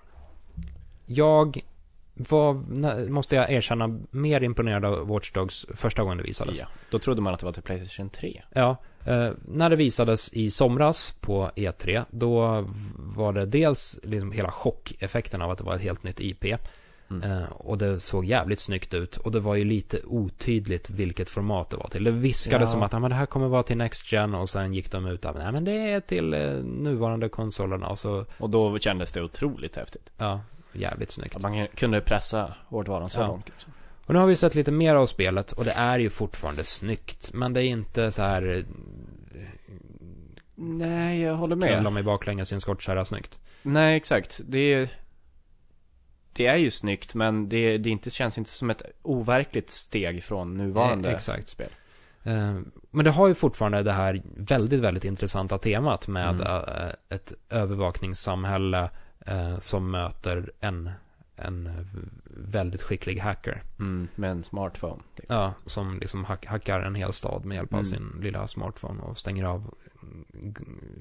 Jag 1.06 1.60
var, 2.14 2.54
måste 3.08 3.36
jag 3.36 3.52
erkänna, 3.52 3.98
mer 4.10 4.42
imponerad 4.42 4.84
av 4.84 5.08
Watch 5.08 5.32
Dogs 5.32 5.66
första 5.74 6.02
gången 6.02 6.18
det 6.18 6.24
visades. 6.24 6.60
ja. 6.60 6.66
Då 6.90 6.98
trodde 6.98 7.20
man 7.20 7.34
att 7.34 7.40
det 7.40 7.46
var 7.46 7.52
till 7.52 7.62
Playstation 7.62 8.10
3. 8.10 8.42
Ja, 8.54 8.76
eh, 9.04 9.30
när 9.48 9.70
det 9.70 9.76
visades 9.76 10.32
i 10.32 10.50
somras 10.50 11.14
på 11.20 11.50
E3, 11.56 12.04
då 12.10 12.64
var 12.96 13.32
det 13.32 13.46
dels 13.46 13.98
liksom 14.02 14.32
hela 14.32 14.50
chockeffekten 14.50 15.42
av 15.42 15.50
att 15.50 15.58
det 15.58 15.64
var 15.64 15.74
ett 15.74 15.80
helt 15.80 16.02
nytt 16.02 16.20
IP. 16.20 16.44
Mm. 17.10 17.30
Eh, 17.30 17.48
och 17.50 17.78
det 17.78 18.00
såg 18.00 18.24
jävligt 18.24 18.60
snyggt 18.60 18.94
ut. 18.94 19.16
Och 19.16 19.32
det 19.32 19.40
var 19.40 19.54
ju 19.54 19.64
lite 19.64 19.98
otydligt 20.06 20.90
vilket 20.90 21.30
format 21.30 21.70
det 21.70 21.76
var 21.76 21.88
till. 21.88 22.04
Det 22.04 22.10
viskades 22.10 22.68
Ja. 22.68 22.72
som 22.72 22.82
att 22.82 22.94
ah, 22.94 22.98
men 22.98 23.10
det 23.10 23.16
här 23.16 23.26
kommer 23.26 23.48
vara 23.48 23.62
till 23.62 23.76
Next 23.76 24.12
Gen 24.12 24.34
och 24.34 24.48
sen 24.48 24.74
gick 24.74 24.90
de 24.90 25.06
ut 25.06 25.24
att 25.24 25.36
nej 25.36 25.52
men 25.52 25.64
det 25.64 25.72
är 25.72 26.00
till 26.00 26.34
eh, 26.34 26.40
nuvarande 26.64 27.28
konsolerna 27.28 27.88
och 27.88 27.98
så, 27.98 28.24
Och 28.38 28.50
då 28.50 28.78
kändes 28.78 29.12
det 29.12 29.22
otroligt 29.22 29.76
häftigt. 29.76 30.10
ja, 30.18 30.40
jävligt 30.72 31.10
snyggt. 31.10 31.36
Att 31.36 31.42
man 31.42 31.66
kunde 31.74 32.00
pressa 32.00 32.54
hårdvaran 32.66 33.10
så 33.10 33.20
Ja. 33.20 33.26
långt 33.26 33.48
liksom. 33.48 33.72
Och 34.06 34.14
nu 34.14 34.20
har 34.20 34.26
vi 34.26 34.36
sett 34.36 34.54
lite 34.54 34.72
mer 34.72 34.94
av 34.94 35.06
spelet 35.06 35.52
och 35.52 35.64
det 35.64 35.72
är 35.72 35.98
ju 35.98 36.10
fortfarande 36.10 36.64
snyggt. 36.64 37.30
Men 37.34 37.52
det 37.52 37.62
är 37.62 37.68
inte 37.68 38.12
så 38.12 38.22
här 38.22 38.42
eh, 38.56 38.64
Nej, 40.54 41.20
jag 41.20 41.34
håller 41.34 41.56
med. 41.56 41.68
knulla 41.74 41.90
mig 41.90 42.02
baklänges 42.02 42.52
i 42.52 42.54
en 42.54 42.60
skottkärra 42.60 43.04
snyggt. 43.04 43.38
Nej, 43.62 43.96
exakt. 43.96 44.40
Det 44.44 44.58
är... 44.74 44.88
Det 46.38 46.46
är 46.46 46.56
ju 46.56 46.70
snyggt, 46.70 47.14
men 47.14 47.48
det, 47.48 47.78
det 47.78 47.90
inte, 47.90 48.10
känns 48.10 48.38
inte 48.38 48.50
som 48.50 48.70
ett 48.70 48.82
overkligt 49.02 49.70
steg 49.70 50.22
från 50.24 50.56
nuvarande 50.56 51.08
Eh, 51.08 51.14
exakt. 51.14 51.48
spel. 51.48 51.70
Eh, 52.22 52.58
Men 52.90 53.04
det 53.04 53.10
har 53.10 53.28
ju 53.28 53.34
fortfarande 53.34 53.82
det 53.82 53.92
här 53.92 54.22
väldigt, 54.36 54.80
väldigt 54.80 55.04
intressanta 55.04 55.58
temat 55.58 56.08
med 56.08 56.28
Mm. 56.40 56.46
eh, 56.46 56.88
ett 57.08 57.32
övervakningssamhälle 57.50 58.90
som 59.60 59.90
möter 59.90 60.52
en, 60.60 60.90
en 61.36 61.86
väldigt 62.36 62.82
skicklig 62.82 63.18
hacker. 63.18 63.62
Mm, 63.78 64.08
med 64.14 64.30
en 64.30 64.44
smartphone. 64.44 65.02
Typ. 65.16 65.26
Ja, 65.28 65.52
som 65.66 65.98
liksom 65.98 66.24
hack, 66.24 66.46
hackar 66.46 66.80
en 66.80 66.94
hel 66.94 67.12
stad 67.12 67.44
med 67.44 67.54
hjälp 67.54 67.72
av 67.74 67.78
Mm. 67.80 67.84
sin 67.90 68.12
lilla 68.22 68.46
smartphone 68.46 69.02
och 69.02 69.18
stänger 69.18 69.44
av 69.44 69.74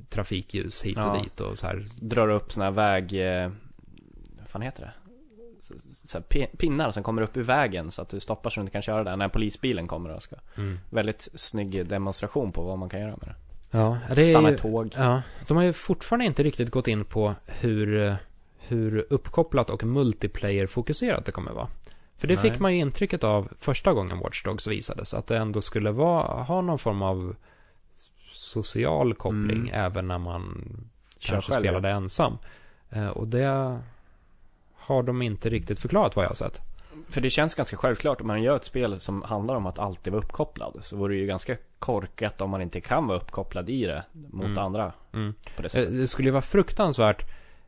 trafikljus 0.09 0.83
hit 0.83 0.97
och 0.97 1.03
Ja. 1.03 1.19
dit 1.23 1.39
och 1.41 1.57
så 1.59 1.67
här. 1.67 1.85
Drar 2.01 2.29
upp 2.29 2.51
såna 2.51 2.65
här 2.65 2.71
väg... 2.71 3.15
Vad 4.39 4.47
fan 4.49 4.61
heter 4.61 4.81
det? 4.81 4.91
Så, 6.05 6.17
här, 6.17 6.25
pin- 6.29 6.57
pinnar 6.57 6.91
som 6.91 7.03
kommer 7.03 7.21
upp 7.21 7.37
ur 7.37 7.43
vägen 7.43 7.91
så 7.91 8.01
att 8.01 8.09
du 8.09 8.19
stoppar 8.19 8.49
så 8.49 8.59
du 8.59 8.61
inte 8.61 8.71
kan 8.71 8.81
köra 8.81 9.03
där 9.03 9.15
när 9.15 9.29
polisbilen 9.29 9.87
kommer 9.87 10.09
och 10.09 10.21
ska. 10.21 10.35
Mm. 10.57 10.79
Väldigt 10.89 11.29
snygg 11.35 11.87
demonstration 11.87 12.51
på 12.51 12.61
vad 12.63 12.77
man 12.77 12.89
kan 12.89 12.99
göra 12.99 13.11
med 13.11 13.19
det. 13.29 13.35
Ja, 13.71 13.97
det 14.15 14.21
är 14.21 14.25
Stanna 14.29 14.49
ju, 14.49 14.57
tåg. 14.57 14.93
Ja, 14.97 15.21
de 15.47 15.57
har 15.57 15.63
ju 15.63 15.73
fortfarande 15.73 16.25
inte 16.25 16.43
riktigt 16.43 16.69
gått 16.71 16.87
in 16.87 17.05
på 17.05 17.35
hur, 17.45 18.15
hur 18.59 19.05
uppkopplat 19.09 19.69
och 19.69 19.83
multiplayer-fokuserat 19.83 21.25
det 21.25 21.31
kommer 21.31 21.51
vara. 21.51 21.67
För 22.17 22.27
det 22.27 22.33
Nej. 22.41 22.51
fick 22.51 22.59
man 22.59 22.73
ju 22.73 22.79
intrycket 22.79 23.23
av 23.23 23.47
första 23.59 23.93
gången 23.93 24.19
Watch 24.19 24.43
Dogs 24.43 24.67
visades, 24.67 25.13
att 25.13 25.27
det 25.27 25.37
ändå 25.37 25.61
skulle 25.61 25.91
vara, 25.91 26.43
ha 26.43 26.61
någon 26.61 26.79
form 26.79 27.01
av 27.01 27.35
social 28.31 29.13
koppling 29.13 29.57
Mm. 29.69 29.69
även 29.73 30.07
när 30.07 30.17
man 30.17 30.63
Kör 31.19 31.33
kanske 31.33 31.51
själv, 31.51 31.63
spelade 31.63 31.89
ensam. 31.89 32.37
Eh, 32.89 33.07
Och 33.07 33.27
det 33.27 33.79
har 34.87 35.03
de 35.03 35.21
inte 35.21 35.49
riktigt 35.49 35.79
förklarat 35.79 36.15
vad 36.15 36.25
jag 36.25 36.29
har 36.29 36.35
sett. 36.35 36.61
För 37.09 37.21
det 37.21 37.29
känns 37.29 37.55
ganska 37.55 37.77
självklart 37.77 38.21
om 38.21 38.27
man 38.27 38.41
gör 38.43 38.55
ett 38.55 38.63
spel 38.63 38.99
som 38.99 39.21
handlar 39.21 39.55
om 39.55 39.65
att 39.65 39.79
alltid 39.79 40.13
vara 40.13 40.23
uppkopplad. 40.23 40.79
Så 40.81 40.97
vore 40.97 41.13
det 41.13 41.19
ju 41.19 41.25
ganska 41.27 41.55
korkat 41.79 42.41
om 42.41 42.49
man 42.49 42.61
inte 42.61 42.81
kan 42.81 43.07
vara 43.07 43.17
uppkopplad 43.17 43.69
i 43.69 43.85
det 43.85 44.03
mot 44.31 44.45
Mm. 44.45 44.57
andra 44.57 44.93
Mm. 45.13 45.33
på 45.55 45.61
det 45.61 45.75
Eh. 45.75 45.85
Det 45.87 46.07
skulle 46.07 46.27
ju 46.27 46.31
vara 46.31 46.41
fruktansvärt 46.41 47.25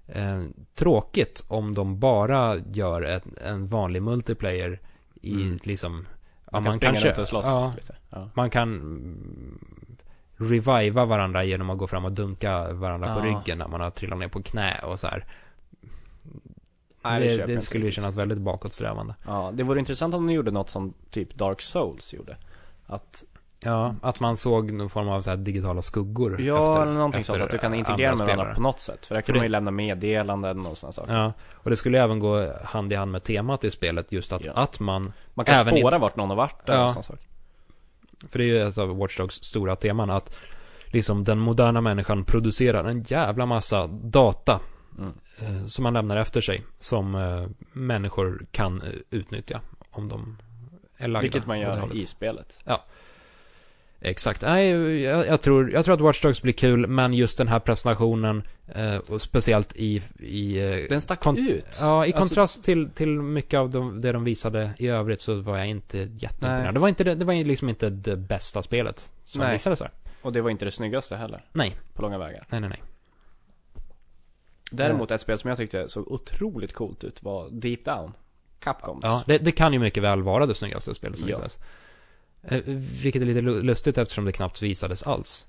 eh, 0.08 0.42
tråkigt 0.76 1.44
om 1.48 1.74
de 1.76 2.00
bara 2.00 2.56
gör 2.58 3.02
ett, 3.02 3.24
en 3.46 3.68
vanlig 3.68 4.02
multiplayer 4.04 4.80
i 5.22 5.34
Mm. 5.34 5.60
liksom... 5.64 6.08
Man 6.52 6.64
kan 6.64 6.74
springa 6.74 7.00
runt 7.00 7.18
och 7.18 7.28
slåss 7.28 7.46
ja, 7.46 7.74
lite. 7.76 7.96
Ja. 8.10 8.30
man 8.34 8.50
kan 8.50 8.80
reviva 10.38 11.06
varandra 11.06 11.44
genom 11.44 11.70
att 11.70 11.78
gå 11.78 11.88
fram 11.88 12.06
och 12.06 12.12
dunka 12.12 12.74
varandra 12.74 13.14
på 13.16 13.20
Ja. 13.20 13.26
ryggen 13.26 13.58
när 13.58 13.68
man 13.68 13.82
har 13.82 13.90
trillat 13.90 14.20
ner 14.20 14.28
på 14.28 14.42
knä 14.44 14.80
och 14.84 15.00
så 15.00 15.08
här. 15.08 15.26
Nej, 17.04 17.20
det 17.38 17.46
det 17.46 17.52
inte 17.54 17.66
skulle 17.66 17.86
ju 17.86 17.92
kännas 17.92 18.16
väldigt 18.16 18.38
bakåtsträvande. 18.38 19.16
Ja, 19.26 19.52
det 19.54 19.64
vore 19.64 19.80
intressant 19.80 20.14
om 20.14 20.28
de 20.28 20.34
gjorde 20.34 20.52
något 20.52 20.70
som 20.70 20.94
typ 21.12 21.36
Dark 21.36 21.62
Souls 21.62 22.14
gjorde. 22.14 22.38
Att, 22.86 23.24
Ja, 23.64 23.96
att 24.02 24.20
man 24.20 24.38
såg 24.38 24.72
någon 24.72 24.90
form 24.90 25.10
av 25.10 25.22
så 25.22 25.36
digitala 25.36 25.82
skuggor. 25.82 26.42
ja, 26.42 26.70
efter, 26.70 26.82
eller 26.84 26.94
någonting 26.94 27.24
sånt. 27.24 27.42
Att 27.42 27.52
du 27.52 27.58
kan 27.58 27.74
integrera 27.74 28.16
med 28.16 28.28
varandra 28.28 28.54
på 28.56 28.62
något 28.62 28.80
sätt. 28.80 29.06
För 29.06 29.16
där 29.16 29.22
kan 29.22 29.34
det- 29.34 29.40
man 29.40 29.46
ju 29.46 29.50
lämna 29.50 29.72
meddelanden 29.72 30.66
och 30.66 30.78
sådana 30.78 30.94
saker. 30.94 31.14
Ja, 31.14 31.34
och 31.54 31.70
det 31.70 31.76
skulle 31.76 32.04
även 32.04 32.20
gå 32.20 32.54
hand 32.64 32.92
i 32.92 32.96
hand 32.96 33.12
med 33.12 33.24
temat 33.24 33.64
i 33.64 33.72
spelet, 33.72 34.12
just 34.12 34.32
att, 34.34 34.46
Ja. 34.46 34.52
att 34.56 34.80
man 34.80 35.14
Man 35.34 35.46
kan 35.46 35.56
Även 35.56 35.78
spåra 35.80 35.98
vart 35.98 36.16
någon 36.16 36.30
har 36.30 36.38
varit 36.38 36.66
där 36.66 36.74
Ja. 36.74 36.84
och 36.86 36.90
sådana 36.92 37.04
saker. 37.04 37.24
För 38.30 38.40
det 38.40 38.44
är 38.46 38.48
ju 38.48 38.68
ett 38.68 38.78
av 38.78 38.98
Watch 38.98 39.18
Dogs 39.18 39.36
stora 39.44 39.76
teman 39.76 40.10
att 40.10 40.36
liksom 40.86 41.24
den 41.24 41.40
moderna 41.40 41.82
människan 41.82 42.24
producerar 42.24 42.84
en 42.84 43.04
jävla 43.04 43.46
massa 43.46 43.88
data 43.88 44.60
Mm. 45.00 45.68
som 45.70 45.84
man 45.84 45.94
lämnar 45.94 46.18
efter 46.18 46.42
sig 46.42 46.64
som 46.80 47.16
eh, 47.16 47.48
människor 47.72 48.46
kan 48.52 48.82
eh, 48.82 48.88
utnyttja 49.10 49.62
om 49.92 50.10
de 50.10 50.38
är 50.98 51.08
lagda. 51.08 51.22
Vilket 51.22 51.46
man 51.48 51.60
gör 51.60 51.96
i 51.96 52.06
spelet. 52.06 52.64
Exakt. 54.02 54.42
Nej, 54.42 54.70
jag, 55.04 55.28
jag, 55.28 55.42
tror, 55.42 55.72
jag 55.72 55.86
tror 55.86 55.94
att 55.96 56.02
Watch 56.02 56.22
Dogs 56.22 56.42
blir 56.42 56.54
kul, 56.54 56.88
men 56.88 57.14
just 57.14 57.38
den 57.38 57.48
här 57.48 57.60
presentationen, 57.60 58.44
eh, 58.68 58.98
och 58.98 59.22
speciellt 59.22 59.76
i... 59.76 60.02
i 60.20 60.88
Den 60.90 61.02
stack 61.02 61.28
ut. 61.38 61.78
Ja, 61.80 62.06
i 62.06 62.14
Alltså- 62.14 62.20
kontrast 62.20 62.64
till, 62.64 62.90
till 62.90 63.10
mycket 63.10 63.58
av 63.58 63.70
de, 63.70 64.02
det 64.02 64.12
de 64.12 64.24
visade 64.24 64.72
i 64.78 64.88
övrigt 64.88 65.22
så 65.22 65.36
var 65.36 65.58
jag 65.58 65.68
inte 65.68 65.98
jätteimponerad. 65.98 66.74
Det 66.74 66.80
var 66.80 66.88
inte 66.88 67.04
det, 67.04 67.26
var 67.26 67.34
liksom 67.34 67.70
inte 67.70 67.90
det 67.90 68.16
bästa 68.18 68.64
spelet 68.64 69.14
som 69.26 69.42
Nej. 69.42 69.54
visades 69.54 69.80
där. 69.80 69.92
Och 70.22 70.34
det 70.34 70.42
var 70.42 70.50
inte 70.50 70.66
det 70.66 70.72
snyggaste 70.72 71.16
heller. 71.16 71.46
Nej. 71.52 71.78
På 71.94 72.02
långa 72.02 72.18
vägar. 72.18 72.46
Nej, 72.50 72.62
nej, 72.62 72.70
nej. 72.70 72.84
Däremot 74.70 75.12
ett 75.12 75.22
spel 75.22 75.40
som 75.40 75.48
jag 75.50 75.58
tyckte 75.58 75.90
såg 75.90 76.12
otroligt 76.12 76.74
coolt 76.74 77.04
ut 77.04 77.24
var 77.24 77.50
Deep 77.50 77.86
Down. 77.86 78.14
Capcoms. 78.60 79.00
Ja, 79.04 79.24
det, 79.26 79.38
det 79.38 79.52
kan 79.52 79.74
ju 79.74 79.80
mycket 79.80 80.04
väl 80.04 80.22
vara 80.24 80.46
det 80.46 80.54
snyggaste 80.56 80.94
spelet 80.96 81.18
som 81.20 81.30
Ja. 81.30 81.36
visades. 81.36 81.60
Eh, 82.44 82.62
vilket 83.04 83.22
är 83.22 83.26
lite 83.26 83.42
lu- 83.42 83.62
lustigt 83.64 83.98
eftersom 83.98 84.26
det 84.26 84.32
knappt 84.32 84.62
visades 84.62 85.04
alls. 85.04 85.48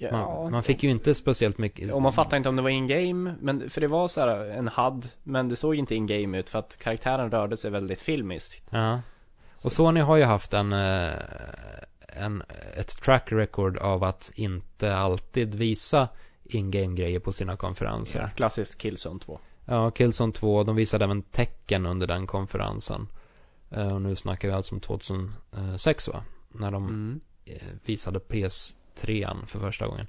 Ja, 0.00 0.12
Man, 0.12 0.52
man 0.52 0.62
fick 0.62 0.82
ju 0.82 0.90
inte 0.90 1.14
speciellt 1.14 1.58
mycket... 1.58 1.92
Och 1.92 2.02
man 2.02 2.12
fattar 2.12 2.36
inte 2.36 2.48
om 2.48 2.56
det 2.56 2.62
var 2.62 2.70
in-game, 2.70 3.34
men 3.40 3.70
för 3.70 3.80
det 3.80 3.86
var 3.86 4.08
så 4.08 4.20
här 4.20 4.44
en 4.50 4.68
HUD, 4.68 5.08
men 5.22 5.48
det 5.48 5.56
såg 5.56 5.74
inte 5.74 5.94
in-game 5.94 6.38
ut 6.38 6.50
för 6.50 6.58
att 6.58 6.76
karaktären 6.76 7.30
rörde 7.30 7.56
sig 7.56 7.70
väldigt 7.70 8.00
filmiskt. 8.00 8.64
Ja. 8.70 9.00
Och 9.62 9.72
Sony 9.72 10.00
har 10.00 10.16
ju 10.16 10.24
haft 10.24 10.54
en, 10.54 10.72
eh, 10.72 11.12
en, 12.06 12.42
ett 12.76 13.00
track 13.02 13.32
record 13.32 13.78
av 13.78 14.04
att 14.04 14.32
inte 14.34 14.96
alltid 14.96 15.54
visa 15.54 16.08
in-game 16.48 16.94
grejer 16.94 17.20
på 17.20 17.32
sina 17.32 17.56
konferenser. 17.56 18.20
Ja, 18.20 18.28
klassiskt 18.36 18.78
Killzone 18.78 19.20
2. 19.20 19.38
Ja, 19.64 19.90
Killzone 19.90 20.32
2, 20.32 20.64
de 20.64 20.76
visade 20.76 21.04
även 21.04 21.22
tecken 21.22 21.86
under 21.86 22.06
den 22.06 22.26
konferensen. 22.26 23.08
Eh, 23.70 23.94
Och 23.94 24.02
nu 24.02 24.16
snackar 24.16 24.48
vi 24.48 24.54
alltså 24.54 24.74
om 24.74 24.80
2006 24.80 26.08
va? 26.08 26.24
När 26.48 26.70
de 26.70 26.86
Mm. 26.88 27.20
eh, 27.44 27.54
visade 27.84 28.18
PS3 28.18 29.46
för 29.46 29.60
första 29.60 29.86
gången. 29.86 30.06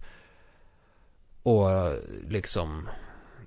Och 1.43 1.71
eh, 1.71 1.93
liksom 2.27 2.89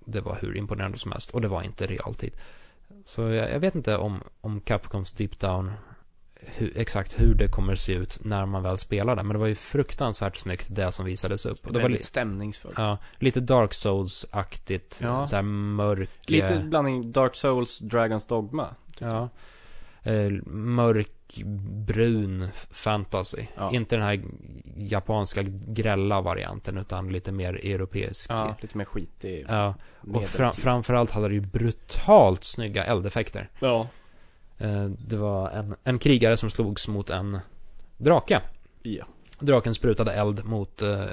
det 0.05 0.21
var 0.21 0.39
hur 0.41 0.57
imponerande 0.57 0.99
som 0.99 1.13
helst. 1.13 1.31
Och 1.31 1.41
det 1.41 1.49
var 1.49 1.63
inte 1.63 1.87
realtid. 1.87 2.33
Så 3.05 3.23
jag, 3.23 3.51
jag 3.51 3.61
vet 3.61 3.75
inte 3.75 3.97
om, 3.97 4.21
om 4.41 4.61
Capcoms 4.61 5.13
Deep 5.13 5.39
Down 5.41 5.73
hur, 6.47 6.73
exakt 6.79 7.21
hur 7.21 7.35
det 7.35 7.49
kommer 7.49 7.75
se 7.75 7.93
ut 7.93 8.19
när 8.25 8.47
man 8.47 8.63
väl 8.63 8.79
spelar 8.79 9.17
det. 9.17 9.23
Men 9.23 9.33
det 9.33 9.39
var 9.39 9.47
ju 9.47 9.55
fruktansvärt 9.55 10.37
snyggt 10.37 10.67
det 10.71 10.93
som 10.93 11.05
visades 11.07 11.47
upp. 11.47 11.59
Och 11.67 11.73
det 11.73 11.79
var 11.79 11.83
Väldigt 11.83 12.01
li- 12.01 12.07
stämningsfullt. 12.07 12.75
ja, 12.79 12.99
lite 13.19 13.41
Dark 13.41 13.73
Souls-aktigt. 13.75 14.99
Ja. 15.03 15.27
Så 15.27 15.37
här 15.37 15.43
mörk. 15.43 16.11
Lite 16.27 16.55
eh, 16.55 16.65
blandning 16.65 17.13
Dark 17.13 17.37
Souls, 17.37 17.79
Dragons 17.79 18.27
Dogma. 18.27 18.75
Ja. 18.99 19.29
Eh, 20.03 20.31
mörk, 20.47 21.09
brun 21.87 22.43
f- 22.43 22.67
fantasy. 22.71 23.47
Ja. 23.57 23.73
Inte 23.73 23.97
den 23.97 24.05
här 24.05 24.23
japanska 24.77 25.43
grälla 25.67 26.21
varianten 26.21 26.79
utan 26.79 27.09
lite 27.09 27.33
mer 27.33 27.55
europeisk. 27.55 28.31
Ja, 28.31 28.57
lite 28.61 28.79
mer 28.79 28.85
skitig. 28.85 29.47
Ja, 29.49 29.75
och 30.15 30.23
fra, 30.25 30.53
framförallt 30.53 31.11
hade 31.11 31.29
det 31.29 31.35
ju 31.35 31.41
brutalt 31.41 32.45
snygga 32.45 32.85
eldeffekter. 32.85 33.51
Ja. 33.61 33.89
Eh, 34.59 34.85
det 34.85 35.17
var 35.17 35.51
en, 35.51 35.75
en 35.85 35.99
krigare 35.99 36.37
som 36.37 36.51
slogs 36.51 36.89
mot 36.89 37.11
en 37.11 37.39
drake. 37.97 38.41
Ja. 38.83 39.05
Draken 39.39 39.75
sprutade 39.75 40.13
eld 40.13 40.45
mot 40.45 40.83
eh, 40.83 41.05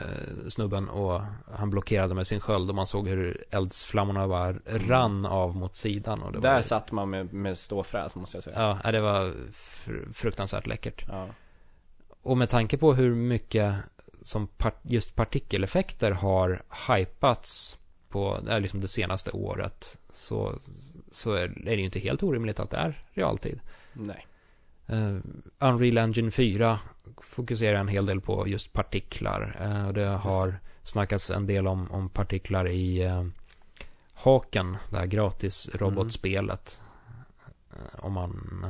snubben 0.47 0.89
och 0.89 1.21
han 1.53 1.69
blockerade 1.69 2.15
med 2.15 2.27
sin 2.27 2.39
sköld 2.39 2.69
och 2.69 2.75
man 2.75 2.87
såg 2.87 3.07
hur 3.07 3.43
eldsflammorna 3.51 4.27
bara 4.27 4.53
rann 4.65 5.25
av 5.25 5.55
mot 5.55 5.75
sidan. 5.75 6.21
Och 6.21 6.31
det 6.31 6.39
Där 6.39 6.53
var, 6.53 6.61
satt 6.61 6.91
man 6.91 7.09
med, 7.09 7.33
med 7.33 7.57
ståfräs 7.57 8.15
måste 8.15 8.37
jag 8.37 8.43
säga. 8.43 8.79
Ja, 8.83 8.91
det 8.91 9.01
var 9.01 9.33
fr- 9.51 10.13
fruktansvärt 10.13 10.67
läckert. 10.67 11.05
Ja. 11.07 11.27
Och 12.21 12.37
med 12.37 12.49
tanke 12.49 12.77
på 12.77 12.93
hur 12.93 13.15
mycket 13.15 13.75
som 14.21 14.47
part, 14.47 14.79
just 14.83 15.15
partikeleffekter 15.15 16.11
har 16.11 16.63
hypats 16.87 17.77
på 18.09 18.39
är 18.49 18.59
liksom 18.59 18.81
det 18.81 18.87
senaste 18.87 19.31
året 19.31 19.97
så, 20.13 20.55
så 21.11 21.33
är, 21.33 21.43
är 21.43 21.63
det 21.63 21.75
ju 21.75 21.85
inte 21.85 21.99
helt 21.99 22.23
orimligt 22.23 22.59
att 22.59 22.69
det 22.69 22.77
är 22.77 23.01
realtid. 23.13 23.59
Nej. 23.93 24.27
Uh, 24.89 25.19
Unreal 25.59 25.97
Engine 25.97 26.31
4 26.31 26.79
fokuserar 27.17 27.79
en 27.79 27.87
hel 27.87 28.05
del 28.05 28.21
på 28.21 28.47
just 28.47 28.73
partiklar. 28.73 29.57
Uh, 29.61 29.93
det 29.93 30.05
har 30.05 30.59
snackats 30.83 31.29
en 31.29 31.45
del 31.45 31.67
om, 31.67 31.91
om 31.91 32.09
partiklar 32.09 32.67
i 32.67 33.07
uh, 33.07 33.25
Haken, 34.13 34.77
det 34.89 34.97
här 34.97 35.05
gratis 35.05 35.69
robotspelet. 35.73 36.81
Eh, 37.71 38.05
om 38.05 38.13
man... 38.13 38.65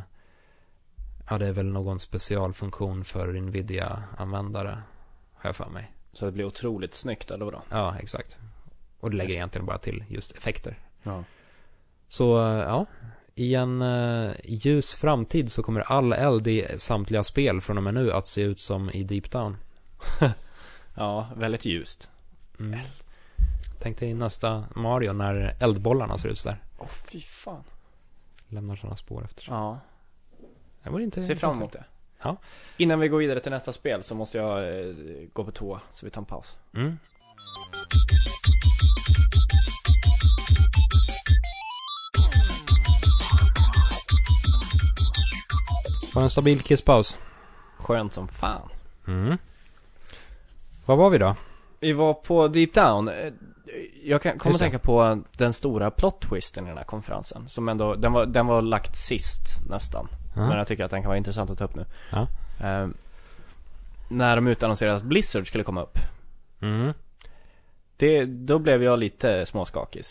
Ja, 1.29 1.37
det 1.37 1.47
är 1.47 1.51
väl 1.51 1.69
någon 1.69 1.99
specialfunktion 1.99 3.03
för 3.03 3.33
Nvidia-användare, 3.33 4.81
har 5.33 5.47
jag 5.47 5.55
för 5.55 5.69
mig. 5.69 5.91
Så 6.13 6.25
det 6.25 6.31
blir 6.31 6.45
otroligt 6.45 6.93
snyggt 6.93 7.31
eller 7.31 7.45
vadå? 7.45 7.61
Ja, 7.69 7.95
exakt. 7.99 8.37
Och 8.99 9.11
det 9.11 9.17
lägger 9.17 9.33
egentligen 9.33 9.65
bara 9.65 9.77
till 9.77 10.03
just 10.07 10.37
effekter. 10.37 10.77
Ja. 11.03 11.23
Så, 12.09 12.47
eh, 12.47 12.59
ja. 12.59 12.85
I 13.35 13.55
en 13.55 13.81
uh, 13.81 14.31
ljus 14.43 14.95
framtid 14.95 15.51
så 15.51 15.63
kommer 15.63 15.81
all 15.81 16.13
eld 16.13 16.47
i 16.47 16.65
samtliga 16.77 17.23
spel 17.23 17.61
från 17.61 17.77
och 17.77 17.83
med 17.83 17.93
nu 17.93 18.11
att 18.11 18.27
se 18.27 18.41
ut 18.41 18.59
som 18.59 18.89
i 18.89 19.03
Deep 19.03 19.31
Down. 19.31 19.57
Ja, 20.99 21.27
väldigt 21.35 21.65
ljust. 21.65 22.09
Mm. 22.59 22.79
Tänk 23.79 23.99
dig 23.99 24.13
nästa 24.13 24.65
Mario 24.75 25.13
när 25.13 25.55
eldbollarna 25.59 26.17
ser 26.17 26.29
ut 26.29 26.39
sådär. 26.39 26.63
Åh 26.77 26.87
fy 26.87 27.21
fan. 27.21 27.63
Lämnar 28.47 28.75
sådana 28.75 28.95
spår 28.95 29.25
efter 29.25 29.43
sig. 29.43 29.53
Ja. 29.53 29.79
Det 30.83 30.89
var 30.89 30.99
inte 30.99 31.23
Ser 31.23 31.35
fram 31.35 31.57
emot 31.57 31.71
det. 31.71 31.83
Ja. 32.23 32.37
Innan 32.77 32.99
vi 32.99 33.07
går 33.07 33.17
vidare 33.17 33.39
till 33.39 33.51
nästa 33.51 33.73
spel 33.73 34.03
så 34.03 34.15
måste 34.15 34.37
jag 34.37 34.79
eh, 34.79 34.95
gå 35.33 35.43
på 35.43 35.51
toa, 35.51 35.81
så 35.91 36.05
vi 36.05 36.09
tar 36.09 36.21
en 36.21 36.25
paus. 36.25 36.57
Mm. 36.73 36.97
Var 46.13 46.23
en 46.23 46.29
stabil 46.29 46.61
kisspaus. 46.61 47.17
Skönt 47.77 48.13
som 48.13 48.27
fan. 48.27 48.69
Mm. 49.07 49.37
Vad 50.85 50.97
var 50.97 51.09
vi 51.09 51.17
då? 51.17 51.35
Vi 51.79 51.93
var 51.93 52.13
på 52.13 52.47
Deep 52.47 52.73
Down. 52.73 53.07
Eh, 53.07 53.13
Jag 54.03 54.21
kan, 54.21 54.39
kommer 54.39 54.55
att 54.55 54.61
tänka 54.61 54.79
på 54.79 55.21
den 55.37 55.53
stora 55.53 55.91
plot 55.91 56.21
twisten 56.21 56.65
i 56.65 56.67
den 56.67 56.77
här 56.77 56.85
konferensen. 56.85 57.49
Som 57.49 57.69
ändå, 57.69 57.95
den 57.95 58.13
var, 58.13 58.25
den 58.25 58.47
var 58.47 58.61
lagt 58.61 58.97
sist 58.97 59.41
nästan. 59.69 60.07
Ja. 60.35 60.47
Men 60.47 60.57
jag 60.57 60.67
tycker 60.67 60.85
att 60.85 60.91
den 60.91 61.01
kan 61.01 61.07
vara 61.09 61.17
intressant 61.17 61.49
att 61.49 61.57
ta 61.57 61.63
upp 61.63 61.75
nu. 61.75 61.85
Ja. 62.11 62.27
Eh, 62.61 62.87
när 64.09 64.35
de 64.35 64.47
utannonserade 64.47 64.97
att 64.97 65.03
Blizzard 65.03 65.47
skulle 65.47 65.63
komma 65.63 65.81
upp. 65.81 65.97
Mm. 66.61 66.93
Det, 67.97 68.25
då 68.25 68.59
blev 68.59 68.83
jag 68.83 68.99
lite 68.99 69.45
småskakig. 69.45 70.03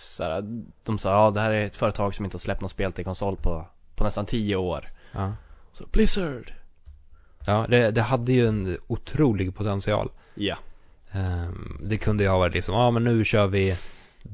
De 0.84 0.98
sa 0.98 1.10
ja 1.12 1.30
det 1.30 1.40
här 1.40 1.50
är 1.50 1.66
ett 1.66 1.76
företag 1.76 2.14
som 2.14 2.24
inte 2.24 2.34
har 2.34 2.40
släppt 2.40 2.60
något 2.60 2.70
spel 2.70 2.92
till 2.92 3.04
konsol 3.04 3.36
på, 3.36 3.66
på 3.94 4.04
nästan 4.04 4.26
tio 4.26 4.56
år. 4.56 4.88
Ja. 5.12 5.32
Så 5.78 5.86
Blizzard. 5.86 6.52
Ja, 7.46 7.66
det, 7.68 7.90
det 7.90 8.02
hade 8.02 8.32
ju 8.32 8.46
en 8.48 8.76
otrolig 8.86 9.54
potential. 9.56 10.10
Ja. 10.34 10.56
Ehm, 11.12 11.80
det 11.82 11.98
kunde 11.98 12.22
ju 12.24 12.30
ha 12.30 12.38
varit 12.38 12.54
liksom, 12.54 12.74
ja 12.74 12.90
men 12.90 13.04
nu 13.04 13.24
kör 13.24 13.46
vi 13.46 13.76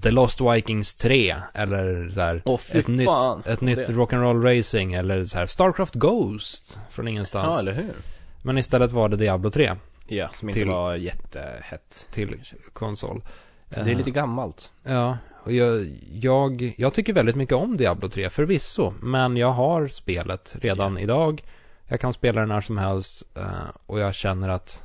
The 0.02 0.10
Lost 0.10 0.40
Vikings 0.40 0.96
3 0.96 1.36
eller 1.54 2.10
så 2.10 2.20
här, 2.20 2.42
fy 2.58 2.78
ett 2.78 2.88
nytt, 2.88 3.06
fan. 3.06 3.42
ett 3.46 3.60
nytt 3.60 3.78
Rock'n'Roll 3.88 4.56
Racing 4.58 4.94
eller 4.94 5.24
så 5.24 5.38
här 5.38 5.46
Starcraft 5.46 5.94
Ghost 5.94 6.80
från 6.90 7.08
ingenstans. 7.08 7.48
Ja 7.54 7.58
eller 7.58 7.72
hur? 7.72 7.94
Men 8.42 8.58
istället 8.58 8.92
var 8.92 9.08
det 9.08 9.16
Diablo 9.16 9.50
3 9.50 9.72
Ja, 10.06 10.28
som 10.34 10.48
inte 10.48 10.60
Till- 10.60 10.68
var 10.68 10.94
jättehett. 10.94 12.06
till 12.10 12.36
konsol. 12.72 13.22
Det 13.68 13.80
är 13.80 13.94
lite 13.94 14.10
gammalt. 14.10 14.72
Ja, 14.82 15.18
och 15.44 15.52
jag, 15.52 15.98
jag, 16.12 16.74
jag 16.76 16.94
tycker 16.94 17.12
väldigt 17.12 17.36
mycket 17.36 17.56
om 17.56 17.76
Diablo 17.76 18.08
3 18.08 18.30
förvisso, 18.30 18.94
men 19.02 19.36
jag 19.36 19.50
har 19.50 19.88
spelet 19.88 20.56
redan 20.60 20.98
idag. 20.98 21.42
Jag 21.86 22.00
kan 22.00 22.12
spela 22.12 22.40
det 22.40 22.46
när 22.46 22.60
som 22.60 22.78
helst 22.78 23.36
eh, 23.36 23.44
och 23.86 24.00
jag 24.00 24.14
känner 24.14 24.48
att 24.48 24.82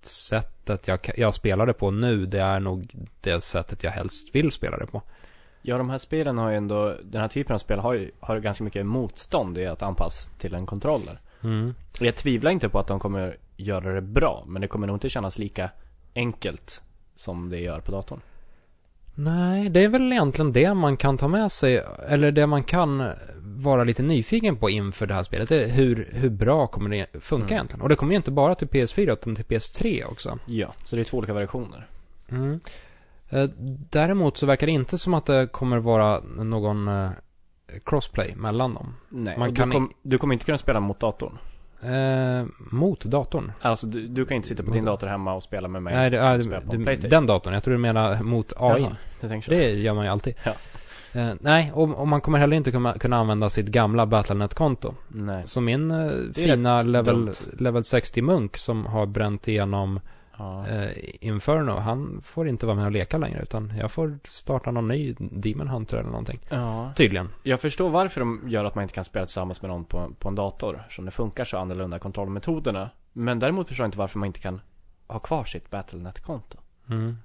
sättet 0.00 0.88
jag, 0.88 0.98
jag 1.16 1.34
spelar 1.34 1.66
det 1.66 1.72
på 1.72 1.90
nu, 1.90 2.26
det 2.26 2.40
är 2.40 2.60
nog 2.60 2.94
det 3.20 3.40
sättet 3.40 3.84
jag 3.84 3.90
helst 3.90 4.34
vill 4.34 4.52
spela 4.52 4.76
det 4.76 4.86
på. 4.86 5.02
Ja, 5.62 5.78
de 5.78 5.90
här 5.90 5.98
spelen 5.98 6.38
har 6.38 6.50
ju 6.50 6.56
ändå, 6.56 6.94
den 7.04 7.20
här 7.20 7.28
typen 7.28 7.54
av 7.54 7.58
spel 7.58 7.78
har 7.78 7.92
ju, 7.92 8.10
har 8.20 8.38
ganska 8.38 8.64
mycket 8.64 8.86
motstånd 8.86 9.58
i 9.58 9.66
att 9.66 9.82
anpassa 9.82 10.30
till 10.38 10.54
en 10.54 10.66
kontroller. 10.66 11.18
Mm. 11.42 11.74
Och 12.00 12.06
jag 12.06 12.16
tvivlar 12.16 12.50
inte 12.50 12.68
på 12.68 12.78
att 12.78 12.86
de 12.86 13.00
kommer 13.00 13.36
göra 13.56 13.94
det 13.94 14.00
bra, 14.00 14.44
men 14.46 14.62
det 14.62 14.68
kommer 14.68 14.86
nog 14.86 14.96
inte 14.96 15.08
kännas 15.08 15.38
lika 15.38 15.70
enkelt 16.14 16.82
som 17.14 17.50
det 17.50 17.58
gör 17.58 17.80
på 17.80 17.92
datorn. 17.92 18.20
Nej, 19.14 19.68
det 19.70 19.84
är 19.84 19.88
väl 19.88 20.12
egentligen 20.12 20.52
det 20.52 20.74
man 20.74 20.96
kan 20.96 21.18
ta 21.18 21.28
med 21.28 21.52
sig, 21.52 21.82
eller 22.08 22.32
det 22.32 22.46
man 22.46 22.64
kan 22.64 23.10
vara 23.44 23.84
lite 23.84 24.02
nyfiken 24.02 24.56
på 24.56 24.70
inför 24.70 25.06
det 25.06 25.14
här 25.14 25.22
spelet. 25.22 25.48
Det 25.48 25.64
är 25.64 25.68
hur, 25.68 26.08
hur 26.12 26.30
bra 26.30 26.66
kommer 26.66 26.90
det 26.90 27.06
funka 27.20 27.44
Mm. 27.44 27.52
egentligen? 27.54 27.80
Och 27.82 27.88
det 27.88 27.96
kommer 27.96 28.12
ju 28.12 28.16
inte 28.16 28.30
bara 28.30 28.54
till 28.54 28.68
PS4 28.68 29.12
utan 29.12 29.34
till 29.36 29.44
PS3 29.44 30.04
också. 30.04 30.38
Ja, 30.46 30.74
så 30.84 30.96
det 30.96 31.02
är 31.02 31.04
två 31.04 31.18
olika 31.18 31.32
versioner. 31.32 31.86
Mm. 32.28 32.60
Eh, 33.30 33.44
Däremot 33.90 34.36
så 34.36 34.46
verkar 34.46 34.66
det 34.66 34.72
inte 34.72 34.98
som 34.98 35.14
att 35.14 35.26
det 35.26 35.48
kommer 35.52 35.78
vara 35.78 36.20
någon 36.38 36.88
eh, 36.88 37.10
crossplay 37.84 38.34
mellan 38.36 38.74
dem. 38.74 38.94
Nej, 39.08 39.38
Man 39.38 39.54
kan 39.54 39.68
du, 39.68 39.72
kom, 39.74 39.92
du 40.02 40.18
kommer 40.18 40.34
inte 40.34 40.44
kunna 40.46 40.58
spela 40.58 40.80
mot 40.80 41.00
datorn. 41.00 41.38
Eh, 41.82 42.46
mot 42.58 43.04
datorn. 43.04 43.52
Alltså 43.60 43.86
du, 43.86 44.06
du 44.06 44.26
kan 44.26 44.36
inte 44.36 44.48
sitta 44.48 44.62
på 44.62 44.70
din 44.70 44.84
dator 44.84 45.06
hemma 45.06 45.34
och 45.34 45.42
spela 45.42 45.68
med 45.68 45.82
mig. 45.82 45.94
Nej, 45.94 46.10
det, 46.10 46.18
äh, 46.18 46.32
det, 46.32 46.84
Playstation. 46.84 47.10
den 47.10 47.26
datorn. 47.26 47.54
Jag 47.54 47.62
tror 47.64 47.74
du 47.74 47.78
menar 47.78 48.22
mot 48.22 48.52
AI. 48.56 48.86
Jaha. 49.20 49.40
Det 49.46 49.70
gör 49.70 49.94
man 49.94 50.04
ju 50.04 50.10
alltid. 50.10 50.34
Ja. 50.42 50.52
Eh, 51.12 51.32
nej, 51.40 51.72
och, 51.74 52.00
och 52.00 52.08
man 52.08 52.20
kommer 52.20 52.38
heller 52.38 52.56
inte 52.56 52.70
kunna, 52.70 52.92
kunna 52.92 53.16
använda 53.16 53.50
sitt 53.50 53.66
gamla 53.66 54.06
Battlenet-konto. 54.06 54.94
Nej. 55.08 55.42
Så 55.44 55.60
min 55.60 55.90
eh, 55.90 56.10
fina 56.34 56.82
level, 56.82 57.24
dumt. 57.24 57.34
level 57.58 57.84
60 57.84 58.22
munk 58.22 58.56
som 58.56 58.86
har 58.86 59.06
bränt 59.06 59.48
igenom 59.48 60.00
Ja. 60.38 60.68
eh, 60.68 60.90
Inferno, 61.20 61.72
han 61.72 62.20
får 62.22 62.48
inte 62.48 62.66
vara 62.66 62.76
med 62.76 62.84
och 62.86 62.92
leka 62.92 63.18
längre 63.18 63.42
utan 63.42 63.72
jag 63.78 63.90
får 63.90 64.18
starta 64.24 64.70
någon 64.70 64.88
ny 64.88 65.14
Demon 65.18 65.68
Hunter 65.68 65.96
eller 65.96 66.10
någonting. 66.10 66.40
ja. 66.50 66.92
Tydligen. 66.96 67.28
Jag 67.42 67.60
förstår 67.60 67.90
varför 67.90 68.20
de 68.20 68.42
gör 68.46 68.64
att 68.64 68.74
man 68.74 68.82
inte 68.82 68.94
kan 68.94 69.04
spela 69.04 69.26
tillsammans 69.26 69.62
med 69.62 69.70
någon 69.70 69.84
på, 69.84 70.10
på 70.18 70.28
en 70.28 70.34
dator. 70.34 70.82
Som 70.90 71.04
det 71.04 71.10
funkar 71.10 71.44
så 71.44 71.58
annorlunda 71.58 71.98
kontrollmetoderna. 71.98 72.90
Men 73.12 73.38
däremot 73.38 73.68
förstår 73.68 73.84
jag 73.84 73.88
inte 73.88 73.98
varför 73.98 74.18
man 74.18 74.26
inte 74.26 74.40
kan 74.40 74.60
ha 75.06 75.18
kvar 75.18 75.44
sitt 75.44 75.70
Battlenet-konto. 75.70 76.58
Mm. 76.88 77.16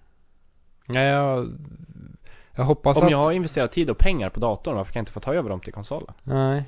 Ja, 0.86 1.02
jag, 1.02 1.48
jag 2.56 2.64
hoppas 2.64 2.98
Om 2.98 3.06
att... 3.06 3.12
jag 3.12 3.24
har 3.24 3.32
investerat 3.32 3.72
tid 3.72 3.90
och 3.90 3.98
pengar 3.98 4.30
på 4.30 4.40
datorn, 4.40 4.76
varför 4.76 4.94
kan 4.94 5.00
jag 5.00 5.02
inte 5.02 5.12
få 5.12 5.20
ta 5.20 5.34
över 5.34 5.50
dem 5.50 5.60
till 5.60 5.74
konsolen? 5.74 6.14
Nej. 6.24 6.64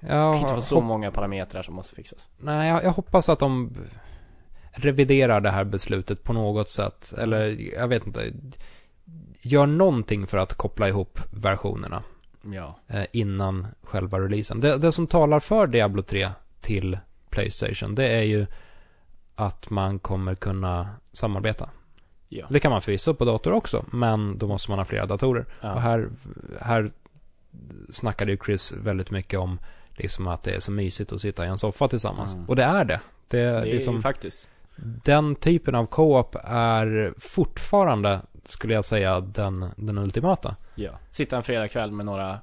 Det 0.00 0.14
Jag, 0.14 0.32
kan 0.34 0.40
inte 0.40 0.52
vara 0.52 0.62
så 0.62 0.74
hopp- 0.74 0.84
många 0.84 1.10
parametrar 1.10 1.62
som 1.62 1.74
måste 1.74 1.94
fixas. 1.94 2.28
Nej, 2.38 2.68
jag, 2.68 2.84
jag 2.84 2.90
hoppas 2.90 3.28
att 3.28 3.38
de 3.38 3.74
reviderar 4.74 5.40
det 5.40 5.50
här 5.50 5.64
beslutet 5.64 6.24
på 6.24 6.32
något 6.32 6.70
sätt. 6.70 7.12
Eller, 7.18 7.72
jag 7.74 7.88
vet 7.88 8.06
inte. 8.06 8.32
Gör 9.42 9.66
någonting 9.66 10.26
för 10.26 10.38
att 10.38 10.54
koppla 10.54 10.88
ihop 10.88 11.18
versionerna 11.30 12.02
Ja. 12.52 12.78
eh, 12.88 13.04
innan 13.12 13.66
själva 13.82 14.20
releasen. 14.20 14.60
Det, 14.60 14.78
det 14.78 14.92
som 14.92 15.06
talar 15.06 15.40
för 15.40 15.66
Diablo 15.66 16.02
3 16.02 16.28
till 16.60 16.98
Playstation, 17.30 17.94
det 17.94 18.08
är 18.08 18.22
ju 18.22 18.46
att 19.34 19.70
man 19.70 19.98
kommer 19.98 20.34
kunna 20.34 20.88
samarbeta. 21.12 21.70
Ja. 22.28 22.46
Det 22.50 22.60
kan 22.60 22.70
man 22.70 22.82
förvisso 22.82 23.14
på 23.14 23.24
dator 23.24 23.52
också, 23.52 23.84
men 23.92 24.38
då 24.38 24.46
måste 24.46 24.70
man 24.70 24.78
ha 24.78 24.84
flera 24.84 25.06
datorer. 25.06 25.46
Ja. 25.60 25.74
Och 25.74 25.80
här, 25.80 26.08
här 26.60 26.90
snackade 27.92 28.32
ju 28.32 28.38
Chris 28.44 28.72
väldigt 28.72 29.10
mycket 29.10 29.38
om 29.38 29.58
liksom 29.96 30.26
att 30.26 30.42
det 30.42 30.54
är 30.54 30.60
så 30.60 30.72
mysigt 30.72 31.12
att 31.12 31.20
sitta 31.20 31.44
i 31.44 31.48
en 31.48 31.58
soffa 31.58 31.88
tillsammans. 31.88 32.34
Mm. 32.34 32.46
Och 32.48 32.56
det 32.56 32.62
är 32.64 32.84
det. 32.84 33.00
Det 33.28 33.40
är, 33.40 33.52
Det 33.52 33.68
är 33.68 33.72
liksom, 33.72 34.02
faktiskt. 34.02 34.48
Den 34.76 35.34
typen 35.34 35.74
av 35.74 35.86
co-op 35.86 36.36
är 36.44 37.14
fortfarande, 37.18 38.20
skulle 38.44 38.74
jag 38.74 38.84
säga, 38.84 39.20
den, 39.20 39.66
den 39.76 39.98
ultimata. 39.98 40.56
Ja. 40.74 40.90
Sitta 41.10 41.36
en 41.36 41.42
fredagkväll 41.42 41.92
med 41.92 42.06
några, 42.06 42.38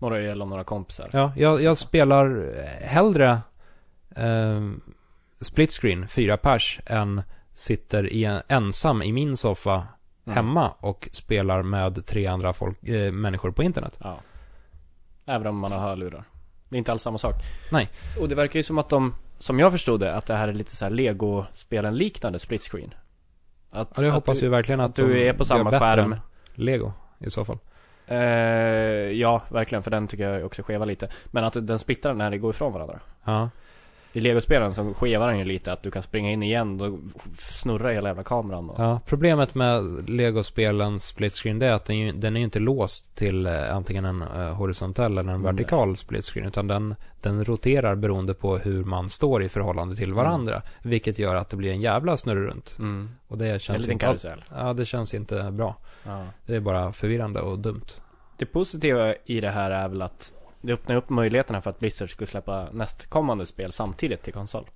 några 0.00 0.18
öl 0.18 0.42
och 0.42 0.48
några 0.48 0.64
kompisar. 0.64 1.08
Ja, 1.12 1.32
jag, 1.36 1.62
jag 1.62 1.76
spelar 1.76 2.54
hellre 2.82 3.38
eh, 4.16 4.70
split 5.40 5.72
screen, 5.72 6.08
fyra 6.08 6.36
pers, 6.36 6.80
än 6.86 7.22
sitter 7.54 8.12
i 8.12 8.24
en, 8.24 8.40
ensam 8.48 9.02
i 9.02 9.12
min 9.12 9.36
soffa 9.36 9.86
Mm. 10.26 10.36
hemma 10.36 10.72
och 10.80 11.08
spelar 11.12 11.62
med 11.62 12.06
tre 12.06 12.26
andra 12.26 12.52
folk, 12.52 12.82
eh, 12.88 13.12
människor 13.12 13.50
på 13.50 13.62
internet. 13.62 13.98
Ja. 14.00 14.18
Även 15.26 15.46
om 15.46 15.58
man 15.58 15.72
har 15.72 15.78
hörlurar. 15.78 16.24
Det 16.68 16.76
är 16.76 16.78
inte 16.78 16.92
alls 16.92 17.02
samma 17.02 17.18
sak. 17.18 17.34
Nej. 17.72 17.90
Och 18.20 18.28
det 18.28 18.34
verkar 18.34 18.58
ju 18.58 18.62
som 18.62 18.78
att 18.78 18.88
de, 18.88 19.14
som 19.44 19.58
jag 19.58 19.72
förstod 19.72 20.00
det, 20.00 20.14
att 20.14 20.26
det 20.26 20.34
här 20.34 20.48
är 20.48 20.52
lite 20.52 20.76
så 20.76 20.84
här 20.84 20.90
Lego-spelen 20.90 21.96
liknande 21.96 22.38
split 22.38 22.62
screen. 22.62 22.94
Att, 23.70 23.92
Ja, 23.96 24.02
det 24.02 24.08
att 24.08 24.14
hoppas 24.14 24.38
du, 24.38 24.46
vi 24.46 24.50
verkligen 24.50 24.80
att, 24.80 24.90
att 24.90 24.96
du 24.96 25.22
är 25.22 25.32
på 25.32 25.44
samma 25.44 25.70
skärm. 25.70 26.16
Lego 26.54 26.92
i 27.18 27.30
så 27.30 27.44
fall. 27.44 27.58
Eh, 28.06 28.18
ja, 29.10 29.42
verkligen, 29.48 29.82
för 29.82 29.90
den 29.90 30.08
tycker 30.08 30.30
jag 30.30 30.46
också 30.46 30.62
skevar 30.62 30.86
lite. 30.86 31.08
Men 31.26 31.44
att 31.44 31.66
den 31.66 31.78
splittrar 31.78 32.14
när 32.14 32.30
det 32.30 32.38
går 32.38 32.50
ifrån 32.50 32.72
varandra. 32.72 33.00
Ja. 33.24 33.50
I 34.16 34.20
Lego-spelen 34.20 34.72
så 34.72 34.94
skevar 34.94 35.28
den 35.28 35.38
ju 35.38 35.44
lite, 35.44 35.72
att 35.72 35.82
du 35.82 35.90
kan 35.90 36.02
springa 36.02 36.30
in 36.30 36.42
igen, 36.42 36.78
då 36.78 36.98
snurrar 37.38 37.92
hela 37.92 38.08
jävla 38.08 38.22
kameran 38.22 38.70
och... 38.70 38.80
ja, 38.80 39.00
problemet 39.06 39.54
med 39.54 40.10
Lego-spelens 40.10 41.06
split 41.06 41.34
screen 41.34 41.58
det 41.58 41.66
är 41.66 41.72
att 41.72 41.84
den, 41.84 41.98
ju, 41.98 42.12
den 42.12 42.36
är 42.36 42.40
ju 42.40 42.44
inte 42.44 42.58
låst 42.58 43.16
till 43.16 43.46
eh, 43.46 43.76
antingen 43.76 44.04
en 44.04 44.22
eh, 44.22 44.54
horisontell 44.54 45.18
eller 45.18 45.32
en 45.32 45.42
Nej. 45.42 45.52
vertikal 45.52 45.96
split 45.96 46.24
screen 46.24 46.46
utan 46.46 46.66
den, 46.68 46.94
den 47.22 47.44
roterar 47.44 47.94
beroende 47.94 48.34
på 48.34 48.56
hur 48.56 48.84
man 48.84 49.10
står 49.10 49.42
i 49.42 49.48
förhållande 49.48 49.96
till 49.96 50.14
varandra. 50.14 50.62
Vilket 50.82 51.18
gör 51.18 51.34
att 51.34 51.48
det 51.48 51.56
blir 51.56 51.70
en 51.70 51.80
jävla 51.80 52.16
snurr 52.16 52.46
runt. 52.46 52.76
Mm. 52.78 53.10
Och 53.28 53.38
det 53.38 53.62
känns 53.62 53.88
inte, 53.88 54.06
karusell. 54.06 54.44
ja, 54.54 54.72
det 54.72 54.84
känns 54.84 55.14
inte 55.14 55.50
bra. 55.52 55.76
Ja. 56.04 56.26
Det 56.46 56.56
är 56.56 56.60
bara 56.60 56.92
förvirrande 56.92 57.40
och 57.40 57.58
dumt. 57.58 57.86
Det 58.38 58.46
positiva 58.46 59.14
i 59.24 59.40
det 59.40 59.50
här 59.50 59.70
är 59.70 59.88
väl 59.88 60.02
att 60.02 60.32
det 60.66 60.72
öppnar 60.72 60.96
upp 60.96 61.10
möjligheterna 61.10 61.60
för 61.60 61.70
att 61.70 61.78
Blizzard 61.78 62.10
skulle 62.10 62.26
släppa 62.26 62.68
nästkommande 62.72 63.46
spel 63.46 63.72
samtidigt 63.72 64.22
till 64.22 64.32
konsol. 64.32 64.70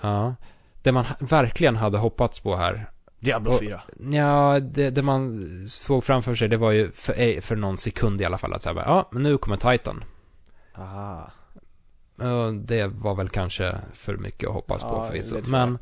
Ja. 0.00 0.34
Det 0.82 0.92
man 0.92 1.04
verkligen 1.20 1.76
hade 1.76 1.98
hoppats 1.98 2.40
på 2.40 2.56
här 2.56 2.90
Diablo 3.20 3.50
Och- 3.52 3.58
4. 3.60 3.82
Ja, 4.12 4.60
det, 4.60 4.90
det 4.90 5.02
man 5.02 5.44
såg 5.68 6.04
framför 6.04 6.34
sig, 6.34 6.48
det 6.48 6.56
var 6.56 6.70
ju 6.70 6.90
för, 6.90 7.40
för 7.40 7.56
någon 7.56 7.76
sekund 7.78 8.20
i 8.20 8.24
alla 8.24 8.38
fall 8.38 8.52
att 8.52 8.62
säga 8.62 8.82
ja, 8.86 9.08
men 9.12 9.22
nu 9.22 9.38
kommer 9.38 9.56
Titan. 9.56 10.04
Aha. 10.74 11.30
Och 12.18 12.54
det 12.54 12.86
var 12.86 13.14
väl 13.14 13.28
kanske 13.28 13.76
för 13.92 14.16
mycket 14.16 14.48
att 14.48 14.54
hoppas 14.54 14.82
på 14.82 14.88
Ja, 14.88 15.06
förvisso. 15.06 15.30
tror 15.30 15.42
jag. 15.42 15.50
Men 15.50 15.78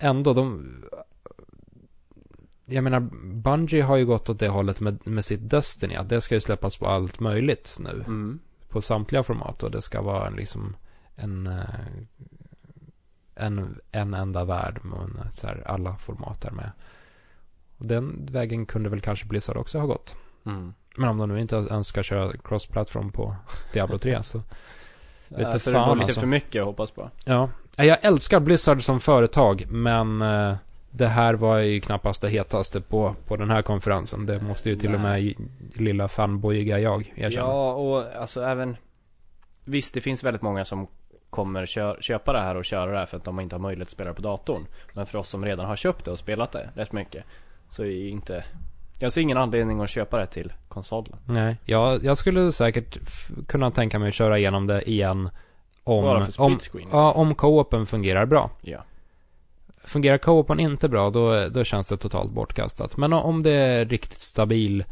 ändå, 0.00 0.32
de... 0.32 0.66
Jag 2.66 2.84
menar, 2.84 3.00
Bungie 3.34 3.82
har 3.82 3.96
ju 3.96 4.06
gått 4.06 4.28
åt 4.28 4.38
det 4.38 4.48
hållet 4.48 4.80
med, 4.80 5.06
med 5.06 5.24
sitt 5.24 5.50
Destiny. 5.50 5.94
Att 5.94 6.08
det 6.08 6.20
ska 6.20 6.34
ju 6.34 6.40
släppas 6.40 6.76
på 6.76 6.86
allt 6.86 7.20
möjligt 7.20 7.76
nu. 7.80 7.90
Mm. 8.06 8.38
På 8.70 8.82
samtliga 8.82 9.22
format. 9.22 9.62
Och 9.62 9.70
det 9.70 9.82
ska 9.82 10.02
vara 10.02 10.26
en, 10.26 10.34
liksom 10.34 10.76
en... 11.16 11.46
eh, 11.46 11.64
En, 13.34 13.80
en 13.92 14.14
enda 14.14 14.44
värld 14.44 14.80
med 14.84 15.32
så 15.32 15.46
här, 15.46 15.62
alla 15.66 15.96
format 15.96 16.40
där 16.40 16.50
med. 16.50 16.70
Och 17.78 17.86
den 17.86 18.26
vägen 18.32 18.66
kunde 18.66 18.90
väl 18.90 19.00
kanske 19.00 19.26
Blizzard 19.26 19.56
också 19.56 19.78
ha 19.78 19.86
gått. 19.86 20.14
Mm. 20.46 20.74
Men 20.96 21.08
om 21.08 21.18
de 21.18 21.28
nu 21.28 21.40
inte 21.40 21.56
ens 21.56 21.86
ska 21.86 22.02
köra 22.02 22.32
cross-platform 22.44 23.12
på 23.12 23.36
Diablo 23.72 23.98
3 23.98 24.22
så... 24.22 24.38
Vet 25.28 25.40
Ja, 25.52 25.58
så 25.58 25.70
det 25.70 25.76
var 25.78 25.84
fan, 25.86 25.98
lite 25.98 26.04
alltså. 26.04 26.20
för 26.20 26.26
mycket 26.26 26.60
att 26.60 26.66
hoppas 26.66 26.90
på. 26.90 27.10
Ja. 27.24 27.50
Jag 27.76 27.98
älskar 28.04 28.40
Blizzard 28.40 28.82
som 28.82 29.00
företag, 29.00 29.64
men 29.70 30.22
eh, 30.22 30.54
det 30.90 31.06
här 31.08 31.34
var 31.34 31.58
ju 31.58 31.80
knappast 31.80 32.22
det 32.22 32.28
hetaste 32.28 32.80
på, 32.80 33.14
på 33.26 33.36
den 33.36 33.50
här 33.50 33.62
konferensen. 33.62 34.26
Det 34.26 34.40
måste 34.40 34.68
ju 34.68 34.76
till 34.76 34.94
och 34.94 35.00
med 35.00 35.10
Nej. 35.10 35.36
lilla 35.74 36.08
fanboyiga 36.08 36.78
jag 36.78 37.12
erkänna. 37.16 37.46
Ja, 37.46 37.72
och 37.72 38.04
alltså 38.20 38.42
även 38.42 38.76
Visst, 39.64 39.94
det 39.94 40.00
finns 40.00 40.24
väldigt 40.24 40.42
många 40.42 40.64
som 40.64 40.86
kommer 41.30 41.66
kö- 41.66 41.96
köpa 42.00 42.32
det 42.32 42.40
här 42.40 42.54
och 42.54 42.64
köra 42.64 42.92
det 42.92 42.98
här 42.98 43.06
för 43.06 43.16
att 43.16 43.24
de 43.24 43.40
inte 43.40 43.54
har 43.56 43.60
möjlighet 43.60 43.88
att 43.88 43.92
spela 43.92 44.10
det 44.10 44.14
på 44.16 44.22
datorn. 44.22 44.66
Men 44.92 45.06
för 45.06 45.18
oss 45.18 45.28
som 45.28 45.44
redan 45.44 45.66
har 45.66 45.76
köpt 45.76 46.04
det 46.04 46.10
och 46.10 46.18
spelat 46.18 46.52
det 46.52 46.70
rätt 46.74 46.92
mycket 46.92 47.24
så 47.68 47.84
är 47.84 48.08
inte 48.08 48.44
Jag 48.98 49.12
ser 49.12 49.20
ingen 49.20 49.36
anledning 49.36 49.80
att 49.80 49.90
köpa 49.90 50.18
det 50.18 50.26
till 50.26 50.52
konsolen. 50.68 51.16
Nej, 51.24 51.56
ja, 51.64 51.98
jag 52.02 52.16
skulle 52.16 52.52
säkert 52.52 52.98
kunna 53.46 53.70
tänka 53.70 53.98
mig 53.98 54.08
att 54.08 54.14
köra 54.14 54.38
igenom 54.38 54.66
det 54.66 54.90
igen 54.90 55.30
om, 55.84 56.02
Bara 56.04 56.26
för 56.26 56.42
om, 56.42 56.58
ja, 56.92 57.12
om 57.12 57.34
co-open 57.34 57.86
fungerar 57.86 58.26
bra. 58.26 58.50
Ja. 58.60 58.84
Fungerar 59.90 60.18
co-open 60.18 60.60
inte 60.60 60.88
bra, 60.88 61.10
då, 61.10 61.48
då 61.48 61.64
känns 61.64 61.88
det 61.88 61.96
totalt 61.96 62.30
bortkastat. 62.30 62.96
Men 62.96 63.12
om 63.12 63.42
det 63.42 63.50
är 63.50 63.84
riktigt 63.84 64.20
stabil, 64.20 64.84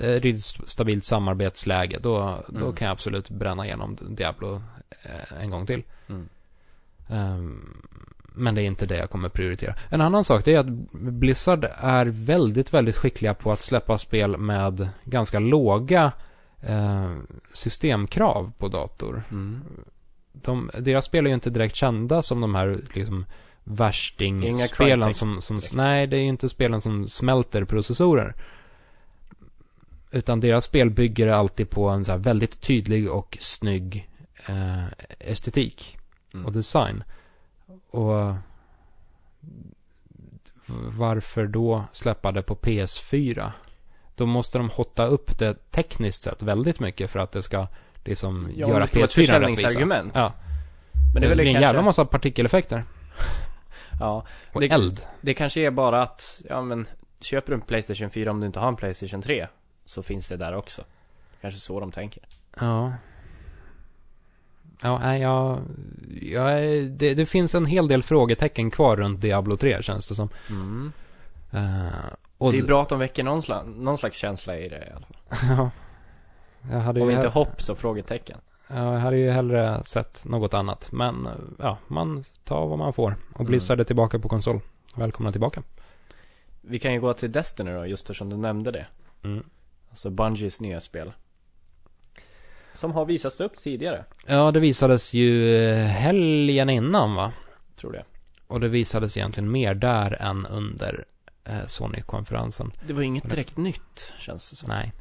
eh, 0.00 0.20
riktigt 0.20 0.68
stabilt 0.70 1.04
samarbetsläge, 1.04 1.98
då, 2.02 2.38
då 2.48 2.64
Mm. 2.64 2.76
kan 2.76 2.86
jag 2.86 2.92
absolut 2.92 3.30
bränna 3.30 3.66
igenom 3.66 3.98
Diablo 4.00 4.62
eh, 5.02 5.42
en 5.42 5.50
gång 5.50 5.66
till. 5.66 5.82
Mm. 6.08 6.28
Ehm, 7.08 7.82
men 8.34 8.54
det 8.54 8.62
är 8.62 8.66
inte 8.66 8.86
det 8.86 8.96
jag 8.96 9.10
kommer 9.10 9.28
prioritera. 9.28 9.74
En 9.90 10.00
annan 10.00 10.24
sak 10.24 10.44
det 10.44 10.54
är 10.54 10.58
att 10.58 10.92
Blizzard 10.92 11.66
är 11.76 12.06
väldigt, 12.06 12.74
väldigt 12.74 12.96
skickliga 12.96 13.34
på 13.34 13.52
att 13.52 13.62
släppa 13.62 13.98
spel 13.98 14.36
med 14.36 14.88
ganska 15.04 15.38
låga 15.38 16.12
eh, 16.60 17.12
systemkrav 17.52 18.52
på 18.58 18.68
dator. 18.68 19.22
Mm. 19.30 19.60
De, 20.32 20.70
deras 20.78 21.04
spel 21.04 21.26
är 21.26 21.28
ju 21.30 21.34
inte 21.34 21.50
direkt 21.50 21.76
kända 21.76 22.22
som 22.22 22.40
de 22.40 22.54
här 22.54 22.80
liksom 22.94 23.24
värstingspelen 23.64 25.14
som, 25.14 25.42
som 25.42 25.60
nej 25.72 26.06
det 26.06 26.16
är 26.16 26.22
inte 26.22 26.48
spelen 26.48 26.80
som 26.80 27.08
smälter 27.08 27.64
processorer. 27.64 28.34
Utan 30.10 30.40
deras 30.40 30.64
spel 30.64 30.90
bygger 30.90 31.28
alltid 31.28 31.70
på 31.70 31.88
en 31.88 32.04
så 32.04 32.12
här 32.12 32.18
väldigt 32.18 32.60
tydlig 32.60 33.10
och 33.10 33.38
snygg 33.40 34.08
eh, 34.48 34.84
estetik 35.18 35.98
Mm. 36.34 36.46
och 36.46 36.52
design. 36.52 37.04
Och 37.90 38.34
varför 40.96 41.46
då 41.46 41.84
släppa 41.92 42.32
det 42.32 42.42
på 42.42 42.54
PS4? 42.56 43.50
Då 44.16 44.26
måste 44.26 44.58
de 44.58 44.70
hotta 44.70 45.06
upp 45.06 45.38
det 45.38 45.70
tekniskt 45.70 46.22
sett 46.22 46.42
väldigt 46.42 46.80
mycket 46.80 47.10
för 47.10 47.18
att 47.18 47.32
det 47.32 47.42
ska 47.42 47.66
liksom 48.04 48.50
Ja, 48.56 48.68
göra 48.68 48.80
det 48.80 48.86
ska 48.86 48.96
vara 48.98 49.04
ett 49.04 49.10
PS4 49.10 49.40
rättvisa. 49.40 50.10
Ja. 50.14 50.32
Men 51.14 51.20
det 51.20 51.26
är 51.26 51.28
väl 51.28 51.36
blir 51.38 51.46
en 51.46 51.52
kanske 51.52 51.66
jävla 51.66 51.82
massa 51.82 52.04
partikeleffekter. 52.04 52.84
Ja, 54.00 54.24
Och 54.52 54.60
Det- 54.60 54.70
eld. 54.72 55.00
det 55.20 55.34
kanske 55.34 55.60
är 55.60 55.70
bara 55.70 56.02
att, 56.02 56.42
ja 56.48 56.62
men 56.62 56.86
Köper 57.20 57.48
du 57.52 57.54
en 57.54 57.60
Playstation 57.60 58.10
4 58.10 58.30
om 58.30 58.40
du 58.40 58.46
inte 58.46 58.60
har 58.60 58.68
en 58.68 58.76
Playstation 58.76 59.22
3 59.22 59.46
Så 59.84 60.02
finns 60.02 60.28
det 60.28 60.36
där 60.36 60.54
också 60.54 60.84
Kanske 61.40 61.60
så 61.60 61.80
de 61.80 61.92
tänker 61.92 62.22
Ja. 62.60 62.92
Ja, 64.82 64.98
nej, 64.98 65.20
jag... 65.22 65.60
jag 66.22 66.62
det, 66.86 67.14
det 67.14 67.26
finns 67.26 67.54
en 67.54 67.66
hel 67.66 67.88
del 67.88 68.02
frågetecken 68.02 68.70
kvar 68.70 68.96
runt 68.96 69.20
Diablo 69.20 69.56
3 69.56 69.82
känns 69.82 70.08
det 70.08 70.14
som. 70.14 70.28
mm. 70.50 70.92
Eh, 71.52 71.86
och 72.38 72.52
Det 72.52 72.58
är 72.58 72.62
bra 72.64 72.82
att 72.82 72.88
de 72.88 72.98
väcker 72.98 73.22
någon, 73.24 73.40
sla- 73.40 73.76
någon 73.82 73.98
slags 73.98 74.16
känsla 74.18 74.56
i 74.56 74.68
det 74.68 74.76
i 74.78 74.90
alla 74.96 75.06
fall. 75.06 75.48
ja. 75.58 75.70
Jag 76.70 76.80
hade 76.80 77.00
Om 77.00 77.10
inte 77.10 77.28
hopp 77.28 77.62
så 77.62 77.74
frågetecken 77.74 78.38
jag 78.74 78.98
hade 78.98 79.16
ju 79.16 79.30
hellre 79.30 79.84
sett 79.84 80.24
något 80.24 80.54
annat. 80.54 80.92
Men 80.92 81.28
ja, 81.58 81.78
man 81.88 82.24
tar 82.44 82.66
vad 82.66 82.78
man 82.78 82.92
får. 82.92 83.16
Och 83.32 83.40
Mm. 83.40 83.50
Blizzard 83.50 83.80
är 83.80 83.84
tillbaka 83.84 84.18
på 84.18 84.28
konsol. 84.28 84.60
Välkomna 84.94 85.32
tillbaka. 85.32 85.62
Vi 86.60 86.78
kan 86.78 86.92
ju 86.92 87.00
gå 87.00 87.12
till 87.14 87.32
Destiny 87.32 87.72
då, 87.72 87.86
just 87.86 88.02
eftersom 88.02 88.30
du 88.30 88.36
nämnde 88.36 88.70
det 88.70 88.86
Mm. 89.24 89.44
Alltså 89.90 90.10
Bungies 90.10 90.60
nya 90.60 90.80
spel 90.80 91.12
Som 92.74 92.92
har 92.92 93.04
visats 93.04 93.40
upp 93.40 93.56
tidigare, 93.56 94.04
Ja, 94.26 94.50
det 94.50 94.60
visades 94.60 95.14
ju 95.14 95.56
eh, 95.56 95.86
helgen 95.86 96.70
innan 96.70 97.14
va? 97.14 97.32
tror 97.76 97.94
jag 97.96 98.04
Och 98.46 98.60
det 98.60 98.68
visades 98.68 99.16
egentligen 99.16 99.50
mer 99.50 99.74
där 99.74 100.22
än 100.22 100.46
under 100.46 101.04
eh, 101.44 101.66
Sony-konferensen. 101.66 102.72
Det 102.86 102.92
var 102.92 103.02
inget 103.02 103.30
direkt 103.30 103.56
nytt, 103.56 104.12
känns 104.18 104.50
det 104.50 104.56
som 104.56 104.68
Nej. 104.68 104.92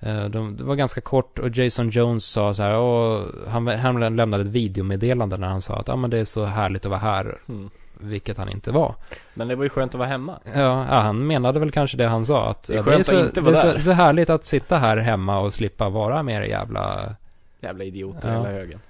Eh, 0.00 0.24
De, 0.24 0.56
det 0.56 0.64
var 0.64 0.74
ganska 0.74 1.00
kort 1.00 1.38
och 1.38 1.56
Jason 1.56 1.88
Jones 1.88 2.24
sa 2.24 2.54
så 2.54 2.62
här, 2.62 2.74
och 2.74 3.28
han, 3.48 3.66
han 3.66 4.16
lämnade 4.16 4.42
ett 4.42 4.48
videomeddelande 4.48 5.36
när 5.36 5.46
han 5.46 5.62
sa 5.62 5.76
att 5.76 5.88
ah, 5.88 5.96
men 5.96 6.10
det 6.10 6.18
är 6.18 6.24
så 6.24 6.44
härligt 6.44 6.84
att 6.84 6.90
vara 6.90 7.00
här, 7.00 7.36
mm. 7.48 7.70
vilket 8.00 8.38
han 8.38 8.48
inte 8.48 8.72
var. 8.72 8.94
Men 9.34 9.48
det 9.48 9.56
var 9.56 9.64
ju 9.64 9.70
skönt 9.70 9.94
att 9.94 9.98
vara 9.98 10.08
hemma 10.08 10.38
Ja, 10.44 10.86
ja, 10.90 10.98
han 10.98 11.26
menade 11.26 11.60
väl 11.60 11.70
kanske 11.70 11.96
det 11.96 12.06
han 12.06 12.26
sa, 12.26 12.50
att 12.50 12.62
Det 12.62 12.76
är 12.76 12.82
skönt 12.82 13.06
så, 13.06 13.14
att 13.16 13.26
inte 13.26 13.40
det 13.40 13.50
är 13.50 13.52
vara 13.52 13.72
så, 13.72 13.80
så 13.80 13.90
härligt 13.90 14.30
att 14.30 14.46
sitta 14.46 14.76
här 14.76 14.96
hemma 14.96 15.38
och 15.38 15.52
slippa 15.52 15.88
vara 15.88 16.22
mer 16.22 16.42
jävla... 16.42 17.14
Jävla 17.60 17.84
idioter 17.84 18.28
Ja. 18.28 18.34
hela 18.34 18.50
högen 18.50 18.80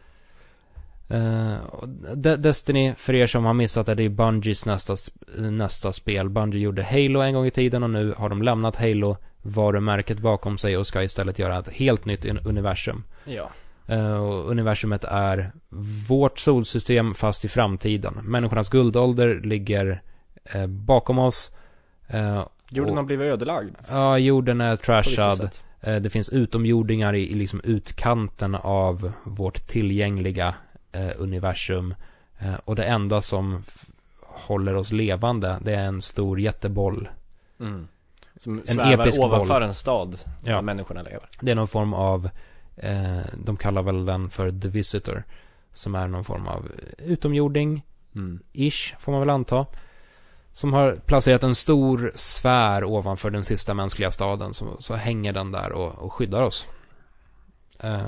De- 2.14 2.36
Destiny, 2.36 2.94
för 2.96 3.14
er 3.14 3.26
som 3.26 3.44
har 3.44 3.54
missat 3.54 3.86
det, 3.86 3.94
det 3.94 4.02
är 4.02 4.08
Bungies 4.08 4.66
nästa, 4.66 4.94
nästa 5.38 5.92
spel. 5.92 6.28
Bungie 6.28 6.60
gjorde 6.60 6.82
Halo 6.82 7.20
en 7.20 7.34
gång 7.34 7.46
i 7.46 7.50
tiden 7.50 7.82
och 7.82 7.90
nu 7.90 8.14
har 8.16 8.28
de 8.28 8.42
lämnat 8.42 8.76
Halo 8.76 9.16
varumärket 9.42 10.18
bakom 10.18 10.58
sig 10.58 10.76
och 10.76 10.86
ska 10.86 11.02
istället 11.02 11.38
göra 11.38 11.58
ett 11.58 11.68
helt 11.68 12.04
nytt 12.04 12.24
un- 12.24 12.48
universum. 12.48 13.04
Ja. 13.24 13.50
Eh, 13.88 14.16
och 14.16 14.50
universumet 14.50 15.04
är 15.04 15.52
vårt 16.08 16.38
solsystem 16.38 17.14
fast 17.14 17.44
i 17.44 17.48
framtiden. 17.48 18.14
Människornas 18.22 18.68
guldålder 18.68 19.40
ligger 19.44 20.02
eh, 20.54 20.66
bakom 20.66 21.18
oss. 21.18 21.50
Jorden 22.70 22.90
och- 22.92 22.96
har 22.96 23.04
blivit 23.04 23.32
ödelagd. 23.32 23.74
Ja, 23.90 24.18
jorden 24.18 24.60
är 24.60 24.76
trashad. 24.76 25.50
Det 25.80 26.10
finns 26.10 26.30
utomjordingar 26.30 27.14
i, 27.14 27.30
i 27.32 27.34
liksom 27.34 27.60
utkanten 27.64 28.54
av 28.54 29.12
vårt 29.24 29.66
tillgängliga 29.66 30.54
universum. 31.18 31.94
Eh, 32.38 32.54
och 32.64 32.76
det 32.76 32.84
enda 32.84 33.20
som 33.20 33.62
håller 34.22 34.74
oss 34.74 34.92
levande, 34.92 35.58
det 35.62 35.74
är 35.74 35.84
en 35.84 36.02
stor 36.02 36.40
jätteboll. 36.40 37.08
Mm. 37.60 37.88
Som 38.36 38.58
En 38.66 38.74
svävar 38.74 39.04
episk 39.04 39.20
ovanför 39.20 39.54
boll. 39.54 39.62
en 39.62 39.74
stad 39.74 40.18
Ja. 40.44 40.54
där 40.54 40.62
människorna 40.62 41.02
lever. 41.02 41.28
Det 41.40 41.50
är 41.50 41.54
någon 41.54 41.68
form 41.68 41.94
av, 41.94 42.28
eh, 42.76 43.18
de 43.44 43.56
kallar 43.56 43.82
väl 43.82 44.04
den 44.06 44.30
för 44.30 44.60
The 44.60 44.68
Visitor. 44.68 45.22
Som 45.72 45.94
är 45.94 46.08
någon 46.08 46.24
form 46.24 46.46
av 46.46 46.68
utomjording, 46.98 47.82
Mm. 48.14 48.40
ish, 48.52 48.94
får 48.98 49.12
man 49.12 49.20
väl 49.20 49.30
anta. 49.30 49.66
Som 50.52 50.72
har 50.72 50.92
placerat 51.06 51.42
en 51.42 51.54
stor 51.54 52.12
sfär 52.14 52.84
ovanför 52.84 53.30
den 53.30 53.44
sista 53.44 53.74
mänskliga 53.74 54.10
staden. 54.10 54.54
Så, 54.54 54.76
så 54.78 54.94
hänger 54.94 55.32
den 55.32 55.52
där 55.52 55.72
och, 55.72 55.94
och 55.94 56.12
skyddar 56.12 56.42
oss. 56.42 56.66
Eh, 57.80 58.02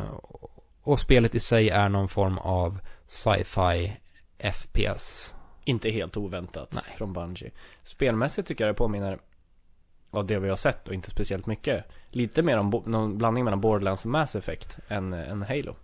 och 0.89 1.01
spelet 1.01 1.35
i 1.35 1.41
sig 1.41 1.69
är 1.69 1.89
någon 1.89 2.09
form 2.09 2.39
av 2.39 2.79
sci-fi 3.07 3.97
FPS. 4.53 5.35
Inte 5.65 5.91
helt 5.91 6.17
oväntat 6.17 6.73
Nej. 6.73 6.97
från 6.97 7.13
Bungie. 7.13 7.51
Spelmässigt 7.85 8.49
tycker 8.49 8.65
jag 8.67 8.75
det 8.75 8.79
påminner 8.79 9.19
av 10.11 10.27
det 10.27 10.39
vi 10.39 10.49
har 10.49 10.57
sett 10.57 10.89
och 10.89 10.95
inte 10.95 11.11
speciellt 11.11 11.47
mycket. 11.47 11.85
Lite 12.11 12.43
mer 12.43 12.59
om 12.59 12.83
någon 12.87 13.19
blandning 13.19 13.45
mellan 13.45 13.61
Borderlands 13.61 14.05
och 14.05 14.11
Mass 14.11 14.37
Effect 14.37 14.79
än, 14.89 15.13
än 15.13 15.43
Halo. 15.43 15.77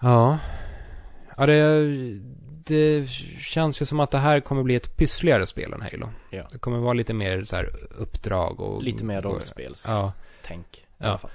Ja. 0.00 0.38
Ja, 1.36 1.46
det, 1.46 1.84
det 2.64 3.08
känns 3.38 3.82
ju 3.82 3.86
som 3.86 4.00
att 4.00 4.10
det 4.10 4.18
här 4.18 4.40
kommer 4.40 4.62
bli 4.62 4.74
ett 4.74 4.96
pyssligare 4.96 5.46
spel 5.46 5.72
än 5.72 5.82
Halo. 5.82 6.08
Ja. 6.30 6.48
Det 6.52 6.58
kommer 6.58 6.78
vara 6.78 6.92
lite 6.92 7.14
mer 7.14 7.44
så 7.44 7.56
här 7.56 7.70
uppdrag 7.98 8.60
och... 8.60 8.82
Lite 8.82 9.04
mer 9.04 9.22
rollspelstänk 9.22 10.06
Ja. 10.46 10.52
i 10.52 10.84
Ja. 10.98 11.06
alla 11.08 11.18
fall. 11.18 11.30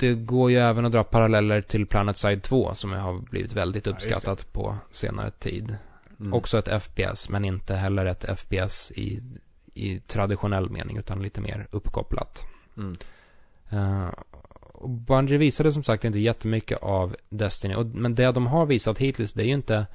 Det 0.00 0.14
går 0.14 0.50
ju 0.50 0.56
även 0.56 0.84
att 0.84 0.92
dra 0.92 1.04
paralleller 1.04 1.60
till 1.60 1.86
Planet 1.86 2.16
Side 2.16 2.42
2 2.42 2.74
som 2.74 2.92
har 2.92 3.18
blivit 3.18 3.52
väldigt 3.52 3.86
Ja, 3.86 3.92
uppskattat 3.92 4.52
på 4.52 4.76
senare 4.90 5.30
tid. 5.30 5.76
Mm. 6.20 6.34
Också 6.34 6.58
ett 6.58 6.82
FPS, 6.82 7.28
men 7.28 7.44
inte 7.44 7.74
heller 7.74 8.06
ett 8.06 8.38
FPS 8.38 8.92
i, 8.94 9.22
i 9.74 10.00
traditionell 10.00 10.70
mening, 10.70 10.96
utan 10.96 11.22
lite 11.22 11.40
mer 11.40 11.66
uppkopplat. 11.70 12.44
Mm. 12.76 12.96
Uh, 13.72 14.08
och 14.72 14.88
Bungie 14.88 15.38
visade 15.38 15.72
som 15.72 15.82
sagt 15.82 16.04
inte 16.04 16.18
jättemycket 16.18 16.78
av 16.82 17.16
Destiny, 17.28 17.74
och, 17.74 17.86
men 17.86 18.14
det 18.14 18.32
de 18.32 18.46
har 18.46 18.66
visat 18.66 18.98
hittills, 18.98 19.32
det 19.32 19.42
är 19.42 19.46
ju 19.46 19.52
inte, 19.52 19.86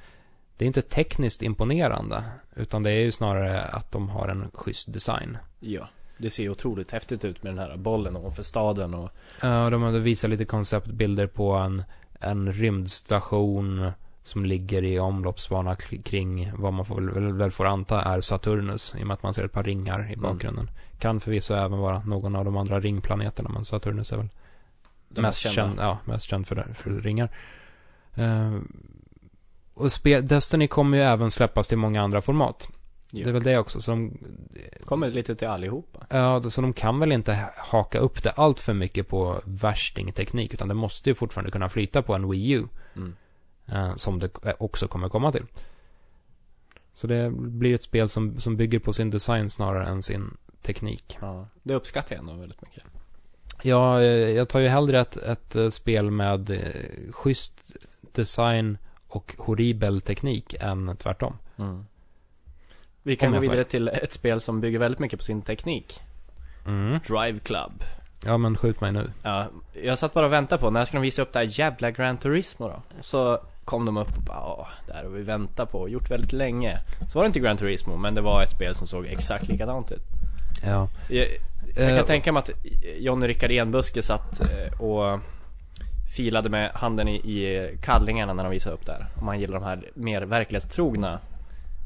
det 0.56 0.64
är 0.64 0.66
inte 0.66 0.82
tekniskt 0.82 1.42
imponerande, 1.42 2.24
utan 2.56 2.82
det 2.82 2.90
är 2.90 3.04
ju 3.04 3.12
snarare 3.12 3.62
att 3.62 3.92
de 3.92 4.08
har 4.08 4.28
en 4.28 4.50
schysst 4.54 4.92
design. 4.92 5.38
Ja. 5.60 5.88
Det 6.18 6.30
ser 6.30 6.48
otroligt 6.48 6.90
häftigt 6.90 7.24
ut 7.24 7.42
med 7.42 7.54
den 7.54 7.58
här 7.58 7.76
bollen 7.76 8.16
ovanför 8.16 8.42
staden 8.42 8.94
och 8.94 9.10
Ja, 9.42 9.70
de 9.70 9.82
hade 9.82 10.00
visat 10.00 10.30
lite 10.30 10.44
konceptbilder 10.44 11.26
på 11.26 11.52
en, 11.52 11.82
en 12.20 12.52
rymdstation 12.52 13.90
som 14.22 14.44
ligger 14.44 14.82
i 14.84 14.98
omloppsbana 14.98 15.76
kring 15.76 16.52
vad 16.56 16.72
man 16.72 16.84
får, 16.84 17.00
väl, 17.00 17.32
väl 17.32 17.50
får 17.50 17.66
anta 17.66 18.02
är 18.02 18.20
Saturnus, 18.20 18.94
i 18.98 19.02
och 19.02 19.06
med 19.06 19.14
att 19.14 19.22
man 19.22 19.34
ser 19.34 19.44
ett 19.44 19.52
par 19.52 19.62
ringar 19.64 20.00
i 20.10 20.12
Mm. 20.12 20.20
bakgrunden. 20.22 20.70
Kan 20.98 21.20
förvisso 21.20 21.54
även 21.54 21.78
vara 21.78 22.02
någon 22.02 22.36
av 22.36 22.44
de 22.44 22.56
andra 22.56 22.80
ringplaneterna, 22.80 23.48
men 23.48 23.64
Saturnus 23.64 24.12
är 24.12 24.16
väl 24.16 24.28
de 25.08 25.20
mest, 25.20 25.44
mest 25.44 25.54
känd, 25.54 25.78
ja, 25.78 25.98
mest 26.04 26.26
känd 26.26 26.46
för, 26.46 26.66
för 26.74 26.90
ringar. 26.90 27.30
Eh, 28.14 28.54
och 29.74 29.90
Destiny 30.22 30.68
kommer 30.68 30.98
ju 30.98 31.04
även 31.04 31.30
släppas 31.30 31.68
till 31.68 31.78
många 31.78 32.02
andra 32.02 32.20
format. 32.22 32.70
Ja. 33.10 33.24
Det 33.24 33.30
är 33.30 33.32
väl 33.32 33.42
det 33.42 33.58
också, 33.58 33.80
så 33.80 33.90
de, 33.90 34.18
Kommer 34.84 35.10
lite 35.10 35.34
till 35.36 35.48
allihopa. 35.48 36.06
Ja, 36.10 36.42
så 36.42 36.60
de 36.60 36.72
kan 36.72 37.00
väl 37.00 37.12
inte 37.12 37.48
haka 37.56 37.98
upp 37.98 38.22
det 38.22 38.30
allt 38.30 38.60
för 38.60 38.74
mycket 38.74 39.08
på 39.08 39.40
värstingteknik, 39.44 40.54
utan 40.54 40.68
det 40.68 40.74
måste 40.74 41.10
ju 41.10 41.14
fortfarande 41.14 41.50
kunna 41.50 41.68
flyta 41.68 42.02
på 42.02 42.14
en 42.14 42.30
Wii 42.30 42.50
U, 42.50 42.64
Mm. 42.96 43.14
eh, 43.66 43.96
som 43.96 44.18
det 44.18 44.30
också 44.58 44.88
kommer 44.88 45.08
komma 45.08 45.32
till. 45.32 45.44
Så 46.94 47.06
det 47.06 47.30
blir 47.30 47.74
ett 47.74 47.82
spel 47.82 48.08
som, 48.08 48.40
som 48.40 48.56
bygger 48.56 48.78
på 48.78 48.92
sin 48.92 49.10
design 49.10 49.50
snarare 49.50 49.86
än 49.86 50.02
sin 50.02 50.36
teknik. 50.62 51.18
Ja. 51.20 51.48
Det 51.62 51.74
uppskattar 51.74 52.14
jag 52.16 52.20
ändå 52.20 52.32
väldigt 52.32 52.62
mycket. 52.62 52.82
Ja, 53.62 54.00
eh, 54.02 54.06
jag 54.30 54.48
tar 54.48 54.60
ju 54.60 54.68
hellre 54.68 55.00
ett, 55.00 55.16
ett 55.16 55.56
eh, 55.56 55.68
spel 55.68 56.10
med 56.10 56.50
eh, 56.50 57.12
schysst 57.12 57.72
design 58.12 58.78
och 59.08 59.34
horribel 59.38 60.00
teknik 60.00 60.54
än 60.60 60.96
tvärtom. 60.96 61.36
Mm. 61.56 61.86
Vi 63.06 63.16
kan 63.16 63.32
gå 63.32 63.38
vidare 63.38 63.64
till 63.64 63.88
ett 63.88 64.12
spel 64.12 64.40
som 64.40 64.60
bygger 64.60 64.78
väldigt 64.78 64.98
mycket 64.98 65.18
på 65.18 65.24
sin 65.24 65.42
teknik. 65.42 66.00
Mm. 66.66 67.00
Drive 67.08 67.38
Club. 67.38 67.84
Ja, 68.24 68.38
men 68.38 68.56
skjut 68.56 68.80
mig 68.80 68.92
nu. 68.92 69.10
Ja, 69.22 69.46
jag 69.82 69.98
satt 69.98 70.14
bara 70.14 70.26
och 70.26 70.32
väntade 70.32 70.60
på, 70.60 70.70
när 70.70 70.84
ska 70.84 70.96
de 70.96 71.02
visa 71.02 71.22
upp 71.22 71.32
det 71.32 71.38
här 71.38 71.46
jävla 71.50 71.90
Gran 71.90 72.16
Turismo 72.16 72.68
då? 72.68 72.82
Så 73.00 73.40
kom 73.64 73.84
de 73.84 73.96
upp 73.96 74.16
och 74.16 74.22
bara, 74.22 74.36
ja, 74.36 74.68
det 74.86 74.92
här 74.92 75.02
har 75.02 75.10
vi 75.10 75.22
väntat 75.22 75.72
på, 75.72 75.88
gjort 75.88 76.10
väldigt 76.10 76.32
länge. 76.32 76.78
Så 77.08 77.18
var 77.18 77.24
det 77.24 77.26
inte 77.26 77.40
Gran 77.40 77.56
Turismo, 77.56 77.96
men 77.96 78.14
det 78.14 78.20
var 78.20 78.42
ett 78.42 78.50
spel 78.50 78.74
som 78.74 78.86
såg 78.86 79.06
exakt 79.06 79.48
likadant 79.48 79.92
ut. 79.92 80.02
Ja. 80.64 80.88
Jag, 81.08 81.26
jag 81.76 81.96
kan 81.96 82.06
tänka 82.06 82.32
mig 82.32 82.40
att 82.40 82.50
Johnny 82.98 83.28
Rickard 83.28 83.50
Enbuske 83.50 84.02
satt 84.02 84.40
eh, 84.40 84.80
och 84.80 85.20
filade 86.16 86.48
med 86.48 86.70
handen 86.74 87.08
i, 87.08 87.14
i 87.14 87.76
kallingarna 87.82 88.32
när 88.32 88.42
de 88.42 88.52
visade 88.52 88.74
upp 88.74 88.86
det 88.86 88.92
här. 88.92 89.06
Om 89.18 89.26
man 89.26 89.40
gillar 89.40 89.54
de 89.54 89.64
här 89.64 89.90
mer 89.94 90.22
verklighetstrogna 90.22 91.20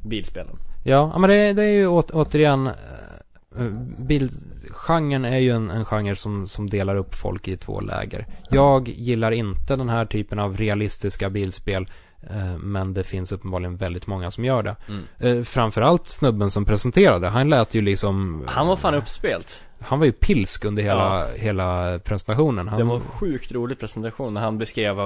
bilspelen. 0.04 0.56
Ja, 0.82 1.18
men 1.18 1.30
det, 1.30 1.52
det 1.52 1.62
är 1.62 1.72
ju 1.72 1.86
å, 1.86 2.02
återigen 2.12 2.66
eh, 2.66 3.64
Bildgenren 3.98 5.24
är 5.24 5.38
ju 5.38 5.50
en, 5.50 5.70
en 5.70 5.84
genre 5.84 6.16
som, 6.16 6.46
som 6.48 6.70
delar 6.70 6.96
upp 6.96 7.14
folk 7.14 7.48
i 7.48 7.56
två 7.56 7.80
läger. 7.80 8.26
Jag 8.50 8.88
gillar 8.88 9.32
inte 9.32 9.76
den 9.76 9.88
här 9.88 10.04
typen 10.04 10.38
av 10.38 10.56
realistiska 10.56 11.30
bilspel 11.30 11.86
eh, 12.30 12.58
Men 12.58 12.94
det 12.94 13.04
finns 13.04 13.32
uppenbarligen 13.32 13.76
väldigt 13.76 14.06
många 14.06 14.30
som 14.30 14.44
gör 14.44 14.62
det. 14.62 14.76
Mm. 14.88 15.04
Eh, 15.38 15.44
Framförallt 15.44 16.08
snubben 16.08 16.50
som 16.50 16.64
presenterade. 16.64 17.28
Han 17.28 17.48
lät 17.48 17.74
ju 17.74 17.80
liksom 17.82 18.44
Han 18.46 18.66
var 18.66 18.76
fan 18.76 18.94
uppspelt. 18.94 19.62
Han 19.80 19.98
var 19.98 20.06
ju 20.06 20.12
pilsk 20.12 20.64
under 20.64 20.82
hela, 20.82 21.20
Ja. 21.20 21.26
hela 21.36 21.98
presentationen. 21.98 22.68
Han, 22.68 22.78
Det 22.78 22.84
var 22.84 22.94
en 22.96 23.00
sjukt 23.00 23.52
rolig 23.52 23.78
presentation 23.78 24.34
när 24.34 24.40
han 24.40 24.58
beskrev 24.58 24.96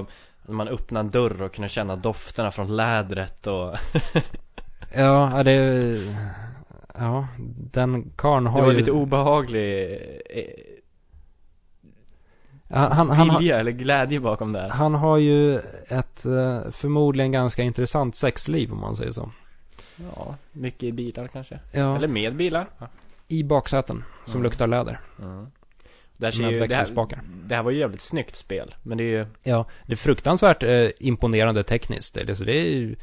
när 0.47 0.55
man 0.55 0.69
öppnar 0.69 1.01
en 1.01 1.11
dörr 1.11 1.43
och 1.43 1.55
kunde 1.55 1.69
känna 1.69 1.97
dofterna 1.97 2.51
från 2.51 2.77
lädret 2.77 3.47
och 3.47 3.75
Ja, 4.97 5.37
ja, 5.37 5.43
det... 5.43 6.01
Ja, 6.99 7.29
den 7.73 8.11
karln 8.17 8.45
Det 8.45 8.51
har 8.51 8.63
var 8.63 8.71
ju... 8.73 8.77
lite 8.79 8.91
obehaglig 8.91 9.93
eh, 10.31 10.45
han, 12.69 12.93
han, 12.93 13.11
han, 13.11 13.39
vilja 13.39 13.61
eller 13.61 13.71
glädje 13.71 14.21
bakom 14.21 14.53
det 14.53 14.61
här. 14.61 14.69
Han 14.69 14.95
har 14.95 15.17
ju 15.19 15.59
ett 15.89 16.25
eh, 16.27 16.71
förmodligen 16.71 17.33
ganska 17.33 17.63
intressant 17.63 18.17
sexliv 18.17 18.73
om 18.73 18.81
man 18.81 18.97
säger 18.97 19.13
så. 19.13 19.31
Ja, 20.17 20.35
mycket 20.53 20.83
i 20.83 20.93
bilar 20.93 21.29
kanske. 21.29 21.59
Ja, 21.73 21.97
Eller 21.97 22.09
med 22.09 22.37
bilar. 22.37 22.67
i 23.29 23.43
baksäten 23.43 24.05
som 24.25 24.33
Mm. 24.35 24.43
luktar 24.43 24.67
läder. 24.67 25.01
Mm. 25.23 25.47
Där 26.17 26.31
ser 26.31 26.51
ju, 26.51 26.61
det, 26.67 26.75
här, 26.75 26.87
det 27.45 27.55
här 27.55 27.63
var 27.63 27.71
ju 27.71 27.79
jävligt 27.79 28.01
snyggt 28.01 28.37
spel. 28.37 28.75
Men 28.83 28.99
det 28.99 29.05
är 29.05 29.09
ju, 29.19 29.27
Ja, 29.43 29.67
det 29.87 29.93
är 29.93 29.97
fruktansvärt 29.97 30.63
eh, 30.63 30.89
imponerande 30.99 31.63
tekniskt. 31.63 32.19
Det, 32.27 32.37
så 32.37 32.45
det 32.45 32.53
är 32.59 32.71
ju 32.77 32.97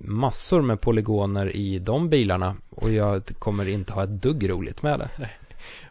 massor 0.00 0.62
med 0.62 0.80
polygoner 0.80 1.56
i 1.56 1.78
de 1.78 2.08
bilarna 2.08 2.54
och 2.70 2.90
jag 2.90 3.22
kommer 3.38 3.68
inte 3.68 3.92
ha 3.92 4.04
ett 4.04 4.22
dugg 4.22 4.50
roligt 4.50 4.82
med 4.82 4.98
det. 5.00 5.30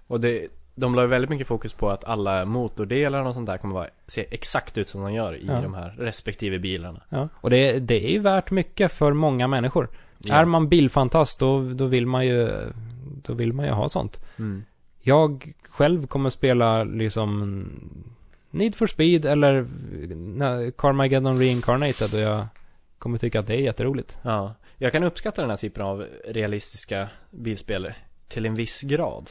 och 0.07 0.19
det, 0.19 0.47
de 0.76 0.95
la 0.95 1.05
väldigt 1.05 1.30
mycket 1.30 1.47
fokus 1.47 1.73
på 1.73 1.89
att 1.89 2.03
alla 2.03 2.45
motordelar 2.45 3.26
och 3.26 3.34
sånt 3.34 3.45
där 3.47 3.57
kommer 3.57 3.73
vara, 3.76 3.88
se 4.07 4.26
exakt 4.31 4.77
ut 4.77 4.89
som 4.89 5.01
de 5.01 5.13
gör 5.13 5.35
i 5.35 5.45
Ja. 5.47 5.61
de 5.61 5.73
här 5.73 5.95
respektive 5.97 6.59
bilarna. 6.59 7.01
Ja, 7.09 7.30
och 7.35 7.49
det, 7.49 7.80
det 7.80 8.05
är 8.05 8.11
ju 8.11 8.19
värt 8.19 8.51
mycket 8.51 8.91
för 8.91 9.13
många 9.13 9.47
människor. 9.47 9.89
Ja. 10.17 10.34
Är 10.35 10.45
man 10.45 10.69
bilfantast 10.69 11.39
då, 11.39 11.61
då 11.73 11.85
vill 11.85 12.07
man 12.07 12.26
ju 12.27 12.49
då 13.23 13.34
vill 13.34 13.53
man 13.53 13.65
ju 13.65 13.72
ha 13.72 13.89
sånt. 13.89 14.19
Mm. 14.38 14.63
Jag 15.01 15.53
själv 15.69 16.07
kommer 16.07 16.30
spela 16.30 16.84
liksom 16.84 17.65
Need 18.51 18.76
for 18.76 18.88
Speed 18.88 19.26
eller 19.26 19.65
Carmageddon 20.72 21.39
Reincarnated 21.39 22.13
och 22.13 22.19
jag 22.19 22.45
kommer 22.99 23.17
tycka 23.17 23.39
att 23.39 23.47
det 23.47 23.53
är 23.55 23.61
jätteroligt. 23.61 24.17
Ja, 24.22 24.53
jag 24.77 24.91
kan 24.91 25.03
uppskatta 25.03 25.41
den 25.41 25.49
här 25.49 25.57
typen 25.57 25.84
av 25.84 26.05
realistiska 26.27 27.09
bilspel 27.30 27.93
till 28.27 28.45
en 28.45 28.53
viss 28.55 28.81
grad. 28.81 29.30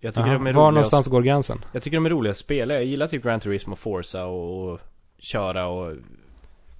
Jag 0.00 0.14
tycker, 0.14 0.22
Aha, 0.24 0.32
de 0.32 0.46
är 0.46 0.52
Var 0.52 0.70
någonstans 0.70 1.06
går 1.06 1.22
gränsen? 1.22 1.64
jag 1.72 1.82
tycker 1.82 1.96
de 1.96 2.06
är 2.06 2.10
roliga 2.10 2.30
att 2.30 2.36
spela. 2.36 2.74
Jag 2.74 2.84
gillar 2.84 3.06
typ 3.06 3.22
Gran 3.22 3.40
Turismo 3.40 3.72
och 3.72 3.78
Forza 3.78 4.24
och, 4.24 4.72
och 4.72 4.80
köra 5.18 5.66
och 5.66 5.92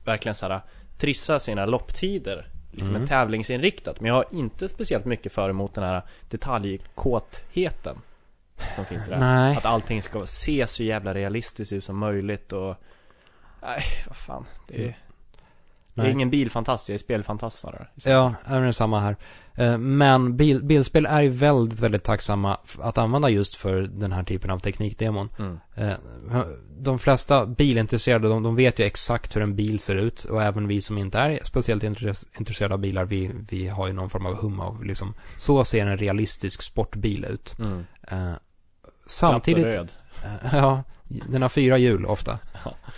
verkligen 0.05 0.35
så 0.35 0.49
här 0.49 0.61
trissa 0.99 1.39
sina 1.39 1.67
lopptider 1.67 2.49
lite 2.73 2.87
Mm. 2.87 3.01
mer 3.01 3.07
tävlingsinriktat. 3.09 4.01
Men 4.01 4.09
jag 4.09 4.15
har 4.15 4.25
inte 4.31 4.69
speciellt 4.69 5.05
mycket 5.05 5.33
för 5.33 5.51
emot 5.51 5.75
den 5.75 5.85
här 5.85 6.03
detaljkåtheten 6.31 7.97
som 8.75 8.85
finns 8.85 9.07
där. 9.07 9.19
Nej. 9.19 9.57
Att 9.57 9.67
allting 9.67 10.03
ska 10.03 10.27
se 10.27 10.67
så 10.67 10.83
jävla 10.83 11.15
realistiskt 11.15 11.73
ut 11.73 11.85
som 11.85 11.99
möjligt 11.99 12.53
och... 12.53 12.75
Nej, 13.63 13.83
vad 14.07 14.17
fan. 14.17 14.45
Det 14.69 14.85
är, 14.85 14.99
Det 15.95 16.03
är 16.03 16.11
ingen 16.11 16.31
bilfantast, 16.31 16.89
jag 16.89 16.95
är 16.95 16.99
spelfantast 16.99 17.59
snarare. 17.59 17.87
Ja, 17.95 18.35
det 18.49 18.55
är 18.55 18.73
samma 18.73 19.01
här. 19.01 19.17
Eh, 19.55 19.79
Men 19.79 20.37
bil, 20.37 20.65
bilspel 20.65 21.07
är 21.07 21.23
ju 21.23 21.29
väldigt, 21.29 21.81
väldigt 21.81 22.05
tacksamma 22.05 22.59
att 22.79 22.99
använda 22.99 23.29
just 23.31 23.55
för 23.55 23.81
den 23.83 24.13
här 24.13 24.23
typen 24.23 24.51
av 24.51 24.59
teknikdemon. 24.59 25.29
Mm. 25.39 25.59
Eh, 25.75 26.41
De 26.79 26.99
flesta 26.99 27.47
bilintresserade, 27.47 28.29
de, 28.29 28.43
de 28.43 28.57
vet 28.57 28.79
ju 28.79 28.85
exakt 28.85 29.37
hur 29.37 29.43
en 29.43 29.57
bil 29.57 29.79
ser 29.79 29.97
ut 29.97 30.25
och 30.25 30.43
även 30.43 30.69
vi 30.69 30.83
som 30.83 30.99
inte 30.99 31.19
är 31.19 31.39
speciellt 31.43 31.83
intress- 31.83 32.27
intresserade 32.39 32.75
av 32.75 32.81
bilar, 32.81 33.05
vi, 33.05 33.31
vi 33.51 33.69
har 33.69 33.87
ju 33.87 33.93
någon 33.93 34.11
form 34.11 34.27
av 34.27 34.35
hum 34.35 34.61
av 34.61 34.85
liksom, 34.85 35.15
så 35.37 35.65
ser 35.65 35.87
en 35.87 35.99
realistisk 35.99 36.63
sportbil 36.63 37.25
ut. 37.25 37.59
Mm. 37.59 37.85
Eh, 38.09 38.33
Samtidigt, 39.07 39.65
Glatt 39.65 39.77
och 39.77 39.81
röd. 39.81 39.93
ja, 40.63 40.83
den 41.29 41.43
har 41.43 41.49
fyra 41.49 41.79
hjul 41.79 42.07
ofta. 42.07 42.39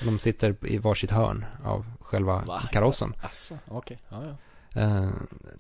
De 0.05 0.19
sitter 0.19 0.57
i 0.67 0.79
varsitt 0.79 1.11
hörn 1.11 1.45
av 1.65 1.85
själva 2.07 2.43
Va? 2.47 2.63
karossen. 2.73 3.15
Asså, 3.23 3.55
okej. 3.69 4.03
Ja, 4.09 4.25
ja. 4.25 4.37
Eh, 4.81 5.09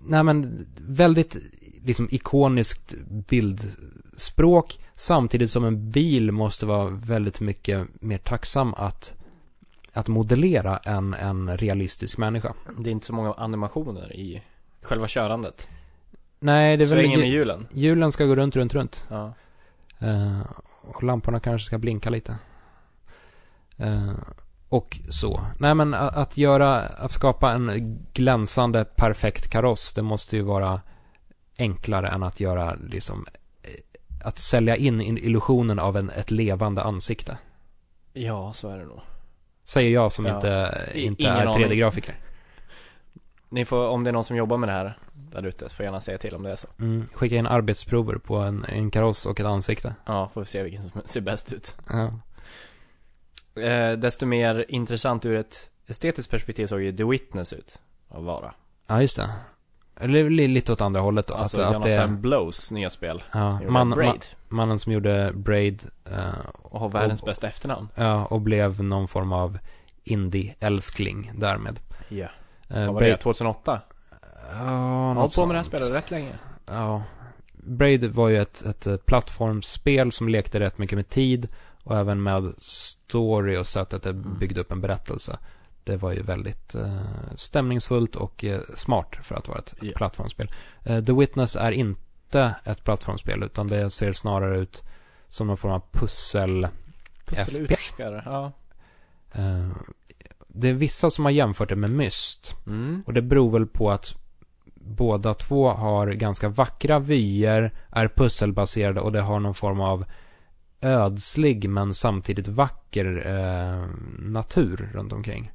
nej 0.06 0.22
men 0.22 0.66
väldigt 0.80 1.36
liksom 1.82 2.08
ikoniskt 2.10 2.94
bildspråk 3.08 4.78
samtidigt 4.94 5.50
som 5.50 5.64
en 5.64 5.90
bil 5.90 6.32
måste 6.32 6.66
vara 6.66 6.86
väldigt 6.90 7.40
mycket 7.40 7.86
mer 8.00 8.18
tacksam 8.18 8.74
att, 8.74 9.14
att 9.92 10.08
modellera 10.08 10.76
än 10.76 11.14
en 11.14 11.56
realistisk 11.56 12.18
människa. 12.18 12.54
Det 12.78 12.90
är 12.90 12.92
inte 12.92 13.06
så 13.06 13.14
många 13.14 13.32
animationer 13.34 14.12
i 14.16 14.42
själva 14.82 15.08
körandet. 15.08 15.68
Nej, 16.38 16.76
det 16.76 16.84
är 16.84 16.88
väl 16.88 16.98
Svänger 16.98 17.18
med 17.18 17.26
hju- 17.26 17.32
hjulen. 17.32 17.66
hjulen 17.72 18.12
ska 18.12 18.24
gå 18.24 18.34
runt, 18.36 18.56
runt, 18.56 18.74
runt. 18.74 19.06
Ja. 19.10 19.34
Eh, 19.98 20.40
och 20.82 21.02
lamporna 21.02 21.40
kanske 21.40 21.66
ska 21.66 21.78
blinka 21.78 22.10
lite. 22.10 22.36
Eh, 23.76 24.12
och 24.68 24.98
så. 25.08 25.40
Nej 25.58 25.74
men 25.74 25.94
att 25.94 26.36
göra, 26.36 26.76
att 26.80 27.10
skapa 27.10 27.52
en 27.52 27.98
glänsande 28.12 28.84
perfekt 28.84 29.48
kaross, 29.50 29.94
det 29.94 30.02
måste 30.02 30.36
ju 30.36 30.42
vara 30.42 30.80
enklare 31.58 32.08
än 32.08 32.22
att 32.22 32.40
göra 32.40 32.74
liksom, 32.74 33.26
eh, 33.62 33.70
att 34.28 34.38
sälja 34.38 34.76
in 34.76 35.00
illusionen 35.00 35.78
av 35.78 35.96
en, 35.96 36.10
ett 36.10 36.30
levande 36.30 36.82
ansikte. 36.82 37.38
ja, 38.12 38.52
så 38.52 38.68
är 38.68 38.78
det 38.78 38.84
nog. 38.84 39.00
Säger 39.64 39.90
jag 39.90 40.12
som 40.12 40.26
Ja. 40.26 40.34
inte, 40.34 40.82
inte 40.94 41.22
ingen 41.22 41.34
är 41.36 41.46
aning. 41.46 41.66
3D-grafiker. 41.66 42.14
Ni 43.48 43.64
får, 43.64 43.88
om 43.88 44.04
det 44.04 44.10
är 44.10 44.12
någon 44.12 44.24
som 44.24 44.36
jobbar 44.36 44.56
med 44.56 44.68
det 44.68 44.72
här 44.72 44.98
där 45.12 45.46
ute, 45.46 45.68
får 45.68 45.84
gärna 45.84 46.00
säga 46.00 46.18
till 46.18 46.34
om 46.34 46.42
det 46.42 46.50
är 46.52 46.56
så. 46.56 46.68
Mm, 46.78 47.08
skicka 47.14 47.36
in 47.36 47.46
arbetsprover 47.46 48.14
på 48.14 48.36
en, 48.36 48.64
en 48.68 48.90
kaross 48.90 49.26
och 49.26 49.40
ett 49.40 49.46
ansikte. 49.46 49.94
Ja, 50.06 50.28
får 50.34 50.40
vi 50.40 50.46
se 50.46 50.62
vilken 50.62 50.90
som 50.90 51.00
ser 51.04 51.20
bäst 51.20 51.52
ut. 51.52 51.76
Ja. 51.90 52.12
Eh, 53.58 53.92
desto 53.92 54.26
mer 54.26 54.64
intressant 54.68 55.26
ur 55.26 55.34
ett 55.36 55.70
estetiskt 55.86 56.30
perspektiv 56.30 56.66
såg 56.66 56.80
ju 56.82 56.96
The 56.96 57.04
Witness 57.04 57.52
ut 57.52 57.78
att 58.08 58.22
vara. 58.22 58.54
ja, 58.86 59.00
just 59.02 59.16
det. 59.16 59.30
Eller 60.00 60.30
li- 60.30 60.48
lite 60.48 60.72
åt 60.72 60.80
andra 60.80 61.00
hållet 61.00 61.26
då. 61.26 61.34
Alltså 61.34 61.60
att, 61.62 61.76
att 61.76 61.82
det 61.82 61.90
Jonathan 61.94 62.14
är, 62.16 62.20
Blows 62.20 62.70
nya 62.70 62.90
spel. 62.90 63.22
ja, 63.32 63.58
som 63.58 63.72
man, 63.72 63.88
man, 63.88 63.98
Braid. 63.98 64.24
mannen 64.48 64.78
som 64.78 64.92
gjorde 64.92 65.32
Braid 65.34 65.82
eh, 66.10 66.18
Och 66.62 66.80
har 66.80 66.88
världens 66.88 67.20
och- 67.22 67.26
bästa 67.26 67.46
efternamn. 67.48 67.88
ja, 67.94 68.24
och 68.26 68.40
blev 68.40 68.82
någon 68.82 69.08
form 69.08 69.32
av 69.32 69.58
indie-älskling 70.04 71.32
därmed. 71.34 71.80
Ja. 72.08 72.28
Eh, 72.68 72.84
Vad 72.86 72.94
var 72.94 73.00
det? 73.02 73.16
2008? 73.16 73.80
Ja, 74.52 74.56
har 74.58 75.14
något 75.14 75.16
hållit 75.16 75.34
på 75.36 75.46
med 75.46 75.54
det 75.54 75.58
här 75.58 75.64
sånt. 75.64 75.76
spelet 75.80 75.94
rätt 75.94 76.10
länge. 76.10 76.32
Ja. 76.66 77.02
Braid 77.52 78.04
var 78.04 78.28
ju 78.28 78.38
ett, 78.42 78.62
ett 78.66 79.06
plattformsspel 79.06 80.12
som 80.12 80.28
lekte 80.28 80.60
rätt 80.60 80.78
mycket 80.78 80.96
med 80.96 81.08
tid 81.08 81.48
och 81.86 81.96
även 81.98 82.22
med 82.22 82.54
story 82.58 83.56
och 83.56 83.66
sättet 83.66 84.02
det 84.02 84.10
Mm. 84.10 84.38
byggde 84.38 84.60
upp 84.60 84.72
en 84.72 84.80
berättelse. 84.80 85.38
Det 85.84 85.96
var 85.96 86.12
ju 86.12 86.22
väldigt 86.22 86.74
eh, 86.74 87.00
stämningsfullt 87.36 88.16
och 88.16 88.44
eh, 88.44 88.60
smart 88.74 89.16
för 89.22 89.34
att 89.34 89.48
vara 89.48 89.58
ett 89.58 89.74
Ja. 89.80 89.92
plattformsspel. 89.96 90.50
Eh, 90.84 91.04
The 91.04 91.12
Witness 91.12 91.56
är 91.56 91.72
inte 91.72 92.54
ett 92.64 92.84
plattformsspel 92.84 93.42
utan 93.42 93.68
det 93.68 93.90
ser 93.90 94.12
snarare 94.12 94.58
ut 94.58 94.82
som 95.28 95.46
någon 95.46 95.56
form 95.56 95.72
av 95.72 95.82
pussel 95.92 96.68
Pusselutskare. 97.24 98.22
Ja. 98.26 98.52
Eh, 99.32 99.68
det 100.48 100.68
är 100.68 100.72
vissa 100.74 101.10
som 101.10 101.24
har 101.24 101.32
jämfört 101.32 101.68
det 101.68 101.76
med 101.76 101.90
Myst. 101.90 102.54
Mm. 102.66 103.02
Och 103.06 103.12
det 103.12 103.22
beror 103.22 103.50
väl 103.50 103.66
på 103.66 103.90
att 103.90 104.14
båda 104.74 105.34
två 105.34 105.68
har 105.70 106.06
ganska 106.06 106.48
vackra 106.48 106.98
vyer, 106.98 107.72
är 107.90 108.08
pusselbaserade 108.08 109.00
och 109.00 109.12
det 109.12 109.20
har 109.20 109.40
någon 109.40 109.54
form 109.54 109.80
av 109.80 110.04
ödslig 110.86 111.68
men 111.70 111.94
samtidigt 111.94 112.48
vacker 112.48 113.26
eh, 113.26 113.88
natur 114.18 114.90
runt 114.92 115.12
omkring. 115.12 115.52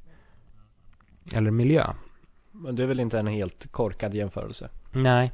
Eller 1.34 1.50
miljö. 1.50 1.86
Men 2.50 2.76
det 2.76 2.82
är 2.82 2.86
väl 2.86 3.00
inte 3.00 3.18
en 3.18 3.26
helt 3.26 3.72
korkad 3.72 4.14
jämförelse? 4.14 4.68
Nej. 4.92 5.32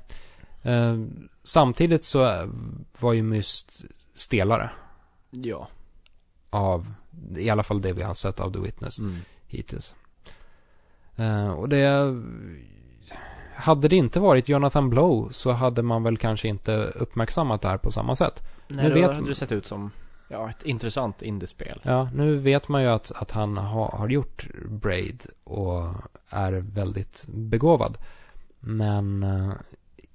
Eh, 0.62 0.96
samtidigt 1.42 2.04
så 2.04 2.48
var 3.00 3.12
ju 3.12 3.22
Myst 3.22 3.84
stelare 4.14 4.70
Ja. 5.30 5.68
av, 6.50 6.92
i 7.36 7.50
alla 7.50 7.62
fall 7.62 7.80
det 7.80 7.92
vi 7.92 8.02
har 8.02 8.14
sett 8.14 8.40
av 8.40 8.52
The 8.52 8.58
Witness. 8.58 8.98
Mm. 8.98 9.16
hittills. 9.46 9.94
Eh, 11.16 11.50
och 11.50 11.68
det... 11.68 12.14
Hade 13.58 13.88
det 13.88 13.96
inte 13.96 14.20
varit 14.20 14.48
Jonathan 14.48 14.90
Blow 14.90 15.28
så 15.30 15.50
hade 15.52 15.82
man 15.82 16.02
väl 16.02 16.16
kanske 16.16 16.48
inte 16.48 16.72
uppmärksammat 16.76 17.62
det 17.62 17.68
här 17.68 17.78
på 17.78 17.90
samma 17.92 18.16
sätt. 18.16 18.42
Nej, 18.68 18.84
Nu 18.84 18.94
då 18.94 19.00
vet- 19.00 19.16
hade 19.16 19.28
det 19.28 19.34
sett 19.34 19.52
ut 19.52 19.66
som 19.66 19.90
ja, 20.28 20.50
ett 20.50 20.62
intressant 20.62 21.22
indiespel. 21.22 21.80
Ja, 21.82 22.08
nu 22.14 22.36
vet 22.36 22.68
man 22.68 22.82
ju 22.82 22.88
att, 22.88 23.12
att 23.14 23.30
han 23.30 23.56
ha, 23.56 23.90
har 23.96 24.08
gjort 24.08 24.46
Braid 24.68 25.26
och 25.44 25.82
är 26.28 26.52
väldigt 26.52 27.24
begåvad. 27.28 27.98
Men 28.60 29.22
eh, 29.22 29.52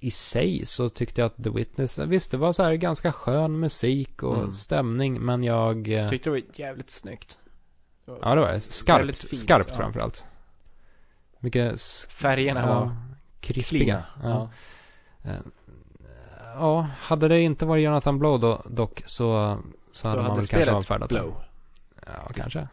i 0.00 0.10
sig 0.10 0.66
så 0.66 0.88
tyckte 0.88 1.20
jag 1.20 1.26
att 1.26 1.44
The 1.44 1.50
Witness, 1.50 1.98
visst 1.98 2.30
det 2.30 2.36
var 2.36 2.52
så 2.52 2.62
här 2.62 2.74
ganska 2.74 3.12
skön 3.12 3.60
musik 3.60 4.22
och 4.22 4.36
Mm. 4.38 4.52
stämning 4.52 5.20
men 5.20 5.44
jag... 5.44 5.88
eh, 5.92 6.08
Tyckte 6.08 6.30
det 6.30 6.34
var 6.40 6.42
jävligt 6.54 6.90
snyggt. 6.90 7.38
Ja 8.22 8.34
det 8.34 8.40
var 8.40 8.52
det. 8.52 8.60
Skarpt, 8.60 9.18
fint, 9.18 9.40
skarpt 9.42 9.68
ja. 9.70 9.74
framförallt. 9.76 10.24
Mycket 11.38 11.80
Färgerna 12.10 12.60
ja, 12.60 12.66
var 12.80 12.96
krispiga. 13.44 14.04
Ja. 14.22 14.48
Ja. 15.24 15.30
Ja, 16.54 16.88
hade 17.00 17.28
det 17.28 17.40
inte 17.40 17.66
varit 17.66 17.84
Jonathan 17.84 18.18
Blow 18.18 18.40
då, 18.40 18.62
dock 18.70 19.02
så, 19.06 19.58
så 19.92 20.08
hade 20.08 20.18
Då 20.18 20.22
man 20.22 20.30
hade 20.30 20.40
väl 20.40 20.48
kanske 20.48 20.72
avfärdat. 20.72 21.08
Blow. 21.08 21.34
Ja, 22.06 22.30
kanske. 22.34 22.68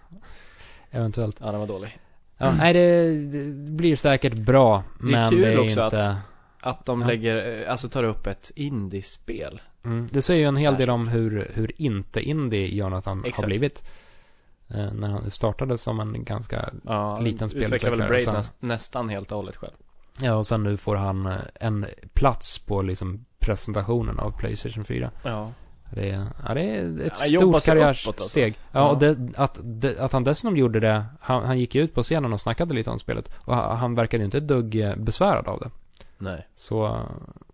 Eventuellt. 0.91 1.37
Ja, 1.39 1.51
den 1.51 1.59
var 1.59 1.67
dålig. 1.67 1.99
Ja, 2.37 2.51
nej, 2.57 2.73
det, 2.73 3.11
det 3.25 3.71
blir 3.71 3.95
säkert 3.95 4.33
bra, 4.33 4.83
Det 4.99 5.07
är 5.07 5.11
men 5.11 5.29
kul 5.29 5.41
det 5.41 5.53
är 5.53 5.59
också 5.59 5.83
inte... 5.83 6.17
Att 6.63 6.85
de 6.85 7.01
Ja. 7.01 7.07
lägger, 7.07 7.61
eh, 7.63 7.71
alltså 7.71 7.89
tar 7.89 8.03
upp 8.03 8.27
ett 8.27 8.51
indiespel. 8.55 9.61
Mm, 9.85 10.07
det 10.11 10.21
säger 10.21 10.39
ju 10.41 10.47
en 10.47 10.55
hel 10.55 10.75
del 10.77 10.89
om 10.89 11.07
hur, 11.07 11.51
hur 11.53 11.81
inte 11.81 12.21
indie 12.21 12.67
Jonathan 12.75 13.19
har 13.19 13.27
Exakt. 13.27 13.45
blivit. 13.47 13.83
Eh, 14.67 14.93
när 14.93 15.09
han 15.09 15.31
startade 15.31 15.77
som 15.77 15.99
en 15.99 16.23
ganska... 16.23 16.69
Ja, 16.85 17.19
Liten 17.19 17.47
utvecklar 17.47 17.69
väl 17.69 17.79
spelutvecklare, 17.79 18.09
Braid 18.09 18.23
sen- 18.23 18.33
näst, 18.33 18.61
nästan 18.61 19.09
helt 19.09 19.31
och 19.31 19.37
hållet 19.37 19.55
själv. 19.55 19.73
Ja, 20.21 20.35
och 20.35 20.47
sen 20.47 20.63
nu 20.63 20.77
får 20.77 20.95
han 20.95 21.25
eh, 21.25 21.35
en 21.59 21.85
plats 22.13 22.59
på 22.59 22.81
liksom 22.81 23.25
presentationen 23.39 24.19
av 24.19 24.31
Playstation 24.31 24.83
4. 24.85 25.11
Ja. 25.23 25.51
Det 25.93 26.09
är, 26.09 26.27
ja, 26.47 26.53
det 26.53 26.61
är 26.61 27.07
ett 27.07 27.29
jobbar 27.31 27.59
stort 27.59 27.65
karriärsteg. 27.73 28.13
alltså. 28.17 28.39
Ja, 28.39 28.51
Ja. 28.71 28.89
och 28.89 28.99
det, 28.99 29.17
att, 29.37 29.59
det, 29.63 29.99
att 29.99 30.13
han 30.13 30.23
dessutom 30.23 30.57
gjorde 30.57 30.79
det, 30.79 31.05
han, 31.21 31.43
han 31.45 31.59
gick 31.59 31.75
ju 31.75 31.81
ut 31.81 31.93
på 31.95 32.03
scenen 32.03 32.33
och 32.33 32.41
snackade 32.41 32.73
lite 32.73 32.89
om 32.89 32.99
spelet. 32.99 33.29
Och 33.35 33.55
han, 33.55 33.77
han 33.77 33.95
verkade 33.95 34.23
inte 34.23 34.37
ett 34.37 34.47
dugg 34.47 34.81
eh, 34.81 34.95
besvärad 34.95 35.47
av 35.47 35.59
det. 35.59 35.69
Nej. 36.17 36.47
Så, 36.55 36.99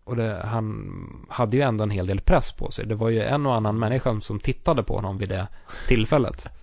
och 0.03 0.15
det, 0.15 0.41
han 0.45 0.87
hade 1.29 1.57
ju 1.57 1.63
ändå 1.63 1.83
en 1.83 1.89
hel 1.89 2.07
del 2.07 2.21
press 2.21 2.51
på 2.51 2.71
sig. 2.71 2.85
Det 2.85 2.95
var 2.95 3.09
ju 3.09 3.21
en 3.21 3.45
och 3.45 3.55
annan 3.55 3.79
människa 3.79 4.19
som 4.21 4.39
tittade 4.39 4.83
på 4.83 4.95
honom 4.95 5.17
vid 5.17 5.29
det 5.29 5.47
tillfället. 5.87 6.47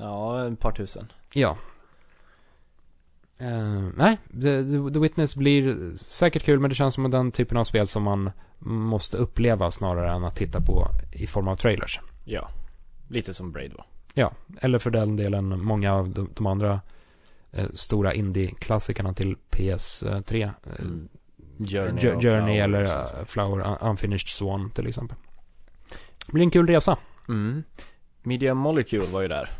Ja, 0.00 0.46
ett 0.48 0.60
par 0.60 0.72
tusen. 0.72 1.12
Ja. 1.32 1.56
Eh, 3.38 3.88
nej, 3.96 4.16
The, 4.32 4.62
The, 4.92 4.98
Witness 5.00 5.36
blir 5.36 5.96
säkert 5.96 6.42
kul, 6.44 6.60
men 6.60 6.68
det 6.70 6.74
känns 6.76 6.94
som 6.94 7.10
den 7.10 7.32
typen 7.32 7.56
av 7.58 7.64
spel 7.64 7.86
som 7.86 8.02
man 8.02 8.30
måste 8.58 9.16
uppleva 9.16 9.70
snarare 9.70 10.12
än 10.12 10.24
att 10.24 10.36
titta 10.36 10.60
på 10.60 10.86
i 11.12 11.26
form 11.26 11.48
av 11.48 11.56
trailers. 11.56 12.00
Ja. 12.24 12.48
Lite 13.08 13.34
som 13.34 13.52
Braid 13.52 13.72
var. 13.72 13.86
Ja, 14.14 14.32
eller 14.60 14.78
för 14.78 14.90
den 14.90 15.16
delen 15.16 15.64
många 15.64 15.94
av 15.94 16.08
de, 16.08 16.30
de 16.34 16.46
andra 16.46 16.80
eh, 17.52 17.66
stora 17.74 18.14
indie-klassikerna 18.14 19.12
till 19.14 19.36
PS3. 19.50 20.42
Eh, 20.44 20.50
Mm. 21.60 21.68
Journey, 21.70 22.00
Journey, 22.02 22.20
Flower 22.20 22.60
eller 22.62 22.86
sånt. 22.86 23.28
Flower 23.30 23.64
Un- 23.64 23.88
Unfinished 23.90 24.28
Swan 24.28 24.70
till 24.70 24.86
exempel. 24.86 25.16
Det 26.26 26.32
blir 26.32 26.42
en 26.44 26.50
kul 26.50 26.66
resa. 26.66 26.96
Mm. 27.28 27.62
Media 28.22 28.54
Molecule 28.54 29.06
var 29.12 29.22
ju 29.22 29.28
där. 29.28 29.50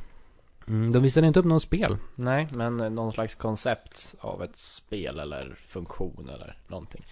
Mm, 0.69 0.93
de 0.93 1.03
visade 1.03 1.27
inte 1.27 1.41
upp 1.41 1.47
någon 1.47 1.61
spel. 1.61 1.97
Nej, 2.15 2.49
men 2.53 2.77
någon 2.77 3.13
slags 3.13 3.35
koncept 3.35 4.15
av 4.21 4.43
ett 4.43 4.57
spel 4.57 5.19
eller 5.19 5.55
funktion 5.59 6.29
eller 6.35 6.59
någonting. 6.69 7.05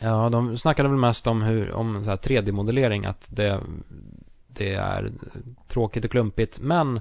Ja, 0.00 0.28
de 0.28 0.58
snackade 0.58 0.88
väl 0.88 0.98
mest 0.98 1.26
om 1.26 1.42
hur, 1.42 1.72
om 1.72 2.04
så 2.04 2.10
här 2.10 2.16
3D-modellering, 2.16 3.06
att 3.08 3.28
det, 3.32 3.60
det 4.48 4.74
är 4.74 5.12
tråkigt 5.68 6.04
och 6.04 6.10
klumpigt, 6.10 6.60
men 6.60 6.96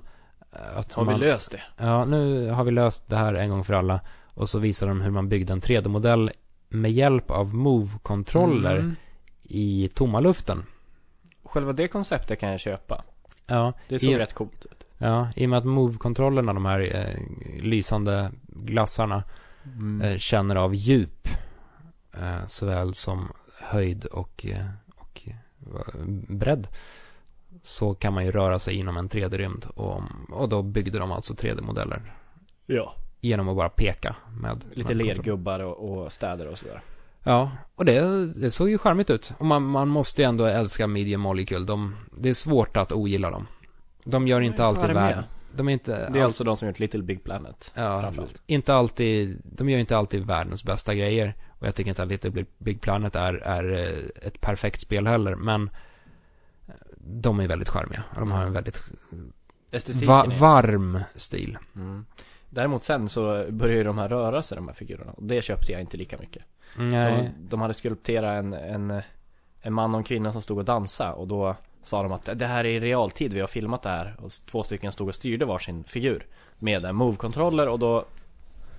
eh, 0.52 0.78
att 0.78 0.94
Har 0.94 1.06
man, 1.06 1.14
vi 1.14 1.20
löst 1.26 1.52
det? 1.52 1.62
Ja, 1.78 2.06
nu 2.06 2.50
har 2.50 2.64
vi 2.64 2.72
löst 2.72 3.08
det 3.10 3.16
här 3.16 3.34
en 3.34 3.50
gång 3.50 3.64
för 3.64 3.74
alla. 3.74 4.00
Och 4.34 4.50
så 4.50 4.60
visar 4.60 4.88
de 4.88 5.02
hur 5.02 5.12
man 5.12 5.30
byggde 5.30 5.54
en 5.54 5.62
3D-modell 5.62 6.32
med 6.70 6.92
hjälp 6.92 7.32
av 7.32 7.56
Move-kontroller 7.56 8.76
Mm. 8.78 8.96
i 9.44 9.90
tomma 9.94 10.20
luften. 10.20 10.64
Själva 11.44 11.74
det 11.74 11.88
konceptet 11.88 12.40
kan 12.40 12.50
jag 12.50 12.60
köpa. 12.60 13.04
Ja, 13.48 13.74
Det 13.90 14.00
såg 14.00 14.10
I- 14.10 14.18
rätt 14.18 14.34
coolt 14.34 14.66
ut. 14.66 14.77
Ja, 14.98 15.28
i 15.36 15.46
och 15.46 15.50
med 15.50 15.60
att 15.60 15.66
Move-kontrollerna, 15.66 16.54
de 16.54 16.66
här 16.66 16.96
eh, 16.96 17.64
lysande 17.64 18.32
glassarna, 18.48 19.24
Mm. 19.76 20.02
eh, 20.02 20.18
känner 20.18 20.56
av 20.56 20.76
djup. 20.76 21.28
Eh, 22.14 22.48
såväl 22.48 22.94
som 22.94 23.32
höjd 23.62 24.06
och, 24.06 24.46
eh, 24.50 24.66
och 24.96 25.22
eh, 25.26 25.36
bredd. 26.30 26.68
Så 27.64 27.94
kan 27.94 28.14
man 28.14 28.26
ju 28.26 28.32
röra 28.32 28.60
sig 28.60 28.76
inom 28.76 28.98
en 28.98 29.10
3D-rymd. 29.10 29.66
Och, 29.76 30.02
och 30.32 30.50
då 30.50 30.62
byggde 30.62 31.00
de 31.00 31.12
alltså 31.12 31.34
3D-modeller. 31.34 32.14
Ja. 32.66 32.96
Genom 33.22 33.50
att 33.50 33.56
bara 33.56 33.70
peka 33.70 34.16
med 34.42 34.66
Lite 34.74 34.96
med 34.96 35.06
lergubbar 35.06 35.60
och, 35.60 35.98
och 36.04 36.12
städer 36.12 36.48
och 36.48 36.60
sådär. 36.60 36.82
Ja, 37.24 37.52
och 37.76 37.86
det, 37.86 38.26
det 38.34 38.52
såg 38.52 38.70
ju 38.70 38.78
charmigt 38.78 39.10
ut. 39.10 39.34
Och 39.38 39.46
man, 39.46 39.64
man 39.64 39.88
måste 39.88 40.22
ju 40.22 40.28
ändå 40.28 40.46
älska 40.46 40.88
Medium 40.88 41.22
Molecule. 41.22 41.66
De, 41.66 41.96
det 42.12 42.30
är 42.30 42.34
svårt 42.34 42.78
att 42.78 42.92
ogilla 42.92 43.30
dem. 43.30 43.48
De 44.08 44.28
gör 44.28 44.42
inte 44.42 44.66
alltid 44.66 44.90
världen. 44.94 45.24
De 45.56 45.68
är 45.70 45.74
inte... 45.74 45.92
Det 46.10 46.20
är 46.20 46.22
all- 46.24 46.28
alltså 46.28 46.44
de 46.44 46.58
som 46.58 46.68
gjort 46.68 46.80
Little 46.80 47.04
Big 47.04 47.24
Planet. 47.24 47.72
Ja, 47.76 48.14
inte 48.46 48.74
alltid, 48.74 49.42
de 49.44 49.70
gör 49.70 49.80
inte 49.80 49.98
alltid 49.98 50.26
världens 50.26 50.64
bästa 50.64 50.96
grejer. 50.96 51.34
Och 51.60 51.68
jag 51.68 51.76
tycker 51.76 51.90
inte 51.90 52.04
att 52.04 52.10
Little 52.10 52.46
Big- 52.58 52.82
Planet 52.82 53.16
är, 53.16 53.34
är 53.34 53.72
eh, 53.74 54.28
ett 54.28 54.42
perfekt 54.42 54.82
spel 54.82 55.08
heller, 55.08 55.36
men 55.36 55.70
eh, 56.68 56.74
de 56.98 57.40
är 57.40 57.48
väldigt 57.48 57.70
charmiga. 57.70 58.04
Och 58.10 58.20
de 58.20 58.32
har 58.32 58.44
en 58.46 58.54
väldigt 58.54 58.84
va- 60.06 60.26
varm 60.40 61.00
stil. 61.16 61.58
Mm. 61.76 62.06
Däremot 62.50 62.84
sen 62.84 63.10
så 63.10 63.46
börjar 63.50 63.76
ju 63.76 63.84
de 63.84 63.98
här 63.98 64.10
röra 64.10 64.44
sig, 64.44 64.56
de 64.56 64.68
här 64.68 64.76
figurerna. 64.76 65.12
Och 65.12 65.24
det 65.24 65.42
köpte 65.42 65.72
jag 65.72 65.82
inte 65.82 65.98
lika 65.98 66.18
mycket. 66.18 66.44
Nej. 66.78 67.32
De, 67.38 67.50
de 67.50 67.62
hade 67.62 67.74
skulpterat 67.74 68.40
en, 68.40 68.54
en, 68.54 69.02
en 69.62 69.74
man 69.74 69.94
och 69.96 69.98
en 69.98 70.04
kvinna 70.04 70.32
som 70.34 70.42
stod 70.42 70.58
och 70.58 70.66
dansade 70.66 71.12
och 71.14 71.28
då 71.28 71.56
sa 71.88 72.04
de 72.04 72.12
att 72.12 72.30
det 72.40 72.46
här 72.46 72.66
är 72.66 72.70
i 72.70 72.80
realtid, 72.80 73.34
vi 73.34 73.40
har 73.40 73.48
filmat 73.48 73.82
det 73.82 73.90
här. 73.90 74.16
Och 74.20 74.32
två 74.52 74.64
stycken 74.64 74.92
stod 74.92 75.08
och 75.08 75.16
styrde 75.16 75.46
varsin 75.46 75.84
figur 75.84 76.26
med 76.60 76.86
en 76.86 76.96
move-controller 76.96 77.68
och 77.68 77.80
då 77.80 78.06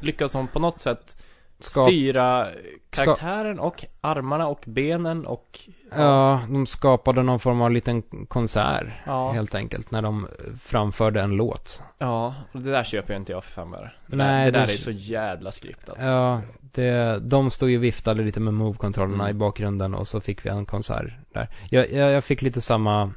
lyckades 0.01 0.32
de 0.32 0.48
på 0.48 0.59
något 0.59 0.80
sätt 0.80 1.16
Ska, 1.60 1.85
styra 1.85 2.48
karaktären 2.90 3.59
och 3.59 3.85
armarna 4.01 4.47
och 4.47 4.62
benen 4.66 5.26
och 5.26 5.60
ja, 5.97 6.40
de 6.48 6.66
skapade 6.66 7.22
någon 7.22 7.39
form 7.39 7.60
av 7.60 7.70
liten 7.70 8.02
konsert, 8.28 8.86
Ja. 9.06 9.30
helt 9.32 9.55
enkelt, 9.55 9.90
när 9.90 10.02
de 10.02 10.28
framförde 10.60 11.20
en 11.20 11.30
låt. 11.30 11.82
Ja, 11.98 12.35
och 12.52 12.60
det 12.60 12.70
där 12.70 12.85
köper 12.85 13.12
jag 13.14 13.20
inte 13.20 13.32
jag 13.32 13.44
för 13.44 13.51
fem 13.51 13.74
öre. 13.74 13.93
Det, 14.06 14.16
Nej, 14.16 14.44
där, 14.44 14.60
det 14.60 14.66
där 14.66 14.72
är 14.74 14.78
så 14.78 14.90
jävla 14.90 15.52
skriptat. 15.52 15.97
Ja, 16.01 16.40
det, 16.60 17.18
de 17.22 17.51
stod 17.51 17.70
ju 17.70 17.76
och 17.76 17.85
viftade 17.85 18.22
lite 18.22 18.40
med 18.40 18.55
move-kontrollerna 18.55 19.24
Mm. 19.24 19.36
i 19.36 19.39
bakgrunden 19.39 19.94
och 19.94 20.09
så 20.09 20.20
fick 20.20 20.44
vi 20.47 20.51
en 20.51 20.66
konsert 20.66 21.12
där. 21.35 21.48
Jag, 21.70 21.93
jag, 21.93 22.10
jag 22.12 22.24
fick 22.24 22.43
lite 22.43 22.60
samma 22.60 23.12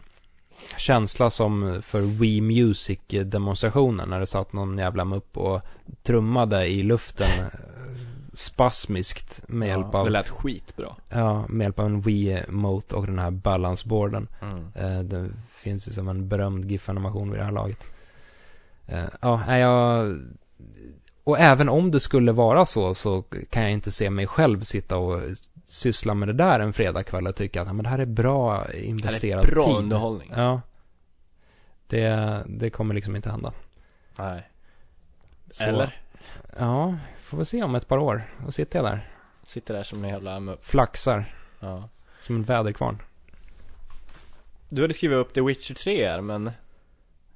känsla 0.78 1.30
som 1.30 1.82
för 1.82 2.02
Wii 2.02 2.42
Music-demonstrationen 2.42 4.10
när 4.10 4.20
det 4.20 4.26
satt 4.26 4.54
någon 4.54 4.78
jävla 4.78 5.06
mupp 5.06 5.38
och 5.38 5.62
trummade 6.04 6.66
i 6.68 6.84
luften 6.84 7.28
spasmiskt 8.34 9.42
med 9.48 9.68
hjälp 9.68 9.88
ja, 9.94 10.00
av, 10.00 10.06
det 10.06 10.12
lät 10.12 10.30
skitbra. 10.30 10.96
ja, 11.10 11.46
med 11.50 11.66
hjälp 11.66 11.80
av 11.80 11.86
en 11.86 12.02
Wii-mote 12.02 12.96
och 12.96 13.06
den 13.06 13.20
här 13.20 13.32
balansboarden. 13.32 14.28
Mm. 14.42 14.68
Eh, 14.76 15.04
det 15.04 15.30
finns 15.50 15.88
ju 15.88 15.92
som 15.92 16.08
en 16.08 16.28
berömd 16.28 16.72
GIF-animation 16.72 17.32
vid 17.32 17.40
det 17.40 17.44
här 17.46 17.52
laget. 17.52 17.84
Eh, 18.88 19.04
ja, 19.22 19.58
jag... 19.58 20.18
Och 21.24 21.40
även 21.40 21.70
om 21.70 21.92
det 21.92 22.00
skulle 22.00 22.32
vara 22.32 22.66
så, 22.66 22.94
så 22.94 23.22
kan 23.50 23.64
jag 23.64 23.72
inte 23.72 23.92
se 23.92 24.10
mig 24.10 24.28
själv 24.28 24.62
sitta 24.62 24.98
och 24.98 25.22
syssla 25.66 26.14
med 26.14 26.28
det 26.28 26.34
där 26.34 26.60
en 26.60 26.74
fredagkväll 26.74 27.28
och 27.28 27.36
tycka 27.36 27.62
att 27.62 27.68
men 27.76 27.84
det 27.84 27.90
här 27.90 28.00
är 28.00 28.06
bra 28.06 28.64
Det 28.72 28.86
investerad 28.86 29.44
här 29.46 29.52
är 29.52 29.56
bra 29.56 29.66
tid. 29.66 29.76
underhållning. 29.76 30.32
Ja. 30.36 30.62
Det, 31.88 32.44
det 32.48 32.70
kommer 32.70 32.94
liksom 32.96 33.16
inte 33.16 33.32
hända. 33.32 33.54
Nej. 34.18 34.50
Så, 35.52 35.64
Eller? 35.64 36.02
Ja, 36.60 36.96
får 37.32 37.38
vi 37.38 37.46
se 37.46 37.64
om 37.64 37.76
ett 37.76 37.88
par 37.88 37.98
år. 37.98 38.24
Då 38.46 38.52
sitter 38.52 38.80
jag 38.80 38.86
där. 38.86 39.10
Sitter 39.44 39.74
där 39.74 39.84
som 39.84 40.04
en 40.04 40.10
jävla. 40.10 40.58
Flaxar. 40.62 41.36
Ja. 41.60 41.90
Som 42.20 42.36
en 42.36 42.44
väderkvarn. 42.44 43.02
Du 44.70 44.82
hade 44.82 44.94
skrivit 44.94 45.18
upp 45.18 45.34
The 45.34 45.42
Witcher 45.42 45.74
3 45.74 46.08
här, 46.08 46.22
men 46.22 46.52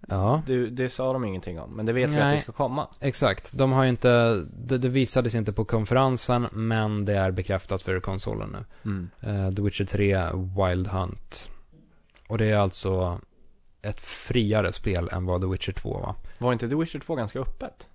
Ja, 0.07 0.41
det, 0.47 0.69
det 0.69 0.89
sa 0.89 1.13
de 1.13 1.25
ingenting 1.25 1.59
om. 1.59 1.71
Men 1.71 1.85
det 1.85 1.93
vet 1.93 2.09
vi 2.09 2.13
att 2.13 2.19
Nej. 2.19 2.35
det 2.35 2.41
ska 2.41 2.51
komma. 2.51 2.87
exakt. 2.99 3.51
De 3.53 3.71
har 3.71 3.83
ju 3.83 3.89
inte, 3.89 4.43
det, 4.57 4.77
det 4.77 4.89
visades 4.89 5.35
inte 5.35 5.53
på 5.53 5.65
konferensen, 5.65 6.47
men 6.51 7.05
det 7.05 7.13
är 7.13 7.31
bekräftat 7.31 7.81
för 7.81 7.99
konsolen 7.99 8.49
nu. 8.49 8.91
Mm. 8.91 9.09
Eh, 9.21 9.55
The 9.55 9.61
Witcher 9.61 9.85
3 9.85 10.25
Wild 10.33 10.87
Hunt. 10.87 11.49
Och 12.27 12.37
det 12.37 12.45
är 12.45 12.57
alltså 12.57 13.19
ett 13.81 14.01
friare 14.01 14.71
spel 14.71 15.09
än 15.11 15.25
vad 15.25 15.41
The 15.41 15.47
Witcher 15.47 15.71
2 15.71 15.93
var. 15.93 16.15
Var 16.37 16.53
inte 16.53 16.69
The 16.69 16.75
Witcher 16.75 16.99
2 16.99 17.15
ganska 17.15 17.39
öppet? 17.39 17.87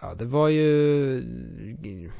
Ja, 0.00 0.14
det 0.14 0.24
var 0.24 0.48
ju 0.48 1.22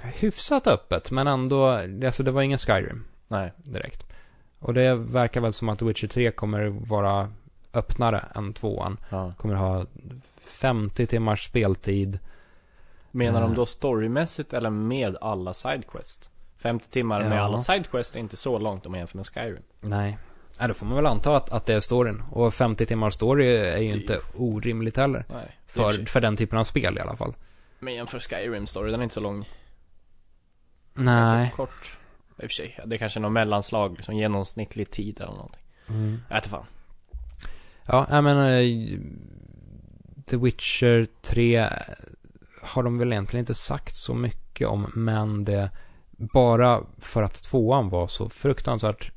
hyfsat 0.03 0.67
öppet, 0.67 1.11
men 1.11 1.27
ändå, 1.27 1.67
alltså 2.07 2.23
det 2.23 2.31
var 2.31 2.43
ingen 2.43 2.59
Skyrim 2.59 3.05
Nej. 3.29 3.53
direkt. 3.57 4.07
Och 4.59 4.75
det 4.75 4.95
verkar 4.95 5.41
väl 5.41 5.53
som 5.53 5.69
att 5.69 5.83
Witcher 5.83 6.09
3 6.09 6.31
kommer 6.31 6.67
vara 6.69 7.33
öppnare 7.75 8.25
än 8.35 8.55
2an. 8.55 8.97
Ja. 9.11 9.33
Kommer 9.39 9.55
ha 9.55 9.87
50 10.41 11.07
timmars 11.07 11.45
speltid. 11.45 12.19
Menar 13.11 13.41
de 13.41 13.51
Eh. 13.51 13.57
då 13.57 13.67
storymässigt 13.67 14.53
eller 14.53 14.71
med 14.71 15.17
alla 15.21 15.55
sidequest? 15.55 16.31
50 16.59 16.89
timmar 16.91 17.21
med 17.21 17.39
Ja. 17.39 17.43
alla 17.43 17.59
sidequest 17.59 18.17
är 18.17 18.21
inte 18.21 18.37
så 18.37 18.59
långt 18.59 18.87
om 18.87 18.93
man 18.93 18.99
jämför 18.99 19.17
med 19.17 19.27
Skyrim. 19.27 19.63
Nej. 19.81 20.19
Nej, 20.59 20.69
då 20.69 20.75
får 20.75 20.87
man 20.87 20.97
väl 20.97 21.07
anta 21.07 21.37
att, 21.37 21.51
att 21.53 21.67
det 21.67 21.75
är 21.75 21.81
storyn. 21.81 22.23
Och 22.33 22.55
50 22.55 22.87
timmars 22.87 23.15
story 23.15 23.47
är 23.57 23.79
ju 23.79 23.91
Det- 23.93 23.97
inte 24.01 24.19
orimligt 24.35 24.97
heller. 24.97 25.25
Nej. 25.33 25.57
För, 25.67 26.07
för 26.07 26.21
den 26.21 26.37
typen 26.37 26.59
av 26.59 26.65
spel 26.65 26.97
i 26.99 27.01
alla 27.01 27.17
fall. 27.17 27.33
Men 27.81 27.95
jämför 27.95 28.19
Skyrim 28.21 28.67
story, 28.67 28.91
den 28.91 29.01
är 29.01 29.05
inte 29.05 29.15
så 29.15 29.21
lång. 29.21 29.49
Nej. 30.95 31.51
Så 31.51 31.57
kort. 31.57 31.99
I 32.37 32.47
och 32.47 32.51
för 32.51 32.55
sig, 32.55 32.79
det 32.87 32.97
är 32.97 32.99
kanske 32.99 33.19
är 33.19 33.23
någon 33.23 33.33
mellanslag, 33.33 33.97
liksom 33.97 34.17
genomsnittlig 34.17 34.91
tid 34.91 35.21
eller 35.21 35.33
någonting. 35.33 35.63
Mm. 35.89 36.21
Jag 36.31 36.45
fan. 36.45 36.67
Ja, 37.87 38.07
jag 38.11 38.25
menar, 38.25 38.51
eh, 38.51 38.99
The 40.27 40.37
Witcher 40.37 41.07
3 41.23 41.69
har 42.63 42.83
de 42.83 42.99
väl 42.99 43.13
egentligen 43.13 43.43
inte 43.43 43.55
sagt 43.55 43.97
så 43.97 44.15
mycket 44.15 44.69
om, 44.69 44.93
men 44.95 45.45
det 45.45 45.71
bara 46.11 46.83
för 46.99 47.23
att 47.23 47.43
tvåan 47.43 47.89
var 47.89 48.07
så 48.07 48.29
fruktansvärt 48.29 49.13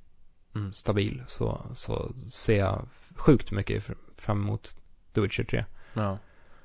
Mm. 0.55 0.73
stabil 0.73 1.23
så, 1.27 1.61
så 1.75 2.13
ser 2.29 2.59
jag 2.59 2.87
sjukt 3.15 3.51
mycket 3.51 3.83
fr- 3.83 3.97
fram 4.17 4.41
emot 4.41 4.75
The 5.13 5.21
Witcher 5.21 5.43
3. 5.43 5.65
Ja. 5.93 6.17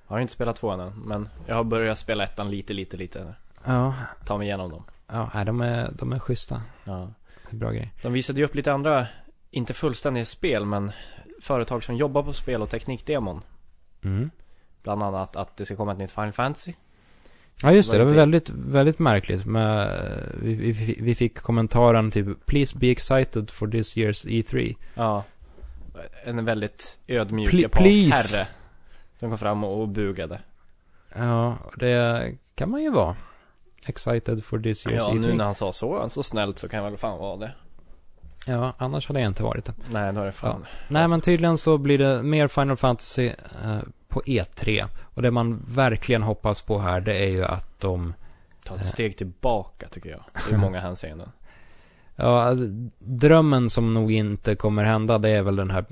Jag 0.09 0.15
har 0.15 0.21
inte 0.21 0.33
spelat 0.33 0.57
tvåan 0.57 0.81
än, 0.81 0.93
men 0.93 1.29
jag 1.47 1.55
har 1.55 1.65
börjat 1.65 1.99
spela 1.99 2.25
ettan 2.25 2.51
lite, 2.51 2.73
lite, 2.73 2.97
lite. 2.97 3.35
Ja, 3.65 3.95
Ta 4.27 4.39
mig 4.39 4.47
igenom 4.47 4.71
dem. 4.71 4.85
ja 5.07 5.31
nej, 5.35 5.45
de, 5.45 5.61
är, 5.61 5.91
de 5.93 6.13
är 6.13 6.19
schyssta. 6.19 6.63
Ja. 6.85 7.11
Det 7.51 7.57
är 7.57 7.59
bra 7.59 7.71
grej. 7.71 7.93
De 8.03 8.13
visade 8.13 8.39
ju 8.39 8.45
upp 8.45 8.55
lite 8.55 8.73
andra, 8.73 9.07
inte 9.51 9.75
fullständiga 9.75 10.25
spel, 10.25 10.65
men 10.65 10.93
företag 11.43 11.85
som 11.85 11.97
jobbar 11.97 12.23
på 12.23 12.33
spel 12.33 12.63
och 12.63 12.71
teknikdemon. 12.71 13.41
Mm. 14.05 14.31
Bland 14.83 15.03
annat 15.03 15.37
att 15.37 15.57
det 15.57 15.65
ska 15.67 15.77
komma 15.77 15.93
ett 15.93 15.99
nytt 15.99 16.13
Final 16.13 16.33
Fantasy. 16.33 16.73
Ja, 17.63 17.73
just 17.73 17.93
det. 17.93 17.99
Det 17.99 18.05
var 18.05 18.13
väldigt, 18.13 18.51
väldigt 18.51 18.99
märkligt. 18.99 19.47
Med, 19.47 19.99
vi, 20.43 20.55
vi, 20.55 20.99
vi 21.01 21.15
fick 21.15 21.39
kommentaren 21.39 22.11
typ 22.11 22.47
Please 22.47 22.79
be 22.79 22.91
excited 22.91 23.51
for 23.51 23.69
this 23.69 23.97
year's 23.97 24.29
E 24.29 24.43
E3. 24.43 24.77
Ja. 24.95 25.25
En 26.25 26.45
väldigt 26.45 26.99
ödmjuk 27.07 27.51
Pl- 27.53 27.63
japansk 27.63 27.83
please. 27.83 28.37
herre. 28.37 28.47
Som 29.21 29.29
kom 29.29 29.39
fram 29.39 29.65
och 29.65 29.89
bugade. 29.89 30.41
Ja, 31.15 31.57
det 31.77 32.35
kan 32.55 32.71
man 32.71 32.83
ju 32.83 32.91
vara. 32.91 33.17
Excited 33.87 34.45
for 34.45 34.59
this 34.59 34.87
year's 34.87 34.95
Ja, 34.97 35.13
nu 35.15 35.33
E3. 35.33 35.37
när 35.37 35.45
han 35.45 35.55
sa 35.55 35.73
så, 35.73 36.09
så 36.09 36.23
snällt 36.23 36.59
så 36.59 36.69
kan 36.69 36.79
jag 36.83 36.91
väl 36.91 36.99
fan 36.99 37.19
vara 37.19 37.37
det. 37.37 37.53
Ja, 38.47 38.73
annars 38.79 39.09
hade 39.09 39.21
jag 39.21 39.27
inte 39.31 39.43
varit 39.43 39.65
det. 39.65 39.75
Nej, 39.91 40.13
då 40.13 40.21
är 40.21 40.25
det 40.27 40.33
fan. 40.33 40.67
Nej, 40.89 41.09
men 41.09 41.21
tydligen 41.21 41.59
så 41.59 41.79
blir 41.79 41.99
det 41.99 42.23
mer 42.23 42.49
Final 42.49 42.77
Fantasy 42.77 43.27
eh, 43.65 43.79
på 44.09 44.21
E3. 44.21 44.87
Och 45.15 45.23
det 45.23 45.31
man 45.31 45.65
verkligen 45.69 46.23
hoppas 46.23 46.63
på 46.63 46.79
här, 46.79 47.01
det 47.01 47.17
är 47.17 47.29
ju 47.29 47.45
att 47.45 47.81
de... 47.81 48.15
Ta 48.65 48.77
ett 48.77 48.87
steg 48.87 49.17
tillbaka 49.17 49.89
tycker 49.89 50.11
jag. 50.11 50.23
I 50.51 50.57
många 50.57 50.81
hänseenden. 50.89 51.29
Ja, 52.21 52.43
alltså, 52.43 52.65
drömmen 52.99 53.71
som 53.71 53.95
nog 53.95 54.13
inte 54.13 54.55
kommer 54.55 54.85
hända, 54.85 55.19
det 55.19 55.29
är 55.29 55.43
väl 55.43 55.57
den 55.57 55.71
här 55.71 55.85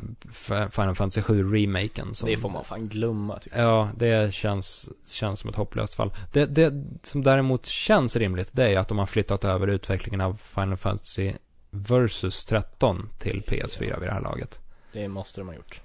Final 0.70 0.94
Fantasy 0.94 1.20
7-remaken. 1.20 2.12
Som, 2.12 2.28
Det 2.28 2.36
får 2.36 2.50
man 2.50 2.64
fan 2.64 2.88
glömma 2.88 3.38
tycker 3.38 3.62
jag. 3.62 3.68
Ja, 3.68 3.88
det 3.96 4.34
känns, 4.34 4.88
känns 5.06 5.40
som 5.40 5.50
ett 5.50 5.56
hopplöst 5.56 5.94
fall. 5.94 6.12
Det, 6.32 6.46
det 6.46 6.84
som 7.02 7.22
däremot 7.22 7.66
känns 7.66 8.16
rimligt, 8.16 8.50
det 8.52 8.68
är 8.74 8.78
att 8.78 8.88
de 8.88 8.98
har 8.98 9.06
flyttat 9.06 9.44
över 9.44 9.66
utvecklingen 9.66 10.20
av 10.20 10.34
Final 10.34 10.76
Fantasy 10.76 11.32
Versus 11.70 12.44
13 12.44 13.08
till 13.18 13.42
PS4 13.46 14.00
vid 14.00 14.08
det 14.08 14.12
här 14.12 14.20
laget. 14.20 14.60
Det 14.92 15.08
måste 15.08 15.40
de 15.40 15.48
ha 15.48 15.54
gjort. 15.54 15.80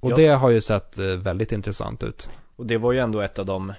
Och 0.00 0.10
Jag- 0.10 0.18
det 0.18 0.28
har 0.28 0.50
ju 0.50 0.60
sett 0.60 0.98
eh, 0.98 1.04
väldigt 1.06 1.52
intressant 1.52 2.02
ut. 2.02 2.30
Och 2.56 2.66
det 2.66 2.76
var 2.78 2.92
ju 2.92 2.98
ändå 2.98 3.20
ett 3.20 3.38
av 3.38 3.46
de 3.46 3.72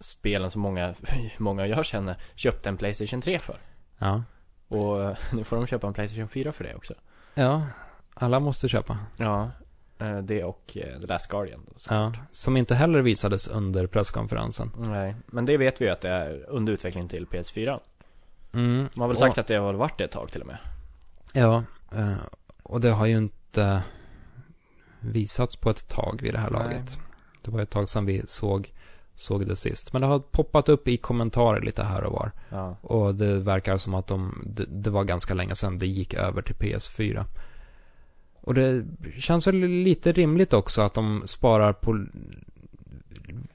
spelen 0.00 0.50
som 0.50 0.60
många, 0.62 0.94
många 1.38 1.66
jag 1.66 1.84
känner 1.84 2.16
köpte 2.34 2.68
en 2.68 2.76
Playstation 2.76 3.22
3 3.22 3.38
för. 3.38 3.58
Ja. 3.98 4.22
Och 4.70 5.02
eh, 5.04 5.16
nu 5.32 5.44
får 5.44 5.56
de 5.56 5.66
köpa 5.66 5.86
en 5.86 5.92
Playstation 5.92 6.28
4 6.28 6.52
för 6.52 6.64
det 6.64 6.74
också. 6.74 6.94
Ja, 7.34 7.62
alla 8.14 8.40
måste 8.40 8.68
köpa. 8.68 8.98
Ja. 9.16 9.50
eh, 9.98 10.18
Det 10.18 10.44
och 10.44 10.76
eh, 10.76 11.00
The 11.00 11.06
Last 11.06 11.30
Guardian 11.30 11.60
Ja, 11.88 12.12
som 12.32 12.56
inte 12.56 12.74
heller 12.74 13.00
visades 13.02 13.48
under 13.48 13.86
presskonferensen. 13.86 14.70
Nej, 14.78 15.14
men 15.26 15.44
det 15.46 15.56
vet 15.56 15.80
vi 15.80 15.84
ju 15.84 15.90
att 15.90 16.00
det 16.00 16.08
är 16.10 16.44
under 16.48 16.72
utveckling 16.72 17.08
till 17.08 17.26
PS4. 17.26 17.80
Mm. 18.52 18.88
De 18.94 19.00
har 19.00 19.08
väl 19.08 19.14
och- 19.14 19.20
sagt 19.20 19.38
att 19.38 19.46
det 19.46 19.54
har 19.56 19.72
varit 19.74 19.98
det 19.98 20.04
ett 20.04 20.10
tag 20.10 20.32
till 20.32 20.40
och 20.40 20.46
med. 20.46 20.58
Ja, 21.32 21.64
och 22.62 22.80
det 22.80 22.90
har 22.90 23.06
ju 23.06 23.16
inte 23.16 23.82
visats 25.00 25.56
på 25.56 25.70
ett 25.70 25.88
tag 25.88 26.20
vid 26.22 26.34
det 26.34 26.38
här 26.38 26.50
Nej. 26.50 26.62
laget. 26.62 26.98
Det 27.42 27.50
var 27.50 27.60
ett 27.60 27.70
tag 27.70 27.88
sedan 27.88 28.06
vi 28.06 28.22
såg, 28.26 28.72
såg 29.14 29.46
det 29.46 29.56
sist. 29.56 29.92
Men 29.92 30.02
det 30.02 30.08
har 30.08 30.18
poppat 30.18 30.68
upp 30.68 30.88
i 30.88 30.96
kommentarer 30.96 31.60
lite 31.60 31.82
här 31.82 32.04
och 32.04 32.12
var. 32.12 32.32
Ja. 32.48 32.76
Och 32.80 33.14
det 33.14 33.38
verkar 33.38 33.78
som 33.78 33.94
att 33.94 34.06
de, 34.06 34.42
det, 34.46 34.64
det 34.68 34.90
var 34.90 35.04
ganska 35.04 35.34
länge 35.34 35.54
sedan 35.54 35.78
det 35.78 35.86
gick 35.86 36.14
över 36.14 36.42
till 36.42 36.54
PS4. 36.54 37.24
Och 38.40 38.54
det 38.54 38.84
känns 39.18 39.46
väl 39.46 39.56
lite 39.56 40.12
rimligt 40.12 40.52
också 40.52 40.82
att 40.82 40.94
de 40.94 41.22
sparar 41.26 41.72
på 41.72 42.06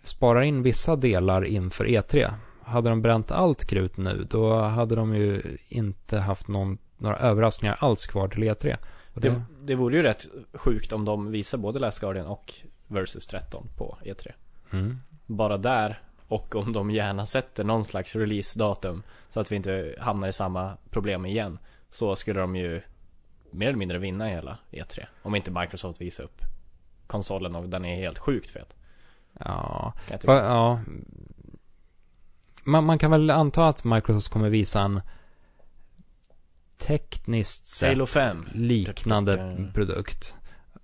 sparar 0.03 0.41
in 0.41 0.64
vissa 0.64 0.95
delar 0.95 1.45
inför 1.45 1.86
E3. 1.86 2.34
Hade 2.61 2.90
de 2.90 3.02
bränt 3.02 3.32
allt 3.32 3.65
krut 3.65 3.98
nu, 3.98 4.27
då 4.30 4.60
hade 4.61 4.95
de 4.95 5.15
ju 5.15 5.57
inte 5.69 6.18
haft 6.18 6.48
någon, 6.48 6.77
några 6.98 7.18
överraskningar 7.18 7.77
alls 7.80 8.06
kvar 8.06 8.27
till 8.27 8.44
E3. 8.44 8.77
Och 9.14 9.22
det, 9.22 9.30
Det, 9.30 9.41
det 9.64 9.76
vore 9.76 9.95
ju 9.95 10.03
rätt 10.03 10.26
sjukt 10.53 10.91
om 10.91 11.06
de 11.06 11.32
visar 11.32 11.57
både 11.57 11.80
Last 11.80 11.99
Guardian 11.99 12.26
och 12.26 12.53
Versus 12.88 13.27
13 13.27 13.68
på 13.77 13.98
E3. 14.03 14.32
mm, 14.72 14.99
Bara 15.26 15.57
där 15.57 15.99
och 16.27 16.56
om 16.56 16.73
de 16.73 16.91
gärna 16.91 17.26
sätter 17.26 17.64
någon 17.64 17.84
slags 17.84 18.15
releasedatum 18.15 19.03
så 19.30 19.39
att 19.39 19.52
vi 19.52 19.56
inte 19.56 19.95
hamnar 19.99 20.27
i 20.27 20.34
samma 20.34 20.77
problem 20.89 21.26
igen. 21.26 21.60
Så 21.89 22.15
skulle 22.15 22.39
de 22.39 22.56
ju 22.56 22.81
mer 23.52 23.68
eller 23.68 23.77
mindre 23.77 23.97
vinna 23.97 24.26
hela 24.27 24.57
E3. 24.72 25.06
Om 25.22 25.35
inte 25.35 25.52
Microsoft 25.52 26.02
visar 26.02 26.23
upp 26.23 26.41
konsolen 27.07 27.56
och 27.56 27.69
den 27.69 27.85
är 27.85 27.95
helt 27.95 28.18
sjukt 28.19 28.49
fet. 28.49 28.76
ja. 29.39 29.93
Va, 30.23 30.35
ja. 30.35 30.80
Man, 32.64 32.84
man 32.84 32.99
kan 32.99 33.11
väl 33.11 33.30
anta 33.30 33.68
att 33.68 33.84
Microsoft 33.84 34.27
kommer 34.30 34.49
visa 34.49 34.81
en 34.81 35.02
tekniskt 36.77 37.68
sett 37.68 37.89
Halo 37.89 38.06
5. 38.06 38.45
liknande 38.53 39.34
Mm. 39.39 39.73
produkt. 39.73 40.35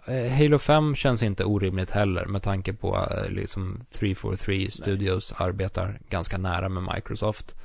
Eh, 0.06 0.32
Halo 0.32 0.60
5 0.60 0.96
känns 0.96 1.24
inte 1.24 1.46
orimligt 1.46 1.92
heller 1.92 2.26
med 2.26 2.44
tanke 2.44 2.74
på 2.74 2.96
eh, 2.98 3.32
liksom 3.32 3.80
343 3.92 4.72
Studios 4.72 5.34
arbetar 5.38 6.00
ganska 6.10 6.38
nära 6.38 6.70
med 6.70 6.96
Microsoft. 6.96 7.56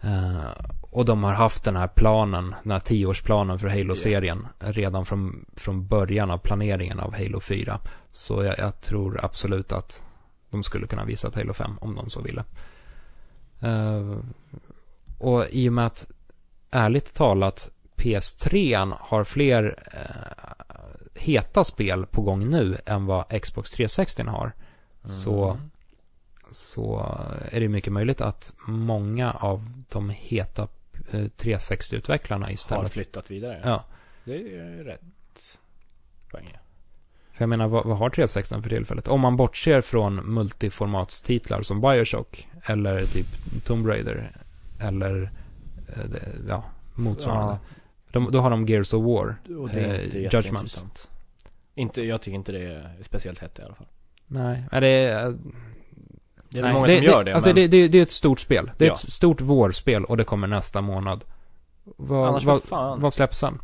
Eh, 0.00 0.50
och 0.80 1.04
de 1.04 1.24
har 1.24 1.32
haft 1.32 1.64
den 1.64 1.76
här 1.76 1.88
planen, 1.88 2.54
den 2.62 2.72
här 2.72 2.80
tioårsplanen 2.80 3.58
för 3.58 3.68
Halo-serien 3.68 4.46
redan 4.58 5.06
från, 5.06 5.46
från 5.56 5.86
början 5.86 6.30
av 6.30 6.38
planeringen 6.38 7.00
av 7.00 7.14
Halo 7.14 7.40
4. 7.40 7.80
Så 8.12 8.42
jag, 8.44 8.58
jag 8.58 8.80
tror 8.80 9.24
absolut 9.24 9.72
att 9.72 10.04
de 10.50 10.62
skulle 10.62 10.86
kunna 10.86 11.04
visa 11.04 11.28
ett 11.28 11.34
Halo 11.34 11.52
5 11.52 11.78
om 11.80 11.94
de 11.94 12.10
så 12.10 12.20
ville. 12.20 12.44
Eh, 13.60 14.16
och 15.18 15.44
i 15.50 15.68
och 15.68 15.72
med 15.72 15.86
att 15.86 16.10
ärligt 16.70 17.14
talat 17.14 17.70
PS3 17.96 18.92
har 18.98 19.24
fler 19.24 19.76
eh, 19.92 20.59
heta 21.20 21.64
spel 21.64 22.06
på 22.06 22.22
gång 22.22 22.50
nu 22.50 22.76
än 22.86 23.06
vad 23.06 23.42
Xbox 23.42 23.70
360 23.70 24.22
har. 24.22 24.52
Så, 25.04 25.50
Mm. 25.50 25.70
så 26.50 27.06
är 27.52 27.60
det 27.60 27.68
mycket 27.68 27.92
möjligt 27.92 28.20
att 28.20 28.54
många 28.66 29.30
av 29.32 29.72
de 29.88 30.10
heta 30.10 30.62
eh, 31.10 31.20
360-utvecklarna 31.20 32.44
Har 32.44 32.52
istället... 32.52 32.92
flyttat 32.92 33.30
vidare. 33.30 33.60
Ja. 33.64 33.84
Det 34.24 34.34
är 34.56 34.84
rätt 34.84 35.00
poäng. 36.30 36.50
ja. 36.52 36.58
För 37.32 37.42
jag 37.42 37.48
menar, 37.48 37.68
vad, 37.68 37.86
vad 37.86 37.98
har 37.98 38.10
360 38.10 38.62
för 38.62 38.68
tillfället? 38.70 39.08
Om 39.08 39.20
man 39.20 39.36
bortser 39.36 39.80
från 39.80 40.34
multiformatstitlar 40.34 41.62
som 41.62 41.80
Bioshock 41.80 42.48
eller 42.64 43.04
typ 43.06 43.26
Tomb 43.64 43.86
Raider 43.86 44.30
eller 44.80 45.30
eh, 45.88 46.18
ja, 46.48 46.64
motsvarande. 46.94 47.58
De, 48.12 48.30
då 48.32 48.40
har 48.40 48.50
de 48.50 48.66
Gears 48.66 48.94
of 48.94 49.04
War. 49.04 49.36
Och 49.60 49.68
det 49.68 49.80
är 49.80 50.16
Eh, 50.16 50.34
Judgment. 50.34 51.09
Inte, 51.74 52.02
jag 52.02 52.22
tycker 52.22 52.34
inte 52.36 52.52
det 52.52 52.62
är 52.74 52.96
speciellt 53.02 53.38
hett 53.38 53.58
i 53.58 53.62
alla 53.62 53.74
fall. 53.74 53.86
Nej, 54.26 54.64
är 54.72 54.80
det 54.80 54.88
är... 54.88 55.36
Det 56.52 56.58
är 56.58 56.62
nej, 56.62 56.72
många 56.72 56.86
som 56.88 56.96
gör 57.04 57.24
det, 57.24 57.34
Alltså 57.34 57.48
men 57.48 57.54
det, 57.56 57.68
det, 57.68 57.88
det 57.88 57.98
är 57.98 58.02
ett 58.02 58.12
stort 58.12 58.40
spel. 58.40 58.70
Det 58.78 58.84
är 58.84 58.88
Ja. 58.88 58.92
ett 58.94 58.98
stort 59.12 59.40
vårspel 59.40 60.04
och 60.04 60.16
det 60.16 60.24
kommer 60.24 60.46
nästa 60.46 60.80
månad. 60.80 61.24
Vad, 61.84 62.28
Annars 62.28 62.44
vad, 62.44 62.62
fan. 62.62 63.00
vad 63.00 63.14
släpps 63.14 63.38
sen? 63.38 63.58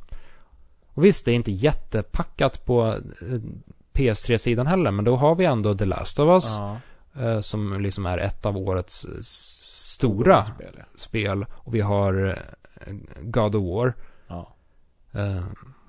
Och 0.88 1.04
visst, 1.04 1.24
det 1.24 1.30
är 1.30 1.34
inte 1.34 1.52
jättepackat 1.52 2.64
på 2.64 2.86
eh, 2.86 3.40
PS3-sidan 3.92 4.66
heller, 4.66 4.90
men 4.90 5.04
då 5.04 5.16
har 5.16 5.34
vi 5.34 5.44
ändå 5.44 5.74
The 5.74 5.84
Last 5.84 6.18
of 6.18 6.28
Us, 6.44 6.54
ja, 6.56 6.78
eh, 7.22 7.40
som 7.40 7.80
liksom 7.80 8.06
är 8.06 8.18
ett 8.18 8.46
av 8.46 8.56
årets 8.56 9.04
eh, 9.04 9.10
stora 9.22 10.44
spel, 10.44 10.80
spel. 10.96 11.46
Och 11.52 11.74
vi 11.74 11.80
har 11.80 12.36
eh, 12.86 12.92
God 13.20 13.54
of 13.54 13.62
War. 13.64 13.94
ja. 14.26 14.54
Eh, 15.12 15.44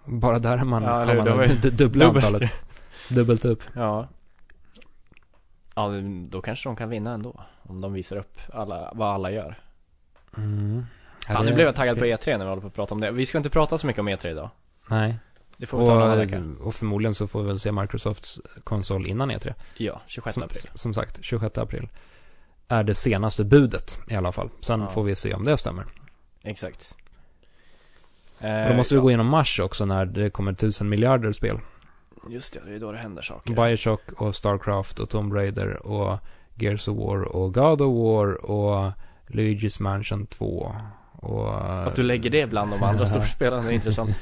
bara 0.08 0.40
där 0.40 0.58
har 0.58 0.66
man, 0.66 0.84
Ja, 0.84 0.90
har 1.06 1.16
man 1.16 1.38
d- 1.62 1.70
dubbla 1.70 2.06
dubbelt. 2.06 2.26
antalet. 2.26 2.52
Dubbelt 3.10 3.46
upp. 3.46 3.64
Ja. 3.74 4.08
Ja, 5.76 5.92
då 6.30 6.42
kanske 6.42 6.70
de 6.70 6.76
kan 6.76 6.90
vinna 6.90 7.14
ändå. 7.14 7.44
Om 7.64 7.82
de 7.82 7.94
visar 7.94 8.18
upp 8.18 8.38
alla, 8.54 8.92
vad 8.96 9.14
alla 9.14 9.32
gör. 9.32 9.56
Mm. 10.38 10.86
Fan, 11.28 11.46
nu 11.46 11.54
blev 11.54 11.66
jag 11.66 11.76
taggad 11.76 11.98
på 11.98 12.06
E3 12.06 12.38
när 12.38 12.46
vi 12.46 12.50
håller 12.50 12.62
på 12.62 12.68
att 12.68 12.74
prata 12.74 12.94
om 12.94 13.02
det. 13.02 13.12
Vi 13.12 13.26
ska 13.26 13.38
inte 13.38 13.50
prata 13.50 13.78
så 13.78 13.88
mycket 13.88 14.00
om 14.00 14.10
E3 14.10 14.28
idag. 14.28 14.50
Nej. 14.90 15.20
Det 15.58 15.66
får 15.66 15.80
vi 15.80 15.86
ta 15.86 15.96
en 15.96 16.02
annan 16.02 16.18
vecka. 16.18 16.44
Och, 16.60 16.68
och 16.68 16.76
förmodligen 16.76 17.16
så 17.16 17.28
får 17.28 17.42
vi 17.42 17.48
väl 17.48 17.60
se 17.60 17.72
Microsofts 17.72 18.42
konsol 18.64 19.08
innan 19.08 19.32
E3. 19.32 19.54
Ja, 19.78 20.02
26 20.08 20.34
Som, 20.34 20.44
april. 20.44 20.62
som 20.74 20.94
sagt, 20.94 21.20
26 21.24 21.58
april. 21.58 21.90
Är 22.68 22.84
det 22.84 22.96
senaste 22.96 23.44
budet 23.44 24.00
i 24.10 24.16
alla 24.16 24.32
fall. 24.32 24.50
Sen 24.62 24.82
Ja. 24.82 24.88
får 24.90 25.04
vi 25.04 25.16
se 25.16 25.34
om 25.34 25.46
det 25.46 25.58
stämmer. 25.58 25.86
Exakt. 26.44 26.96
Och 28.40 28.70
då 28.70 28.76
måste 28.76 28.96
vi 28.96 29.02
gå 29.02 29.10
igenom 29.10 29.28
mars 29.28 29.60
också 29.60 29.86
när 29.86 30.06
det 30.06 30.30
kommer 30.30 30.54
tusen 30.54 30.90
miljarder 30.90 31.32
spel. 31.32 31.60
Just 32.30 32.54
det, 32.54 32.60
det 32.66 32.76
är 32.76 32.80
då 32.80 32.92
det 32.92 32.98
händer 32.98 33.22
saker. 33.22 33.54
Bioshock 33.54 34.12
och 34.12 34.36
Starcraft 34.36 35.00
och 35.00 35.10
Tomb 35.10 35.34
Raider 35.34 35.88
och 35.88 36.20
Gears 36.56 36.88
of 36.88 36.98
War 36.98 37.22
och 37.22 37.54
God 37.54 37.82
of 37.82 37.98
War 37.98 38.52
och 38.52 38.92
Luigi's 39.28 39.82
Mansion 39.82 40.28
2 40.28 40.76
och... 41.12 41.72
Att 41.88 41.96
du 41.96 42.04
lägger 42.04 42.30
det 42.30 42.48
bland 42.48 42.72
de 42.72 42.84
andra 42.84 43.06
storspelen 43.08 43.66
är 43.66 43.72
intressant. 43.72 44.18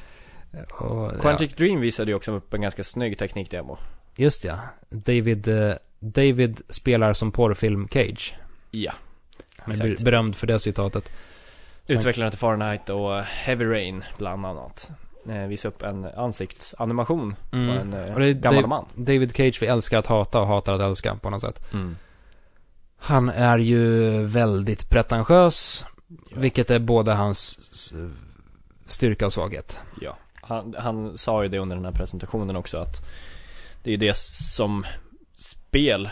och, 0.70 1.12
ja, 1.14 1.20
Quantic 1.20 1.54
Dream 1.54 1.80
visade 1.80 2.10
ju 2.10 2.14
också 2.14 2.32
upp 2.32 2.54
en 2.54 2.60
ganska 2.60 2.84
snygg 2.84 3.18
teknikdemo. 3.18 3.78
Just 4.16 4.44
ja. 4.44 4.58
David, 4.88 5.48
eh, 5.48 5.74
David 5.98 6.60
spelar 6.68 7.12
som 7.12 7.32
porrfilm 7.32 7.88
Cage. 7.88 8.34
Ja. 8.70 8.92
Han 9.56 9.74
är 9.74 9.76
Exakt. 9.76 9.98
ber- 9.98 10.04
berömd 10.04 10.36
för 10.36 10.46
det 10.46 10.58
citatet. 10.58 11.10
Utvecklarna 11.88 12.30
till 12.30 12.38
Fahrenheit 12.38 12.88
och 12.88 13.22
Heavy 13.22 13.64
Rain 13.64 14.04
bland 14.18 14.46
annat. 14.46 14.90
Eh, 15.28 15.46
visade 15.46 15.74
upp 15.74 15.82
en 15.82 16.04
ansiktsanimation 16.04 17.36
på 17.50 17.56
en 17.56 17.94
eh, 17.94 18.00
Mm. 18.00 18.14
Och 18.14 18.20
det 18.20 18.26
är 18.28 18.32
gammal 18.32 18.66
man. 18.66 18.84
David 18.94 19.36
Cage 19.36 19.58
vi 19.62 19.66
älskar 19.66 19.98
att 19.98 20.06
hata 20.06 20.40
och 20.40 20.46
hatar 20.46 20.72
att 20.72 20.80
älska 20.80 21.14
på 21.14 21.30
något 21.30 21.40
sätt. 21.40 21.72
Mm. 21.72 21.96
Han 22.96 23.28
är 23.28 23.58
ju 23.58 24.10
väldigt 24.24 24.90
pretentiös, 24.90 25.84
Ja. 26.08 26.36
vilket 26.40 26.70
är 26.70 26.78
både 26.78 27.12
hans 27.12 27.58
styrka 28.86 29.26
och 29.26 29.32
svaghet. 29.32 29.78
Ja, 30.00 30.16
han, 30.34 30.74
han 30.78 31.18
sa 31.18 31.42
ju 31.42 31.48
det 31.48 31.58
under 31.58 31.76
den 31.76 31.84
här 31.84 31.92
presentationen 31.92 32.56
också 32.56 32.78
att 32.78 33.06
det 33.82 33.92
är 33.92 33.96
det 33.96 34.16
som 34.16 34.86
spel 35.34 36.06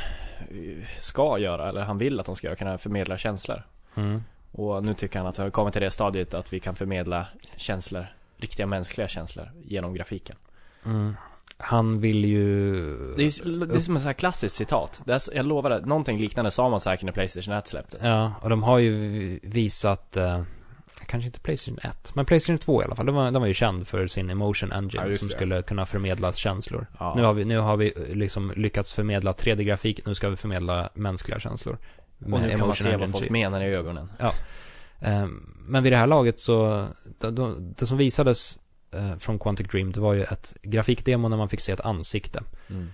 eh, 0.51 0.87
ska 1.01 1.39
göra, 1.39 1.69
eller 1.69 1.81
han 1.83 1.99
vill 1.99 2.21
att 2.21 2.27
de 2.27 2.37
ska 2.37 2.47
göra, 2.47 2.57
kunna 2.57 2.79
förmedla 2.79 3.19
känslor. 3.19 3.63
Mm. 3.95 4.23
Och 4.57 4.85
nu 4.85 4.95
tycker 4.95 5.19
han 5.19 5.29
att 5.29 5.39
vi 5.39 5.43
har 5.43 5.51
kommit 5.51 5.73
till 5.73 5.83
det 5.83 5.91
stadiet 5.91 6.35
att 6.35 6.53
vi 6.53 6.61
kan 6.61 6.75
förmedla 6.75 7.27
känslor, 7.57 8.07
riktiga 8.37 8.67
mänskliga 8.67 9.09
känslor, 9.09 9.51
genom 9.65 9.95
grafiken. 9.95 10.37
Mm. 10.85 11.17
Han 11.59 12.01
vill 12.01 12.25
ju... 12.25 12.75
Det 13.17 13.23
är, 13.25 13.47
ju- 13.47 13.67
det 13.67 13.75
är 13.75 13.81
som 13.81 13.97
ett 13.97 14.03
så 14.03 14.09
här 14.09 14.13
klassiskt 14.15 14.55
citat. 14.57 15.03
Det 15.05 15.13
är, 15.13 15.37
jag 15.37 15.47
lovar 15.47 15.71
det, 15.71 15.81
någonting 15.87 16.19
liknande 16.19 16.51
sa 16.51 16.69
man 16.69 16.81
säkert 16.81 17.05
när 17.05 17.13
Playstation 17.13 17.55
1 17.55 17.67
släpptes. 17.67 18.01
Ja, 18.05 18.33
och 18.43 18.51
de 18.51 18.63
har 18.63 18.79
ju 18.79 19.41
visat 19.43 20.17
eh, 20.17 20.43
kanske 21.07 21.27
inte 21.27 21.41
Playstation 21.41 21.79
1, 21.83 22.15
men 22.15 22.25
Playstation 22.27 22.59
2 22.59 22.83
i 22.83 22.85
alla 22.85 22.95
fall. 22.95 23.07
Den 23.07 23.15
var, 23.15 23.31
den 23.31 23.41
var 23.41 23.47
ju 23.49 23.55
känd 23.55 23.87
för 23.89 24.07
sin 24.07 24.31
emotion 24.31 24.73
engine 24.73 25.09
Ja, 25.09 25.15
som 25.15 25.29
det. 25.29 25.35
skulle 25.35 25.63
kunna 25.63 25.87
förmedla 25.87 26.33
känslor. 26.33 26.87
Ja. 26.99 27.15
Nu 27.17 27.23
har 27.23 27.33
vi, 27.33 27.45
nu 27.45 27.59
har 27.59 27.77
vi 27.77 27.93
eh, 28.11 28.17
liksom 28.17 28.53
lyckats 28.57 28.95
förmedla 28.95 29.33
3D-grafik, 29.33 30.07
nu 30.07 30.15
ska 30.15 30.29
vi 30.29 30.37
förmedla 30.37 30.89
mänskliga 30.95 31.41
känslor. 31.41 31.79
och 32.25 32.31
nu 32.41 32.51
kan 32.51 32.61
man 32.61 32.75
se 32.75 32.97
vad 32.97 33.11
folk 33.11 33.25
3. 33.25 33.31
menar 33.31 33.63
i 33.63 33.75
ögonen. 33.75 34.11
Eh, 34.19 34.31
Men 35.69 35.83
vid 35.83 35.93
det 35.93 35.97
här 35.97 36.07
laget 36.07 36.41
så, 36.41 36.87
det, 37.79 37.87
som 37.87 37.99
visades 37.99 38.59
eh, 38.95 39.17
från 39.19 39.39
Quantic 39.39 39.69
Dream, 39.69 39.93
det 39.93 40.01
var 40.01 40.15
ju 40.15 40.23
ett 40.23 40.57
grafikdemo 40.63 41.29
när 41.29 41.37
man 41.37 41.49
fick 41.49 41.61
se 41.61 41.73
ett 41.73 41.81
ansikte. 41.81 42.43
Mm. 42.71 42.89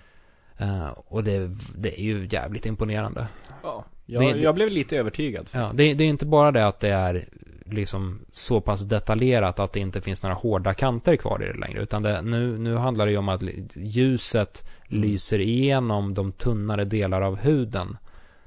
Eh, 0.57 0.87
Och 0.89 1.23
det, 1.23 1.49
det 1.77 1.99
är 1.99 2.03
ju 2.03 2.27
jävligt 2.31 2.65
imponerande. 2.65 3.27
Ja. 3.63 3.85
Jag, 4.05 4.21
Det- 4.23 4.33
det- 4.33 4.39
jag 4.39 4.55
blev 4.55 4.69
lite 4.69 4.97
övertygad. 4.97 5.49
Ja, 5.51 5.71
det, 5.73 5.93
det 5.93 6.03
är 6.03 6.07
inte 6.07 6.25
bara 6.25 6.51
det 6.51 6.67
att 6.67 6.79
det 6.79 6.89
är 6.89 7.25
liksom 7.65 8.19
så 8.31 8.61
pass 8.61 8.81
detaljerat 8.81 9.59
att 9.59 9.73
det 9.73 9.79
inte 9.79 10.01
finns 10.01 10.23
några 10.23 10.35
hårda 10.35 10.73
kanter 10.73 11.15
kvar 11.15 11.43
i 11.43 11.47
det 11.53 11.59
längre. 11.59 11.81
Utan 11.81 12.03
det, 12.03 12.21
nu, 12.21 12.57
nu 12.57 12.75
handlar 12.75 13.05
det 13.05 13.11
ju 13.11 13.17
om 13.17 13.29
att 13.29 13.41
ljuset 13.75 14.63
Mm. 14.89 15.01
lyser 15.01 15.39
igenom 15.39 16.13
de 16.13 16.31
tunnare 16.31 16.85
delar 16.85 17.21
av 17.21 17.35
huden. 17.35 17.97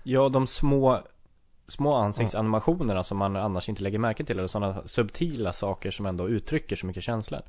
Ja, 0.03 0.29
de 0.29 0.47
små, 0.47 1.01
små 1.69 1.95
ansiktsanimationerna 1.95 3.03
som 3.03 3.19
man 3.19 3.37
annars 3.37 3.69
inte 3.69 3.83
lägger 3.83 3.99
märke 3.99 4.25
till. 4.25 4.39
Eller 4.39 4.49
sådana 4.49 4.83
subtila 4.87 5.53
saker 5.53 5.91
som 5.91 6.07
ändå 6.07 6.29
uttrycker 6.29 6.77
så 6.77 6.87
mycket 6.87 7.03
känslor. 7.03 7.41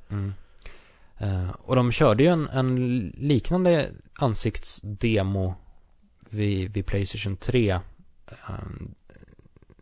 Eh, 1.17 1.49
och 1.61 1.75
de 1.75 1.91
körde 1.91 2.23
ju 2.23 2.29
en, 2.29 2.49
en 2.49 2.97
liknande 3.17 3.89
ansiktsdemo 4.19 5.55
vid, 6.29 6.73
vid 6.73 6.85
Playstation 6.85 7.37
3. 7.37 7.69
eh, 7.69 7.79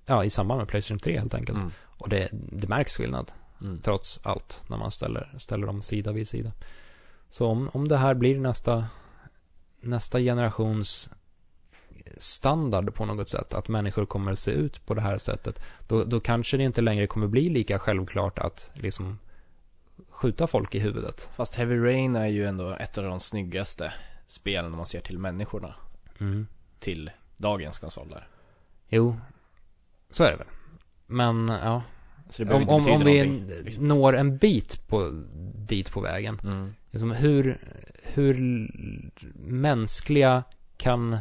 ja, 0.06 0.24
i 0.24 0.30
samband 0.30 0.58
med 0.58 0.68
Playstation 0.68 1.00
3 1.00 1.20
helt 1.20 1.34
enkelt. 1.34 1.58
Mm. 1.58 1.72
Och 1.98 2.10
det, 2.10 2.30
det 2.32 2.68
märks 2.68 2.96
skillnad. 2.96 3.32
Mm. 3.62 3.82
trots 3.82 4.20
allt 4.24 4.64
när 4.68 4.78
man 4.78 4.92
ställer, 4.92 5.36
ställer 5.38 5.68
dem 5.68 5.82
sida 5.82 6.12
vid 6.12 6.28
sida. 6.28 6.52
Så 7.30 7.48
om, 7.48 7.70
om 7.74 7.88
det 7.88 7.98
här 7.98 8.14
blir 8.14 8.40
nästa, 8.40 8.86
nästa 9.82 10.20
generations 10.20 11.10
standard 12.18 12.94
på 12.94 13.06
något 13.06 13.30
sätt, 13.30 13.54
att 13.54 13.68
människor 13.68 14.06
kommer 14.06 14.32
att 14.32 14.40
se 14.40 14.52
ut 14.52 14.86
på 14.86 14.94
det 14.94 15.02
här 15.02 15.18
sättet, 15.18 15.62
då, 15.88 16.04
då 16.04 16.20
kanske 16.20 16.58
det 16.58 16.64
inte 16.64 16.82
längre 16.82 17.08
kommer 17.08 17.28
bli 17.28 17.50
lika 17.50 17.80
självklart 17.80 18.40
att 18.40 18.72
liksom 18.74 19.20
skjuta 20.10 20.48
folk 20.48 20.76
i 20.76 20.80
huvudet. 20.80 21.30
Fast 21.36 21.56
Heavy 21.56 21.78
Rain 21.78 22.16
är 22.16 22.28
ju 22.28 22.46
ändå 22.46 22.76
ett 22.80 22.98
av 22.98 23.04
de 23.04 23.20
snyggaste 23.20 23.94
spelen 24.28 24.72
om 24.72 24.78
man 24.78 24.86
ser 24.86 25.02
till 25.02 25.20
människorna. 25.20 25.76
Mm. 26.20 26.48
Till 26.80 27.12
dagens 27.38 27.80
konsoler. 27.80 28.28
Jo, 28.88 29.20
så 30.10 30.24
är 30.24 30.32
det 30.32 30.38
väl. 30.38 30.48
Men 31.06 31.48
ja, 31.48 31.84
om, 32.40 32.70
om, 32.70 32.88
om 32.88 33.04
vi 33.04 33.26
liksom. 33.64 33.88
når 33.88 34.16
en 34.16 34.38
bit 34.38 34.88
på, 34.88 35.10
dit 35.56 35.92
på 35.92 36.02
vägen, 36.02 36.40
Mm. 36.44 36.74
Liksom 36.92 37.12
hur, 37.12 37.58
hur 38.04 38.68
mänskliga 39.46 40.44
kan 40.78 41.18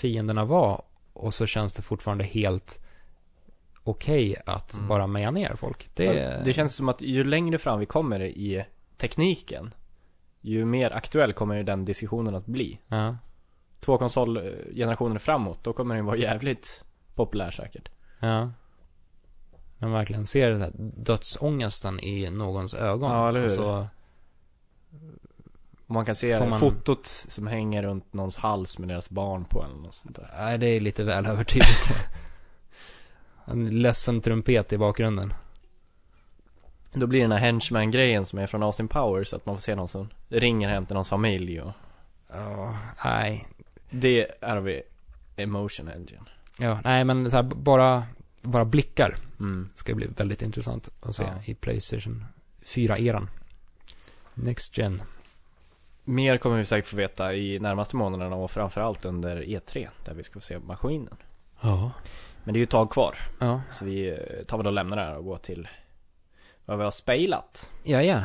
fienderna 0.00 0.44
vara? 0.44 0.80
Och 1.12 1.34
så 1.34 1.46
känns 1.46 1.74
det 1.74 1.82
fortfarande 1.82 2.24
helt 2.24 2.80
okej 3.84 4.36
att 4.46 4.74
Mm. 4.74 4.88
bara 4.88 5.06
meja 5.06 5.30
ner 5.30 5.54
folk. 5.56 5.88
Det, 5.94 6.44
Det... 6.44 6.52
känns 6.52 6.74
som 6.74 6.88
att 6.88 7.00
ju 7.00 7.24
längre 7.24 7.58
fram 7.58 7.78
vi 7.80 7.86
kommer 7.86 8.20
i 8.22 8.64
tekniken, 8.96 9.74
ju 10.40 10.64
mer 10.64 10.90
aktuell 10.90 11.32
kommer 11.32 11.54
ju 11.56 11.62
den 11.62 11.84
diskussionen 11.84 12.34
att 12.34 12.46
bli. 12.46 12.80
Ja, 12.88 13.16
Två 13.80 13.98
konsolgenerationer 13.98 15.18
framåt, 15.18 15.64
då 15.64 15.72
kommer 15.72 15.94
den 15.96 16.04
vara 16.06 16.16
jävligt 16.16 16.84
populär 17.14 17.50
säkert. 17.50 17.88
ja. 18.20 18.50
Man 19.78 19.92
verkligen 19.92 20.26
ser 20.26 20.50
det 20.50 20.58
här 20.58 20.72
dödsångesten 20.96 22.00
i 22.00 22.30
någons 22.30 22.74
ögon. 22.74 23.10
Ja, 23.10 23.28
eller 23.28 23.40
hur? 23.40 23.46
Och 23.46 23.52
så, 23.54 23.86
Och 25.94 25.96
man 25.96 26.04
kan 26.06 26.14
se 26.14 26.46
man- 26.48 26.60
fotot 26.60 27.06
som 27.06 27.46
hänger 27.46 27.82
runt 27.82 28.12
någons 28.12 28.36
hals 28.36 28.78
med 28.78 28.88
deras 28.88 29.10
barn 29.10 29.44
på 29.44 29.64
eller 29.64 29.74
något 29.74 29.94
sånt 29.94 30.16
där. 30.16 30.30
nej, 30.38 30.58
det 30.58 30.66
är 30.66 30.80
lite 30.80 31.04
väl 31.04 31.26
överdrivet. 31.26 31.66
en 33.44 33.82
ledsen 33.82 34.20
trumpet 34.20 34.72
i 34.72 34.78
bakgrunden. 34.78 35.32
Då 36.92 37.06
blir 37.06 37.20
det 37.20 37.24
den 37.24 37.32
här 37.32 37.38
henchman-grejen 37.38 38.26
som 38.26 38.38
är 38.38 38.46
från 38.46 38.62
Austin 38.62 38.88
Powers, 38.88 39.32
att 39.34 39.46
man 39.46 39.56
får 39.56 39.62
se 39.62 39.74
någon 39.74 39.88
som 39.88 40.08
ringer 40.28 40.68
hem 40.68 40.86
till 40.86 40.94
någons 40.94 41.08
familj 41.08 41.60
och 41.60 41.72
Ja, 42.32 42.78
nej. 43.04 43.46
Det 43.90 44.30
är 44.40 44.60
vi 44.60 44.82
Emotion 45.36 45.88
Engine. 45.88 46.24
Ja, 46.58 46.78
nej 46.84 47.04
men 47.04 47.30
så 47.30 47.36
här, 47.36 47.42
bara, 47.42 48.04
bara 48.42 48.64
blickar 48.64 49.16
Mm. 49.40 49.68
ska 49.74 49.94
bli 49.94 50.06
väldigt 50.16 50.42
intressant 50.42 50.88
att 51.00 51.14
se 51.16 51.22
Ja. 51.22 51.42
i 51.46 51.54
Playstation 51.54 52.24
4-eran. 52.64 53.28
Next 54.34 54.78
Gen. 54.78 55.02
Mer 56.06 56.36
kommer 56.36 56.56
vi 56.58 56.64
säkert 56.64 56.90
få 56.90 56.96
veta 56.96 57.34
i 57.34 57.58
närmaste 57.58 57.96
månaderna 57.96 58.36
och 58.36 58.50
framförallt 58.50 59.04
under 59.04 59.36
E3 59.36 59.88
där 60.04 60.14
vi 60.14 60.24
ska 60.24 60.32
få 60.32 60.40
se 60.40 60.58
maskinen. 60.58 61.16
Ja. 61.60 61.90
Men 62.44 62.54
det 62.54 62.58
är 62.58 62.60
ju 62.60 62.64
ett 62.64 62.70
tag 62.70 62.90
kvar. 62.90 63.16
Ja. 63.40 63.60
Så 63.70 63.84
vi 63.84 64.08
eh, 64.08 64.44
tar 64.46 64.56
väl 64.56 64.66
och 64.66 64.72
lämnar 64.72 64.96
det 64.96 65.02
här 65.02 65.16
och 65.16 65.24
går 65.24 65.36
till 65.36 65.68
vad 66.64 66.78
vi 66.78 66.84
har 66.84 66.90
spelat. 66.90 67.70
Ja, 67.84 68.02
ja. 68.02 68.22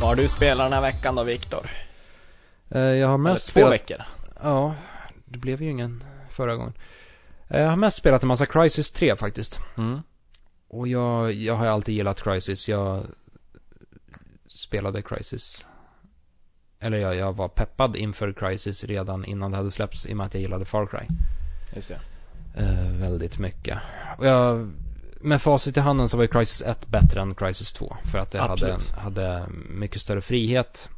Vad 0.00 0.08
har 0.08 0.16
du 0.16 0.28
spelat 0.28 0.66
den 0.66 0.72
här 0.72 0.80
veckan 0.80 1.14
då 1.14 1.22
Viktor? 1.22 1.87
Eh, 2.70 2.80
Jag 2.80 3.06
har 3.08 3.14
Eller 3.14 3.22
mest 3.32 3.46
två 3.46 3.50
spelat... 3.50 3.72
veckor? 3.72 4.02
Ja, 4.42 4.74
det 5.24 5.38
blev 5.38 5.62
ju 5.62 5.70
ingen 5.70 6.04
förra 6.30 6.56
gången. 6.56 6.72
Eh, 7.48 7.60
Jag 7.60 7.68
har 7.68 7.76
mest 7.76 7.96
spelat 7.96 8.22
en 8.22 8.28
massa 8.28 8.46
Crysis 8.46 8.90
3 8.92 9.16
faktiskt. 9.16 9.60
Mm. 9.76 10.00
Och 10.68 10.88
jag, 10.88 11.32
jag 11.32 11.54
har 11.54 11.66
alltid 11.66 11.94
gillat 11.94 12.22
Crysis. 12.22 12.68
Jag 12.68 13.02
spelade 14.46 15.02
Crysis. 15.02 15.64
Eller 16.80 16.98
jag, 16.98 17.16
jag 17.16 17.32
var 17.36 17.48
peppad 17.48 17.96
inför 17.96 18.32
Crysis 18.32 18.84
redan 18.84 19.24
innan 19.24 19.50
det 19.50 19.56
hade 19.56 19.70
släppts 19.70 20.06
i 20.06 20.12
och 20.12 20.16
med 20.16 20.26
att 20.26 20.34
jag 20.34 20.40
gillade 20.40 20.64
Far 20.64 20.86
Cry. 20.86 21.06
Just 21.76 21.88
det. 21.88 22.00
Eh, 22.62 22.92
väldigt 23.00 23.38
mycket. 23.38 23.78
Och 24.18 24.26
jag, 24.26 24.70
med 25.20 25.42
facit 25.42 25.76
i 25.76 25.80
handen 25.80 26.08
så 26.08 26.16
var 26.16 26.24
ju 26.24 26.28
Crysis 26.28 26.62
1 26.62 26.86
bättre 26.86 27.20
än 27.20 27.34
Crysis 27.34 27.72
2. 27.72 27.96
För 28.04 28.18
att 28.18 28.30
det 28.30 28.40
hade, 28.40 28.78
hade 28.96 29.46
mycket 29.70 30.00
större 30.02 30.20
frihet. 30.20 30.88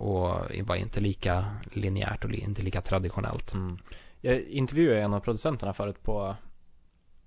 Och 0.00 0.34
var 0.62 0.76
inte 0.76 1.00
lika 1.00 1.44
linjärt 1.72 2.24
och 2.24 2.30
inte 2.32 2.62
lika 2.62 2.80
traditionellt. 2.80 3.54
Mm. 3.54 3.78
Jag 4.20 4.40
intervjuade 4.40 5.00
en 5.02 5.14
av 5.14 5.20
producenterna 5.20 5.72
förut 5.72 6.02
på 6.02 6.36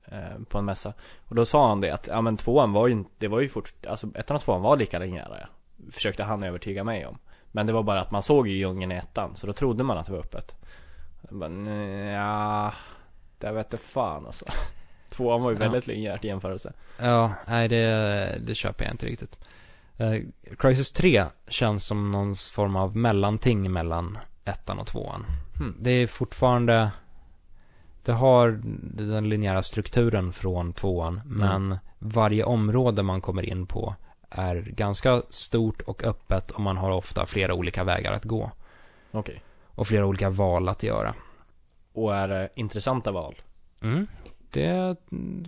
eh, 0.05 0.39
på 0.49 0.57
en 0.57 0.65
mässa 0.65 0.93
Och 1.27 1.35
då 1.35 1.45
sa 1.45 1.67
han 1.69 1.81
det 1.81 1.91
att, 1.91 2.07
ja 2.07 2.21
men 2.21 2.37
tvåan 2.37 2.71
var 2.73 2.87
ju 2.87 2.93
inte, 2.93 3.11
det 3.17 3.27
var 3.27 3.39
ju 3.41 3.49
fort, 3.49 3.73
alltså 3.87 4.07
ettan 4.15 4.35
och 4.35 4.41
tvåan 4.43 4.61
var 4.61 4.77
lika 4.77 4.99
linjära 4.99 5.47
Försökte 5.91 6.23
han 6.23 6.43
övertyga 6.43 6.83
mig 6.83 7.05
om 7.05 7.17
Men 7.51 7.65
det 7.65 7.73
var 7.73 7.83
bara 7.83 8.01
att 8.01 8.11
man 8.11 8.23
såg 8.23 8.47
ju 8.47 8.57
djungeln 8.57 8.91
i 8.91 8.95
ettan, 8.95 9.35
så 9.35 9.47
då 9.47 9.53
trodde 9.53 9.83
man 9.83 9.97
att 9.97 10.05
det 10.05 10.11
var 10.11 10.19
öppet 10.19 10.55
"Nej, 11.49 12.13
ja 12.13 12.73
Det 13.37 13.51
vet 13.51 13.67
jag 13.71 13.79
fan 13.79 14.25
alltså 14.25 14.45
Tvåan 15.09 15.41
var 15.43 15.51
ju 15.51 15.57
Ja. 15.57 15.59
väldigt 15.59 15.87
linjärt 15.87 16.25
i 16.25 16.27
jämförelse 16.27 16.73
Ja, 16.99 17.31
nej 17.47 17.67
det, 17.67 18.37
det 18.45 18.55
köper 18.55 18.85
jag 18.85 18.93
inte 18.93 19.05
riktigt. 19.05 19.37
Uh, 20.01 20.21
Crysis 20.57 20.91
3 20.91 21.25
känns 21.47 21.85
som 21.85 22.11
någon 22.11 22.35
form 22.35 22.75
av 22.75 22.97
mellanting 22.97 23.71
mellan 23.71 24.17
ettan 24.45 24.79
och 24.79 24.87
tvåan. 24.87 25.25
Hmm. 25.57 25.75
Det 25.79 25.91
är 25.91 26.07
fortfarande, 26.07 26.91
det 28.03 28.11
har 28.11 28.61
den 29.03 29.29
linjära 29.29 29.63
strukturen 29.63 30.33
från 30.33 30.73
tvåan, 30.73 31.21
men 31.25 31.77
varje 31.99 32.43
område 32.43 33.03
man 33.03 33.21
kommer 33.21 33.43
in 33.43 33.67
på 33.67 33.95
är 34.29 34.55
ganska 34.55 35.21
stort 35.29 35.81
och 35.81 36.03
öppet 36.03 36.51
och 36.51 36.61
man 36.61 36.77
har 36.77 36.91
ofta 36.91 37.25
flera 37.25 37.53
olika 37.53 37.83
vägar 37.83 38.11
att 38.11 38.23
gå. 38.23 38.51
Okej 39.11 39.43
Och 39.67 39.87
flera 39.87 40.05
olika 40.05 40.29
val 40.29 40.69
att 40.69 40.83
göra. 40.83 41.13
Och 41.93 42.15
är 42.15 42.27
det 42.27 42.49
intressanta 42.55 43.11
val? 43.11 43.41
Mm. 43.81 44.07
Det 44.51 44.95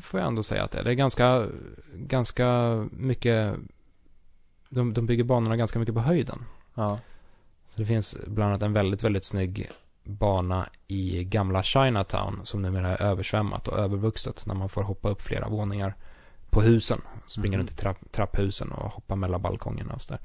får 0.02 0.20
jag 0.20 0.28
ändå 0.28 0.44
säga 0.44 0.64
att 0.64 0.72
det 0.72 0.80
är. 0.80 0.84
Det 0.84 0.92
är 0.92 0.94
ganska, 0.94 1.46
ganska 1.94 2.76
mycket, 2.92 3.56
de, 4.76 4.94
de 4.94 5.06
bygger 5.06 5.24
banorna 5.24 5.58
ganska 5.58 5.80
mycket 5.80 5.96
på 5.96 6.02
höjden. 6.02 6.46
Ja 6.76 7.00
Så 7.66 7.80
det 7.80 7.86
finns 7.86 8.16
bland 8.28 8.50
annat 8.50 8.64
en 8.64 8.74
väldigt, 8.74 9.04
väldigt 9.04 9.26
snygg 9.26 9.70
bana 10.04 10.70
i 10.88 11.24
gamla 11.24 11.64
Chinatown 11.64 12.40
som 12.44 12.62
numera 12.62 12.98
är 12.98 13.02
översvämmat 13.02 13.68
och 13.68 13.78
övervuxet 13.80 14.46
när 14.46 14.56
man 14.56 14.70
får 14.70 14.84
hoppa 14.84 15.10
upp 15.10 15.22
flera 15.22 15.50
våningar 15.50 15.96
på 16.50 16.62
husen. 16.62 17.02
Springa 17.28 17.52
Mhm. 17.52 17.60
runt 17.60 17.72
i 17.72 17.76
trapp, 17.76 18.12
trapphusen 18.12 18.72
och 18.72 18.92
hoppa 18.92 19.16
mellan 19.16 19.42
balkongerna 19.42 19.94
och 19.94 20.02
sådär. 20.02 20.22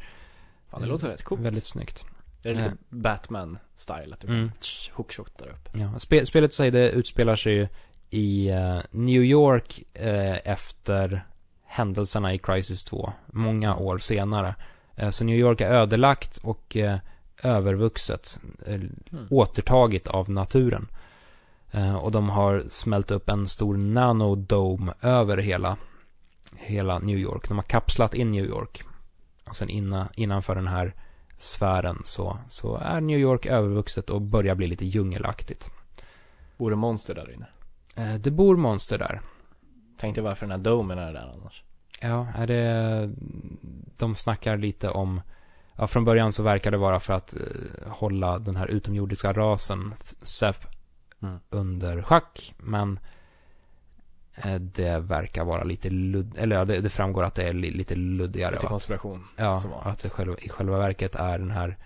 Fan 0.71 0.81
det 0.81 0.87
låter 0.89 1.09
rätt 1.09 1.23
coolt 1.25 1.41
Väldigt 1.41 1.67
snyggt. 1.67 2.05
Det 2.43 2.49
är 2.51 2.55
lite 2.55 2.67
Eh. 2.69 2.73
Batman-style 2.91 4.13
att 4.15 4.21
du 4.21 4.29
Mm. 4.29 4.49
kan 4.49 4.57
hookshottar 4.97 5.47
upp 5.49 5.69
Ja, 5.75 5.99
spe, 5.99 6.27
spelet 6.27 6.55
säger 6.55 6.73
det 6.73 6.91
utspelar 6.91 7.37
sig 7.37 7.53
ju 7.55 7.69
i 8.11 8.49
eh, 8.49 8.79
New 8.91 9.23
York 9.23 9.83
eh, 9.95 10.49
efter 10.49 11.27
händelserna 11.73 12.35
i 12.35 12.39
Crisis 12.39 12.85
2, 12.85 13.13
många 13.27 13.77
år 13.77 13.99
senare. 13.99 14.55
Eh, 14.97 15.11
så 15.11 15.25
New 15.25 15.37
York 15.37 15.61
är 15.61 15.71
ödelagt 15.73 16.39
och 16.43 16.77
eh, 16.77 16.99
övervuxet, 17.43 18.39
eh, 18.67 18.75
Mm. 18.75 19.27
återtagit 19.31 20.09
av 20.09 20.31
naturen. 20.31 20.89
Och 22.03 22.13
de 22.13 22.29
har 22.29 22.63
smält 22.71 23.11
upp 23.11 23.29
en 23.29 23.49
stor 23.49 23.77
nanodome 23.77 24.93
över 25.01 25.37
hela, 25.37 25.77
hela 26.57 26.99
New 26.99 27.19
York. 27.19 27.49
De 27.49 27.59
har 27.59 27.63
kapslat 27.63 28.15
in 28.15 28.31
New 28.33 28.45
York. 28.45 28.83
Och 29.45 29.57
sen 29.57 29.69
inna, 29.69 30.09
innanför 30.17 30.55
den 30.55 30.67
här 30.67 30.95
sfären 31.39 32.03
så, 32.05 32.39
så 32.49 32.77
är 32.77 33.01
New 33.01 33.19
York 33.19 33.47
övervuxet 33.47 34.11
och 34.11 34.21
börjar 34.23 34.55
bli 34.55 34.67
lite 34.67 34.85
djungelaktigt. 34.87 35.71
Bor 36.57 36.71
det 36.71 36.77
monster 36.77 37.15
där 37.15 37.33
inne? 37.35 37.47
Det 38.19 38.31
bor 38.31 38.57
monster 38.57 38.99
där. 38.99 39.21
Tänkte 40.01 40.23
varför 40.23 40.47
den 40.47 40.51
här 40.59 40.65
domen 40.65 40.99
är 40.99 41.13
där 41.13 41.33
annars. 41.35 41.63
Ja, 42.01 42.27
är 42.37 42.47
det... 42.47 43.11
De 43.97 44.15
snackar 44.15 44.57
lite 44.57 44.91
om... 44.91 45.21
Ja, 45.77 45.87
från 45.87 46.05
början 46.05 46.33
så 46.33 46.43
verkar 46.43 46.71
det 46.71 46.77
vara 46.77 47.01
för 47.01 47.13
att 47.13 47.35
eh, 47.35 47.41
hålla 47.93 48.39
den 48.39 48.57
här 48.57 48.67
utomjordiska 48.67 49.33
rasen, 49.33 49.95
Sep, 50.23 50.57
Mm. 51.23 51.39
under 51.51 52.03
schack. 52.03 52.55
Men 52.59 52.99
eh, 54.35 54.55
det 54.55 54.99
verkar 54.99 55.45
vara 55.45 55.65
lite 55.65 55.91
ludd... 55.91 56.39
Eller 56.39 56.57
ja, 56.57 56.65
det, 56.65 56.81
det 56.81 56.91
framgår 56.91 57.23
att 57.25 57.35
det 57.35 57.43
är 57.49 57.53
li, 57.53 57.71
lite 57.71 57.95
luddigare. 57.95 58.51
Lite 58.51 58.59
och 58.59 58.65
att- 58.65 58.71
konspiration. 58.71 59.25
Ja, 59.37 59.63
att 59.83 59.99
det 59.99 60.09
själva, 60.09 60.37
i 60.39 60.49
själva 60.49 60.79
verket 60.79 61.15
är 61.15 61.39
den 61.39 61.51
här 61.51 61.77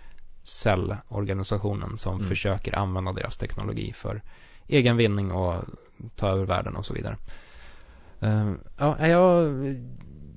cellorganisationen 0.43 1.97
som 1.97 2.15
Mm. 2.15 2.27
försöker 2.29 2.79
använda 2.79 3.13
deras 3.13 3.39
teknologi 3.39 3.93
för 3.93 4.23
egen 4.69 4.97
vinning 4.97 5.33
och 5.33 5.65
ta 6.17 6.29
över 6.29 6.45
världen 6.45 6.77
och 6.77 6.87
så 6.87 6.95
vidare. 6.95 7.17
Eh, 8.25 8.53
ja, 8.79 9.07
jag 9.09 9.53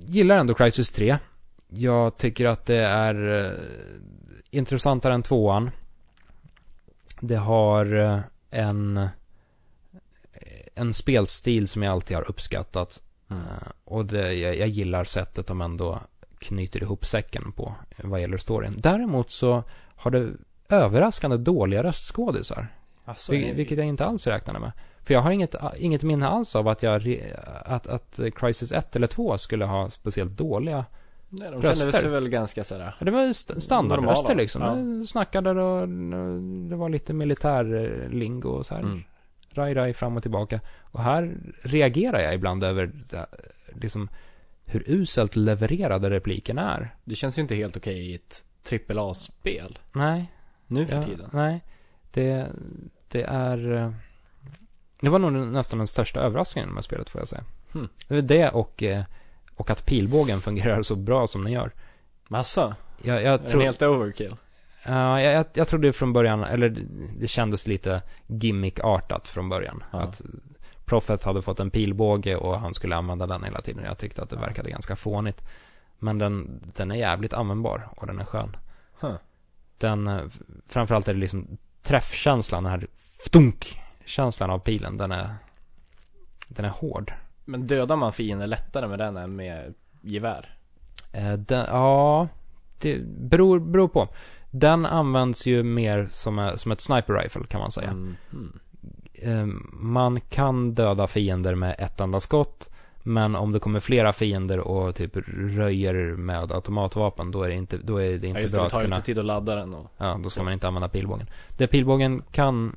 gillar 0.07 0.38
ändå 0.38 0.53
Crisis 0.53 0.91
3. 0.91 1.18
Jag 1.68 2.18
tycker 2.18 2.45
att 2.45 2.65
det 2.65 2.77
är 2.85 3.45
eh, 3.45 3.51
intressantare 4.51 5.14
än 5.14 5.23
tvåan. 5.23 5.72
Det 7.19 7.35
har 7.35 7.95
eh, 7.95 8.19
en 8.51 9.07
en 10.76 10.93
spelstil 10.93 11.68
som 11.68 11.84
jag 11.84 11.91
alltid 11.91 12.18
har 12.18 12.30
uppskattat. 12.30 13.01
Mm. 13.30 13.41
Eh, 13.43 13.68
Och 13.84 14.05
det, 14.05 14.34
jag, 14.34 14.57
jag 14.57 14.68
gillar 14.68 15.03
sättet 15.03 15.47
de 15.47 15.61
ändå 15.61 15.99
knyter 16.39 16.81
ihop 16.84 17.05
säcken 17.05 17.51
på 17.51 17.76
vad 18.03 18.22
gäller 18.22 18.38
storyn. 18.38 18.76
Däremot 18.77 19.31
så 19.31 19.64
har 19.95 20.11
det 20.11 20.30
överraskande 20.69 21.38
dåliga 21.38 21.84
röstskådisar. 21.84 22.68
Alltså, 23.05 23.31
Vil- 23.31 23.55
vilket 23.55 23.77
jag 23.77 23.88
inte 23.88 24.05
alls 24.05 24.27
räknade 24.27 24.59
med. 24.59 24.72
För 25.07 25.13
jag 25.13 25.21
har 25.21 25.31
inget, 25.31 25.55
inget 25.77 26.03
minne 26.03 26.27
alls 26.27 26.55
av 26.55 26.67
att 26.67 26.84
jag, 26.84 27.19
att, 27.65 27.88
att 27.88 28.19
Crisis 28.35 28.71
1 28.71 28.95
eller 28.95 29.07
2 29.07 29.38
skulle 29.38 29.65
ha 29.65 29.89
speciellt 29.89 30.31
dåliga. 30.31 30.85
Nej, 31.29 31.51
de 31.51 31.55
röster. 31.61 31.75
kände 31.75 31.93
sig 31.93 32.09
väl 32.09 32.29
ganska 32.29 32.63
sådär. 32.63 32.95
Det 32.99 33.11
var 33.11 33.25
st- 33.27 33.61
standardröster 33.61 34.35
liksom. 34.35 34.61
ja. 34.61 34.67
De 34.69 35.07
snackade 35.07 35.49
och 35.49 35.88
det 36.69 36.75
var 36.75 36.89
lite 36.89 37.13
militärlingo 37.13 38.49
och 38.49 38.65
så 38.65 38.73
här. 38.75 38.81
Mm. 38.81 39.03
Raj, 39.53 39.73
raj, 39.73 39.93
fram 39.93 40.15
och 40.17 40.21
tillbaka. 40.21 40.59
Och 40.81 41.01
här 41.03 41.38
reagerar 41.63 42.19
jag 42.19 42.34
ibland 42.34 42.63
över 42.63 42.91
liksom 43.73 44.09
hur 44.65 44.84
uselt 44.88 45.35
levererade 45.35 46.09
repliken 46.09 46.57
är. 46.57 46.95
Det 47.03 47.15
känns 47.15 47.38
ju 47.38 47.41
inte 47.41 47.55
helt 47.55 47.77
okej 47.77 48.11
i 48.11 48.15
ett 48.15 48.43
AAA-spel. 48.89 49.79
Nej, 49.93 50.31
Nu 50.67 50.88
för 50.88 50.95
ja, 50.95 51.03
tiden. 51.03 51.29
nej. 51.34 51.63
Det, 52.13 52.47
det 53.11 53.23
är... 53.23 53.93
Det 54.99 55.10
var 55.10 55.19
nog 55.19 55.34
nästan 55.34 55.78
den 55.78 55.88
största 55.88 56.19
överraskningen 56.19 56.69
med 56.69 56.84
spelet 56.84 57.10
får 57.10 57.22
jag 57.22 57.28
säga. 57.28 57.44
Hmm. 57.72 57.90
Det 58.07 58.18
är 58.18 58.22
det 58.22 58.49
och, 58.49 58.84
eh, 58.84 59.03
och 59.56 59.69
att 59.69 59.86
pilbågen 59.86 60.41
fungerar 60.41 60.84
så 60.84 60.95
bra 60.95 61.28
som 61.28 61.44
den 61.44 61.53
gör. 61.53 61.72
Massa. 62.28 62.76
Jag, 63.02 63.24
jag, 63.24 63.48
tror, 63.48 63.61
helt 63.61 63.82
overkill? 63.82 64.36
Ja, 64.86 65.22
jag, 65.22 65.34
jag, 65.34 65.45
jag 65.53 65.68
trodde 65.68 65.94
från 65.94 66.14
början, 66.14 66.44
eller 66.44 66.86
det 67.19 67.28
kändes 67.28 67.68
lite 67.68 68.02
gimmick-artat 68.28 69.28
från 69.28 69.49
början. 69.49 69.84
Ja. 69.91 69.99
Att 69.99 70.22
Prophet 70.86 71.24
hade 71.24 71.41
fått 71.41 71.60
en 71.60 71.72
pilbåge 71.72 72.36
och 72.36 72.60
han 72.60 72.74
skulle 72.74 72.95
använda 72.95 73.28
den 73.28 73.44
hela 73.44 73.61
tiden. 73.61 73.84
Jag 73.84 73.98
tyckte 73.98 74.24
att 74.24 74.30
det 74.30 74.36
verkade 74.36 74.69
ganska 74.69 74.95
fånigt. 74.95 75.44
Men 75.99 76.18
den, 76.18 76.61
den 76.76 76.91
är 76.91 76.95
jävligt 76.95 77.34
användbar 77.34 77.90
och 77.95 78.07
den 78.07 78.19
är 78.19 78.26
skön. 78.26 78.57
Huh. 78.99 79.15
Den, 79.78 80.07
eh, 80.07 80.22
framförallt 80.68 81.07
är 81.07 81.14
det 81.14 81.19
liksom 81.19 81.57
träffkänslan, 81.84 82.64
den 82.64 82.72
här 82.72 82.88
ftunk-känslan 84.07 84.49
av 84.49 84.59
pilen, 84.59 84.97
den 84.97 85.11
är, 85.11 85.29
den 86.47 86.65
är 86.65 86.69
hård. 86.69 87.13
Men 87.45 87.67
dödar 87.67 87.95
man 87.95 88.13
fiender 88.13 88.47
lättare 88.47 88.88
med 88.88 88.99
den 88.99 89.17
än 89.17 89.35
med 89.35 89.73
gevär? 90.01 90.57
Eh, 91.13 91.34
den, 91.34 91.65
ja, 91.69 92.27
det 92.81 92.99
beror, 93.05 93.59
beror 93.59 93.88
på. 93.88 94.07
Den 94.51 94.85
används 94.85 95.47
ju 95.47 95.63
mer 95.63 96.07
som, 96.11 96.39
a, 96.39 96.57
som 96.57 96.71
ett 96.71 96.81
sniper 96.81 97.13
rifle 97.13 97.45
kan 97.47 97.61
man 97.61 97.71
säga. 97.71 97.89
Mm. 97.89 98.15
Mm. 98.34 98.59
Eh, 99.13 99.45
man 99.73 100.21
kan 100.21 100.73
döda 100.75 101.07
fiender 101.07 101.55
med 101.55 101.75
ett 101.79 101.99
enda 101.99 102.19
skott. 102.19 102.69
Men 103.03 103.35
om 103.35 103.51
det 103.51 103.59
kommer 103.59 103.79
flera 103.79 104.13
fiender 104.13 104.59
och 104.59 104.95
typ 104.95 105.11
röjer 105.57 106.15
med 106.15 106.51
automatvapen, 106.51 107.31
då 107.31 107.43
är 107.43 107.49
det 107.49 107.55
inte, 107.55 107.77
då 107.77 107.97
är 107.97 108.19
det 108.19 108.27
Ja, 108.27 108.27
inte 108.27 108.39
just 108.41 108.53
det, 108.53 108.57
bra 108.57 108.63
det 108.63 108.65
att 108.65 108.71
tar 108.71 108.79
ju 108.79 108.85
kunna... 108.85 108.95
inte 108.95 109.05
tid 109.05 109.19
att 109.19 109.25
ladda 109.25 109.55
den 109.55 109.73
och... 109.73 109.91
Ja, 109.97 110.19
då 110.23 110.29
ska 110.29 110.43
man 110.43 110.53
inte 110.53 110.67
använda 110.67 110.89
pilbågen. 110.89 111.27
Det 111.57 111.67
pilbågen 111.67 112.21
kan, 112.31 112.75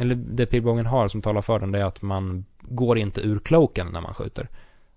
eller 0.00 0.14
det 0.14 0.46
pilbågen 0.46 0.86
har 0.86 1.08
som 1.08 1.22
talar 1.22 1.42
för 1.42 1.58
den, 1.58 1.72
det 1.72 1.78
är 1.78 1.84
att 1.84 2.02
man 2.02 2.44
går 2.60 2.98
inte 2.98 3.20
ur 3.20 3.38
cloaken 3.38 3.86
när 3.92 4.00
man 4.00 4.14
skjuter. 4.14 4.48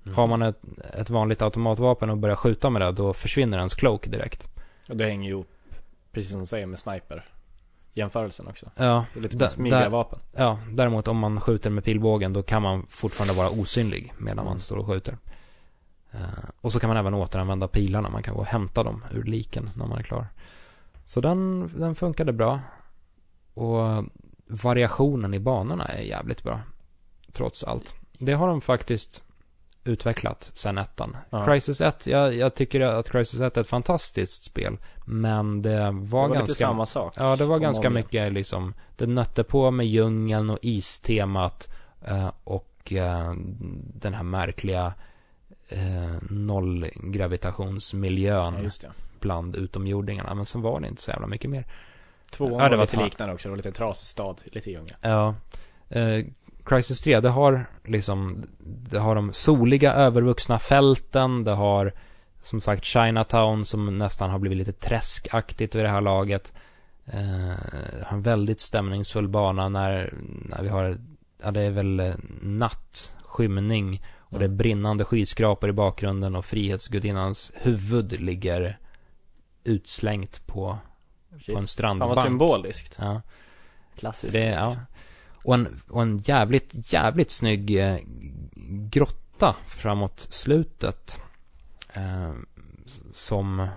Mm. 0.05 0.15
Har 0.15 0.27
man 0.27 0.41
ett, 0.41 0.59
ett 0.99 1.09
vanligt 1.09 1.41
automatvapen 1.41 2.09
och 2.09 2.17
börjar 2.17 2.35
skjuta 2.35 2.69
med 2.69 2.81
det, 2.81 2.91
då 2.91 3.13
försvinner 3.13 3.57
ens 3.57 3.75
cloak 3.75 4.07
direkt. 4.07 4.47
Och 4.89 4.97
det 4.97 5.05
hänger 5.05 5.23
ju 5.29 5.29
ihop, 5.35 5.49
precis 6.11 6.31
som 6.31 6.39
du 6.39 6.45
säger, 6.45 6.65
med 6.65 6.79
sniper. 6.79 7.25
Jämförelsen 7.93 8.47
också. 8.47 8.65
Ja, 8.75 9.05
Det 9.13 9.19
är 9.19 9.21
lite 9.21 9.37
Da- 9.37 9.49
smidiga 9.49 9.89
vapen. 9.89 10.19
ja, 10.35 10.59
däremot 10.71 11.07
om 11.07 11.17
man 11.17 11.41
skjuter 11.41 11.69
med 11.69 11.83
pilbågen, 11.83 12.33
då 12.33 12.43
kan 12.43 12.61
man 12.61 12.85
fortfarande 12.89 13.33
vara 13.33 13.49
osynlig 13.49 14.13
medan 14.17 14.35
man 14.45 14.47
Mm. 14.47 14.59
står 14.59 14.77
och 14.77 14.87
skjuter. 14.87 15.17
Eh, 16.11 16.19
och 16.61 16.71
så 16.71 16.79
kan 16.79 16.87
man 16.87 16.97
även 16.97 17.13
återanvända 17.13 17.67
pilarna, 17.67 18.09
man 18.09 18.23
kan 18.23 18.33
gå 18.33 18.39
och 18.39 18.45
hämta 18.45 18.83
dem 18.83 19.05
ur 19.11 19.23
liken 19.23 19.69
när 19.75 19.85
man 19.87 19.97
är 19.99 20.03
klar. 20.03 20.27
Så 21.05 21.21
den, 21.21 21.71
den 21.77 21.95
funkade 21.95 22.33
bra. 22.33 22.59
Och 23.53 24.03
variationen 24.53 25.33
i 25.33 25.39
banorna 25.39 25.85
är 25.85 26.01
jävligt 26.01 26.43
bra. 26.43 26.61
Trots 27.31 27.63
allt. 27.63 27.95
Det 28.17 28.33
har 28.33 28.47
de 28.47 28.61
faktiskt 28.61 29.23
utvecklat 29.83 30.51
sen 30.53 30.77
ettan. 30.77 31.17
Ja. 31.29 31.45
Crisis 31.45 31.81
1, 31.81 32.07
jag, 32.07 32.35
jag 32.35 32.55
tycker 32.55 32.81
att 32.81 33.09
Crisis 33.09 33.39
1 33.39 33.57
är 33.57 33.61
ett 33.61 33.67
fantastiskt 33.67 34.43
spel. 34.43 34.77
Men 35.05 35.61
det 35.61 35.79
var, 35.79 35.91
Det 35.91 36.01
var 36.01 36.27
ganska... 36.27 36.43
lite 36.43 36.55
samma 36.55 36.85
sak. 36.85 37.13
Ja, 37.17 37.35
det 37.35 37.45
var 37.45 37.59
ganska 37.59 37.81
igen. 37.81 37.93
mycket 37.93 38.33
liksom, 38.33 38.73
det 38.95 39.07
nötte 39.07 39.43
på 39.43 39.71
med 39.71 39.87
djungeln 39.87 40.49
och 40.49 40.59
istemat 40.61 41.69
eh, 42.01 42.31
och 42.43 42.93
eh, 42.93 43.33
den 43.93 44.13
här 44.13 44.23
märkliga 44.23 44.93
eh, 45.69 46.13
nollgravitationsmiljön 46.29 48.69
Ja, 48.83 48.89
bland 49.19 49.55
utomjordingarna. 49.55 50.33
Men 50.33 50.45
sen 50.45 50.61
var 50.61 50.79
det 50.79 50.87
inte 50.87 51.01
så 51.01 51.11
jävla 51.11 51.27
mycket 51.27 51.49
mer. 51.49 51.65
Tvåan 52.33 52.63
Ja, 52.63 52.69
det 52.69 52.75
var 52.75 52.83
lite 52.83 53.03
liknande 53.03 53.33
också. 53.33 53.47
Det 53.47 53.51
var 53.51 53.57
lite 53.57 53.71
trasig 53.71 54.07
stad, 54.07 54.41
lite 54.45 54.71
djungel. 54.71 54.95
Ja. 55.01 55.35
Eh, 55.89 56.25
Crisis 56.65 57.01
3, 57.01 57.19
det 57.19 57.29
har 57.29 57.65
liksom, 57.85 58.45
det 58.89 58.99
har 58.99 59.15
de 59.15 59.33
soliga 59.33 59.93
övervuxna 59.93 60.59
fälten, 60.59 61.43
det 61.43 61.51
har 61.51 61.93
som 62.41 62.61
sagt 62.61 62.85
Chinatown 62.85 63.65
som 63.65 63.97
nästan 63.97 64.29
har 64.29 64.39
blivit 64.39 64.57
lite 64.57 64.73
träskaktigt 64.73 65.75
vid 65.75 65.85
det 65.85 65.89
här 65.89 66.01
laget. 66.01 66.53
Eh, 67.05 68.03
har 68.03 68.17
en 68.17 68.21
väldigt 68.21 68.59
stämningsfull 68.59 69.27
bana 69.27 69.69
när, 69.69 70.13
när 70.49 70.63
vi 70.63 70.69
har, 70.69 70.97
ja 71.43 71.51
det 71.51 71.61
är 71.61 71.71
väl 71.71 71.99
eh, 71.99 72.13
natt, 72.41 73.15
skymning 73.23 74.03
och 74.19 74.39
det 74.39 74.45
är 74.45 74.49
brinnande 74.49 75.05
skyskrapor 75.05 75.69
i 75.69 75.73
bakgrunden 75.73 76.35
och 76.35 76.45
Frihetsgudinnans 76.45 77.51
huvud 77.55 78.21
ligger 78.21 78.77
utslängt 79.63 80.47
på, 80.47 80.77
på 81.45 81.51
en 81.51 81.53
Fan 81.55 81.59
vad 81.59 81.69
strandbank. 81.69 82.19
symboliskt. 82.19 82.95
Ja. 82.99 83.21
Klassiskt. 83.95 84.33
Det, 84.33 84.45
ja. 84.45 84.75
Och 85.43 85.53
en, 85.53 85.81
och 85.89 86.01
en 86.01 86.17
jävligt, 86.17 86.93
jävligt 86.93 87.31
snygg 87.31 87.79
eh, 87.79 87.97
grotta 88.69 89.55
framåt 89.67 90.19
slutet. 90.29 91.19
Eh, 91.93 92.31
som 93.11 93.67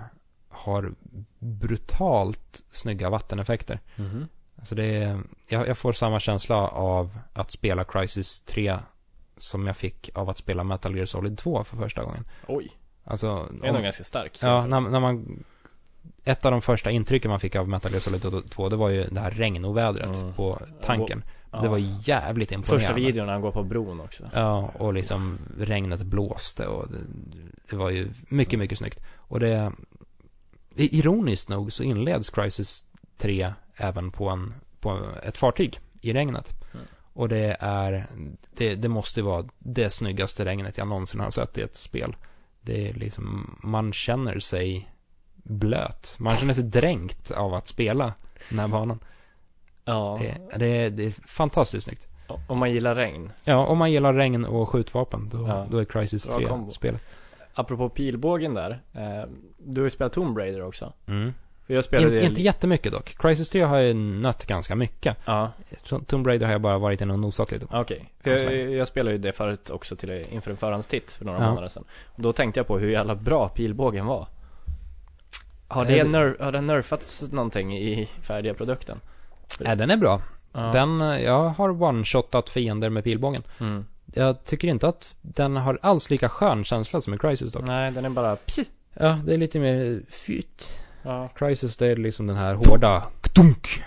har 0.48 0.94
brutalt 1.38 2.62
snygga 2.70 3.10
vatteneffekter. 3.10 3.80
Mhm. 3.96 4.28
Alltså 4.58 4.74
det 4.74 4.84
är, 4.84 5.20
jag, 5.48 5.68
jag 5.68 5.78
får 5.78 5.92
samma 5.92 6.20
känsla 6.20 6.56
av 6.68 7.18
att 7.32 7.50
spela 7.50 7.84
Crisis 7.84 8.40
3 8.40 8.78
som 9.36 9.66
jag 9.66 9.76
fick 9.76 10.10
av 10.14 10.30
att 10.30 10.38
spela 10.38 10.64
Metal 10.64 10.96
Gear 10.96 11.06
Solid 11.06 11.38
2 11.38 11.64
för 11.64 11.76
första 11.76 12.02
gången. 12.04 12.24
Oj. 12.46 12.70
Alltså, 13.04 13.48
Det 13.50 13.66
är 13.66 13.72
nog 13.72 13.76
om, 13.76 13.82
ganska 13.82 14.04
stark. 14.04 14.38
ja, 14.42 14.66
när, 14.66 14.80
när 14.80 15.00
man 15.00 15.44
ett 16.26 16.44
av 16.44 16.52
de 16.52 16.62
första 16.62 16.90
intrycken 16.90 17.30
man 17.30 17.40
fick 17.40 17.56
av 17.56 17.68
Metal 17.68 17.90
Gear 17.90 18.00
Solid 18.00 18.50
2, 18.50 18.68
det 18.68 18.76
var 18.76 18.90
ju 18.90 19.04
det 19.04 19.20
här 19.20 19.30
regnovädret 19.30 20.16
Mm. 20.16 20.34
på 20.34 20.58
tanken. 20.82 21.24
Ja. 21.52 21.60
Det 21.60 21.68
var 21.68 21.78
jävligt 22.08 22.52
imponerande. 22.52 22.86
Första 22.86 22.94
videon 22.94 23.26
när 23.26 23.32
han 23.32 23.42
går 23.42 23.52
på 23.52 23.62
bron 23.62 24.00
också. 24.00 24.30
Ja, 24.34 24.70
och 24.78 24.94
liksom 24.94 25.38
regnet 25.58 26.02
blåste 26.02 26.66
och 26.66 26.88
det, 26.90 26.98
det 27.70 27.76
var 27.76 27.90
ju 27.90 28.08
mycket, 28.28 28.58
mycket 28.58 28.78
snyggt. 28.78 29.04
Och 29.16 29.40
det, 29.40 29.72
ironiskt 30.74 31.48
nog 31.48 31.72
så 31.72 31.82
inleds 31.82 32.30
Crisis 32.30 32.86
3 33.18 33.52
även 33.76 34.10
på, 34.10 34.28
en, 34.28 34.54
på 34.80 35.00
ett 35.22 35.38
fartyg 35.38 35.80
i 36.00 36.12
regnet. 36.12 36.52
Mm. 36.74 36.86
Och 37.12 37.28
det 37.28 37.56
är, 37.60 38.06
det, 38.56 38.74
det 38.74 38.88
måste 38.88 39.22
vara 39.22 39.44
det 39.58 39.90
snyggaste 39.90 40.44
regnet 40.44 40.78
jag 40.78 40.88
någonsin 40.88 41.20
har 41.20 41.30
sett 41.30 41.58
i 41.58 41.62
ett 41.62 41.76
spel. 41.76 42.16
Det 42.60 42.88
är 42.88 42.94
liksom, 42.94 43.56
man 43.62 43.92
känner 43.92 44.38
sig 44.40 44.90
blöt. 45.46 46.14
Man 46.18 46.36
känner 46.36 46.54
sig 46.54 46.64
dränkt 46.64 47.30
av 47.30 47.54
att 47.54 47.66
spela 47.66 48.12
den 48.48 48.58
här 48.58 48.68
banan. 48.68 48.98
Ja. 49.84 50.18
Det, 50.20 50.58
det, 50.58 50.90
det 50.90 51.04
är 51.04 51.10
fantastiskt 51.26 51.84
snyggt. 51.84 52.06
Om 52.48 52.58
man 52.58 52.72
gillar 52.72 52.94
regn. 52.94 53.32
Ja, 53.44 53.66
om 53.66 53.78
man 53.78 53.92
gillar 53.92 54.14
regn 54.14 54.44
och 54.44 54.68
skjutvapen, 54.68 55.28
då, 55.32 55.48
Ja. 55.48 55.66
då 55.70 55.78
är 55.78 55.84
Crisis 55.84 56.26
Bra 56.28 56.36
3 56.38 56.46
kombo. 56.46 56.70
spelet. 56.70 57.02
Apropå 57.54 57.88
pilbågen 57.88 58.54
där. 58.54 58.70
Eh, 58.92 59.30
du 59.58 59.80
har 59.80 59.86
ju 59.86 59.90
spelat 59.90 60.12
Tomb 60.12 60.38
Raider 60.38 60.62
också. 60.62 60.92
Mm. 61.06 61.34
För 61.66 61.74
jag 61.74 61.84
spelade 61.84 62.20
In, 62.20 62.26
inte 62.26 62.42
jättemycket 62.42 62.92
dock. 62.92 63.16
Crisis 63.18 63.50
3 63.50 63.62
har 63.62 63.78
jag 63.78 63.96
nött 63.96 64.44
ganska 64.46 64.74
mycket. 64.76 65.16
Ja, 65.24 65.52
Tomb 66.06 66.26
Raider 66.26 66.46
har 66.46 66.52
jag 66.52 66.60
bara 66.60 66.78
varit 66.78 67.00
inne 67.00 67.12
och 67.12 67.18
nosat 67.18 67.50
lite 67.52 67.66
på. 67.66 67.76
okej. 67.78 68.12
För 68.20 68.30
jag, 68.30 68.70
jag 68.70 68.88
spelade 68.88 69.16
ju 69.16 69.22
det 69.22 69.32
förut 69.32 69.70
också 69.70 69.96
till 69.96 70.10
inför 70.30 70.50
en 70.50 70.56
förhandstitt 70.56 71.10
för 71.12 71.24
några 71.24 71.38
Ja. 71.40 71.48
månader 71.48 71.68
sedan. 71.68 71.84
Och 72.06 72.22
då 72.22 72.32
tänkte 72.32 72.60
jag 72.60 72.66
på 72.66 72.78
hur 72.78 72.88
jävla 72.90 73.14
bra 73.14 73.48
pilbågen 73.48 74.06
var. 74.06 74.26
Har 75.68 75.82
Eh, 75.82 75.88
det, 75.88 76.02
det- 76.02 76.08
ner, 76.08 76.36
har 76.40 76.52
det 76.52 76.60
nerfats 76.60 77.24
någonting 77.32 77.76
i 77.78 78.08
färdiga 78.22 78.54
produkten? 78.54 79.00
Nej, 79.60 79.76
den 79.76 79.90
är 79.90 79.96
bra. 79.96 80.20
Ja. 80.52 80.60
Den, 80.72 81.00
eh, 81.00 81.20
jag 81.22 81.48
har 81.48 81.68
one-shotat 81.70 82.48
fiender 82.50 82.90
med 82.90 83.04
pilbågen. 83.04 83.42
Mm. 83.60 83.84
Jag 84.14 84.44
tycker 84.44 84.68
inte 84.68 84.88
att 84.88 85.16
den 85.22 85.56
har 85.56 85.78
alls 85.82 86.10
lika 86.10 86.28
skön 86.28 86.64
känsla 86.64 87.00
som 87.00 87.14
i 87.14 87.18
Crisis 87.18 87.52
dock. 87.52 87.64
Nej, 87.66 87.92
den 87.92 88.04
är 88.04 88.10
bara 88.10 88.36
psi. 88.36 88.64
Ja, 88.94 89.18
det 89.26 89.34
är 89.34 89.38
lite 89.38 89.58
mer 89.58 90.00
fyt. 90.10 90.80
Ja. 91.02 91.28
Crisis, 91.28 91.76
det 91.76 91.86
är 91.86 91.96
liksom 91.96 92.26
den 92.26 92.36
här 92.36 92.54
hårda 92.54 93.02
ktunk. 93.20 93.82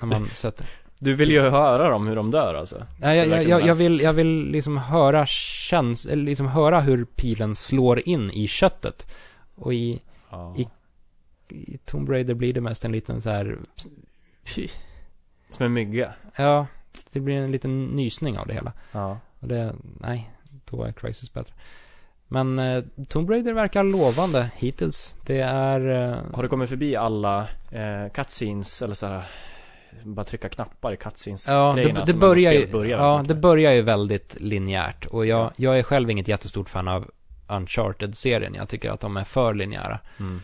När 0.00 0.06
man 0.06 0.26
sätter. 0.32 0.66
Du 0.98 1.14
vill 1.14 1.30
ju 1.30 1.40
höra 1.40 1.88
dem 1.90 2.06
hur 2.06 2.16
de 2.16 2.30
dör 2.30 2.54
alltså. 2.54 2.86
Nej, 2.98 3.18
jag, 3.18 3.26
jag, 3.28 3.42
jag, 3.48 3.66
jag, 3.66 3.74
vill, 3.74 4.00
jag 4.02 4.12
vill 4.12 4.50
liksom 4.50 4.76
höra 4.76 5.26
käns... 5.26 6.06
Eller 6.06 6.24
liksom 6.24 6.46
höra 6.48 6.80
hur 6.80 7.04
pilen 7.04 7.54
slår 7.54 8.08
in 8.08 8.30
i 8.30 8.46
köttet. 8.48 9.12
Och 9.54 9.74
i, 9.74 10.00
Ja. 10.30 10.54
I- 10.58 10.68
i 11.52 11.78
Tomb 11.84 12.08
Raider 12.10 12.34
blir 12.34 12.52
det 12.52 12.60
mest 12.60 12.84
en 12.84 12.92
liten 12.92 13.22
så 13.22 13.30
här... 13.30 13.58
Som 15.50 15.66
en 15.66 15.72
mygga. 15.72 16.12
Ja, 16.36 16.66
det 17.12 17.20
blir 17.20 17.36
en 17.36 17.50
liten 17.52 17.84
nysning 17.86 18.38
av 18.38 18.46
det 18.46 18.54
hela. 18.54 18.72
Ja. 18.92 19.18
Och 19.40 19.48
det, 19.48 19.74
nej, 20.00 20.30
då 20.70 20.84
är 20.84 20.92
Crisis 20.92 21.32
bättre. 21.32 21.54
Men 22.28 22.58
eh, 22.58 22.84
Tomb 23.08 23.30
Raider 23.30 23.52
verkar 23.52 23.84
lovande 23.84 24.50
hittills. 24.56 25.16
Det 25.26 25.40
är... 25.40 25.88
Eh, 26.10 26.34
Har 26.34 26.42
du 26.42 26.48
kommit 26.48 26.68
förbi 26.68 26.96
alla 26.96 27.48
eh, 27.70 28.12
cutscenes 28.14 28.82
eller 28.82 28.94
såhär 28.94 29.24
bara 30.04 30.24
trycka 30.24 30.48
knappar 30.48 30.92
i 30.92 30.96
cutscenes 30.96 31.48
Ja, 31.48 31.72
det, 31.76 32.02
det 32.06 32.14
börjar 32.14 32.52
ju, 32.52 32.66
börjar 32.66 32.98
ja, 32.98 33.24
det 33.28 33.34
börjar 33.34 33.72
ju 33.72 33.82
väldigt 33.82 34.40
linjärt. 34.40 35.06
Och 35.06 35.26
jag, 35.26 35.38
Ja. 35.40 35.52
jag 35.56 35.78
är 35.78 35.82
själv 35.82 36.10
inget 36.10 36.28
jättestort 36.28 36.68
fan 36.68 36.88
av 36.88 37.10
Uncharted-serien. 37.48 38.54
Jag 38.54 38.68
tycker 38.68 38.90
att 38.90 39.00
de 39.00 39.16
är 39.16 39.24
för 39.24 39.54
linjära. 39.54 39.98
Mm. 40.20 40.42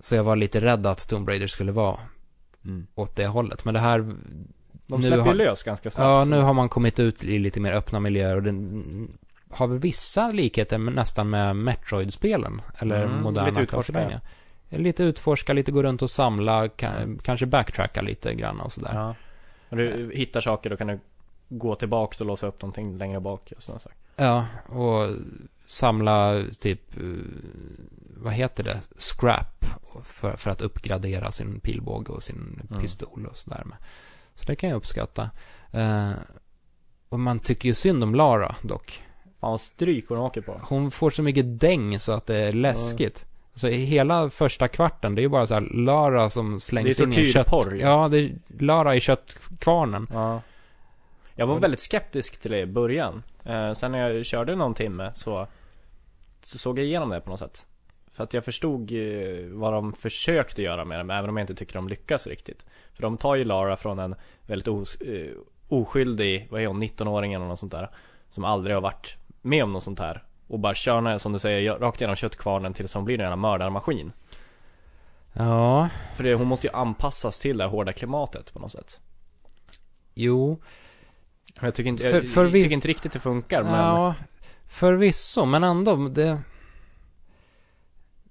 Så 0.00 0.14
jag 0.14 0.24
var 0.24 0.36
lite 0.36 0.60
rädd 0.60 0.86
att 0.86 1.08
Tomb 1.08 1.28
Raider 1.28 1.46
skulle 1.46 1.72
vara 1.72 1.96
Mm. 2.64 2.86
åt 2.94 3.16
det 3.16 3.26
hållet. 3.26 3.64
Men 3.64 3.74
det 3.74 3.80
här... 3.80 3.98
De 4.86 5.00
nu 5.00 5.06
släpper 5.06 5.22
har, 5.24 5.32
ju 5.32 5.38
lös 5.38 5.62
ganska 5.62 5.90
snabbt. 5.90 6.04
Ja, 6.06 6.22
så- 6.24 6.28
nu 6.30 6.40
har 6.40 6.54
man 6.54 6.68
kommit 6.68 7.00
ut 7.00 7.24
i 7.24 7.38
lite 7.38 7.60
mer 7.60 7.72
öppna 7.72 8.00
miljöer 8.00 8.36
och 8.36 8.42
den 8.42 9.12
har 9.50 9.66
väl 9.66 9.78
vissa 9.78 10.30
likheter 10.30 10.78
med, 10.78 10.94
nästan 10.94 11.30
med 11.30 11.56
Metroid-spelen. 11.56 12.62
Eller 12.78 13.04
Mm, 13.04 13.22
moderna 13.22 13.48
lite 13.48 13.60
utforska. 13.60 13.92
Castlevania. 13.92 14.20
Lite 14.68 15.02
utforska, 15.02 15.52
lite 15.52 15.72
gå 15.72 15.82
runt 15.82 16.02
och 16.02 16.10
samla, 16.10 16.66
ka- 16.66 17.20
kanske 17.22 17.46
backtracka 17.46 18.02
lite 18.02 18.34
grann 18.34 18.60
och 18.60 18.72
sådär. 18.72 18.90
Ja. 18.94 19.14
När 19.68 19.78
du 19.78 20.12
hittar 20.14 20.40
saker 20.40 20.70
då 20.70 20.76
kan 20.76 20.86
du 20.86 20.98
gå 21.48 21.74
tillbaks 21.74 22.20
och 22.20 22.26
låsa 22.26 22.46
upp 22.46 22.62
någonting 22.62 22.96
längre 22.98 23.20
bak 23.20 23.52
och 23.56 23.62
sådana 23.62 23.80
saker. 23.80 23.96
Ja, 24.16 24.46
och 24.66 25.08
samla 25.66 26.42
typ, 26.60 26.96
eh, 26.96 27.02
vad 28.22 28.32
heter 28.32 28.64
det, 28.64 28.80
scrap 28.98 29.64
för, 30.04 30.36
för 30.36 30.50
att 30.50 30.60
uppgradera 30.60 31.30
sin 31.30 31.60
pilbåge 31.60 32.12
och 32.12 32.22
sin 32.22 32.60
Mm. 32.70 32.82
pistol 32.82 33.26
och 33.26 33.36
sådär 33.36 33.62
med. 33.64 33.76
Så 34.34 34.46
det 34.46 34.56
kan 34.56 34.70
jag 34.70 34.76
uppskatta. 34.76 35.30
Eh, 35.72 36.10
och 37.08 37.20
man 37.20 37.38
tycker 37.38 37.68
ju 37.68 37.74
synd 37.74 38.02
om 38.02 38.14
Lara 38.14 38.54
dock. 38.62 39.02
Fan 39.40 39.50
vad 39.50 39.60
stryk 39.60 40.08
hon 40.08 40.18
åker 40.18 40.40
på. 40.40 40.60
Hon 40.62 40.90
får 40.90 41.10
så 41.10 41.22
mycket 41.22 41.60
däng 41.60 42.00
så 42.00 42.12
att 42.12 42.26
det 42.26 42.36
är 42.36 42.52
läskigt. 42.52 43.26
Så 43.54 43.68
i 43.68 43.84
hela 43.84 44.30
första 44.30 44.68
kvarten, 44.68 45.14
det 45.14 45.20
är 45.20 45.22
ju 45.22 45.28
bara 45.28 45.46
så 45.46 45.54
här 45.54 45.60
Lara 45.60 46.30
som 46.30 46.60
slängs 46.60 47.00
in 47.00 47.12
i 47.12 47.16
en 47.20 47.26
kött... 47.26 47.46
tortyrporr, 47.46 47.74
ju. 47.74 47.80
Ja, 47.80 48.08
det 48.08 48.18
är 48.18 48.32
Lara 48.58 48.94
i 48.94 49.00
köttkvarnen. 49.00 50.06
Ja. 50.12 50.40
Jag 51.34 51.46
var 51.46 51.58
väldigt 51.58 51.80
skeptisk 51.80 52.40
till 52.40 52.50
det 52.50 52.60
i 52.60 52.66
början. 52.66 53.22
Eh, 53.44 53.72
sen 53.72 53.92
när 53.92 54.10
jag 54.10 54.26
körde 54.26 54.56
någon 54.56 54.74
timme 54.74 55.10
så, 55.14 55.46
så 56.42 56.58
såg 56.58 56.78
jag 56.78 56.86
igenom 56.86 57.08
det 57.08 57.20
på 57.20 57.30
något 57.30 57.38
sätt. 57.38 57.66
För 58.20 58.24
att 58.24 58.34
jag 58.34 58.44
förstod 58.44 58.92
eh, 58.92 58.98
vad 59.50 59.72
de 59.72 59.92
försökte 59.92 60.62
göra 60.62 60.84
med 60.84 61.06
det, 61.06 61.14
även 61.14 61.30
om 61.30 61.36
jag 61.36 61.42
inte 61.42 61.54
tycker 61.54 61.74
de 61.74 61.88
lyckas 61.88 62.26
riktigt. 62.26 62.66
För 62.94 63.02
de 63.02 63.16
tar 63.16 63.34
ju 63.34 63.44
Lara 63.44 63.76
från 63.76 63.98
en 63.98 64.14
väldigt 64.46 64.68
os, 64.68 64.96
eh, 64.96 65.30
oskyldig, 65.68 66.46
vad 66.50 66.60
är 66.62 66.66
hon, 66.66 66.82
19-åring 66.82 67.32
eller 67.34 67.46
något 67.46 67.58
sånt 67.58 67.72
där. 67.72 67.90
Som 68.30 68.44
aldrig 68.44 68.76
har 68.76 68.80
varit 68.80 69.16
med 69.42 69.64
om 69.64 69.72
något 69.72 69.82
sånt 69.82 69.98
här. 69.98 70.24
Och 70.46 70.58
bara 70.58 70.74
kör 70.74 70.94
henne, 70.94 71.18
som 71.18 71.32
du 71.32 71.38
säger, 71.38 71.78
rakt 71.78 72.00
genom 72.00 72.16
köttkvarnen 72.16 72.74
tills 72.74 72.94
hon 72.94 73.04
blir 73.04 73.14
en 73.14 73.20
jävla 73.20 73.36
mördarmaskin. 73.36 74.12
Ja, 75.32 75.88
För 76.16 76.24
det, 76.24 76.34
hon 76.34 76.46
måste 76.46 76.66
ju 76.66 76.72
anpassas 76.72 77.40
till 77.40 77.58
det 77.58 77.64
hårda 77.64 77.92
klimatet 77.92 78.52
på 78.52 78.58
något 78.58 78.72
sätt. 78.72 79.00
jo. 80.14 80.58
Jag 81.60 81.74
tycker 81.74 81.88
inte, 81.88 82.04
För- 82.04 82.14
jag, 82.16 82.28
för 82.28 82.44
jag 82.44 82.50
vi- 82.50 82.62
tycker 82.62 82.74
inte 82.74 82.88
riktigt 82.88 83.12
det 83.12 83.20
funkar 83.20 83.62
men 83.62 83.74
Ja, 83.74 84.14
förvisso, 84.66 85.44
men 85.44 85.64
ändå, 85.64 85.96
det... 86.08 86.38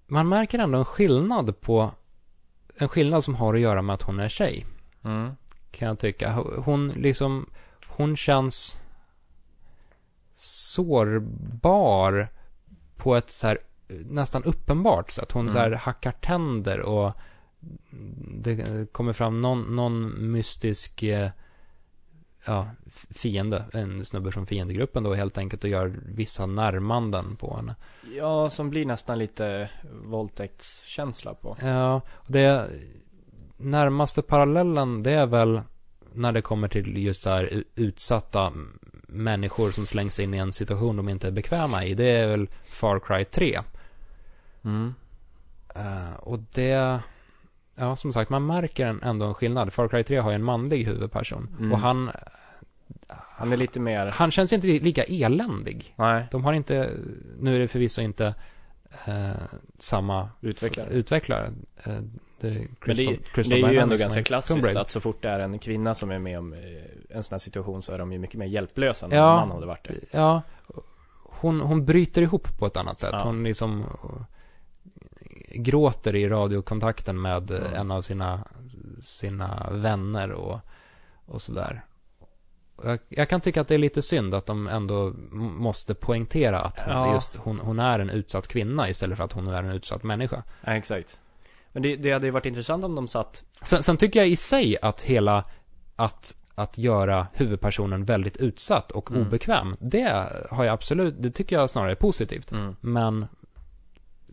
Man 0.09 0.29
märker 0.29 0.59
ändå 0.59 0.77
en 0.77 0.85
skillnad 0.85 1.61
på... 1.61 1.91
En 2.77 2.89
skillnad 2.89 3.23
som 3.23 3.35
har 3.35 3.53
att 3.53 3.59
göra 3.59 3.81
med 3.81 3.93
att 3.93 4.01
hon 4.01 4.19
är 4.19 4.29
tjej, 4.29 4.65
mm. 5.03 5.31
kan 5.71 5.87
jag 5.87 5.99
tycka. 5.99 6.33
Hon 6.57 6.89
liksom... 6.89 7.49
Hon 7.87 8.17
känns 8.17 8.79
sårbar 10.33 12.27
på 12.95 13.15
ett 13.15 13.29
så 13.29 13.47
här 13.47 13.57
nästan 14.09 14.43
uppenbart 14.43 15.11
sätt. 15.11 15.31
Hon 15.31 15.41
Mm. 15.41 15.53
så 15.53 15.59
här 15.59 15.71
hackar 15.71 16.11
tänder 16.11 16.79
och 16.79 17.13
det 18.41 18.85
kommer 18.91 19.13
fram 19.13 19.41
någon, 19.41 19.75
någon 19.75 20.31
mystisk 20.31 21.03
eh, 21.03 21.29
ja, 22.45 22.67
fiende, 23.09 23.65
en 23.73 24.05
snubbe 24.05 24.31
från 24.31 24.45
fiendegruppen 24.45 25.03
då 25.03 25.13
helt 25.13 25.37
enkelt 25.37 25.63
och 25.63 25.69
gör 25.69 25.99
vissa 26.05 26.45
närmanden 26.45 27.35
på 27.35 27.55
henne. 27.55 27.75
Ja, 28.15 28.49
som 28.49 28.69
blir 28.69 28.85
nästan 28.85 29.19
lite 29.19 29.69
våldtäktskänsla 30.03 31.33
på 31.33 31.57
Ja, 31.61 32.01
och 32.09 32.31
det 32.31 32.69
närmaste 33.57 34.21
parallellen 34.21 35.03
det 35.03 35.11
är 35.11 35.25
väl 35.25 35.61
när 36.13 36.31
det 36.31 36.41
kommer 36.41 36.67
till 36.67 36.97
just 36.97 37.21
så 37.21 37.29
här 37.29 37.63
utsatta 37.75 38.53
människor 39.07 39.71
som 39.71 39.85
slängs 39.85 40.19
in 40.19 40.33
i 40.33 40.37
en 40.37 40.53
situation 40.53 40.97
de 40.97 41.09
inte 41.09 41.27
är 41.27 41.31
bekväma 41.31 41.85
i. 41.85 41.93
Det 41.93 42.09
är 42.09 42.27
väl 42.27 42.49
Far 42.63 42.99
Cry 42.99 43.23
3. 43.25 43.59
mm. 44.63 44.93
Eh, 45.75 46.13
och 46.19 46.39
det, 46.39 46.99
ja 47.79 47.95
som 47.95 48.13
sagt, 48.13 48.29
man 48.29 48.45
märker 48.45 48.85
en, 48.85 49.03
ändå 49.03 49.25
en 49.25 49.33
skillnad. 49.33 49.73
Far 49.73 49.87
Cry 49.87 50.03
3 50.03 50.17
har 50.17 50.29
ju 50.31 50.35
en 50.35 50.43
manlig 50.43 50.83
huvudperson. 50.85 51.55
Mm. 51.59 51.71
Och 51.71 51.79
han, 51.79 52.11
Han 53.09 53.51
är 53.53 53.57
lite 53.57 53.79
mer 53.79 54.05
han 54.07 54.31
känns 54.31 54.53
inte 54.53 54.67
lika 54.67 55.03
eländig. 55.03 55.93
Nej, 55.95 56.25
De 56.31 56.43
har 56.43 56.53
inte, 56.53 56.89
nu 57.39 57.55
är 57.55 57.59
det 57.59 57.67
förvisso 57.67 58.01
inte 58.01 58.35
eh, 59.05 59.29
samma 59.77 60.29
utvecklare 60.41 60.87
f- 60.89 60.93
utvecklare. 60.95 61.45
Eh, 61.83 61.93
det 62.41 62.49
Men 62.49 62.95
det, 62.95 63.17
Crystal, 63.33 63.59
det 63.61 63.67
är 63.67 63.71
ju 63.71 63.77
ändå 63.79 63.95
ganska 63.95 64.23
klassiskt 64.23 64.75
att 64.75 64.89
så 64.89 64.99
fort 64.99 65.21
det 65.21 65.29
är 65.29 65.39
en 65.39 65.59
kvinna 65.59 65.95
som 65.95 66.11
är 66.11 66.19
med 66.19 66.39
om 66.39 66.53
eh, 66.53 66.59
en 67.17 67.23
sån 67.23 67.33
här 67.33 67.39
situation 67.39 67.81
så 67.81 67.93
är 67.93 67.97
de 67.97 68.11
ju 68.13 68.19
mycket 68.19 68.35
mer 68.35 68.45
hjälplösa 68.45 69.05
än 69.05 69.11
Ja. 69.11 69.41
en 69.41 69.47
man 69.47 69.51
hade 69.55 69.65
varit 69.67 69.83
det. 69.87 69.95
Ja, 70.17 70.41
hon, 71.31 71.61
hon 71.61 71.85
bryter 71.85 72.21
ihop 72.21 72.57
på 72.59 72.65
ett 72.65 72.77
annat 72.77 72.99
sätt. 72.99 73.09
Ja. 73.13 73.21
Hon 73.23 73.43
liksom 73.43 73.83
gråter 75.51 76.15
i 76.15 76.29
radiokontakten 76.29 77.21
med 77.21 77.51
Mm. 77.51 77.63
en 77.75 77.91
av 77.91 78.01
sina, 78.01 78.39
sina 79.01 79.69
vänner 79.71 80.31
och, 80.31 80.59
och 81.25 81.41
sådär. 81.41 81.85
Jag, 82.83 82.99
jag 83.09 83.29
kan 83.29 83.41
tycka 83.41 83.61
att 83.61 83.67
det 83.67 83.73
är 83.75 83.79
lite 83.79 84.01
synd 84.01 84.33
att 84.33 84.45
de 84.45 84.67
ändå 84.67 85.13
måste 85.31 85.95
poängtera 85.95 86.59
att 86.61 86.79
hon, 86.79 86.93
Ja. 86.93 87.13
just, 87.13 87.35
hon, 87.35 87.59
hon 87.59 87.79
är 87.79 87.99
en 87.99 88.09
utsatt 88.09 88.47
kvinna 88.47 88.89
istället 88.89 89.17
för 89.17 89.23
att 89.25 89.31
hon 89.33 89.47
är 89.47 89.63
en 89.63 89.69
utsatt 89.71 90.03
människa. 90.03 90.43
Ja, 90.65 90.71
exakt 90.75 91.19
Men 91.71 91.83
det, 91.83 91.95
det 91.95 92.11
hade 92.11 92.27
ju 92.27 92.31
varit 92.31 92.45
intressant 92.45 92.83
om 92.85 92.95
de 92.95 93.07
satt 93.07 93.43
Sen, 93.63 93.83
sen 93.83 93.97
tycker 93.97 94.19
jag 94.19 94.29
i 94.29 94.35
sig 94.35 94.77
att 94.81 95.01
hela, 95.01 95.43
att, 95.95 96.35
att 96.55 96.77
göra 96.77 97.27
huvudpersonen 97.33 98.05
väldigt 98.05 98.37
utsatt 98.37 98.91
och 98.91 99.11
Mm. 99.11 99.27
obekväm, 99.27 99.75
det 99.79 100.27
har 100.51 100.63
jag 100.63 100.73
absolut, 100.73 101.15
det 101.19 101.31
tycker 101.31 101.55
jag 101.55 101.69
snarare 101.69 101.91
är 101.91 101.95
positivt. 101.95 102.51
mm. 102.51 102.75
Men, 102.81 103.25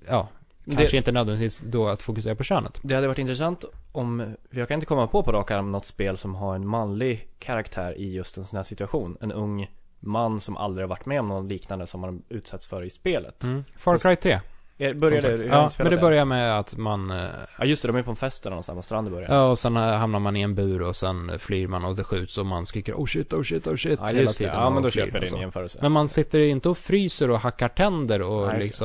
ja, 0.09 0.29
det, 0.75 0.77
kanske 0.77 0.97
inte 0.97 1.13
nödvändigtvis 1.13 1.61
då 1.65 1.89
att 1.89 2.03
fokusera 2.03 2.35
på 2.35 2.45
könet. 2.45 2.79
det 2.83 2.95
hade 2.95 3.07
varit 3.07 3.19
intressant 3.19 3.65
om, 3.93 4.35
för 4.53 4.59
jag 4.59 4.69
kan 4.69 4.75
inte 4.75 4.87
komma 4.87 5.07
på 5.07 5.23
på 5.23 5.33
rak 5.33 5.51
arm 5.51 5.73
något 5.73 5.87
spel 5.87 6.19
som 6.19 6.35
har 6.35 6.55
en 6.55 6.67
manlig 6.67 7.29
karaktär 7.39 7.99
i 7.99 8.13
just 8.15 8.37
en 8.37 8.45
sån 8.45 8.57
här 8.57 8.65
situation. 8.65 9.17
En 9.21 9.33
ung 9.33 9.71
man 10.01 10.41
som 10.41 10.57
aldrig 10.57 10.83
har 10.85 10.89
varit 10.89 11.07
med 11.07 11.21
om 11.21 11.29
något 11.29 11.49
liknande 11.51 11.87
som 11.87 12.01
man 12.01 12.23
utsätts 12.29 12.67
för 12.67 12.83
i 12.83 12.91
spelet. 12.91 13.45
Mm. 13.45 13.65
Far 13.77 13.99
Cry 13.99 14.17
3. 14.17 14.41
Er, 14.79 14.95
började 14.95 15.23
som 15.31 15.39
det? 15.39 15.47
Ja, 15.47 15.71
men 15.79 15.91
det 15.91 15.97
börjar 15.97 16.25
med 16.25 16.59
att 16.59 16.77
man, 16.77 17.11
eh, 17.11 17.25
Ja 17.59 17.65
just 17.65 17.83
det, 17.83 17.89
de 17.89 17.97
är 17.97 18.03
på 18.03 18.11
en 18.11 18.17
fest 18.17 18.43
där 18.43 18.51
någonstans 18.51 18.77
på 18.77 18.83
stranden 18.83 19.13
börjar. 19.15 19.29
ja 19.31 19.51
och 19.51 19.59
sen 19.59 19.77
eh, 19.77 19.83
hamnar 19.83 20.19
man 20.19 20.37
i 20.37 20.41
en 20.41 20.55
bur 20.55 20.83
och 20.83 20.97
sen 20.97 21.39
flyr 21.39 21.67
man 21.69 21.85
och 21.85 21.97
det 21.97 22.05
skjuts 22.05 22.39
och 22.39 22.47
man 22.47 22.67
skriker 22.67 22.95
oh 22.95 23.07
shit, 23.07 23.33
oh 23.33 23.43
shit, 23.43 23.67
oh 23.67 23.77
shit 23.77 23.99
Ja 24.03 24.07
hela 24.07 24.21
just 24.21 24.39
det, 24.39 24.45
tiden. 24.45 24.61
ja 24.61 24.71
men 24.71 24.83
då 24.83 24.91
köper 24.91 25.21
jag 25.21 25.31
din 25.31 25.41
jämförelse. 25.41 25.79
Men 25.83 25.93
man 25.93 26.09
sitter 26.09 26.39
inte 26.39 26.69
och 26.69 26.79
fryser 26.79 27.31
och 27.31 27.41
hackar 27.41 27.69
tänder 27.69 28.23
och 28.23 28.47
Nej, 28.47 28.57
just 28.63 28.79
det. 28.79 28.85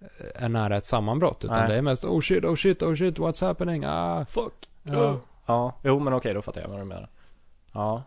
Eh, 0.00 0.44
är 0.44 0.48
nära 0.48 0.76
ett 0.76 0.86
sammanbrott. 0.86 1.44
Utan 1.44 1.56
Nej. 1.58 1.68
det 1.68 1.74
är 1.74 1.82
mest 1.82 2.04
oh 2.04 2.20
shit, 2.20 2.44
oh 2.44 2.54
shit, 2.54 2.82
oh 2.82 2.94
shit, 2.94 3.18
what's 3.18 3.46
happening? 3.46 3.84
Ah. 3.86 4.24
Fuck. 4.24 4.52
Ja. 4.82 5.20
Ja, 5.46 5.74
jo 5.84 5.98
men 5.98 6.12
okej 6.12 6.34
då 6.34 6.42
fattar 6.42 6.60
jag 6.60 6.68
vad 6.68 6.78
du 6.80 6.84
menar. 6.84 7.08
Ja. 7.72 8.02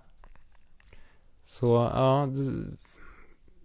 Så, 1.43 1.89
ja, 1.95 2.27
det 2.29 2.77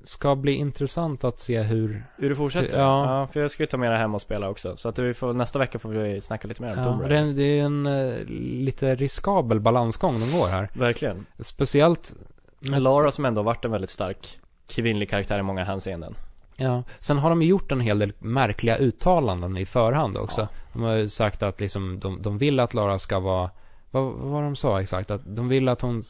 ska 0.04 0.34
bli 0.36 0.52
intressant 0.52 1.24
att 1.24 1.38
se 1.38 1.62
hur... 1.62 2.04
Hur 2.16 2.28
du 2.28 2.36
fortsätter? 2.36 2.78
Ja. 2.78 3.20
Ja. 3.20 3.26
för 3.26 3.40
jag 3.40 3.50
ska 3.50 3.62
ju 3.62 3.66
ta 3.66 3.76
med 3.76 3.92
det 3.92 3.98
hem 3.98 4.14
och 4.14 4.22
spela 4.22 4.48
också. 4.48 4.76
Så 4.76 4.88
att 4.88 4.98
vi 4.98 5.14
får, 5.14 5.32
nästa 5.32 5.58
vecka 5.58 5.78
får 5.78 5.88
vi 5.88 6.20
snacka 6.20 6.48
lite 6.48 6.62
mer 6.62 6.78
om 6.78 6.84
Tomb 6.84 7.02
Ja, 7.02 7.08
det, 7.08 7.14
Raider. 7.14 7.24
är, 7.24 7.28
en- 7.28 7.36
det 7.36 7.42
är 7.42 7.64
en 7.64 7.86
eh, 7.86 8.24
lite 8.64 8.94
riskabel 8.94 9.60
balansgång 9.60 10.20
de 10.20 10.38
går 10.38 10.46
här. 10.48 10.68
Verkligen. 10.74 11.26
Speciellt 11.40 12.12
med 12.60 12.82
Lara 12.82 13.12
som 13.12 13.24
ändå 13.24 13.38
har 13.38 13.44
varit 13.44 13.64
en 13.64 13.70
väldigt 13.70 13.90
stark 13.90 14.38
kvinnlig 14.66 15.10
karaktär 15.10 15.38
i 15.38 15.42
många 15.42 15.64
hänseenden. 15.64 16.14
Ja, 16.56 16.82
sen 17.00 17.18
har 17.18 17.30
de 17.30 17.42
gjort 17.42 17.72
en 17.72 17.80
hel 17.80 17.98
del 17.98 18.12
märkliga 18.18 18.76
uttalanden 18.76 19.56
i 19.56 19.66
förhand 19.66 20.16
också. 20.16 20.40
Ja. 20.40 20.48
De 20.72 20.82
har 20.82 20.92
ju 20.94 21.08
sagt 21.08 21.42
att 21.42 21.60
liksom, 21.60 22.00
de, 22.00 22.22
de 22.22 22.38
vill 22.38 22.60
att 22.60 22.74
Lara 22.74 22.98
ska 22.98 23.20
vara, 23.20 23.50
vad, 23.90 24.04
vad 24.04 24.30
var 24.30 24.42
de 24.42 24.56
sa 24.56 24.80
exakt? 24.80 25.10
Att 25.10 25.36
de 25.36 25.48
vill 25.48 25.68
att 25.68 25.80
hon, 25.80 26.02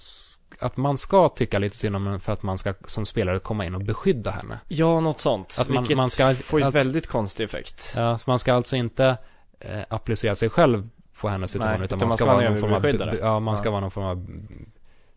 att 0.60 0.76
man 0.76 0.98
ska 0.98 1.28
tycka 1.28 1.58
lite 1.58 1.76
synd 1.76 1.96
om 1.96 2.06
henne 2.06 2.18
för 2.18 2.32
att 2.32 2.42
man 2.42 2.58
ska 2.58 2.74
som 2.86 3.06
spelare 3.06 3.38
komma 3.38 3.64
in 3.66 3.74
och 3.74 3.80
beskydda 3.84 4.30
henne. 4.30 4.58
Ja, 4.68 5.00
något 5.00 5.20
sånt. 5.20 5.56
Att 5.60 5.68
man- 5.68 5.82
vilket 5.82 5.96
man 5.96 6.10
ska- 6.10 6.34
får 6.34 6.60
ju 6.60 6.66
att- 6.66 6.74
väldigt 6.74 7.06
konstig 7.06 7.44
effekt. 7.44 7.92
Ja, 7.96 8.18
så 8.18 8.30
man 8.30 8.38
ska 8.38 8.54
alltså 8.54 8.76
inte 8.76 9.16
eh, 9.60 9.80
applicera 9.88 10.36
sig 10.36 10.48
själv 10.50 10.88
på 11.20 11.28
hennes 11.28 11.50
situation, 11.50 11.82
utan, 11.82 11.84
utan 11.84 12.08
man 12.08 12.16
ska, 12.16 12.26
vara 12.26 12.48
någon 12.50 12.58
form 12.58 12.72
av, 12.72 13.14
ja, 13.20 13.40
man 13.40 13.56
ska 13.56 13.66
Ja. 13.66 13.70
vara 13.70 13.80
någon 13.80 13.90
form 13.90 14.04
av 14.04 14.26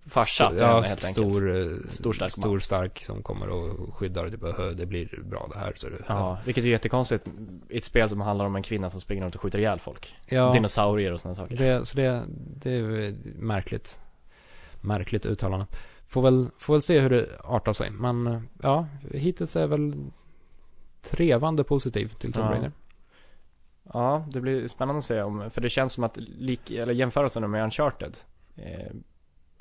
Farsa 0.05 0.49
till 0.49 0.59
ja, 0.59 0.65
henne 0.67 0.88
helt 0.88 1.05
enkelt. 1.05 1.30
stor, 1.31 1.57
eh, 1.57 1.67
Stor, 1.89 2.13
stark 2.13 2.21
man. 2.38 2.41
stor 2.41 2.59
stark 2.59 3.03
som 3.03 3.23
kommer 3.23 3.49
och 3.49 3.95
skyddar 3.95 4.26
och 4.26 4.31
typ, 4.31 4.57
"Hö, 4.57 4.69
det 4.73 4.85
blir 4.85 5.21
bra 5.23 5.49
det 5.53 5.59
här 5.59 5.73
så 5.76 5.89
det, 5.89 5.95
Ja, 6.07 6.39
vilket 6.45 6.63
är 6.63 6.67
jättekonstigt 6.69 7.26
i 7.69 7.77
ett 7.77 7.84
spel 7.84 8.09
som 8.09 8.21
handlar 8.21 8.45
om 8.45 8.55
en 8.55 8.63
kvinna 8.63 8.89
som 8.89 9.01
springer 9.01 9.23
runt 9.23 9.35
och 9.35 9.41
skjuter 9.41 9.59
ihjäl 9.59 9.80
folk. 9.80 10.15
ja. 10.26 10.53
Dinosaurier 10.53 11.11
och 11.13 11.21
sådana 11.21 11.35
saker. 11.35 11.57
Det, 11.57 11.85
så 11.88 11.97
det, 11.97 12.23
det 12.55 12.71
är 12.71 13.15
märkligt. 13.35 13.99
Märkligt 14.81 15.26
uttalande. 15.26 15.65
Får 16.07 16.21
väl, 16.21 16.49
får 16.57 16.73
väl 16.73 16.81
se 16.81 16.99
hur 16.99 17.09
det 17.09 17.26
artar 17.43 17.73
sig. 17.73 17.89
Men 17.91 18.27
eh, 18.27 18.41
ja, 18.63 18.88
hittills 19.13 19.55
är 19.55 19.67
väl 19.67 19.95
trevande 21.01 21.63
positiv 21.63 22.07
till 22.07 22.34
Tomb 22.34 22.45
Ja. 22.45 22.51
Raider. 22.51 22.71
Ja, 23.93 24.26
det 24.31 24.41
blir 24.41 24.67
spännande 24.67 24.97
att 24.99 25.05
se 25.05 25.21
om, 25.21 25.49
för 25.51 25.61
det 25.61 25.69
känns 25.69 25.93
som 25.93 26.03
att 26.03 26.17
lik, 26.17 26.71
eller 26.71 26.93
jämförelsen 26.93 27.51
med 27.51 27.63
Uncharted 27.63 28.17
eh, 28.55 28.91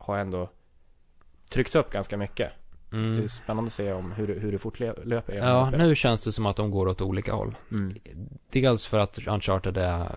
har 0.09 0.19
ändå 0.19 0.51
tryckt 1.51 1.75
upp 1.75 1.91
ganska 1.91 2.17
mycket. 2.17 2.53
Det 2.91 2.97
Mm. 2.97 3.25
är 3.25 3.29
spännande 3.29 3.69
att 3.69 3.73
se 3.73 3.93
om 3.93 4.13
hur, 4.13 4.27
det- 4.27 4.41
hur 4.41 4.53
det 4.53 4.59
fortlöper 4.59 5.35
Ja, 5.35 5.69
det 5.73 5.79
nu 5.79 5.95
känns 5.95 6.21
det 6.21 6.33
som 6.33 6.47
att 6.47 6.57
de 6.57 6.71
går 6.71 6.89
åt 6.89 7.01
olika 7.03 7.33
håll. 7.33 7.57
Mm. 7.73 7.95
Dels 8.51 8.87
för 8.87 8.99
att 8.99 9.19
Uncharted 9.29 9.77
är 9.79 10.09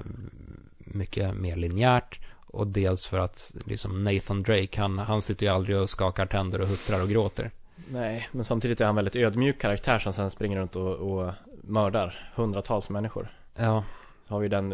mycket 0.78 1.36
mer 1.36 1.56
linjärt 1.56 2.20
och 2.46 2.68
dels 2.68 3.06
för 3.08 3.20
att 3.20 3.54
liksom 3.66 4.04
Nathan 4.04 4.44
Drake, 4.44 4.82
han, 4.82 4.98
han 5.00 5.22
sitter 5.22 5.46
ju 5.46 5.52
aldrig 5.52 5.78
och 5.78 5.90
skakar 5.90 6.26
tänder 6.26 6.62
och 6.62 6.68
huttrar 6.68 7.02
och 7.02 7.10
gråter. 7.10 7.52
Nej, 7.90 8.28
men 8.32 8.46
samtidigt 8.46 8.82
är 8.82 8.86
han 8.86 8.92
en 8.92 8.96
väldigt 8.96 9.16
ödmjuk 9.16 9.62
karaktär 9.62 10.00
som 10.00 10.14
sen 10.14 10.32
springer 10.32 10.58
runt 10.60 10.76
och, 10.76 10.94
och 10.96 11.34
mördar 11.64 12.32
hundratals 12.36 12.90
människor. 12.90 13.28
Ja, 13.56 13.84
har 14.32 14.40
vi 14.40 14.48
den 14.48 14.72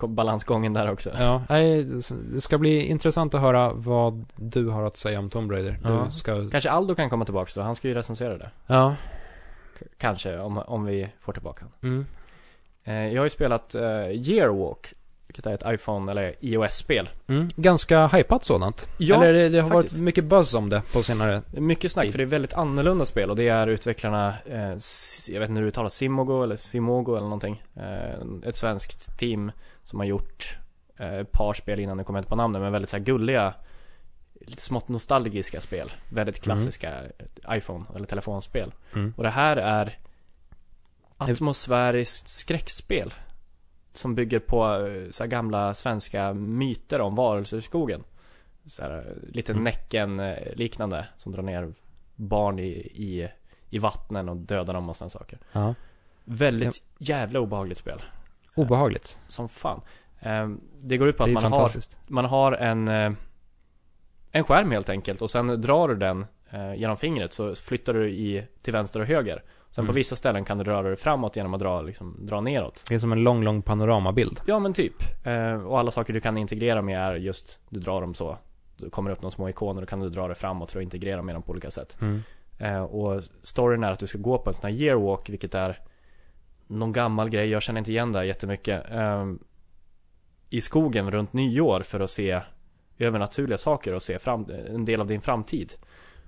eh, 0.00 0.06
balansgången 0.08 0.72
där 0.72 0.90
också. 0.92 1.10
ja. 1.18 1.42
Det 2.32 2.40
ska 2.40 2.58
bli 2.58 2.86
intressant 2.86 3.34
att 3.34 3.40
höra 3.40 3.72
vad 3.72 4.24
du 4.36 4.68
har 4.68 4.82
att 4.82 4.96
säga 4.96 5.18
om 5.18 5.30
Tomb 5.30 5.50
Raider. 5.52 5.78
Ja. 5.84 6.02
Du 6.06 6.12
ska... 6.12 6.50
Kanske 6.50 6.70
Aldo 6.70 6.94
kan 6.94 7.10
komma 7.10 7.24
tillbaka 7.24 7.50
då, 7.54 7.62
han 7.62 7.76
ska 7.76 7.88
ju 7.88 7.94
recensera 7.94 8.38
det. 8.38 8.50
Ja. 8.66 8.94
K- 9.78 9.84
kanske, 9.98 10.38
om, 10.38 10.58
om 10.58 10.84
vi 10.84 11.08
får 11.18 11.32
tillbaka 11.32 11.64
honom. 11.64 11.78
Mm. 11.82 12.06
eh, 12.84 13.12
Jag 13.14 13.20
har 13.20 13.26
ju 13.26 13.30
spelat 13.30 13.74
eh, 13.74 14.10
Yearwalk, 14.10 14.94
vilket 15.34 15.46
är 15.46 15.54
ett 15.54 15.74
iPhone 15.80 16.10
eller 16.10 16.34
iOS-spel. 16.40 17.08
Mm, 17.26 17.48
ganska 17.56 18.06
hypat 18.06 18.44
sådant. 18.44 18.88
Ja, 18.98 19.16
Eller 19.16 19.32
det, 19.32 19.48
det 19.48 19.60
har 19.60 19.70
faktiskt. 19.70 19.94
varit 19.94 20.02
mycket 20.04 20.24
buzz 20.24 20.54
om 20.54 20.68
det 20.68 20.82
på 20.92 21.02
senare. 21.02 21.42
Mycket 21.50 21.92
snack, 21.92 22.04
Tid. 22.04 22.12
för 22.12 22.18
det 22.18 22.24
är 22.24 22.26
väldigt 22.26 22.54
annorlunda 22.54 23.04
spel 23.06 23.30
och 23.30 23.36
det 23.36 23.48
är 23.48 23.66
utvecklarna, 23.66 24.34
eh, 24.46 24.76
jag 25.28 25.40
vet 25.40 25.48
inte 25.48 25.58
hur 25.58 25.62
det 25.62 25.68
uttalas, 25.68 25.94
Simogo 25.94 26.42
eller 26.42 26.56
Simogo 26.56 27.16
eller 27.16 27.26
någonting. 27.26 27.62
Eh, 27.76 28.48
ett 28.48 28.56
svenskt 28.56 29.18
team 29.18 29.52
som 29.82 29.98
har 29.98 30.06
gjort 30.06 30.58
eh, 30.96 31.14
ett 31.14 31.32
par 31.32 31.54
spel 31.54 31.80
innan, 31.80 31.96
nu 31.96 32.04
kommer 32.04 32.18
jag 32.18 32.20
inte 32.20 32.30
på 32.30 32.36
namnen, 32.36 32.62
men 32.62 32.72
väldigt 32.72 32.90
så 32.90 32.98
gulliga, 32.98 33.54
lite 34.40 34.62
smått 34.62 34.88
nostalgiska 34.88 35.60
spel. 35.60 35.92
Väldigt 36.10 36.40
klassiska 36.42 36.92
eh, 37.02 37.56
iPhone 37.56 37.84
eller 37.96 38.06
telefonspel. 38.06 38.72
Mm. 38.94 39.14
Och 39.16 39.22
det 39.22 39.30
här 39.30 39.56
är 39.56 39.98
atmosfäriskt 41.16 42.28
skräckspel. 42.28 43.14
Som 43.94 44.14
bygger 44.14 44.38
på 44.38 44.86
eh, 44.86 45.10
så 45.10 45.26
gamla 45.26 45.74
svenska 45.74 46.34
myter 46.34 47.00
om 47.00 47.14
varelser 47.14 47.56
i 47.56 47.62
skogen. 47.62 48.04
Så 48.66 48.82
här, 48.82 48.98
eh, 48.98 49.32
lite 49.34 49.52
Mm. 49.52 49.64
Näcken 49.64 50.20
eh, 50.20 50.54
liknande 50.54 51.06
som 51.16 51.32
drar 51.32 51.42
ner 51.42 51.74
barn 52.16 52.58
i, 52.58 52.68
i, 52.94 53.28
i 53.70 53.78
vattnen 53.78 54.28
och 54.28 54.36
dödar 54.36 54.74
dem 54.74 54.88
och 54.88 54.96
sådana 54.96 55.10
saker. 55.10 55.38
Ja. 55.52 55.74
Väldigt 56.24 56.82
jävla 56.98 57.40
obehagligt 57.40 57.78
spel. 57.78 58.02
Obehagligt. 58.54 59.18
Som 59.28 59.48
fan. 59.48 59.80
Ehm, 60.20 60.60
Det 60.80 60.96
går 60.96 61.08
ut 61.08 61.16
på 61.16 61.24
att 61.24 61.30
man 61.30 61.52
har, 61.52 61.70
man 62.08 62.24
har 62.24 62.52
en 62.52 62.88
eh, 62.88 63.12
En 64.32 64.44
skärm 64.44 64.70
helt 64.70 64.88
enkelt 64.88 65.22
och 65.22 65.30
sen 65.30 65.60
drar 65.60 65.88
du 65.88 65.94
den 65.94 66.26
eh, 66.50 66.74
genom 66.74 66.96
fingret 66.96 67.32
så 67.32 67.54
flyttar 67.54 67.94
du 67.94 68.10
i 68.10 68.46
till 68.62 68.72
vänster 68.72 69.00
och 69.00 69.06
höger. 69.06 69.42
Sen 69.74 69.82
Mm. 69.84 69.92
på 69.92 69.96
vissa 69.96 70.16
ställen 70.16 70.44
kan 70.44 70.58
du 70.58 70.64
röra 70.64 70.82
dig 70.88 70.96
framåt 70.96 71.36
genom 71.36 71.54
att 71.54 71.60
dra, 71.60 71.82
liksom, 71.82 72.16
dra 72.26 72.40
neråt. 72.40 72.84
Det 72.88 72.94
är 72.94 72.98
som 72.98 73.12
en 73.12 73.22
lång, 73.22 73.42
lång 73.44 73.62
panoramabild. 73.62 74.40
Ja 74.46 74.58
men 74.58 74.72
typ. 74.74 74.94
Eh, 75.26 75.54
och 75.54 75.78
alla 75.78 75.90
saker 75.90 76.12
du 76.12 76.20
kan 76.20 76.36
integrera 76.36 76.82
med 76.82 76.98
är 77.00 77.14
just, 77.14 77.60
du 77.68 77.80
drar 77.80 78.00
dem 78.00 78.14
så. 78.14 78.38
Det 78.76 78.90
kommer 78.90 79.10
upp 79.10 79.22
några 79.22 79.30
små 79.30 79.48
ikoner 79.48 79.82
och 79.82 79.88
kan 79.88 80.00
du 80.00 80.08
dra 80.08 80.28
det 80.28 80.34
framåt 80.34 80.72
för 80.72 80.78
att 80.78 80.82
integrera 80.82 81.22
med 81.22 81.34
dem 81.34 81.42
på 81.42 81.50
olika 81.52 81.70
sätt. 81.70 81.96
Mm. 82.00 82.22
Eh, 82.58 82.82
och 82.82 83.22
storyn 83.42 83.84
är 83.84 83.92
att 83.92 83.98
du 83.98 84.06
ska 84.06 84.18
gå 84.18 84.38
på 84.38 84.50
en 84.50 84.54
sån 84.54 84.70
här 84.70 84.76
yearwalk, 84.76 85.28
vilket 85.30 85.54
är 85.54 85.78
någon 86.66 86.92
gammal 86.92 87.28
grej, 87.30 87.48
jag 87.48 87.62
känner 87.62 87.78
inte 87.78 87.90
igen 87.90 88.12
det 88.12 88.18
här 88.18 88.26
jättemycket. 88.26 88.90
Eh, 88.90 89.26
I 90.50 90.60
skogen 90.60 91.10
runt 91.10 91.32
nyår 91.32 91.80
för 91.80 92.00
att 92.00 92.10
se 92.10 92.40
övernaturliga 92.98 93.58
saker 93.58 93.92
och 93.94 94.02
se 94.02 94.18
fram, 94.18 94.46
en 94.68 94.84
del 94.84 95.00
av 95.00 95.06
din 95.06 95.20
framtid. 95.20 95.72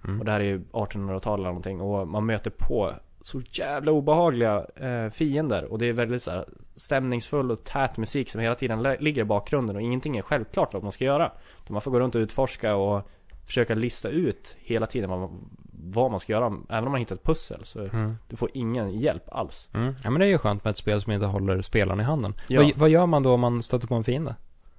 Mm. 0.05 0.18
Och 0.18 0.24
det 0.24 0.32
här 0.32 0.40
är 0.40 0.44
ju 0.44 0.60
1800-tal 0.73 1.39
eller 1.40 1.48
någonting 1.48 1.81
och 1.81 2.09
man 2.09 2.27
möter 2.27 2.51
på 2.51 2.93
så 3.27 3.43
jävla 3.51 3.93
obehagliga 3.93 4.66
eh, 4.77 5.11
fiender 5.11 5.65
och 5.65 5.78
det 5.78 5.86
är 5.86 5.93
väldigt 5.93 6.23
så 6.23 6.31
här 6.31 6.44
stämningsfull 6.77 7.51
och 7.51 7.65
tät 7.65 7.97
musik 7.97 8.31
som 8.31 8.40
hela 8.40 8.55
tiden 8.55 8.82
ligger 8.82 9.23
i 9.23 9.24
bakgrunden 9.24 9.77
och 9.77 9.82
ingenting 9.82 10.16
är 10.16 10.23
självklart 10.23 10.74
vad 10.74 10.82
man 10.82 10.93
ska 10.93 11.05
göra. 11.05 11.32
Utan 11.62 11.73
man 11.74 11.82
får 11.82 11.90
gå 11.90 12.01
runt 12.01 12.15
och 12.15 12.19
utforska 12.19 12.74
och 12.77 13.09
försöka 13.47 13.74
lista 13.74 14.09
ut 14.09 14.57
hela 14.61 14.86
tiden 14.86 15.11
vad 15.11 15.19
man, 15.19 15.48
vad 15.73 16.11
man 16.11 16.20
ska 16.20 16.32
göra. 16.32 16.47
Även 16.69 16.85
om 16.85 16.90
man 16.90 16.98
hittar 16.98 17.15
ett 17.15 17.23
pussel 17.23 17.61
så 17.65 17.81
Mm. 17.81 18.16
du 18.28 18.36
får 18.36 18.51
ingen 18.55 19.01
hjälp 19.01 19.24
alls. 19.32 19.69
Mm. 19.74 19.94
Ja 20.05 20.11
men 20.11 20.20
det 20.20 20.27
är 20.27 20.31
ju 20.31 20.39
skönt 20.39 20.65
med 20.65 20.70
ett 20.70 20.77
spel 20.77 21.01
som 21.01 21.12
inte 21.12 21.27
håller 21.27 21.62
spelaren 21.62 22.01
i 22.01 22.05
handen. 22.05 22.35
Ja. 22.48 22.62
Vad, 22.62 22.73
vad 22.77 22.89
gör 22.89 23.07
man 23.07 23.23
då 23.23 23.32
om 23.35 23.40
man 23.40 23.62
stöter 23.62 23.86
på 23.86 23.94
en 23.94 24.05
fiende? 24.05 24.35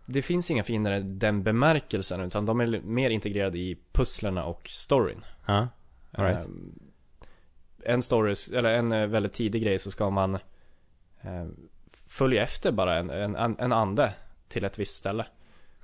Det 0.06 0.22
finns 0.22 0.52
inga 0.52 0.64
fiender 0.64 0.92
i 0.92 1.02
den 1.02 1.44
bemärkelsen 1.44 2.22
utan 2.22 2.46
de 2.46 2.60
är 2.62 2.82
mer 2.84 3.10
integrerade 3.10 3.58
i 3.58 3.78
pusslerna 3.92 4.46
och 4.46 4.68
storyn. 4.70 5.26
Ja. 5.46 5.68
All 6.12 6.26
right. 6.26 6.46
Ehm, 6.46 6.80
En 7.88 8.02
story, 8.02 8.36
eller 8.54 8.74
en 8.74 8.92
eh, 8.92 9.08
väldigt 9.08 9.34
tidig 9.34 9.64
grej 9.64 9.80
så 9.80 9.92
ska 9.92 10.10
man 10.10 10.36
eh, 11.22 11.46
följa 12.08 12.44
efter 12.44 12.72
bara 12.72 12.98
en, 12.98 13.10
en, 13.10 13.56
en 13.60 13.74
ande 13.74 14.14
till 14.48 14.64
ett 14.66 14.80
visst 14.80 14.98
ställe. 14.98 15.26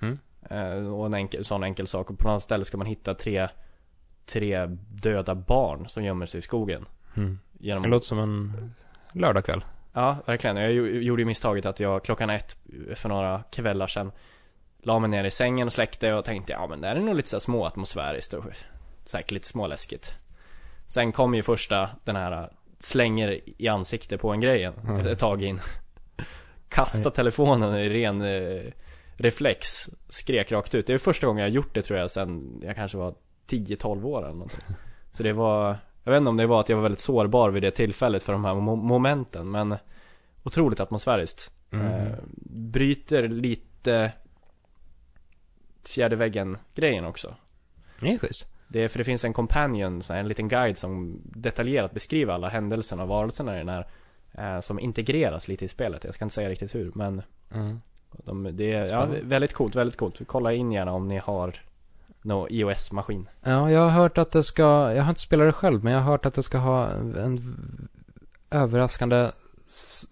Mm. 0.02 0.20
Eh, 0.50 0.94
och 0.94 1.06
en 1.06 1.14
enkel, 1.14 1.46
sån 1.46 1.64
enkel 1.64 1.88
sak. 1.88 2.10
Och 2.10 2.20
på 2.20 2.28
något 2.28 2.44
ställe 2.44 2.66
ska 2.66 2.78
man 2.78 2.88
hitta 2.88 3.14
tre, 3.14 3.48
tre 4.26 4.66
döda 4.90 5.36
barn 5.36 5.88
som 5.88 6.04
gömmer 6.04 6.26
sig 6.26 6.38
i 6.38 6.42
skogen. 6.42 6.86
Mm. 7.16 7.40
Genom, 7.60 7.84
Det 7.84 7.90
låter 7.90 8.08
som 8.08 8.20
en 8.20 8.74
lördagkväll. 9.12 9.66
Ja, 9.94 10.18
verkligen. 10.26 10.58
Jag 10.58 10.72
gjo- 10.72 11.00
gjorde 11.00 11.22
ju 11.22 11.26
misstaget 11.26 11.66
att 11.66 11.80
jag 11.80 12.04
klockan 12.04 12.30
ett 12.30 12.56
för 12.96 13.10
några 13.10 13.44
kvällar 13.52 13.88
sedan 13.88 14.12
La 14.86 15.00
mig 15.00 15.10
ner 15.10 15.24
i 15.24 15.32
sängen 15.32 15.68
och 15.68 15.74
släckte 15.74 16.14
och 16.14 16.26
tänkte 16.26 16.54
ja 16.54 16.68
men 16.68 16.82
det 16.82 16.88
här 16.88 16.96
är 16.96 17.00
nog 17.00 17.16
lite 17.16 17.30
så 17.30 17.36
här 17.36 17.40
små 17.42 17.66
atmosfäriskt 17.66 18.34
och 18.34 18.44
säkert 19.06 19.32
lite 19.32 19.48
småläskigt. 19.48 20.16
Sen 20.86 21.12
kom 21.12 21.36
ju 21.36 21.44
första 21.44 21.90
den 22.04 22.16
här 22.16 22.50
slänger 22.80 23.40
i 23.62 23.68
ansikte 23.68 24.18
på 24.18 24.30
en 24.32 24.40
grejen 24.42 24.74
Mm. 24.84 24.98
ett, 25.00 25.06
ett 25.06 25.20
tag 25.20 25.44
in. 25.44 25.60
Kasta 26.70 27.10
telefonen 27.12 27.76
i 27.80 27.90
ren 27.90 28.22
eh, 28.22 28.62
reflex. 29.18 29.90
Skrek 30.10 30.52
rakt 30.52 30.76
ut. 30.76 30.88
Det 30.88 30.94
är 30.94 30.98
första 30.98 31.28
gången 31.28 31.42
jag 31.44 31.52
gjort 31.52 31.74
det 31.74 31.82
tror 31.82 32.00
jag 32.00 32.12
sen 32.12 32.60
jag 32.64 32.76
kanske 32.76 32.98
var 32.98 33.16
10-12 33.48 34.04
år 34.06 34.20
eller 34.24 34.34
någonting. 34.34 34.60
Så 35.12 35.24
det 35.24 35.34
var 35.34 35.78
Jag 36.04 36.12
vet 36.12 36.18
inte 36.18 36.30
om 36.30 36.38
det 36.38 36.46
var 36.48 36.60
att 36.60 36.70
jag 36.70 36.76
var 36.76 36.84
väldigt 36.84 37.00
sårbar 37.00 37.50
vid 37.50 37.64
det 37.64 37.72
tillfället 37.72 38.24
för 38.24 38.34
de 38.34 38.46
här 38.46 38.54
mo- 38.54 38.76
momenten 38.84 39.52
men 39.52 39.76
Otroligt 40.46 40.80
atmosfäriskt. 40.80 41.52
Mm. 41.72 41.88
Eh, 41.88 42.14
bryter 42.46 43.28
lite 43.28 44.12
fjärde 45.90 46.16
väggen 46.16 46.58
grejen 46.76 47.06
också. 47.06 47.36
Det 48.00 48.14
är 48.14 48.18
schysst. 48.18 48.48
Det 48.74 48.84
är, 48.84 48.88
för 48.88 48.98
det 48.98 49.04
finns 49.04 49.26
en 49.26 49.34
companion, 49.34 50.02
en 50.10 50.28
liten 50.28 50.48
guide 50.48 50.78
som 50.78 51.22
detaljerat 51.24 51.94
beskriver 51.94 52.34
alla 52.34 52.50
händelserna 52.50 53.04
och 53.04 53.10
varelserna 53.10 53.56
i 53.56 53.58
den 53.58 53.70
här 53.70 53.88
eh, 54.32 54.62
Som 54.62 54.80
integreras 54.80 55.48
lite 55.48 55.66
i 55.66 55.68
spelet, 55.68 56.04
jag 56.04 56.14
ska 56.14 56.26
inte 56.26 56.36
säga 56.36 56.50
riktigt 56.50 56.76
hur 56.76 56.92
men 56.96 57.22
Mm. 57.56 57.82
de, 58.26 58.50
Det 58.58 58.72
är 58.74 58.86
ja, 58.92 59.08
väldigt 59.24 59.54
coolt, 59.54 59.76
väldigt 59.76 59.98
coolt. 59.98 60.20
Kolla 60.28 60.54
in 60.54 60.72
gärna 60.72 60.92
om 60.92 61.08
ni 61.08 61.18
har 61.18 61.56
No 62.22 62.48
iOS-maskin 62.50 63.30
Ja, 63.44 63.72
jag 63.72 63.80
har 63.80 63.90
hört 63.90 64.18
att 64.18 64.32
det 64.32 64.44
ska, 64.44 64.94
jag 64.94 65.04
har 65.04 65.10
inte 65.10 65.22
spelat 65.22 65.48
det 65.48 65.52
själv, 65.54 65.84
men 65.84 65.94
jag 65.94 66.00
har 66.00 66.12
hört 66.12 66.26
att 66.26 66.34
det 66.34 66.44
ska 66.44 66.58
ha 66.58 66.88
en 66.90 67.90
överraskande 68.52 69.30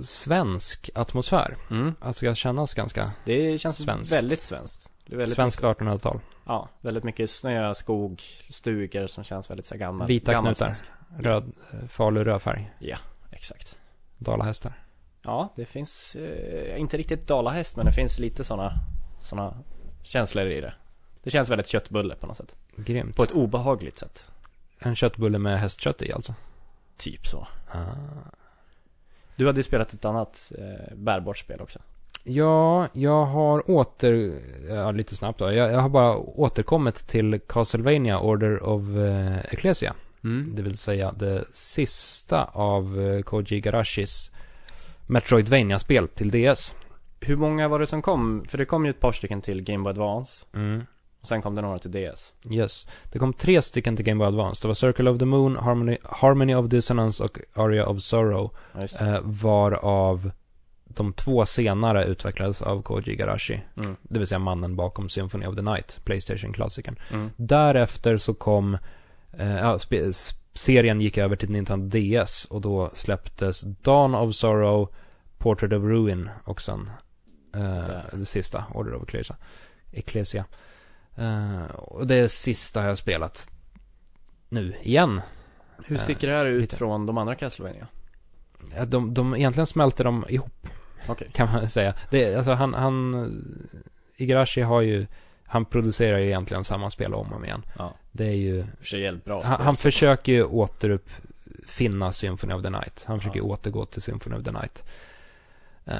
svensk 0.04 0.90
atmosfär. 0.96 1.58
mm. 1.72 1.96
Alltså 2.00 2.20
ska 2.26 2.36
kännas 2.36 2.74
ganska 2.74 3.12
Det 3.26 3.58
känns 3.62 3.78
Svenskt. 3.84 4.14
väldigt 4.14 4.42
svenskt 4.42 4.92
svenskt 5.30 5.62
1800-tal. 5.62 6.20
Ja, 6.46 6.70
väldigt 6.82 7.04
mycket 7.04 7.30
snö, 7.30 7.74
skog, 7.74 8.22
stugor 8.50 9.08
som 9.08 9.24
känns 9.24 9.50
väldigt 9.50 9.66
så 9.66 9.78
gammal 9.78 10.08
Vita 10.08 10.32
gammal 10.32 10.56
knutar. 10.56 10.66
svensk. 10.66 10.86
Röd, 11.20 11.52
eh, 11.74 11.88
Falu 11.88 12.24
rödfärg. 12.24 12.72
Exakt 13.32 13.78
Dalahästar. 14.18 14.74
Ja, 15.22 15.54
det 15.56 15.66
finns, 15.66 16.16
eh, 16.16 16.80
inte 16.80 16.98
riktigt 16.98 17.28
dalahäst 17.28 17.76
men 17.76 17.86
det 17.86 17.92
finns 17.92 18.20
lite 18.20 18.44
såna, 18.44 18.74
såna 19.20 19.58
känslor 20.02 20.46
i 20.46 20.62
det 20.62 20.74
Det 21.24 21.30
känns 21.30 21.50
väldigt 21.50 21.68
köttbulle 21.68 22.16
på 22.16 22.28
något 22.28 22.38
sätt 22.38 22.56
Grymt. 22.76 23.16
På 23.16 23.24
ett 23.24 23.32
obehagligt 23.32 23.98
sätt 23.98 24.32
En 24.80 24.96
köttbulle 24.96 25.40
med 25.40 25.60
hästkött 25.60 26.02
i 26.02 26.14
alltså. 26.14 26.36
Typ 26.98 27.28
så 27.28 27.48
Ah. 27.72 27.80
Du 29.36 29.46
hade 29.46 29.60
ju 29.60 29.64
spelat 29.64 29.94
ett 29.94 30.06
annat 30.06 30.52
eh, 30.58 30.96
bärbart 30.96 31.38
spel 31.38 31.62
också 31.62 31.80
Ja, 32.24 32.88
jag 32.94 33.26
har 33.26 33.72
åter, 33.72 34.34
ja, 34.70 34.92
lite 34.92 35.16
snabbt 35.16 35.40
då. 35.40 35.52
Jag, 35.52 35.72
jag 35.72 35.80
har 35.80 35.90
bara 35.90 36.18
återkommit 36.18 37.08
till 37.08 37.40
Castlevania 37.48 38.20
Order 38.20 38.64
of 38.64 38.82
eh, 38.90 39.38
Ecclesia. 39.54 39.94
mm. 40.24 40.56
Det 40.56 40.62
vill 40.62 40.78
säga 40.78 41.12
det 41.12 41.46
sista 41.54 42.44
av 42.44 43.02
eh, 43.02 43.22
Koji 43.22 43.62
Garashis 43.62 44.32
Metroidvania-spel 45.08 46.08
till 46.08 46.32
DS. 46.32 46.76
Hur 47.20 47.38
många 47.38 47.68
var 47.68 47.80
det 47.80 47.88
som 47.88 48.02
kom? 48.02 48.46
För 48.48 48.58
det 48.58 48.66
kom 48.66 48.86
ju 48.86 48.90
ett 48.90 49.00
par 49.00 49.12
stycken 49.12 49.42
till 49.42 49.62
Game 49.62 49.84
Boy 49.84 49.90
Advance 49.92 50.46
Mm. 50.54 50.84
Och 51.22 51.28
sen 51.28 51.42
kom 51.42 51.56
det 51.56 51.62
några 51.62 51.80
till 51.80 51.92
DS 51.92 52.34
Yes. 52.50 52.88
Det 53.12 53.20
kom 53.20 53.34
tre 53.34 53.62
stycken 53.62 53.96
till 53.96 54.06
Game 54.06 54.20
Boy 54.20 54.28
Advance. 54.28 54.64
Det 54.64 54.68
var 54.68 54.76
Circle 54.76 55.10
of 55.10 55.20
the 55.20 55.26
Moon, 55.26 55.56
Harmony, 55.56 55.98
Harmony 56.04 56.56
of 56.56 56.66
Dissonance 56.66 57.24
och 57.24 57.40
Aria 57.54 57.86
of 57.86 58.02
Sorrow. 58.02 58.56
Eh, 59.00 59.20
varav 59.22 60.32
de 60.96 61.14
två 61.14 61.46
senare 61.46 62.06
utvecklades 62.06 62.62
av 62.62 62.82
Koji 62.82 63.16
Garashi. 63.16 63.62
Mm. 63.78 63.96
Det 64.02 64.20
vill 64.20 64.28
säga 64.28 64.40
mannen 64.40 64.76
bakom 64.76 65.10
Symphony 65.10 65.46
of 65.46 65.56
the 65.56 65.62
Night, 65.62 66.00
Playstation-klassikern. 66.04 66.96
Mm. 67.12 67.30
Därefter 67.38 68.18
så 68.18 68.34
kom, 68.34 68.78
eh, 69.38 69.76
s- 69.92 70.34
serien 70.54 71.02
gick 71.02 71.18
över 71.18 71.36
till 71.36 71.50
Nintendo 71.52 71.88
DS 72.00 72.46
och 72.46 72.62
då 72.62 72.90
släpptes 72.94 73.62
Dawn 73.62 74.16
of 74.16 74.36
Sorrow, 74.36 74.94
Portrait 75.38 75.74
of 75.74 75.84
Ruin 75.84 76.30
och 76.44 76.62
sen 76.62 76.90
eh, 77.56 77.86
det 78.14 78.26
sista, 78.26 78.64
Order 78.74 78.94
of 78.94 79.04
Ecclesia. 79.04 79.36
Ecclesia. 79.92 80.46
Eh, 81.16 81.66
och 81.76 82.08
det 82.08 82.30
sista 82.32 82.82
jag 82.82 82.88
har 82.88 82.96
spelat 82.96 83.50
nu 84.50 84.74
igen. 84.84 85.22
Hur 85.86 85.96
Eh, 85.98 86.04
sticker 86.04 86.28
det 86.28 86.34
här 86.36 86.46
ut 86.46 86.62
lite. 86.62 86.76
från 86.76 87.06
de 87.06 87.18
andra 87.18 87.36
Castlevania? 87.36 87.88
De, 88.88 89.14
de, 89.14 89.36
egentligen 89.36 89.66
smälter 89.68 90.04
de 90.04 90.26
ihop 90.30 90.68
Okej 91.08 91.30
kan 91.34 91.52
man 91.54 91.68
säga. 91.68 91.94
Det, 92.10 92.36
alltså 92.36 92.52
han, 92.52 92.74
han, 92.74 93.14
Igarashi 94.18 94.62
har 94.62 94.82
ju, 94.82 95.06
han 95.46 95.66
producerar 95.66 96.18
ju 96.18 96.26
egentligen 96.26 96.64
samma 96.64 96.90
spel 96.90 97.14
om 97.14 97.28
och 97.28 97.36
om 97.36 97.46
igen. 97.46 97.64
Ja, 97.78 97.94
Det 98.12 98.26
är 98.28 98.36
ju, 98.36 98.66
för 98.82 99.26
bra 99.26 99.44
han, 99.44 99.62
han 99.62 99.76
försöker 99.76 100.32
ju 100.32 100.44
återuppfinna 100.44 102.12
Symphony 102.12 102.54
of 102.54 102.64
the 102.64 102.70
Night. 102.70 103.04
Han 103.08 103.20
försöker 103.20 103.40
Ja. 103.40 103.46
återgå 103.46 103.86
till 103.86 104.02
Symphony 104.02 104.36
of 104.38 104.44
the 104.44 104.52
Night. 104.52 104.84
Eh, 105.86 105.96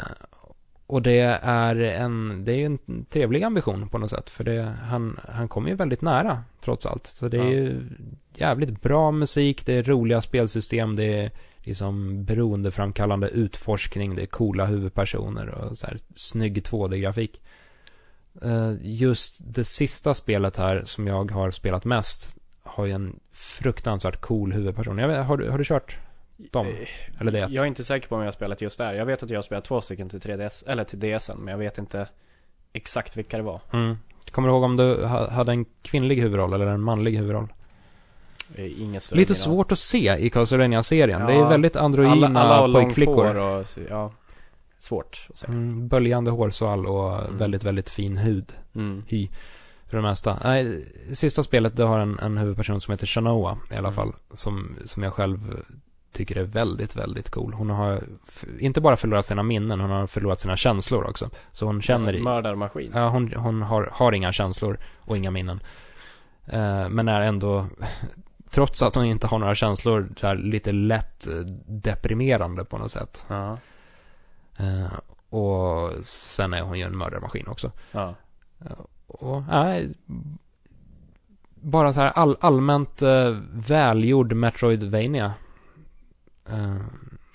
och 0.88 1.02
det 1.02 1.20
är 1.44 1.76
en, 1.76 2.46
det 2.46 2.52
är 2.52 2.56
ju 2.58 2.66
en 2.66 3.06
trevlig 3.10 3.44
ambition 3.44 3.90
på 3.90 3.98
något 3.98 4.10
sätt. 4.10 4.30
För 4.30 4.44
det, 4.44 4.74
han, 4.84 5.20
han 5.30 5.48
kommer 5.48 5.70
ju 5.70 5.76
väldigt 5.76 6.02
nära, 6.02 6.44
trots 6.64 6.86
allt. 6.86 7.08
Så 7.08 7.28
det 7.28 7.38
är 7.38 7.44
Ja. 7.44 7.50
ju 7.52 7.84
jävligt 8.36 8.82
bra 8.82 9.12
musik, 9.12 9.66
det 9.66 9.74
är 9.74 9.84
roliga 9.84 10.22
spelsystem, 10.22 10.96
det 10.96 11.04
är 11.20 11.32
liksom 11.64 12.24
beroendeframkallande 12.26 13.28
utforskning, 13.28 14.16
det 14.16 14.22
är 14.22 14.26
coola 14.28 14.66
huvudpersoner 14.66 15.48
och 15.50 15.78
så 15.78 15.88
här 15.88 15.98
snygg 16.16 16.58
2D-grafik. 16.58 17.42
Eh, 18.42 18.74
Just 18.82 19.40
det 19.54 19.64
sista 19.64 20.14
spelet 20.14 20.58
här 20.58 20.84
som 20.86 21.08
jag 21.08 21.32
har 21.32 21.52
spelat 21.52 21.86
mest 21.86 22.36
har 22.64 22.86
ju 22.86 22.92
en 22.92 23.20
fruktansvärt 23.32 24.22
cool 24.22 24.52
huvudperson. 24.54 24.98
Jag 24.98 25.08
vet, 25.08 25.26
har, 25.26 25.38
du, 25.38 25.50
har 25.50 25.58
du 25.58 25.64
kört 25.64 25.98
dem? 26.38 26.68
Eh, 26.68 27.22
Eller 27.22 27.32
det? 27.32 27.40
Jag 27.40 27.64
är 27.64 27.68
inte 27.68 27.84
säker 27.84 28.08
på 28.08 28.16
om 28.16 28.22
jag 28.22 28.28
har 28.28 28.32
spelat 28.34 28.62
just 28.62 28.78
där. 28.78 28.94
Jag 28.94 29.06
vet 29.06 29.24
att 29.24 29.30
jag 29.30 29.38
har 29.38 29.42
spelat 29.44 29.66
två 29.66 29.82
stycken 29.82 30.10
till 30.10 30.20
3DS, 30.20 30.64
eller 30.68 30.84
till 30.84 31.00
DSen, 31.00 31.38
men 31.38 31.52
jag 31.52 31.58
vet 31.58 31.78
inte 31.78 32.08
exakt 32.74 33.18
vilka 33.18 33.38
det 33.38 33.44
var. 33.44 33.62
Mm. 33.74 33.98
Kommer 34.32 34.48
du 34.48 34.54
ihåg 34.54 34.64
om 34.64 34.78
du 34.78 35.06
ha- 35.06 35.30
hade 35.30 35.52
en 35.52 35.66
kvinnlig 35.82 36.22
huvudroll 36.22 36.54
eller 36.54 36.66
en 36.68 36.82
manlig 36.82 37.18
huvudroll? 37.18 37.54
Inget 38.58 39.12
Lite 39.12 39.36
svårt 39.36 39.72
att 39.72 39.80
se 39.80 40.16
i 40.20 40.30
Castlevania-serien. 40.30 41.26
det 41.26 41.34
är 41.34 41.38
Ja, 41.40 41.50
väldigt 41.50 41.76
androgyna 41.76 42.28
alla, 42.28 42.40
alla 42.40 42.68
långt 42.68 42.86
pojkflickor. 42.86 43.36
och, 43.36 43.66
ja, 43.90 44.12
svårt 44.80 45.28
att 45.30 45.38
säga. 45.38 45.54
Mm, 45.54 45.88
böljande 45.88 46.32
hårsvall 46.32 46.86
och 46.86 47.20
Mm. 47.26 47.38
väldigt, 47.38 47.64
väldigt 47.64 47.90
fin 47.90 48.18
hud. 48.18 48.54
Mm. 48.76 49.04
Hy. 49.08 49.30
För 49.88 49.98
det 49.98 50.04
mesta. 50.04 50.38
Nej, 50.44 50.86
sista 51.14 51.44
spelet 51.44 51.76
det 51.76 51.84
har 51.84 52.00
en, 52.00 52.20
en 52.20 52.38
huvudperson 52.38 52.82
som 52.82 52.92
heter 52.92 53.08
Shanoa 53.08 53.58
i 53.72 53.76
alla 53.76 53.80
Mm. 53.88 53.94
fall. 53.94 54.14
Som, 54.34 54.76
som 54.86 55.04
jag 55.04 55.14
själv 55.14 55.40
tycker 56.14 56.36
är 56.38 56.44
väldigt, 56.44 56.96
väldigt 56.96 57.30
cool. 57.30 57.54
Hon 57.54 57.70
har 57.70 58.02
inte 58.60 58.82
bara 58.82 58.98
förlorat 58.98 59.26
sina 59.26 59.44
minnen, 59.44 59.80
hon 59.80 59.90
har 59.90 60.08
förlorat 60.08 60.40
sina 60.40 60.58
känslor 60.58 61.04
också. 61.10 61.30
Så 61.52 61.66
hon 61.66 61.82
känner 61.82 62.16
i... 62.16 62.22
Mördarmaskin. 62.22 62.92
Ja, 62.96 63.10
hon, 63.10 63.34
hon 63.34 63.62
har, 63.62 63.90
har 63.94 64.12
inga 64.12 64.32
känslor 64.32 64.78
och 65.00 65.18
inga 65.18 65.32
minnen. 65.32 65.60
Eh, 66.46 66.90
men 66.90 67.08
är 67.08 67.22
ändå, 67.22 67.66
trots 68.52 68.82
att 68.82 68.96
hon 68.96 69.06
inte 69.06 69.28
har 69.28 69.40
några 69.40 69.56
känslor, 69.56 70.10
så 70.18 70.28
här, 70.28 70.36
lite 70.36 70.72
lätt 70.72 71.28
eh, 71.28 71.34
deprimerande 71.66 72.66
på 72.66 72.78
något 72.78 72.92
sätt. 72.92 73.26
Ja. 73.28 73.58
Eh, 74.58 74.94
och 75.30 75.92
sen 76.06 76.54
är 76.54 76.62
hon 76.62 76.80
ju 76.80 76.86
en 76.86 76.98
mördarmaskin 76.98 77.48
också. 77.48 77.72
Ja. 77.92 78.16
Och, 79.08 79.44
nej, 79.50 79.94
bara 81.56 81.94
så 81.94 82.00
här 82.00 82.12
all, 82.16 82.38
allmänt 82.40 83.02
eh, 83.02 83.38
välgjord 83.54 84.34
Metroidvania. 84.34 85.34
Eh, 86.50 86.76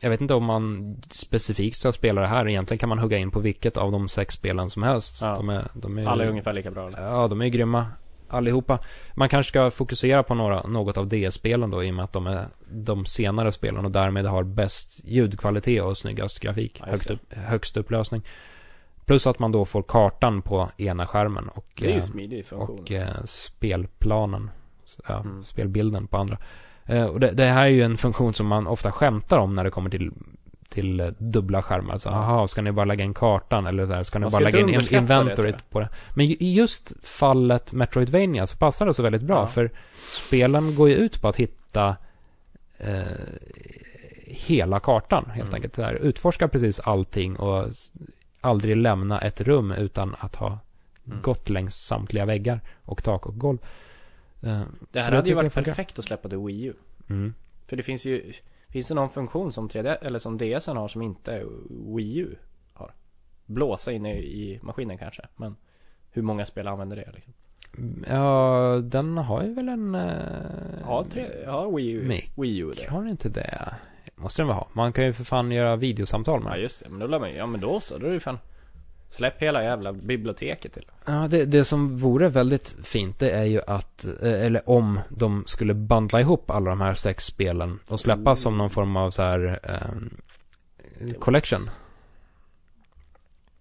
jag 0.00 0.10
vet 0.10 0.20
inte 0.20 0.34
om 0.34 0.44
man 0.44 0.96
specifikt 1.10 1.78
ska 1.78 1.92
spela 1.92 2.20
det 2.20 2.26
här. 2.26 2.48
Egentligen 2.48 2.78
kan 2.78 2.88
man 2.88 2.98
hugga 2.98 3.18
in 3.18 3.30
på 3.30 3.40
vilket 3.40 3.76
av 3.76 3.92
de 3.92 4.08
sex 4.08 4.34
spelen 4.34 4.70
som 4.70 4.82
helst. 4.82 5.22
Ja. 5.22 5.34
De, 5.34 5.48
är, 5.48 5.68
de 5.74 5.98
är 5.98 6.06
Alla 6.06 6.24
är 6.24 6.28
ungefär 6.28 6.52
lika 6.52 6.70
bra. 6.70 6.86
eller? 6.86 7.02
Ja, 7.02 7.28
de 7.28 7.42
är 7.42 7.48
grymma 7.48 7.86
allihopa. 8.28 8.78
Man 9.14 9.28
kanske 9.28 9.48
ska 9.50 9.70
fokusera 9.70 10.22
på 10.22 10.34
några, 10.34 10.62
något 10.62 10.96
av 10.96 11.08
DS-spelen 11.08 11.70
då 11.70 11.84
i 11.84 11.90
och 11.90 11.94
med 11.94 12.04
att 12.04 12.12
de 12.12 12.26
är 12.26 12.44
de 12.70 13.06
senare 13.06 13.52
spelen 13.52 13.84
och 13.84 13.90
därmed 13.90 14.26
har 14.26 14.42
bäst 14.44 15.00
ljudkvalitet 15.04 15.82
och 15.82 15.96
snyggast 15.96 16.40
grafik. 16.40 16.76
Ja, 16.80 16.86
högst, 16.90 17.10
upp, 17.10 17.34
högst 17.34 17.76
upplösning. 17.76 18.22
Plus 19.04 19.26
att 19.26 19.38
man 19.38 19.52
då 19.52 19.64
får 19.64 19.82
kartan 19.82 20.42
på 20.42 20.70
ena 20.76 21.06
skärmen 21.06 21.48
och, 21.48 21.66
Det 21.78 21.86
är 21.86 21.90
ju 21.90 21.96
eh, 21.98 22.02
smidig 22.04 22.46
funktion. 22.46 22.78
och 22.80 22.92
eh, 22.92 23.24
spelplanen. 23.24 24.50
Ja, 25.08 25.20
Mm. 25.20 25.44
spelbilden 25.44 26.06
på 26.06 26.16
andra. 26.16 26.38
Eh, 26.84 27.04
och 27.04 27.20
det, 27.20 27.30
det 27.30 27.44
här 27.44 27.64
är 27.64 27.68
ju 27.68 27.82
en 27.82 27.96
funktion 27.96 28.34
som 28.34 28.46
man 28.46 28.66
ofta 28.66 28.92
skämtar 28.92 29.38
om 29.38 29.54
när 29.54 29.64
det 29.64 29.70
kommer 29.70 29.90
till 29.90 30.10
till 30.70 31.00
eh, 31.00 31.06
dubbla 31.18 31.62
skärmar. 31.62 31.98
Så, 31.98 32.08
aha, 32.08 32.48
ska 32.48 32.62
ni 32.62 32.72
bara 32.72 32.84
lägga 32.84 33.04
in 33.04 33.14
kartan 33.14 33.66
eller 33.66 33.86
så 33.86 33.92
här, 33.92 34.02
ska 34.02 34.18
ni 34.18 34.22
Man 34.24 34.32
bara 34.32 34.38
lägga 34.42 34.58
in 34.60 34.66
det, 34.66 34.92
inventoryt 34.96 35.70
på 35.70 35.80
det? 35.80 35.88
Men 36.14 36.26
i 36.26 36.54
just 36.54 36.92
fallet 37.06 37.72
Metroidvania 37.72 38.46
så 38.46 38.56
passar 38.56 38.86
det 38.86 38.94
så 38.94 39.02
väldigt 39.02 39.22
bra 39.22 39.36
Ja. 39.40 39.46
för 39.46 39.70
spelen 40.26 40.74
går 40.74 40.88
ju 40.88 40.94
ut 40.94 41.20
på 41.22 41.28
att 41.28 41.36
hitta 41.36 41.96
eh, 42.78 43.02
hela 44.24 44.80
kartan 44.80 45.24
helt 45.30 45.48
Mm. 45.48 45.54
enkelt. 45.54 45.74
Så 45.74 45.82
här, 45.82 45.94
utforska 45.94 46.48
precis 46.48 46.80
allting 46.80 47.36
och 47.36 47.66
aldrig 48.40 48.76
lämna 48.76 49.20
ett 49.20 49.40
rum 49.40 49.70
utan 49.70 50.16
att 50.18 50.36
ha 50.36 50.58
Mm. 51.06 51.22
gått 51.22 51.48
längs 51.50 51.76
samtliga 51.76 52.24
väggar 52.24 52.60
och 52.84 53.04
tak 53.04 53.26
och 53.26 53.38
golv. 53.38 53.58
Eh, 54.42 54.60
Det 54.92 55.00
här 55.02 55.12
hade 55.12 55.28
ju 55.28 55.34
varit 55.34 55.54
perfekt 55.54 55.98
att 55.98 56.04
släppa 56.04 56.28
till 56.28 56.38
Wii 56.38 56.64
U. 56.64 56.72
Mm. 57.10 57.34
För 57.66 57.76
det 57.76 57.82
finns 57.82 58.04
ju, 58.04 58.32
finns 58.76 58.88
det 58.88 58.94
någon 58.94 59.10
funktion 59.10 59.52
som 59.52 59.68
3D, 59.68 59.96
eller 60.02 60.18
som 60.18 60.38
DSen 60.38 60.76
har 60.76 60.88
som 60.88 61.02
inte 61.02 61.44
Wii 61.96 62.16
U 62.18 62.36
har? 62.72 62.94
Blåsa 63.46 63.92
inne 63.92 64.14
i 64.14 64.60
maskinen 64.62 64.98
kanske, 64.98 65.22
men 65.36 65.56
hur 66.10 66.22
många 66.22 66.46
spel 66.46 66.68
använder 66.68 66.96
det 66.96 67.10
liksom? 67.14 67.32
Ja, 68.10 68.80
den 68.84 69.18
har 69.18 69.42
ju 69.42 69.54
väl 69.54 69.68
en... 69.68 69.94
eh, 69.94 70.80
Ja, 70.82 71.04
tre, 71.10 71.26
ja 71.44 71.70
Wii 71.70 71.90
U, 71.90 72.04
Mic. 72.08 72.32
Wii 72.36 72.58
U 72.58 72.72
det. 72.76 72.90
Har 72.90 73.08
inte 73.08 73.28
det? 73.28 73.74
Måste 74.16 74.42
den 74.42 74.46
väl 74.48 74.56
ha? 74.56 74.68
Man 74.72 74.92
kan 74.92 75.04
ju 75.04 75.12
för 75.12 75.24
fan 75.24 75.52
göra 75.52 75.76
videosamtal 75.76 76.40
med 76.42 76.50
Ja 76.50 76.54
den. 76.54 76.62
just 76.62 76.82
det, 76.84 76.88
men 76.90 76.98
då 76.98 77.06
lär 77.06 77.18
man 77.18 77.30
ju- 77.30 77.36
ja 77.36 77.46
men 77.46 77.60
då 77.60 77.80
så, 77.80 77.98
då 77.98 78.04
är 78.06 78.08
det 78.10 78.14
ju 78.14 78.20
fan 78.20 78.38
Släpp 79.08 79.42
hela 79.42 79.64
jävla 79.64 79.92
biblioteket 79.92 80.72
till 80.72 80.84
Ja, 81.06 81.12
det, 81.30 81.44
det 81.44 81.64
som 81.64 81.96
vore 81.96 82.28
väldigt 82.28 82.76
fint 82.82 83.18
det 83.18 83.30
är 83.30 83.44
ju 83.44 83.60
att, 83.66 84.06
eh, 84.22 84.44
eller 84.44 84.70
om 84.70 85.00
de 85.08 85.44
skulle 85.46 85.74
bandla 85.74 86.20
ihop 86.20 86.50
alla 86.50 86.70
de 86.70 86.80
här 86.80 86.94
sex 86.94 87.24
spelen 87.24 87.78
och 87.88 88.00
släppa 88.00 88.20
Mm. 88.20 88.36
som 88.36 88.58
någon 88.58 88.70
form 88.70 88.96
av 88.96 89.10
så 89.10 89.22
här 89.22 89.60
eh, 89.62 91.12
collection. 91.18 91.70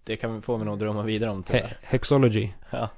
Det 0.04 0.16
kan 0.16 0.34
vi 0.34 0.40
få 0.40 0.56
mig 0.56 0.66
nog 0.66 0.78
drömma 0.78 1.02
vidare 1.02 1.30
om 1.30 1.42
He- 1.42 1.74
Hexology. 1.82 2.48
Ja, 2.70 2.88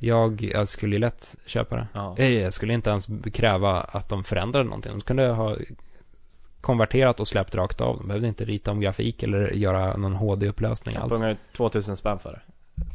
Jag, 0.00 0.42
jag 0.52 0.68
skulle 0.68 0.94
ju 0.96 1.00
lätt 1.00 1.36
köpa 1.46 1.76
det. 1.76 1.86
ja. 1.92 2.14
Eh, 2.18 2.42
Jag 2.42 2.52
skulle 2.54 2.74
inte 2.74 2.90
ens 2.90 3.06
kräva 3.32 3.80
att 3.80 4.08
de 4.08 4.24
förändrade 4.24 4.64
någonting. 4.64 4.92
De 4.92 5.00
kunde 5.00 5.26
ha 5.28 5.56
konverterat 6.66 7.20
och 7.20 7.28
släppt 7.28 7.54
rakt 7.54 7.80
av. 7.80 7.96
De 7.98 8.06
behövde 8.06 8.28
inte 8.28 8.44
rita 8.44 8.70
om 8.70 8.80
grafik 8.80 9.22
eller 9.22 9.50
göra 9.52 9.96
någon 9.96 10.14
HD-upplösning 10.14 10.94
Jag 10.94 11.12
alls. 11.12 11.22
ut 11.22 11.38
2000 11.56 11.96
spänn 11.96 12.18
för 12.18 12.32
det 12.32 12.40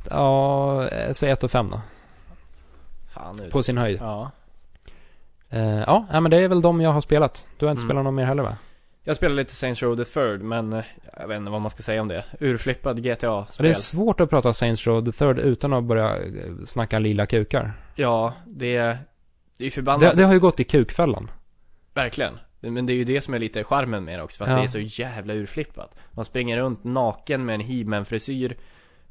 Ja, 0.09 0.87
eh, 0.87 1.13
säg 1.13 1.29
1 1.31 1.43
och 1.43 1.51
5 1.51 1.69
då. 1.71 1.81
Fan 3.13 3.35
nu 3.39 3.49
På 3.49 3.63
sin 3.63 3.77
höjd. 3.77 3.97
Ja 4.01 4.31
Eh, 5.53 5.83
ja, 5.87 6.05
men 6.11 6.31
det 6.31 6.37
är 6.37 6.47
väl 6.47 6.61
de 6.61 6.81
jag 6.81 6.91
har 6.91 7.01
spelat. 7.01 7.47
Du 7.57 7.65
har 7.65 7.71
inte 7.71 7.79
Mm. 7.81 7.89
spelat 7.89 8.03
någon 8.03 8.15
mer 8.15 8.25
heller 8.25 8.43
va? 8.43 8.57
Jag 9.03 9.15
spelade 9.15 9.35
lite 9.41 9.55
Saints 9.55 9.81
Row 9.83 9.95
the 9.97 10.05
Third 10.05 10.41
men 10.41 10.73
eh, 10.73 10.83
Jag 11.19 11.27
vet 11.27 11.37
inte 11.37 11.51
vad 11.51 11.61
man 11.61 11.71
ska 11.71 11.83
säga 11.83 12.01
om 12.01 12.07
det 12.07 12.23
Urflippad 12.39 12.95
Det 12.95 13.01
GTA-spel 13.01 13.65
är 13.65 13.73
svårt 13.73 14.19
att 14.19 14.29
prata 14.29 14.53
Saints 14.53 14.87
Row 14.87 15.05
the 15.05 15.11
Third 15.11 15.39
utan 15.39 15.73
att 15.73 15.83
börja 15.83 16.15
snacka 16.65 16.99
lila 16.99 17.25
kukar. 17.25 17.73
Ja, 17.95 18.33
det 18.45 18.75
är 18.75 18.97
Det 19.57 19.65
är 19.65 19.69
förbannat 19.71 20.01
Det, 20.01 20.13
det 20.15 20.23
har 20.23 20.33
ju 20.33 20.39
gått 20.39 20.59
i 20.59 20.63
kukfällan. 20.63 21.31
Verkligen 21.93 22.33
Men 22.61 22.85
det 22.85 22.93
är 22.93 22.95
ju 22.97 23.03
det 23.03 23.21
som 23.21 23.33
är 23.33 23.39
lite 23.39 23.63
charmen 23.63 24.03
med 24.03 24.19
det 24.19 24.23
också 24.23 24.37
för 24.37 24.43
att 24.45 24.49
Ja. 24.51 24.57
det 24.57 24.63
är 24.79 24.87
så 24.87 25.01
jävla 25.01 25.33
urflippat 25.33 25.95
Man 26.11 26.25
springer 26.25 26.57
runt 26.57 26.83
naken 26.83 27.45
med 27.45 27.55
en 27.55 27.61
he 27.61 28.05
frisyr 28.05 28.57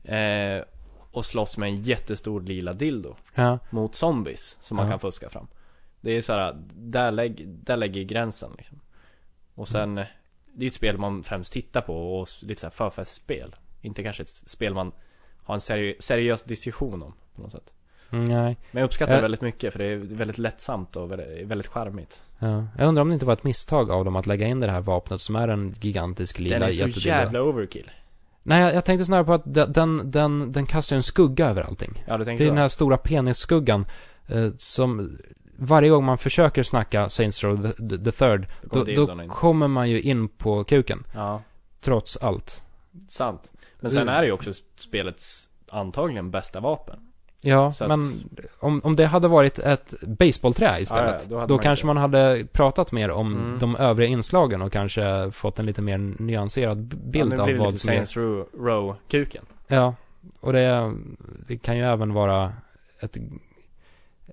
eh, 0.05 0.63
Och 1.11 1.27
slåss 1.27 1.59
med 1.59 1.69
en 1.69 1.77
jättestor 1.81 2.41
lila 2.41 2.73
dildo 2.73 3.15
Ja. 3.35 3.59
Mot 3.71 3.95
zombies 3.95 4.59
som 4.61 4.77
man 4.77 4.87
Ja. 4.87 4.91
kan 4.93 5.01
fuska 5.01 5.29
fram 5.31 5.47
Det 6.01 6.11
är 6.17 6.23
så 6.23 6.33
här, 6.33 6.57
där, 6.75 7.11
lägg, 7.11 7.49
där 7.49 7.77
lägger 7.77 8.03
gränsen 8.03 8.51
liksom 8.59 8.81
Och 9.55 9.69
sen 9.69 9.99
eh, 9.99 10.07
Det 10.55 10.65
är 10.65 10.69
ett 10.69 10.75
spel 10.75 10.99
man 10.99 11.23
främst 11.23 11.53
tittar 11.53 11.81
på 11.81 12.21
och 12.21 12.29
lite 12.41 12.61
så 12.61 12.67
här 12.67 12.71
förfestspel 12.73 13.55
Inte 13.81 14.03
kanske 14.03 14.23
ett 14.23 14.29
spel 14.29 14.75
man 14.75 14.93
Har 15.43 15.55
en 15.55 15.61
seri- 15.61 15.97
seriös 16.01 16.43
diskussion 16.43 17.03
om 17.03 17.15
på 17.35 17.43
något 17.43 17.53
sätt 17.53 17.75
Mm, 17.75 17.80
nej. 18.11 18.57
Men 18.71 18.81
jag 18.81 18.85
uppskattar 18.85 19.13
Eh. 19.13 19.17
det 19.17 19.23
väldigt 19.23 19.41
mycket 19.41 19.73
för 19.73 19.79
det 19.79 19.85
är 19.87 19.97
väldigt 19.97 20.39
lättsamt 20.39 20.97
och 20.97 21.11
väldigt, 21.11 21.67
charmigt 21.67 22.23
Ja. 22.39 22.67
Jag 22.79 22.89
undrar 22.89 23.03
om 23.03 23.09
det 23.09 23.15
inte 23.15 23.27
var 23.27 23.33
ett 23.33 23.45
misstag 23.45 23.91
av 23.91 24.05
dem 24.05 24.17
att 24.17 24.27
lägga 24.27 24.47
in 24.47 24.61
det 24.61 24.71
här 24.71 24.81
vapnet 24.81 25.21
som 25.21 25.37
är 25.37 25.49
en 25.49 25.75
gigantisk 25.81 26.39
lila 26.39 26.59
Den 26.59 26.69
är 26.69 26.73
så 26.91 27.09
jävla 27.09 27.43
overkill 27.43 27.91
Nej, 28.43 28.75
jag, 28.75 28.85
tänkte 28.85 29.05
snarare 29.05 29.25
på 29.25 29.33
att 29.33 29.43
den, 29.75 30.11
den, 30.11 30.53
den, 30.53 30.67
kastar 30.67 30.97
en 30.97 31.03
skugga 31.03 31.49
över 31.49 31.63
allting. 31.63 32.05
Ja 32.07 32.13
du 32.13 32.19
Det 32.19 32.25
tänkte 32.25 32.45
är 32.45 32.47
så? 32.47 32.51
den 32.51 32.63
här 32.63 32.69
stora 32.69 32.97
penisskuggan 32.97 33.87
eh, 34.27 34.49
som 34.59 35.19
varje 35.57 35.91
gång 35.91 36.05
man 36.05 36.19
försöker 36.19 36.63
snacka 36.63 37.09
Saints 37.09 37.45
Row 37.45 37.57
the, 37.73 37.89
the, 37.89 38.05
the 38.05 38.13
Third, 38.13 38.47
Då 38.63 38.69
kommer 38.69 38.97
då, 38.97 39.07
då 39.07 39.29
kommer 39.29 39.69
man 39.69 39.91
ju 39.91 40.01
in 40.01 40.29
på 40.29 40.65
kuken. 40.65 41.05
Ja, 41.15 41.43
Trots 41.81 42.17
allt. 42.17 42.63
sant 43.09 43.53
Men 43.81 43.91
sen 43.91 44.03
Mm. 44.03 44.15
är 44.15 44.21
det 44.21 44.27
ju 44.27 44.33
också 44.33 44.53
spelets 44.77 45.49
antagligen 45.69 46.31
bästa 46.31 46.61
vapen 46.61 46.99
Ja, 47.43 47.73
Så 47.73 47.85
att- 47.85 47.89
men 47.89 48.03
om, 48.61 48.81
om 48.85 48.97
det 48.97 49.07
hade 49.07 49.29
varit 49.29 49.59
ett 49.59 49.95
baseballträ 50.03 50.81
istället, 50.81 51.27
Ja, 51.31 51.37
ja, 51.37 51.41
då 51.41 51.47
då, 51.47 51.55
man 51.55 51.63
kanske 51.63 51.83
inte- 51.83 51.87
man 51.87 51.97
hade 51.97 52.45
pratat 52.53 52.93
mer 52.93 53.11
om 53.11 53.35
Mm. 53.37 53.59
de 53.59 53.77
övriga 53.77 54.09
inslagen 54.11 54.63
och 54.63 54.73
kanske 54.73 55.31
fått 55.31 55.59
en 55.59 55.67
lite 55.67 55.83
mer 55.83 55.99
nyanserad 55.99 56.79
bild 56.97 57.33
ja, 57.33 57.37
nu 57.37 57.41
av 57.41 57.47
blir 57.47 57.55
det 57.55 57.61
vad 57.65 57.79
som 57.79 57.91
är... 57.91 57.95
Saints 57.97 58.17
Row, 58.17 58.47
Row-kuken 58.59 59.45
Ja, 59.67 59.95
och 60.41 60.53
det, 60.53 60.93
det 61.49 61.57
kan 61.59 61.77
ju 61.77 61.85
även 61.85 62.13
vara 62.15 62.53
ett, 63.01 63.17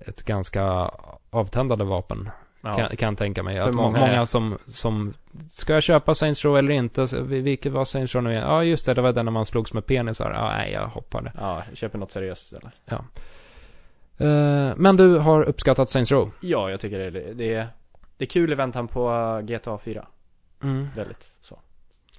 ett 0.06 0.22
ganska 0.22 0.90
avtändande 1.30 1.84
vapen, 1.84 2.30
ja. 2.60 2.74
kan, 2.74 2.96
kan 2.96 3.16
tänka 3.16 3.42
mig. 3.42 3.56
För 3.56 3.68
Att 3.68 3.74
många 3.74 4.00
många, 4.00 4.26
som, 4.26 4.58
som, 4.66 5.14
ska 5.48 5.74
jag 5.74 5.82
köpa 5.82 6.14
Saints 6.14 6.44
Row 6.44 6.58
eller 6.58 6.70
inte? 6.70 7.06
Vilket 7.22 7.72
var 7.72 7.84
Saints 7.84 8.14
Row 8.14 8.24
nu 8.24 8.30
igen? 8.30 8.42
Ja, 8.42 8.64
just 8.64 8.86
det, 8.86 8.94
det 8.94 9.00
var 9.02 9.12
den 9.12 9.24
när 9.24 9.32
man 9.32 9.46
slogs 9.46 9.72
med 9.72 9.86
penisar. 9.86 10.32
Ja, 10.32 10.48
nej, 10.48 10.72
jag 10.72 10.86
hoppade. 10.86 11.32
Ja, 11.36 11.62
köper 11.74 11.98
något 11.98 12.10
seriöst 12.10 12.42
istället 12.42 12.80
Eh, 14.20 14.72
men 14.76 14.96
du 14.96 15.18
har 15.18 15.42
uppskattat 15.42 15.90
Saints 15.90 16.12
Row? 16.12 16.30
Ja, 16.40 16.70
jag 16.70 16.80
tycker 16.80 16.98
det 16.98 17.04
är, 17.04 17.34
det 17.34 17.54
är 17.54 17.68
Det 18.16 18.24
är 18.24 18.28
kul 18.28 18.52
i 18.52 18.54
väntan 18.54 18.88
på 18.88 19.10
uh, 19.10 19.40
GTA 19.40 19.78
4 19.78 20.06
Mm. 20.62 20.88
Väldigt 20.96 21.30
så 21.40 21.58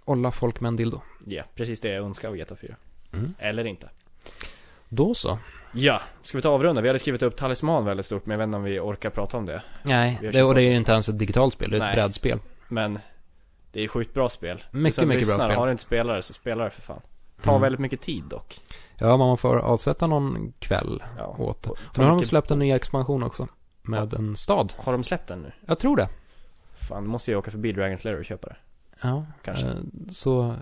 Olla 0.06 0.32
folk 0.32 0.60
med 0.60 0.68
en 0.68 0.76
dildo. 0.76 1.02
Ja, 1.26 1.44
precis 1.56 1.82
det 1.82 1.90
jag 1.90 2.06
önskar 2.06 2.30
av 2.30 2.36
GTA 2.36 2.56
4 2.56 2.76
Mm. 3.14 3.34
Eller 3.40 3.68
inte 3.68 3.90
Då 4.90 5.14
så. 5.14 5.40
Ja, 5.72 6.02
ska 6.22 6.38
vi 6.38 6.41
ta 6.41 6.50
avrunda? 6.50 6.82
Vi 6.82 6.88
hade 6.90 7.00
skrivit 7.00 7.22
upp 7.22 7.36
Talisman 7.38 7.86
väldigt 7.86 8.06
stort 8.06 8.26
men 8.26 8.32
jag 8.34 8.38
vet 8.38 8.46
inte 8.48 8.58
om 8.58 8.64
vi 8.64 8.80
orkar 8.80 9.10
prata 9.10 9.38
om 9.38 9.46
det 9.46 9.62
Nej, 9.84 10.20
det, 10.34 10.44
och 10.44 10.56
det 10.56 10.62
är 10.62 10.70
ju 10.70 10.76
inte 10.76 10.91
ens 10.91 11.10
ett 11.10 11.20
digitalt 11.20 11.54
spel, 11.54 11.70
det 11.70 11.76
är 11.76 11.80
ett 11.80 11.84
Nej. 11.86 11.96
brädspel. 11.96 12.40
Men 12.68 13.00
Det 13.72 13.84
är 13.84 13.88
sjukt 13.88 14.14
bra 14.14 14.30
spel 14.30 14.64
Mycket, 14.72 15.00
att 15.00 15.08
mycket 15.08 15.28
bra 15.28 15.34
lyssnar, 15.36 15.50
spel. 15.50 15.58
Har 15.60 15.66
du 15.66 15.72
inte 15.72 15.84
spelare 15.84 16.22
så 16.22 16.34
spela 16.34 16.64
det 16.64 16.70
för 16.70 16.82
fan 16.82 17.02
Tar 17.41 17.52
Mm. 17.52 17.62
väldigt 17.62 17.80
mycket 17.80 18.02
tid 18.02 18.24
dock 18.24 18.60
Ja, 18.98 19.18
man 19.18 19.38
får 19.38 19.58
avsätta 19.60 20.08
någon 20.08 20.54
kväll 20.60 21.04
Ja 21.18 21.36
åt 21.40 21.64
det. 21.64 21.70
Nu 21.98 22.04
har 22.04 22.12
de 22.12 22.24
släppt 22.24 22.52
en 22.52 22.60
ny 22.60 22.72
expansion 22.72 23.24
också. 23.24 23.48
Med 23.82 24.14
en 24.14 24.36
stad. 24.36 24.74
Har 24.78 24.91
de 24.91 25.04
släppt 25.04 25.28
den 25.28 25.41
nu? 25.41 25.52
Jag 25.66 25.80
tror 25.80 25.98
det. 25.98 26.08
Fan, 26.76 27.04
då 27.04 27.10
måste 27.10 27.32
jag 27.32 27.40
åka 27.40 27.52
förbi 27.52 27.74
Dragon's 27.74 28.06
Lair 28.06 28.20
och 28.20 28.26
köpa 28.26 28.48
det 28.48 28.56
Ja, 29.04 29.26
Kanske. 29.44 29.66
eh, 29.68 29.74
Så 30.12 30.56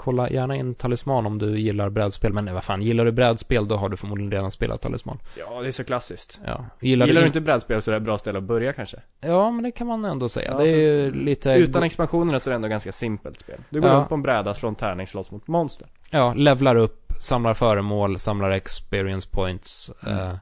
kolla 0.00 0.30
gärna 0.30 0.56
in 0.56 0.74
Talisman 0.74 1.26
om 1.26 1.38
du 1.38 1.58
gillar 1.60 1.90
brädspel. 1.90 2.32
Men 2.32 2.44
nej, 2.44 2.54
vad 2.54 2.64
fan, 2.64 2.82
gillar 2.82 3.04
du 3.04 3.12
brädspel 3.12 3.68
då 3.68 3.76
har 3.76 3.88
du 3.88 3.96
förmodligen 3.96 4.32
redan 4.32 4.50
spelat 4.50 4.80
Talisman. 4.80 5.18
Ja, 5.38 5.60
det 5.62 5.68
är 5.68 5.72
så 5.72 5.84
klassiskt 5.84 6.40
Ja. 6.46 6.64
Gillar, 6.80 7.06
Gillar, 7.06 7.20
du 7.20 7.26
in- 7.26 7.26
inte 7.26 7.40
brädspel 7.40 7.82
så 7.82 7.90
är 7.90 7.92
det 7.92 7.96
ett 7.96 8.02
bra 8.04 8.18
ställe 8.18 8.38
att 8.38 8.44
börja 8.44 8.72
kanske 8.72 8.96
Ja, 9.20 9.50
men 9.50 9.62
det 9.62 9.70
kan 9.70 9.86
man 9.86 10.04
ändå 10.04 10.28
säga. 10.28 10.50
Ja, 10.50 10.58
det 10.58 10.68
är 10.68 10.76
ju 10.76 11.12
lite... 11.12 11.50
Utan 11.52 11.82
expansionerna 11.82 12.40
så 12.40 12.50
är 12.50 12.52
det 12.52 12.56
ändå 12.56 12.68
ganska 12.68 12.92
simpelt 12.92 13.40
spel 13.40 13.60
Du 13.70 13.80
går 13.80 13.90
Ja. 13.90 13.96
runt 13.96 14.08
på 14.08 14.14
en 14.14 14.22
bräda, 14.22 14.54
slår 14.54 14.68
en 14.68 14.74
tärning, 14.74 15.06
slåss 15.06 15.30
mot 15.30 15.46
monster 15.48 15.88
Ja, 16.10 16.32
levlar 16.36 16.76
upp, 16.76 17.12
samlar 17.20 17.54
föremål, 17.54 18.18
samlar 18.18 18.50
experience 18.50 19.28
points. 19.30 19.90
Mm. 20.06 20.18
Eh, 20.18 20.34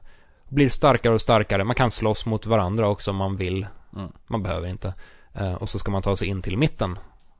blir 0.49 0.69
starkare 0.69 1.13
och 1.13 1.21
starkare. 1.21 1.63
Man 1.63 1.75
kan 1.75 1.91
slåss 1.91 2.25
mot 2.25 2.45
varandra 2.45 2.87
också 2.87 3.11
om 3.11 3.17
man 3.17 3.35
vill. 3.37 3.67
Mm. 3.95 4.11
Man 4.27 4.43
behöver 4.43 4.67
inte. 4.67 4.93
Eh, 5.33 5.53
och 5.53 5.69
så 5.69 5.79
ska 5.79 5.91
man 5.91 6.01
ta 6.01 6.15
sig 6.15 6.27
in 6.27 6.41
till 6.41 6.57
mitten. 6.57 6.99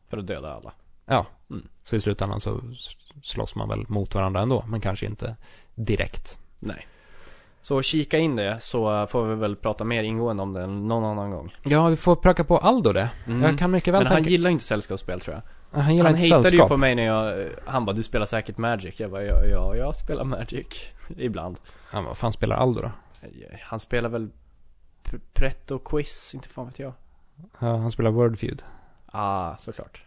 För 0.09 0.17
att 0.17 0.27
döda 0.27 0.53
alla 0.53 0.73
Ja. 1.05 1.25
Mm. 1.49 1.67
Så 1.83 1.95
i 1.95 2.01
slutändan 2.01 2.39
så 2.39 2.61
slåss 3.23 3.55
man 3.55 3.69
väl 3.69 3.85
mot 3.87 4.15
varandra 4.15 4.41
ändå. 4.41 4.63
Men 4.67 4.81
kanske 4.81 5.05
inte 5.05 5.35
direkt. 5.75 6.37
Nej 6.59 6.87
Så 7.61 7.81
kika 7.81 8.17
in 8.17 8.35
det 8.35 8.57
så 8.59 9.07
får 9.07 9.25
vi 9.27 9.35
väl 9.35 9.55
prata 9.55 9.83
mer 9.83 10.03
ingående 10.03 10.43
om 10.43 10.53
det 10.53 10.67
någon 10.67 11.03
annan 11.05 11.31
gång 11.31 11.53
Ja, 11.63 11.87
vi 11.87 11.95
får 11.95 12.15
pracka 12.15 12.43
på 12.43 12.57
Aldo 12.57 12.91
det. 12.93 13.09
Mm. 13.27 13.41
Jag 13.43 13.59
kan 13.59 13.71
mycket 13.71 13.93
väl 13.93 13.99
Men 14.03 14.07
han 14.07 14.15
tänka... 14.17 14.29
gillar 14.29 14.49
inte 14.49 14.63
sällskapsspel 14.63 15.19
tror 15.19 15.35
jag 15.35 15.41
han 15.81 15.95
gillar 15.95 16.09
Han 16.11 16.19
inte 16.19 16.35
hatade 16.35 16.49
ju 16.49 16.51
sällskap. 16.51 16.69
på 16.69 16.77
mig 16.77 16.95
när 16.95 17.03
jag, 17.03 17.49
han 17.65 17.85
bara 17.85 17.95
du 17.95 18.03
spelar 18.03 18.25
säkert 18.25 18.57
Magic 18.57 18.99
Jag 18.99 19.11
bara 19.11 19.23
ja, 19.23 19.45
ja 19.45 19.75
jag 19.75 19.95
spelar 19.95 20.23
Magic 20.23 20.67
Ibland 21.17 21.57
Ja, 21.93 22.01
vad 22.01 22.17
fan 22.17 22.33
spelar 22.33 22.55
Aldo 22.55 22.81
då? 22.81 22.91
Han 23.61 23.79
spelar 23.79 24.09
väl 24.09 24.29
Pretto 25.33 25.79
Quiz, 25.79 26.31
inte 26.33 26.49
fan 26.49 26.65
vet 26.65 26.79
jag 26.79 26.93
Ja, 27.59 27.77
han 27.77 27.91
spelar 27.91 28.11
Wordfeud. 28.11 28.63
Ah, 29.05 29.57
såklart 29.57 30.03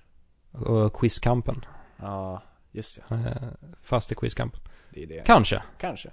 Och 0.52 0.92
Quizkampen. 0.92 1.64
Ja, 1.96 2.42
just 2.72 2.98
Han 3.08 3.24
är 3.26 3.56
fast 3.82 4.12
i 4.12 4.14
Quizkampen. 4.14 4.60
Det 4.90 5.02
är 5.02 5.06
det 5.06 5.22
Kanske. 5.26 5.62
Kanske 5.78 6.10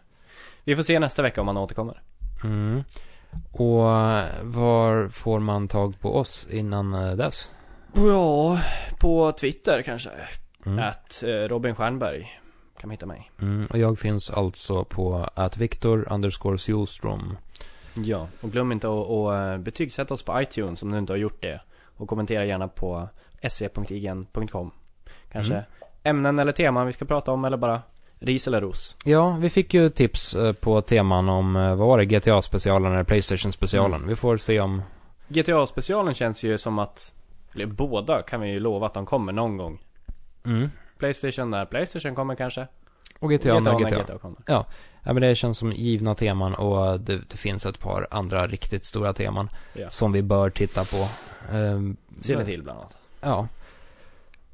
Vi 0.63 0.75
får 0.75 0.83
se 0.83 0.99
nästa 0.99 1.21
vecka 1.21 1.41
om 1.41 1.47
han 1.47 1.57
återkommer 1.57 2.01
Mm. 2.43 2.83
Och 3.51 3.91
eh, 3.91 4.25
var 4.41 5.07
får 5.07 5.39
man 5.39 5.67
tag 5.67 5.99
på 5.99 6.15
oss 6.15 6.47
innan 6.51 6.93
eh, 6.93 7.11
dess? 7.11 7.51
Ja, 7.93 8.61
på 8.99 9.31
Twitter 9.31 9.81
kanske 9.81 10.09
Mm. 10.65 10.79
Att 10.79 11.23
eh, 11.23 11.29
Robin 11.29 11.75
Stjernberg 11.75 12.41
Kan 12.79 12.87
man 12.87 12.91
hitta 12.91 13.05
mig 13.05 13.31
Mm. 13.41 13.65
Och 13.65 13.77
jag 13.77 13.99
finns 13.99 14.29
alltså 14.29 14.83
på 14.83 15.27
att 15.35 15.57
Viktor 15.57 16.07
underscore 16.13 16.57
Sjostrom. 16.57 17.37
Ja, 17.93 18.27
och 18.41 18.51
glöm 18.51 18.71
inte 18.71 18.87
att, 18.87 19.09
att 19.09 19.33
eh, 19.33 19.57
betygsätta 19.57 20.13
oss 20.13 20.23
på 20.23 20.41
iTunes 20.41 20.83
om 20.83 20.91
du 20.91 20.97
inte 20.97 21.13
har 21.13 21.17
gjort 21.17 21.41
det. 21.41 21.61
Och 21.97 22.09
kommentera 22.09 22.45
gärna 22.45 22.67
på 22.67 23.09
se.igen.com. 23.49 24.71
Kanske 25.31 25.53
Mm. 25.53 25.65
ämnen 26.03 26.39
eller 26.39 26.51
teman 26.51 26.87
vi 26.87 26.93
ska 26.93 27.05
prata 27.05 27.31
om 27.31 27.45
eller 27.45 27.57
bara 27.57 27.81
ris 28.19 28.47
eller 28.47 28.61
ros. 28.61 28.95
Ja, 29.05 29.37
vi 29.41 29.49
fick 29.49 29.73
ju 29.73 29.89
tips 29.89 30.33
eh, 30.33 30.53
på 30.53 30.81
teman 30.81 31.29
om, 31.29 31.55
eh, 31.55 31.75
vad 31.75 31.87
var 31.87 31.97
det, 31.97 32.05
GTA-specialen 32.05 32.91
eller 32.93 33.03
Playstation-specialen. 33.03 33.93
Mm. 33.95 34.07
Vi 34.09 34.15
får 34.15 34.37
se 34.37 34.59
om... 34.59 34.81
GTA-specialen 35.27 36.13
känns 36.13 36.43
ju 36.43 36.57
som 36.57 36.79
att, 36.79 37.13
eller 37.55 37.65
båda 37.65 38.21
kan 38.21 38.41
vi 38.41 38.51
ju 38.51 38.59
lova 38.59 38.85
att 38.85 38.93
de 38.93 39.05
kommer 39.05 39.31
någon 39.33 39.57
gång. 39.57 39.79
Mm. 40.45 40.69
Playstation 40.97 41.49
när 41.49 41.65
Playstation 41.65 42.15
kommer 42.15 42.35
kanske. 42.35 42.67
Och 43.19 43.31
GTA, 43.31 43.59
när 43.59 43.79
GTA. 43.79 43.99
GTA 44.01 44.17
kommer. 44.17 44.39
Ja, 44.45 44.65
men 45.03 45.15
det 45.15 45.35
känns 45.35 45.57
som 45.57 45.71
givna 45.71 46.15
teman 46.15 46.53
och 46.55 46.99
det, 46.99 47.17
det 47.29 47.37
finns 47.37 47.65
ett 47.65 47.79
par 47.79 48.07
andra 48.11 48.47
riktigt 48.47 48.85
stora 48.85 49.13
teman 49.13 49.49
Ja. 49.73 49.89
som 49.89 50.11
vi 50.11 50.21
bör 50.21 50.49
titta 50.49 50.83
på. 50.85 51.07
Ehm, 51.57 51.97
Silent 52.21 52.47
Hill 52.49 52.63
bland 52.63 52.79
annat. 52.79 52.97
Ja. 53.21 53.47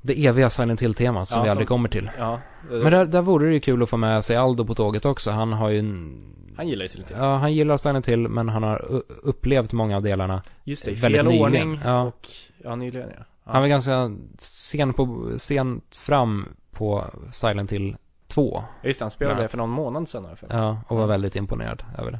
Det 0.02 0.26
eviga 0.26 0.50
Silent 0.50 0.82
Hill-temat 0.82 1.30
som 1.30 1.38
Ja, 1.40 1.44
vi 1.44 1.50
aldrig 1.50 1.68
som- 1.68 1.76
kommer 1.76 1.90
till. 1.90 2.12
Ja. 2.18 2.40
Men 2.70 2.92
där, 2.92 3.06
där 3.06 3.22
vore 3.22 3.48
det 3.48 3.54
ju 3.54 3.60
kul 3.60 3.84
att 3.84 3.90
få 3.90 3.98
med 3.98 4.26
sig 4.26 4.36
Aldo 4.36 4.66
på 4.66 4.76
tåget 4.76 5.06
också. 5.06 5.32
Han 5.32 5.54
har 5.54 5.70
ju... 5.70 5.80
en- 5.80 6.54
Han 6.58 6.68
gillar 6.68 6.84
ju 6.84 6.90
Silent 6.90 7.10
Hill. 7.10 7.18
Ja, 7.20 7.36
han 7.36 7.54
gillar 7.54 7.78
Silent 7.78 8.08
Hill, 8.08 8.28
men 8.28 8.50
han 8.50 8.64
har 8.64 9.02
upplevt 9.24 9.72
många 9.74 9.96
av 9.96 10.02
delarna. 10.04 10.42
Just 10.64 10.86
det, 10.86 10.92
i 10.92 10.96
fel 10.96 11.12
nyligen. 11.12 11.42
ordning 11.44 11.80
Ja. 11.86 12.02
och, 12.02 12.28
ja 12.64 12.76
nyligen 12.76 13.08
ja. 13.10 13.16
ja. 13.46 13.52
Han 13.52 13.62
var 13.62 13.68
ganska 13.70 14.12
sen 14.40 14.94
på, 14.94 15.30
sent 15.38 15.96
fram 15.96 16.46
på 16.72 17.04
Silent 17.32 17.72
Hill 17.72 17.98
2. 18.28 18.52
Ja, 18.82 18.88
Just 18.88 19.00
det, 19.00 19.04
han 19.04 19.12
spelade 19.12 19.42
det 19.42 19.48
för 19.48 19.58
någon 19.58 19.70
månad 19.70 20.10
sedan 20.10 20.26
har 20.26 20.38
jag. 20.50 20.60
Ja, 20.60 20.80
och 20.88 20.96
var 20.98 21.04
Mm. 21.04 21.10
väldigt 21.10 21.36
imponerad 21.36 21.84
över 21.98 22.12
det. 22.12 22.20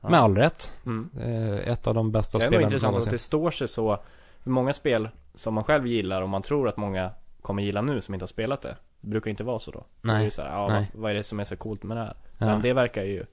Ja. 0.00 0.08
Med 0.08 0.20
all 0.20 0.36
rätt. 0.36 0.72
Mm. 0.86 1.10
Eh, 1.20 1.68
Ett 1.72 1.86
av 1.86 1.94
de 1.94 2.12
bästa 2.12 2.38
Det 2.38 2.44
är 2.44 2.48
spelen 2.48 2.64
intressant 2.64 2.88
att 2.88 2.92
någonsin. 2.92 3.12
det 3.12 3.18
står 3.18 3.50
sig 3.50 3.68
så 3.68 3.98
för 4.42 4.50
många 4.50 4.72
spel 4.72 5.08
som 5.38 5.54
man 5.54 5.64
själv 5.64 5.86
gillar 5.86 6.22
och 6.22 6.28
man 6.28 6.42
tror 6.42 6.68
att 6.68 6.76
många 6.76 7.10
kommer 7.42 7.62
gilla 7.62 7.82
nu 7.82 8.00
som 8.00 8.14
inte 8.14 8.22
har 8.22 8.28
spelat 8.28 8.62
det. 8.62 8.76
Det 9.00 9.08
brukar 9.08 9.30
inte 9.30 9.44
vara 9.44 9.58
så 9.58 9.70
då. 9.70 9.86
Det 10.02 10.08
är 10.08 10.12
Nej. 10.12 10.24
ju 10.24 10.30
så 10.30 10.42
här, 10.42 10.48
ja, 10.48 10.68
nej. 10.68 10.90
vad, 10.94 11.10
är 11.10 11.14
det 11.14 11.22
som 11.22 11.40
är 11.40 11.44
så 11.44 11.56
coolt 11.56 11.82
med 11.82 11.96
det 11.96 12.00
här? 12.00 12.16
Ja. 12.38 12.46
Men 12.46 12.62
det 12.62 12.72
verkar 12.72 13.02
ju 13.02 13.24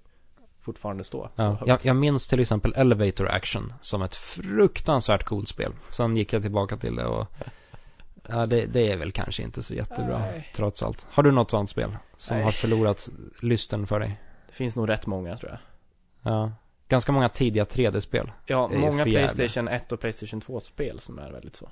fortfarande 0.62 1.04
stå 1.04 1.30
Ja, 1.36 1.58
jag, 1.66 1.80
jag 1.86 1.96
minns 1.96 2.28
till 2.28 2.40
exempel 2.40 2.74
Elevator 2.76 3.28
Action 3.28 3.74
som 3.82 4.02
ett 4.02 4.16
fruktansvärt 4.16 5.24
coolt 5.24 5.48
spel. 5.48 5.72
Sen 5.90 6.18
gick 6.18 6.34
jag 6.34 6.42
tillbaka 6.42 6.78
till 6.78 6.96
det 6.96 7.06
och 7.06 7.28
ja, 8.28 8.46
det, 8.46 8.66
det 8.66 8.92
är 8.92 8.98
väl 8.98 9.12
kanske 9.12 9.44
inte 9.44 9.64
så 9.64 9.74
jättebra 9.74 10.20
Nej. 10.20 10.52
trots 10.56 10.84
allt. 10.84 11.08
Har 11.12 11.24
du 11.24 11.32
något 11.32 11.52
sånt 11.52 11.70
spel 11.70 11.98
som 12.18 12.38
Nej. 12.38 12.44
har 12.46 12.52
förlorat 12.52 13.10
lysten 13.42 13.88
för 13.88 14.00
dig? 14.00 14.22
Det 14.48 14.54
finns 14.54 14.76
nog 14.76 14.90
rätt 14.90 15.08
många 15.08 15.38
tror 15.38 15.52
jag. 15.52 15.60
Ja. 16.34 16.52
Ganska 16.88 17.12
många 17.12 17.30
tidiga 17.30 17.64
3D-spel. 17.64 18.32
Ja, 18.46 18.68
många. 18.68 19.04
Playstation 19.04 19.68
1 19.68 19.92
och 19.92 20.00
Playstation 20.00 20.42
2-spel 20.42 21.00
som 21.00 21.20
är 21.20 21.32
väldigt 21.32 21.56
så. 21.56 21.70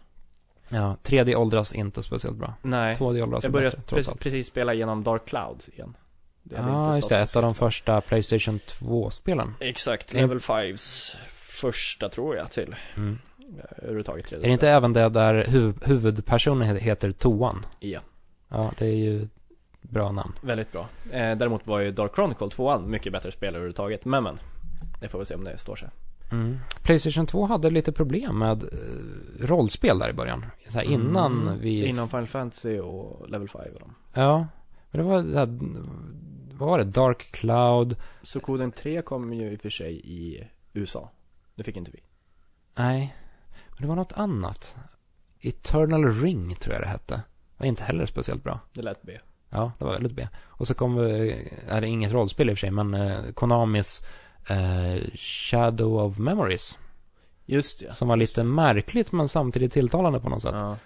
Ja, 0.73 0.97
3D 1.03 1.35
åldras 1.35 1.73
inte 1.73 2.03
speciellt 2.03 2.37
bra. 2.37 2.53
Nej. 2.61 2.95
2D 2.95 3.21
åldras 3.23 3.43
Jag 3.43 3.53
började 3.53 3.77
bättre, 3.77 4.03
trots 4.03 4.19
precis, 4.19 4.47
spela 4.47 4.73
igenom 4.73 5.03
Dark 5.03 5.25
Cloud 5.25 5.63
igen. 5.73 5.97
Ja, 6.43 6.85
inte 6.85 6.97
just 6.97 7.09
det. 7.09 7.19
Ett 7.19 7.35
av 7.35 7.41
de 7.41 7.55
första 7.55 8.01
Playstation 8.01 8.59
2-spelen. 8.59 9.55
Exakt, 9.59 10.13
Level 10.13 10.39
5s 10.39 11.15
första 11.29 12.09
tror 12.09 12.35
jag 12.35 12.51
till 12.51 12.75
Mm. 12.97 13.19
eh, 13.39 13.77
överhuvudtaget 13.77 14.25
3D 14.25 14.35
Är 14.37 14.41
det 14.47 14.49
inte 14.53 14.69
även 14.69 14.93
det 14.93 15.09
där 15.09 15.43
huv- 15.43 15.85
huvudpersonen 15.85 16.67
he- 16.75 16.79
heter 16.79 17.11
Toan? 17.11 17.65
Ja, 17.79 17.99
Ja, 18.49 18.71
det 18.77 18.85
är 18.85 18.95
ju 18.95 19.27
bra 19.81 20.11
namn. 20.11 20.33
väldigt 20.41 20.71
bra. 20.71 20.87
Eh, 21.11 21.37
däremot 21.37 21.67
var 21.67 21.79
ju 21.79 21.91
Dark 21.91 22.11
Chronicle 22.15 22.49
2 22.49 22.79
mycket 22.79 23.13
bättre 23.13 23.31
spel 23.31 23.49
överhuvudtaget, 23.55 24.05
men 24.05 24.23
men. 24.23 24.39
Det 25.01 25.07
får 25.07 25.19
vi 25.19 25.25
se 25.25 25.35
om 25.35 25.43
det 25.43 25.57
står 25.57 25.75
sig. 25.75 25.89
Mm. 26.33 26.57
Playstation 26.83 27.25
2 27.27 27.45
hade 27.45 27.69
lite 27.69 27.91
problem 27.91 28.39
med 28.39 28.63
eh, 28.63 28.69
rollspel 29.45 29.99
där 29.99 30.09
i 30.09 30.13
början. 30.13 30.45
Så 30.69 30.73
här 30.77 30.83
innan 30.83 31.41
Mm. 31.47 31.59
vi... 31.59 31.85
Innan 31.85 32.09
Final 32.09 32.27
Fantasy 32.27 32.79
och 32.79 33.29
Level 33.29 33.49
5 33.49 33.61
och 33.73 33.79
dem. 33.79 33.95
Ja. 34.13 34.47
Men 34.91 35.01
det 35.01 35.07
var 35.07 35.23
det 35.23 35.39
här, 35.39 35.59
vad 36.57 36.69
var 36.69 36.77
det? 36.77 36.83
Dark 36.83 37.31
Cloud? 37.31 37.95
Så 38.23 38.39
koden 38.39 38.71
3 38.71 39.01
kom 39.01 39.33
ju 39.33 39.51
i 39.51 39.55
och 39.55 39.61
för 39.61 39.69
sig 39.69 39.93
i 40.03 40.47
USA. 40.73 41.09
Det 41.55 41.63
fick 41.63 41.77
inte 41.77 41.91
vi. 41.91 41.99
Nej. 42.75 43.15
Men 43.71 43.81
det 43.81 43.87
var 43.87 43.95
något 43.95 44.13
annat. 44.13 44.75
Eternal 45.41 46.13
Ring 46.21 46.55
tror 46.55 46.73
jag 46.73 46.83
det 46.83 46.87
hette. 46.87 47.21
Var 47.57 47.65
inte 47.67 47.83
heller 47.83 48.05
speciellt 48.05 48.43
bra. 48.43 48.59
Det 48.73 48.81
lät 48.81 49.01
B. 49.01 49.17
Ja, 49.49 49.71
det 49.79 49.85
var 49.85 49.91
väldigt 49.93 50.11
B. 50.15 50.27
Och 50.41 50.67
så 50.67 50.73
kom, 50.73 50.97
eh, 50.97 51.37
är 51.67 51.81
det 51.81 51.87
inget 51.87 52.11
rollspel 52.11 52.49
i 52.49 52.53
och 52.53 52.57
för 52.57 52.59
sig, 52.59 52.71
men 52.71 52.93
eh, 52.93 53.19
Konamis 53.33 54.01
eh, 54.49 55.03
Shadow 55.15 56.05
of 56.05 56.17
Memories. 56.17 56.79
Just 57.45 57.79
det. 57.79 57.93
Som 57.93 58.07
var 58.07 58.15
lite 58.15 58.43
märkligt 58.43 59.11
men 59.11 59.27
samtidigt 59.27 59.71
tilltalande 59.73 60.19
på 60.19 60.29
något 60.29 60.41
sätt. 60.41 60.55
Ja. 60.55 60.77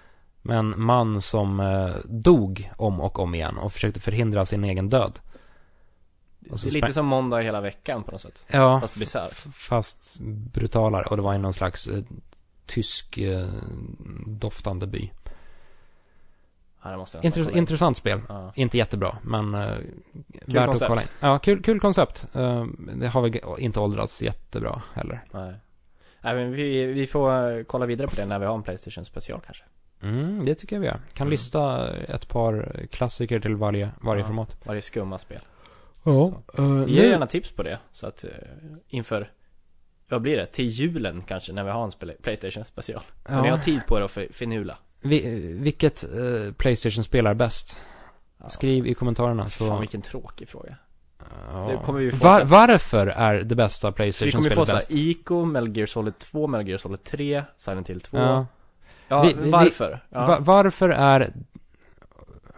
Med 0.41 0.57
en 0.57 0.73
man 0.81 1.21
som 1.21 1.59
eh, 1.59 1.95
dog 2.05 2.71
om 2.77 3.01
och 3.01 3.19
om 3.19 3.35
igen 3.35 3.57
och 3.57 3.73
försökte 3.73 3.99
förhindra 3.99 4.45
sin 4.45 4.63
egen 4.63 4.89
död. 4.89 5.19
Och 6.49 6.59
Det 6.59 6.67
är 6.67 6.71
lite 6.71 6.93
som 6.93 7.05
måndag 7.05 7.39
hela 7.41 7.61
veckan 7.61 8.03
på 8.03 8.11
något 8.11 8.21
sätt. 8.21 8.43
Ja, 8.47 8.81
Fast 8.81 8.95
bisarrt. 8.95 9.33
fast 9.53 10.19
brutalare. 10.21 11.03
Och 11.03 11.15
det 11.17 11.21
var 11.23 11.33
i 11.33 11.37
någon 11.37 11.53
slags 11.53 11.87
eh, 11.87 12.03
tysk 12.65 13.17
eh, 13.17 13.47
doftande 14.25 14.87
by. 14.87 15.11
Ja, 16.76 16.76
det 16.76 16.76
måste 16.76 16.76
jag 16.76 16.76
nästan 16.76 16.76
Intress- 16.95 17.57
intressant 17.57 17.97
spel. 17.97 18.21
Ja. 18.29 18.51
Inte 18.55 18.77
jättebra, 18.77 19.17
men 19.21 19.53
eh, 19.53 19.59
värt 20.45 20.65
koncept. 20.65 20.81
att 20.81 20.87
kolla 20.87 21.01
in. 21.01 21.07
Ja, 21.19 21.39
kul, 21.39 21.63
kul 21.63 21.79
koncept. 21.79 22.27
Eh, 22.35 22.65
det 22.95 23.07
har 23.07 23.21
väl 23.21 23.39
inte 23.57 23.79
åldrats 23.79 24.21
jättebra 24.21 24.81
heller. 24.93 25.23
Nej. 25.31 25.53
Nej 26.21 26.35
men 26.35 26.51
vi, 26.51 26.85
vi 26.85 27.07
får 27.07 27.57
eh, 27.57 27.63
kolla 27.63 27.85
vidare 27.85 28.07
på 28.07 28.15
det 28.15 28.25
när 28.25 28.39
vi 28.39 28.45
har 28.45 28.55
en 28.55 28.63
Playstation 28.63 29.05
special 29.05 29.39
kanske. 29.45 29.63
Mm, 30.01 30.45
det 30.45 30.55
tycker 30.55 30.75
jag 30.75 30.81
vi 30.81 30.87
gör. 30.87 30.99
Kan 31.13 31.27
Mm. 31.27 31.31
lista 31.31 31.93
ett 31.97 32.27
par 32.27 32.85
klassiker 32.91 33.39
till 33.39 33.55
varje, 33.55 33.89
varje 34.01 34.21
Ja. 34.21 34.27
format. 34.27 34.57
Varje 34.63 34.81
skumma 34.81 35.17
spel. 35.17 35.41
Ja, 36.03 36.31
Ge 36.87 37.07
gärna 37.07 37.27
tips 37.27 37.51
på 37.51 37.63
det. 37.63 37.79
Så 37.91 38.07
att 38.07 38.25
inför, 38.87 39.31
vad 40.09 40.21
blir 40.21 40.37
det? 40.37 40.45
Till 40.45 40.67
julen 40.67 41.21
kanske 41.21 41.53
när 41.53 41.63
vi 41.63 41.69
har 41.71 41.83
en 41.83 41.91
spel- 41.91 42.15
Playstation 42.21 42.65
special. 42.65 43.01
Så 43.25 43.33
Ja. 43.33 43.41
ni 43.41 43.49
har 43.49 43.57
tid 43.57 43.81
på 43.87 43.97
er 43.97 44.01
att 44.01 44.11
för- 44.11 44.33
finula. 44.33 44.77
Vi, 45.01 45.53
vilket 45.59 46.03
eh, 46.03 46.53
Playstation 46.57 47.03
spelar 47.03 47.33
bäst? 47.33 47.79
Skriv 48.47 48.87
i 48.87 48.93
kommentarerna 48.93 49.49
så... 49.49 49.67
Fan 49.67 49.79
vilken 49.79 50.01
tråkig 50.01 50.49
fråga. 50.49 50.75
Ja. 51.51 51.81
kommer 51.85 51.99
vi 51.99 52.11
få 52.11 52.27
Var, 52.27 52.43
varför 52.43 53.07
är 53.07 53.35
det 53.43 53.55
bästa 53.55 53.87
Så 53.87 53.91
vi 53.91 53.95
Playstation 53.95 54.31
kommer 54.31 54.49
få 54.55 54.65
såhär 54.65 54.77
bäst? 54.79 54.91
Ico, 54.91 55.45
Metal 55.45 55.77
Gear 55.77 55.87
Solid 55.87 56.19
2, 56.19 56.47
Metal 56.47 56.67
Gear 56.67 56.77
Solid 56.77 57.03
3, 57.03 57.43
Silent 57.57 57.89
Hill 57.89 58.01
2. 58.01 58.17
Ja. 58.17 58.45
Ja, 59.07 59.23
Vi- 59.23 59.33
vi- 59.43 59.49
varför? 59.51 60.03
Ja. 60.09 60.25
Va, 60.25 60.37
varför 60.41 60.89
är... 60.89 61.33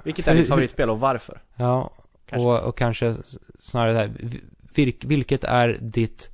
Vilket 0.04 0.28
är 0.28 0.36
ditt 0.36 0.48
favoritspel 0.48 0.90
och 0.90 1.00
varför? 1.00 1.42
Ja, 1.56 1.92
Kanske. 2.26 2.48
och, 2.48 2.60
och 2.60 2.78
kanske 2.78 3.16
snarare 3.60 3.92
det 3.94 4.00
här, 4.00 4.12
vil, 4.74 4.96
vilket 5.04 5.44
är 5.44 5.78
ditt... 5.82 6.30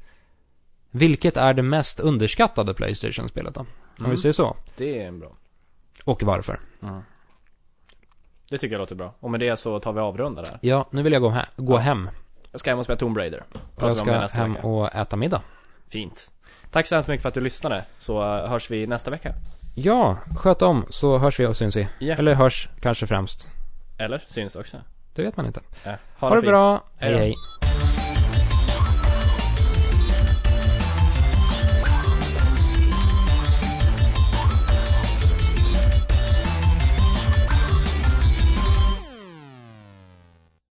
Vilket 0.92 1.38
är 1.38 1.54
det 1.54 1.62
mest 1.62 2.00
underskattade 2.00 2.74
Playstation-spelet 2.74 3.54
då? 3.54 3.60
Om 3.62 3.68
Mm. 4.00 4.12
vi 4.12 4.18
säger 4.18 4.34
så. 4.34 4.56
Det 4.78 5.02
är 5.04 5.08
en 5.08 5.20
bra. 5.20 5.36
Och 6.06 6.24
varför? 6.24 6.60
Det 8.50 8.58
tycker 8.58 8.74
jag 8.74 8.80
låter 8.80 8.96
bra. 8.96 9.14
Och 9.20 9.32
med 9.32 9.40
det 9.40 9.58
så 9.58 9.80
tar 9.80 9.94
vi 9.94 10.00
avrunda 10.00 10.42
där. 10.42 10.58
Ja, 10.62 10.88
nu 10.92 11.04
vill 11.04 11.14
jag 11.14 11.22
gå, 11.22 11.30
he- 11.30 11.46
gå 11.56 11.78
hem. 11.78 12.10
Jag 12.52 12.60
ska 12.60 12.70
hem 12.70 12.80
och 12.80 12.86
spela 12.86 12.98
Tomb 13.00 13.18
Raider. 13.18 13.44
Och 13.54 13.56
jag 13.56 13.76
Pratar 13.78 13.94
vi 13.96 14.00
om 14.02 14.08
det 14.08 14.14
ska 14.14 14.20
nästa 14.20 14.42
hem 14.42 14.54
vecka. 14.54 14.68
och 14.68 14.96
äta 14.96 15.16
middag. 15.16 15.42
Fint. 15.90 16.32
Tack 16.72 16.88
så 16.88 16.96
hemskt 16.96 17.10
mycket 17.10 17.22
för 17.22 17.30
att 17.30 17.34
du 17.36 17.42
lyssnade. 17.42 17.86
Så 17.98 18.38
eh, 18.38 18.50
hörs 18.50 18.72
vi 18.72 18.88
nästa 18.88 19.12
vecka. 19.12 19.34
Ja, 19.76 20.18
sköt 20.38 20.62
om 20.62 20.86
så 20.90 21.18
hörs 21.18 21.40
vi 21.40 21.46
och 21.46 21.58
syns 21.58 21.76
vi. 21.76 21.88
Ja. 22.00 22.16
Eller 22.16 22.34
hörs 22.36 22.70
kanske 22.82 23.08
främst. 23.08 23.48
Eller 23.98 24.24
syns 24.28 24.56
också. 24.56 24.78
Det 25.16 25.24
vet 25.24 25.38
man 25.38 25.46
inte. 25.46 25.62
Ja. 25.86 25.96
Ha, 26.20 26.30
det 26.30 26.36
fint. 26.36 26.46
bra. 26.48 26.84
Hej 26.98 27.14
hej. 27.18 27.34